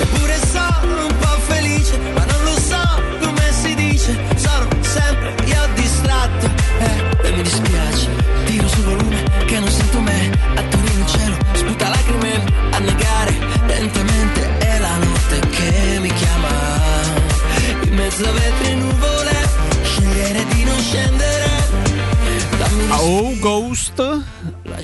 [0.00, 4.18] Eppure sono un po' felice, ma non lo so come si dice.
[4.36, 6.46] Sono sempre io distratto.
[6.78, 8.08] Eh, e mi dispiace,
[8.46, 10.30] tiro sul volume che non sento me.
[10.54, 14.58] A Torino il cielo sputa lacrime a negare lentamente.
[14.58, 16.48] È la notte che mi chiama.
[17.82, 18.55] In mezzo a vetri
[23.46, 24.24] Ghost.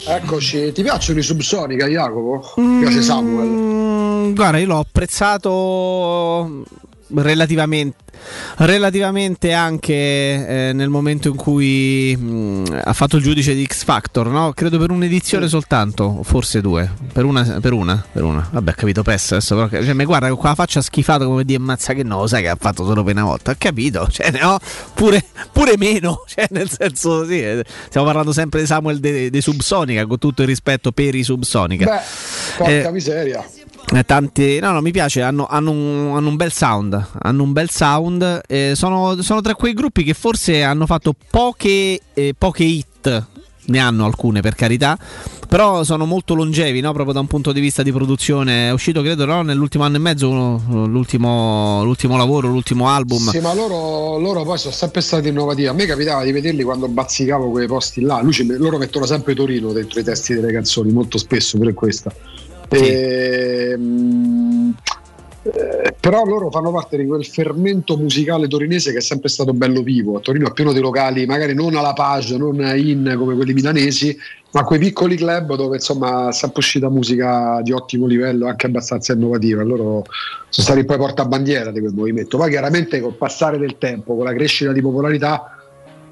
[0.07, 2.61] Eccoci, ti piacciono i subsonica, Jacopo?
[2.61, 3.49] Mi piace Samuel.
[3.49, 6.63] Mm, guarda, io l'ho apprezzato
[7.15, 7.97] relativamente.
[8.57, 14.29] Relativamente anche eh, nel momento in cui mh, ha fatto il giudice di X Factor,
[14.29, 14.53] no?
[14.55, 16.91] Credo per un'edizione soltanto, forse due.
[17.13, 18.47] Per una, per una, per una.
[18.51, 19.55] Vabbè, capito, PES adesso.
[19.57, 22.49] Però, cioè, mi guarda con quella faccia schifata come di ammazza che no, sai che
[22.51, 23.53] ha fatto solo per una volta.
[23.53, 24.07] Ha capito?
[24.13, 24.59] Cioè, no?
[24.95, 26.23] Pure, pure meno.
[26.29, 30.43] Cioè, nel senso, sì, eh, stiamo parlando sempre di Samuel dei de Subsonica, con tutto
[30.43, 31.85] il rispetto per i Subsonica.
[31.87, 32.01] Beh,
[32.59, 33.45] porca Eh, miseria.
[33.95, 35.23] Eh, Tanti, no, no, mi piace.
[35.23, 37.09] Hanno, hanno un, hanno un bel sound.
[37.21, 38.41] Hanno un bel sound.
[38.47, 43.27] eh, sono, sono tra quei gruppi che forse hanno fatto poche, eh, poche hit.
[43.65, 44.99] Ne hanno alcune per carità.
[45.53, 46.93] Però sono molto longevi, no?
[46.93, 48.69] proprio da un punto di vista di produzione.
[48.69, 49.43] È uscito, credo, no?
[49.43, 53.29] nell'ultimo anno e mezzo uno- l'ultimo, l'ultimo lavoro, l'ultimo album.
[53.29, 55.67] Sì, ma loro, loro poi sono sempre stati innovativi.
[55.67, 58.23] A me capitava di vederli quando bazzicavo quei posti là.
[58.23, 61.75] Lui loro mettono sempre Torino dentro i testi delle canzoni, molto spesso, pure
[62.77, 63.75] in questa.
[63.75, 64.75] Ehm,
[65.45, 69.83] eh, però loro fanno parte di quel fermento musicale torinese che è sempre stato bello
[69.83, 70.17] vivo.
[70.17, 74.17] A Torino è pieno di locali, magari non alla page, non in come quelli milanesi,
[74.53, 79.15] ma quei piccoli club dove insomma è sempre uscita musica di ottimo livello, anche abbastanza
[79.15, 79.65] innovativa.
[79.65, 80.05] Loro
[80.49, 82.37] sono stati poi portabandiera di quel movimento.
[82.37, 85.57] Poi chiaramente col passare del tempo, con la crescita di popolarità,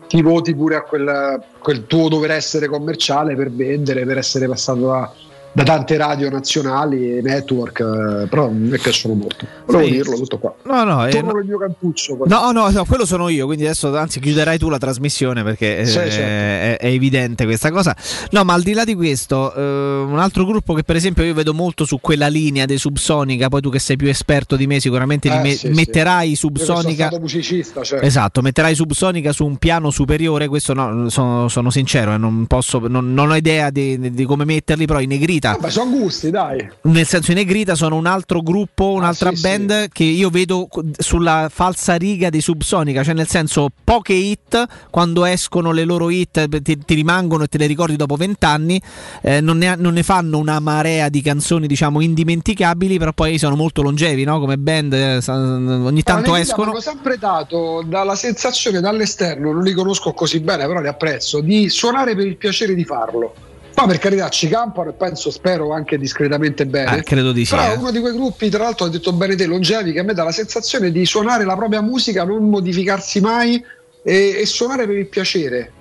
[0.09, 4.81] ti voti pure a quel, quel tuo dover essere commerciale per vendere, per essere passato
[4.81, 5.13] da,
[5.53, 9.47] da tante radio nazionali e network, eh, però mi piacciono molto.
[9.67, 9.91] Volevo Sì.
[9.93, 10.55] dirlo tutto qua.
[10.65, 11.33] No, no, eh, no.
[11.45, 12.17] mio campuccio.
[12.17, 12.29] poi.
[12.29, 15.87] No, no, no, quello sono io, quindi adesso anzi chiuderai tu la trasmissione perché eh,
[15.87, 16.17] Sì, certo.
[16.21, 17.97] è, è evidente questa cosa.
[18.31, 21.35] No, ma al di là di questo, eh, un altro gruppo che per esempio io
[21.35, 24.79] vedo molto su quella linea dei Subsonica, poi tu che sei più esperto di me
[24.81, 25.69] sicuramente li Eh, me- sì, sì.
[25.73, 27.11] metterai i Io che sono Subsonica...
[27.19, 28.05] musicista, cioè.
[28.05, 32.81] Esatto, metterai Subsonica su un piano superiore, questo no, sono, sono sincero, eh, non, posso,
[32.87, 35.07] non, non ho idea di, di come metterli, però i
[35.41, 36.71] Negrita Vabbè, sono gusti, dai.
[36.83, 40.69] nel senso i Negrita sono un altro gruppo, un'altra Ah, sì, band che io vedo
[40.99, 46.63] sulla falsa riga di Subsonica, cioè nel senso poche hit, quando escono le loro hit
[46.63, 48.81] ti, ti rimangono e te le ricordi dopo vent'anni,
[49.23, 53.83] eh, non, non ne fanno una marea di canzoni diciamo indimenticabili, però poi sono molto
[53.83, 54.41] longevi no?
[54.41, 56.67] come band, eh, ogni tanto Ma escono.
[56.67, 61.41] Mi hanno sempre dato dalla sensazione dall'esterno, non li conosco così bene, però li apprezzo,
[61.41, 63.35] di suonare per il piacere di farlo.
[63.81, 66.99] Ma per carità ci campano e penso, spero anche discretamente bene.
[66.99, 67.55] Ah, credo di sì.
[67.55, 67.77] Però eh.
[67.77, 70.25] uno di quei gruppi, tra l'altro, ha detto bene te, longevi, che a me dà
[70.25, 73.63] la sensazione di suonare la propria musica, non modificarsi mai
[74.03, 75.73] e, e suonare per il piacere.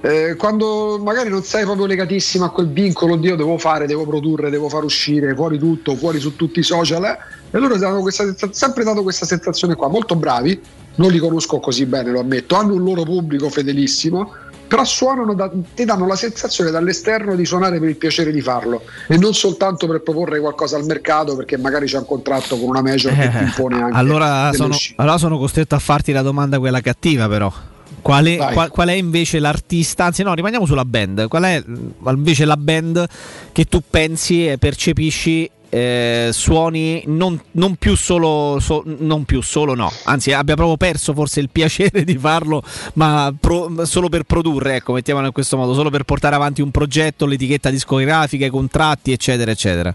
[0.00, 4.50] Eh, quando magari non sei proprio legatissimo a quel vincolo, Dio devo fare, devo produrre,
[4.50, 7.02] devo far uscire fuori tutto, fuori su tutti i social.
[7.04, 7.18] eh,
[7.50, 10.60] E loro hanno questa sempre dato questa sensazione qua, molto bravi,
[10.96, 14.32] non li conosco così bene, lo ammetto, hanno un loro pubblico fedelissimo,
[14.68, 18.82] però suonano, da- ti danno la sensazione dall'esterno di suonare per il piacere di farlo
[19.08, 22.82] e non soltanto per proporre qualcosa al mercato perché magari c'è un contratto con una
[22.82, 26.58] major che ti Eh, impone anche allora, sono, allora sono costretto a farti la domanda
[26.58, 27.52] quella cattiva però.
[28.00, 30.04] Qual è, qual- qual è invece l'artista?
[30.04, 31.26] Anzi, no, rimaniamo sulla band.
[31.26, 33.06] Qual è mm, invece la band
[33.50, 39.74] che tu pensi e percepisci eh, suoni non, non più solo, so- non più solo,
[39.74, 42.62] no, anzi, abbia proprio perso forse il piacere di farlo,
[42.94, 46.70] ma pro- solo per produrre, ecco, mettiamolo in questo modo, solo per portare avanti un
[46.70, 49.94] progetto, l'etichetta discografica, i contratti, eccetera, eccetera.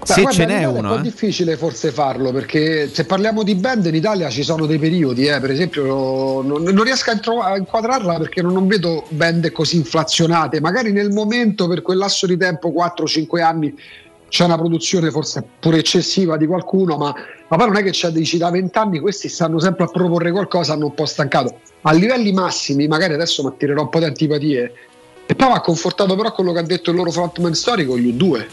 [0.00, 1.02] Beh, Se guarda, ce n'è Italia È un uno, po' eh.
[1.02, 5.38] difficile forse farlo perché se parliamo di band in Italia ci sono dei periodi, eh,
[5.40, 9.76] per esempio non, non riesco a, intro- a inquadrarla perché non, non vedo band così
[9.76, 13.74] inflazionate, magari nel momento per quel lasso di tempo 4-5 anni
[14.30, 17.12] c'è una produzione forse pure eccessiva di qualcuno, ma,
[17.48, 20.30] ma poi non è che c'è dici da 20 anni questi stanno sempre a proporre
[20.30, 21.58] qualcosa, hanno un po' stancato.
[21.82, 24.72] A livelli massimi, magari adesso mi attirerò un po' di antipatie,
[25.26, 28.46] e poi ha confortato però quello che ha detto il loro frontman storico, gli U2.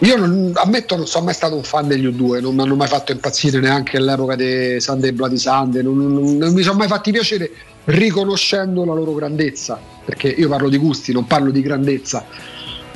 [0.00, 2.86] Io non, ammetto non sono mai stato un fan degli U2, non mi hanno mai
[2.86, 7.10] fatto impazzire neanche all'epoca di Sunday Bloody Sunday, non, non- non mi sono mai fatti
[7.10, 7.50] piacere
[7.86, 12.24] riconoscendo la loro grandezza, perché io parlo di gusti, non parlo di grandezza.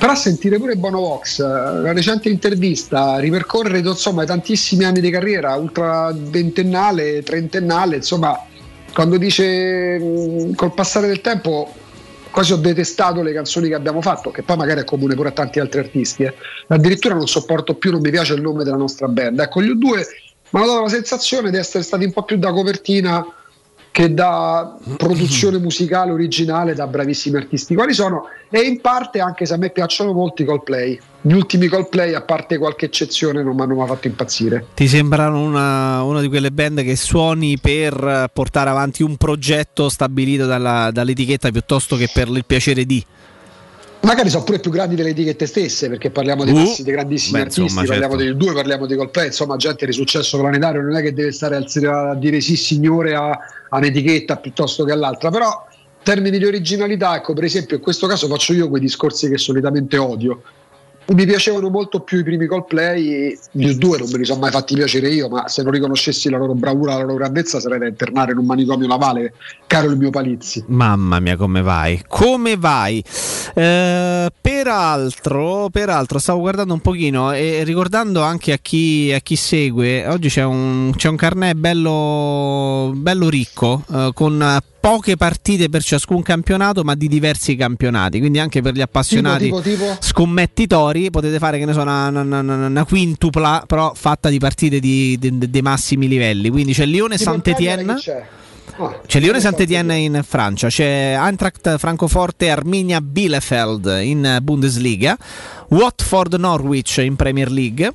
[0.01, 5.53] Però sentire pure Bono Vox, eh, una recente intervista, ripercorrere insomma tantissimi anni di carriera,
[5.53, 8.35] ultra ventennale, trentennale, insomma,
[8.95, 11.71] quando dice mh, col passare del tempo
[12.31, 15.33] quasi ho detestato le canzoni che abbiamo fatto, che poi magari è comune pure a
[15.33, 16.23] tanti altri artisti.
[16.23, 16.33] eh.
[16.69, 19.39] Addirittura non sopporto più, non mi piace il nome della nostra band.
[19.39, 19.97] Ecco, gli U2
[20.49, 23.23] mi hanno dato la sensazione di essere stati un po' più da copertina
[23.91, 27.75] che da produzione musicale originale da bravissimi artisti.
[27.75, 28.23] Quali sono?
[28.49, 30.97] E in parte anche se a me piacciono molto i Coldplay.
[31.19, 34.67] Gli ultimi Coldplay a parte qualche eccezione non mi hanno mai fatto impazzire.
[34.73, 40.45] Ti sembrano una, una di quelle band che suoni per portare avanti un progetto stabilito
[40.45, 43.05] dalla- dall'etichetta piuttosto che per il piacere di.
[44.01, 47.33] Magari sono pure più grandi delle etichette stesse perché parliamo di Uh, massi, dei grandissimi
[47.33, 48.25] beh, artisti insomma, parliamo certo.
[48.25, 51.55] dei due parliamo di Coldplay insomma gente di successo planetario non è che deve stare
[51.55, 57.15] a dire sì signore a, a un'etichetta piuttosto che all'altra però in termini di originalità
[57.15, 60.41] ecco per esempio in questo caso faccio io quei discorsi che solitamente odio
[61.13, 64.73] mi piacevano molto più i primi Coldplay gli due non me li sono mai fatti
[64.73, 68.31] piacere io ma se non riconoscessi la loro bravura la loro grandezza sarei da internare
[68.31, 69.33] in un manicomio navale
[69.67, 72.01] caro il mio Palizzi Mamma mia, come vai?
[72.07, 73.03] Come vai?
[73.53, 80.07] Eh, peraltro, peraltro, stavo guardando un pochino e ricordando anche a chi, a chi segue,
[80.07, 86.21] oggi c'è un, c'è un carnet bello, bello ricco eh, con poche partite per ciascun
[86.23, 88.19] campionato, ma di diversi campionati.
[88.19, 89.97] Quindi anche per gli appassionati tipo, tipo, tipo?
[89.99, 94.79] scommettitori potete fare che ne so, una, una- una- una quintupla, però fatta di partite
[94.81, 96.49] dei massimi livelli.
[96.49, 97.95] Quindi c'è Lione Tipo in Cagliari Saint-Étienne.
[97.95, 98.27] chi c'è?
[98.77, 105.15] Ah, C'è Lione Saint-Étienne in Francia, c'è Eintracht Francoforte Arminia Bielefeld in Bundesliga,
[105.69, 107.91] Watford Norwich in Premier League.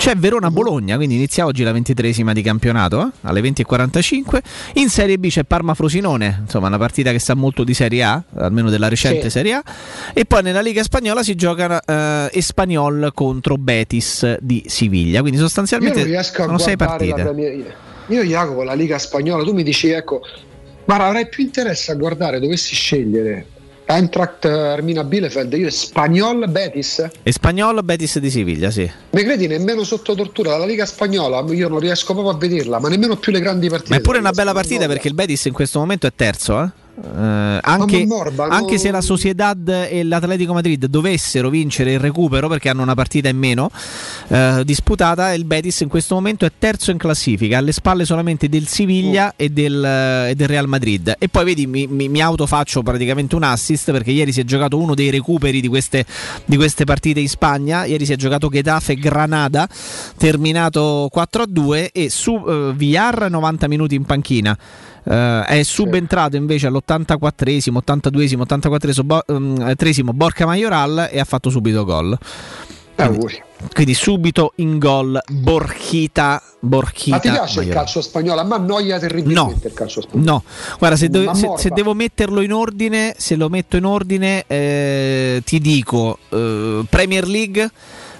[0.00, 4.38] C'è Verona Bologna, quindi inizia oggi la ventitresima di campionato eh, alle 20.45.
[4.76, 8.22] In Serie B c'è Parma Frosinone, insomma una partita che sa molto di Serie A,
[8.36, 9.30] almeno della recente Sì.
[9.30, 9.62] Serie A.
[10.14, 15.20] E poi nella Liga Spagnola si gioca eh, Espanyol contro Betis di Siviglia.
[15.20, 17.66] Quindi sostanzialmente sono sei partite.
[18.06, 20.22] Io Jacopo la Liga Spagnola tu mi dici ecco
[20.86, 23.46] ma avrei più interesse a guardare dovessi scegliere
[23.90, 28.88] Eintracht Armina Bielefeld io Spagnol Betis Espanyol Betis di Siviglia, sì.
[29.10, 32.88] mi credi nemmeno sotto tortura la Liga Spagnola io non riesco proprio a vederla ma
[32.88, 34.92] nemmeno più le grandi partite Ma è pure una bella partita Spagnola.
[34.94, 36.62] perché il Betis in questo momento è terzo.
[36.62, 36.68] eh.
[37.02, 42.68] Eh, anche, Morba, anche se la Sociedad e l'Atletico Madrid dovessero vincere il recupero perché
[42.68, 43.70] hanno una partita in meno
[44.28, 48.66] eh, disputata, il Betis in questo momento è terzo in classifica, alle spalle solamente del
[48.66, 49.32] Siviglia Oh.
[49.36, 51.14] e, del, e del Real Madrid.
[51.18, 54.78] E poi vedi, mi, mi, mi autofaccio praticamente un assist perché ieri si è giocato
[54.78, 56.04] uno dei recuperi di queste,
[56.44, 57.84] di queste partite in Spagna.
[57.84, 59.68] Ieri si è giocato Getafe Granada,
[60.16, 64.56] terminato 4-2 e su eh, Villar 90 minuti in panchina.
[65.02, 71.50] Eh, è subentrato invece all'84esimo, 82esimo, 84esimo Bo- ehm, tresimo Borca Majoral e ha fatto
[71.50, 72.16] subito gol.
[72.96, 73.42] Quindi,
[73.72, 76.42] quindi subito in gol Borchita.
[76.62, 77.80] Borchita Ma ti piace il Maiorana.
[77.80, 78.40] calcio spagnolo?
[78.40, 80.30] A me annoia terribilmente il calcio spagnolo.
[80.30, 80.42] No,
[80.78, 85.40] guarda, se, Ma se- se devo metterlo in ordine, se lo metto in ordine, eh,
[85.46, 87.70] ti dico eh, Premier League,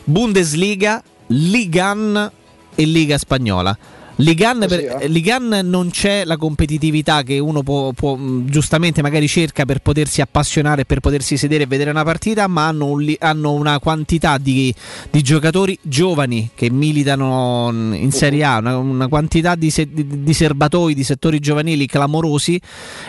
[0.04, 2.30] Bundesliga, Ligan
[2.74, 3.76] e Liga Spagnola.
[4.20, 5.08] Ligan, per- eh?
[5.08, 10.20] Ligan non c'è la competitività che uno può, può, mh, giustamente magari cerca per potersi
[10.20, 14.72] appassionare, per potersi sedere e vedere una partita, ma hanno, un hanno una quantità di,
[15.10, 20.34] di giocatori giovani che militano in Serie A, una, una quantità di, se- di- di
[20.34, 22.60] serbatoi, di settori giovanili clamorosi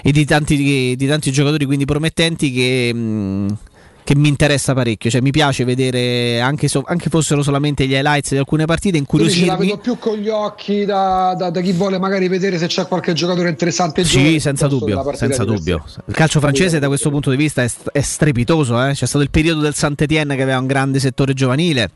[0.01, 2.93] e di tanti, di tanti giocatori quindi promettenti che...
[2.93, 3.57] mh,
[4.04, 8.32] che mi interessa parecchio, cioè mi piace vedere anche, so- anche fossero solamente gli highlights
[8.32, 9.58] di alcune partite, Tu dici, la incuriosirmi.
[9.66, 13.14] vedo più con gli occhi da, da- da chi vuole magari vedere se c'è qualche
[13.14, 15.84] giocatore interessante giovane Sì, senza dubbio, senza dubbio.
[16.06, 18.84] Il calcio francese da questo punto di vista è, è strepitoso.
[18.86, 18.94] eh.
[18.94, 21.92] C'è stato il periodo del Saint-Étienne che aveva un grande settore giovanile.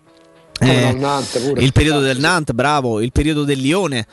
[0.57, 0.95] Eh,
[1.57, 4.05] il periodo del Nantes, bravo, il periodo del Lione,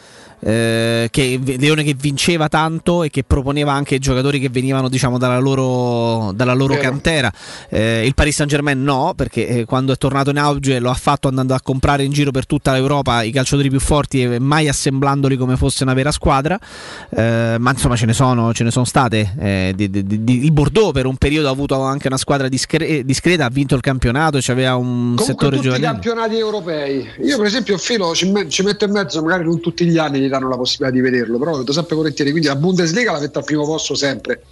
[0.44, 5.38] eh, che, Lione che vinceva tanto e che proponeva anche giocatori che venivano diciamo dalla
[5.38, 7.30] loro, dalla loro cantera.
[7.68, 10.94] Eh, il Paris Saint Germain no, perché eh, quando è tornato in auge lo ha
[10.94, 14.68] fatto andando a comprare in giro per tutta l'Europa i calciatori più forti e mai
[14.68, 16.58] assemblandoli come fosse una vera squadra.
[17.10, 19.34] Eh, ma insomma ce ne sono, ce ne sono state.
[19.38, 23.04] Eh, di- di- di- il Bordeaux per un periodo ha avuto anche una squadra discre-
[23.04, 25.86] discreta, ha vinto il campionato, c'aveva un Comunque settore tutti i giovanile.
[25.86, 27.08] campionati europei.
[27.22, 30.18] Io per esempio Filo ci, me- ci metto in mezzo, magari non tutti gli anni
[30.32, 32.30] danno la possibilità di vederlo, però lo vedo sempre volentieri.
[32.30, 34.42] Quindi la Bundesliga la metto al primo posto sempre.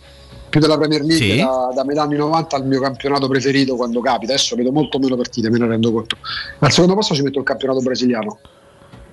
[0.49, 1.37] Più della Premier League Sì.
[1.39, 4.33] da, da metà anni 90 al mio campionato preferito quando capita.
[4.33, 6.17] Adesso vedo molto meno partite, me ne rendo conto.
[6.59, 8.39] Al secondo posto ci metto il campionato brasiliano.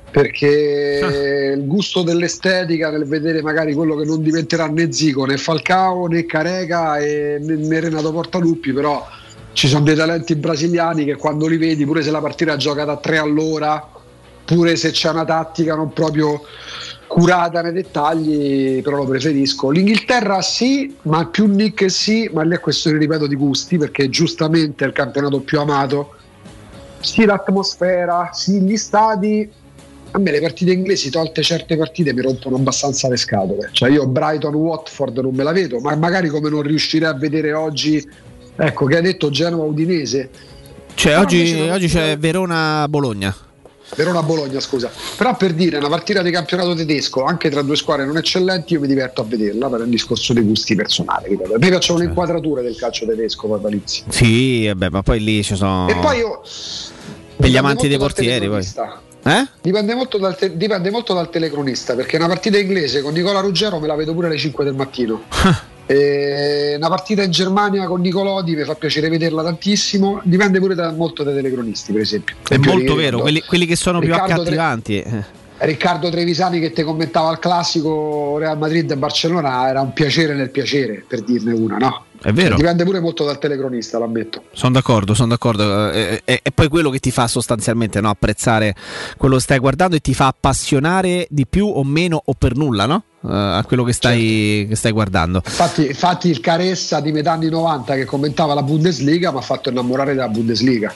[0.10, 6.08] Perché il gusto dell'estetica nel vedere magari quello che non diventerà né Zico né Falcao
[6.08, 9.06] né Careca e né, Renato Portaluppi, però
[9.52, 12.98] ci sono dei talenti brasiliani che quando li vedi, pure se la partita gioca da
[12.98, 13.92] tre all'ora,
[14.48, 16.42] pure se c'è una tattica non proprio
[17.06, 19.70] curata nei dettagli, però lo preferisco.
[19.70, 24.86] L'Inghilterra sì, ma più Nick sì, ma lì è questione, ripeto, di gusti, perché giustamente
[24.86, 26.14] è il campionato più amato.
[27.02, 29.50] Sì, l'atmosfera, sì, gli stadi.
[30.12, 33.68] A me le partite inglesi, tolte certe partite, mi rompono abbastanza le scatole.
[33.74, 37.52] Cioè io Brighton Watford non me la vedo, ma magari come non riuscirei a vedere
[37.52, 38.02] oggi,
[38.56, 40.30] ecco, che ha detto Genova Udinese.
[40.94, 43.36] Cioè, oggi, oggi c'è Verona-Bologna.
[43.96, 44.92] Verona-Bologna, scusa.
[45.16, 48.80] Però per dire, una partita di campionato tedesco, anche tra due squadre non eccellenti, io
[48.80, 51.30] mi diverto a vederla per un discorso di gusti personali.
[51.30, 51.54] ripeto.
[51.54, 54.04] A me piacciono le inquadrature del calcio tedesco, poi Palizzi.
[54.10, 55.88] Sì, vabbè, ma poi lì ci sono.
[55.88, 56.42] E poi io...
[57.36, 58.66] per gli amanti dei portieri, poi.
[59.24, 59.48] Eh?
[59.62, 63.80] Dipende molto, dal te- dipende molto dal telecronista, perché una partita inglese con Nicola Ruggero
[63.80, 65.24] me la vedo pure alle 5 del mattino.
[65.90, 70.20] E una partita in Germania con Nicolodi mi fa piacere vederla tantissimo.
[70.24, 72.36] Dipende pure da, molto dai telecronisti, per esempio.
[72.48, 75.00] È molto vero, quelli, quelli che sono più Riccardo Tre- accattivanti.
[75.00, 75.46] eh.
[75.60, 80.52] Riccardo Trevisani che ti commentava il classico Real Madrid e Barcellona era un piacere nel
[80.52, 82.04] piacere, per dirne una, no?
[82.22, 82.50] È vero.
[82.50, 84.44] Cioè, dipende pure molto dal telecronista, l'ammetto.
[84.52, 85.92] Sono d'accordo, sono d'accordo.
[85.92, 88.76] Eh, È, è poi quello che ti fa sostanzialmente no, apprezzare
[89.18, 92.86] quello che stai guardando e ti fa appassionare di più o meno o per nulla,
[92.86, 93.04] no?
[93.28, 94.22] Eh, a quello che stai,
[94.60, 94.70] Certo.
[94.70, 95.42] che stai guardando.
[95.46, 99.70] Infatti, infatti il Caressa di metà anni 90 che commentava la Bundesliga mi ha fatto
[99.70, 100.94] innamorare della Bundesliga.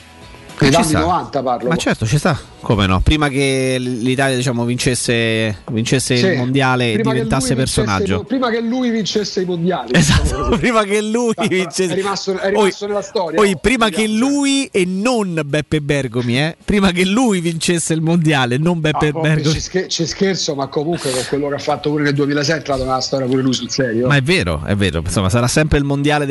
[0.60, 1.00] Ci anni sta.
[1.00, 1.70] 90 parlo.
[1.70, 2.40] Ma certo, ci sta.
[2.62, 3.00] Come no?
[3.02, 8.22] Prima che l'Italia diciamo, vincesse, vincesse Sì, il mondiale e diventasse vincesse personaggio.
[8.22, 9.90] i- prima che lui vincesse i mondiali.
[9.96, 11.96] Esatto, prima che lui È vincesse.
[11.96, 13.38] rimasto, è rimasto nella storia.
[13.42, 16.56] Poi prima che lui e non Beppe Bergomi, eh?
[16.64, 19.60] prima che lui vincesse il mondiale, non Beppe Ah, poi Bergomi.
[19.88, 23.02] ci scherzo, ma comunque con quello che ha fatto pure nel 2006 è entrato nella
[23.02, 24.06] storia pure lui sul serio.
[24.08, 26.28] Ma è vero, è vero, insomma sarà sempre il mondiale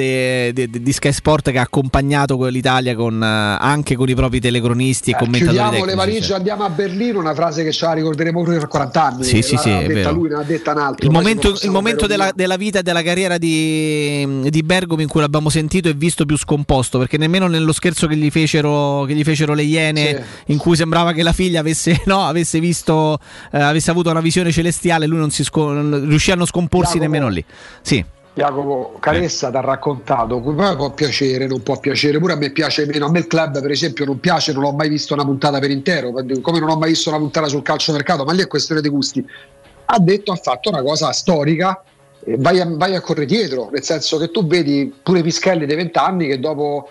[0.53, 3.27] di Sky Sport che ha accompagnato l'Italia con, eh,
[3.61, 5.89] anche con i propri telecronisti e Eh, commentatori chiudiamo tecnici.
[5.89, 6.37] le valigie, cioè.
[6.37, 9.25] andiamo a Berlino, una frase che ce la ricorderemo pure fra 40 anni.
[9.25, 11.07] Sì, sì, sì, detta lui, ne ha detta un altro.
[11.07, 15.21] Il momento, il momento della, della vita e della carriera di, di Bergomi in cui
[15.21, 19.25] l'abbiamo sentito e visto più scomposto perché nemmeno nello scherzo che gli fecero, che gli
[19.25, 23.19] fecero le Iene in cui sembrava che la figlia avesse, no, avesse visto
[23.53, 25.73] eh, avesse avuto una visione celestiale lui non si sco-
[26.05, 27.11] riuscì a non scomporsi Jacopo.
[27.13, 27.45] nemmeno lì
[27.83, 28.05] sì
[28.41, 32.87] Jacopo Caressa ti ha raccontato, poi può piacere, non può piacere, pure a me piace
[32.87, 35.59] meno, a me il club per esempio non piace, non ho mai visto una puntata
[35.59, 36.11] per intero,
[36.41, 39.23] come non ho mai visto una puntata sul calciomercato, ma lì è questione di gusti.
[39.85, 41.83] Ha detto, ha fatto una cosa storica,
[42.25, 45.77] eh, vai, a, vai a correre dietro, nel senso che tu vedi pure Pischelli dei
[45.77, 46.89] 20 anni che dopo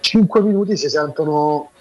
[0.00, 1.72] 5 minuti si sentono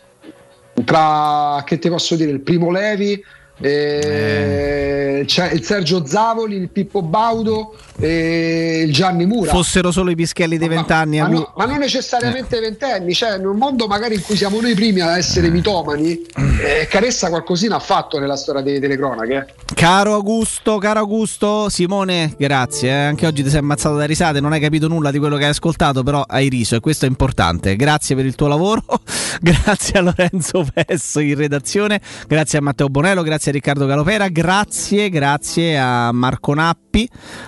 [0.84, 3.24] tra, che ti posso dire, il primo Levi
[3.62, 9.52] eh, c'è il Sergio Zavoli, il Pippo Baudo, eh, il Gianni Mura.
[9.52, 11.20] Fossero solo i pischelli dei vent'anni.
[11.20, 14.60] Ma, a no- ma non necessariamente ventenni, cioè in un mondo magari in cui siamo
[14.62, 16.22] noi primi a essere mitomani,
[16.62, 19.34] eh, Caressa qualcosina ha fatto nella storia delle telecronache.
[19.36, 19.74] eh.
[19.74, 22.90] Caro Augusto, caro Augusto, Simone, grazie.
[22.90, 22.94] eh.
[22.94, 25.50] Anche oggi ti sei ammazzato da risate, non hai capito nulla di quello che hai
[25.52, 27.76] ascoltato, però hai riso e questo è importante.
[27.76, 28.84] Grazie per il tuo lavoro,
[29.42, 35.10] grazie a Lorenzo Fesso in redazione, grazie a Matteo Bonello, grazie a Riccardo Galopera, grazie,
[35.10, 37.08] grazie a Marco Nappi,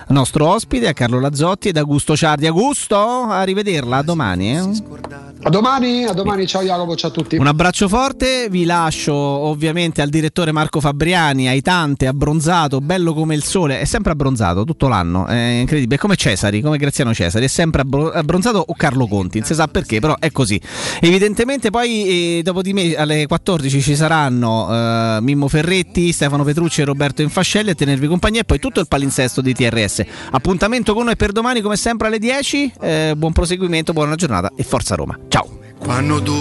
[0.09, 2.47] nostro ospite, a Carlo Lazzotti ed Augusto Ciardi.
[2.47, 4.55] Augusto, a rivederla a domani.
[4.55, 5.29] eh.
[5.43, 7.35] A domani, a domani, ciao Jacopo, ciao a tutti.
[7.37, 13.33] Un abbraccio forte, vi lascio ovviamente al direttore Marco Fabriani, ai tante, abbronzato, bello come
[13.33, 17.47] il sole, è sempre abbronzato tutto l'anno, è incredibile, come Cesari, come Graziano Cesari, è
[17.47, 20.61] sempre abbro- abbronzato o Carlo Conti, non si sa perché, però è così.
[20.99, 26.81] Evidentemente poi eh, dopo di me alle 14 ci saranno eh, Mimmo Ferretti, Stefano Petrucci
[26.81, 30.03] e Roberto Infascelli a tenervi compagnia e poi tutto il palinsesto di TRS.
[30.31, 34.63] Appuntamento con noi per domani come sempre alle 10, eh, buon proseguimento, buona giornata e
[34.63, 35.17] forza Roma.
[35.27, 35.59] Ciao!
[35.77, 36.33] Quando tu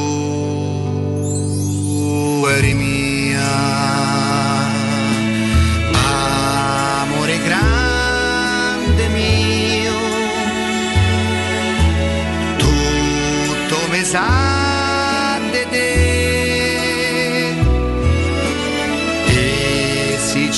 [2.47, 3.49] eri mia,
[7.01, 9.93] amore grande mio,
[12.59, 14.40] tutto mi sa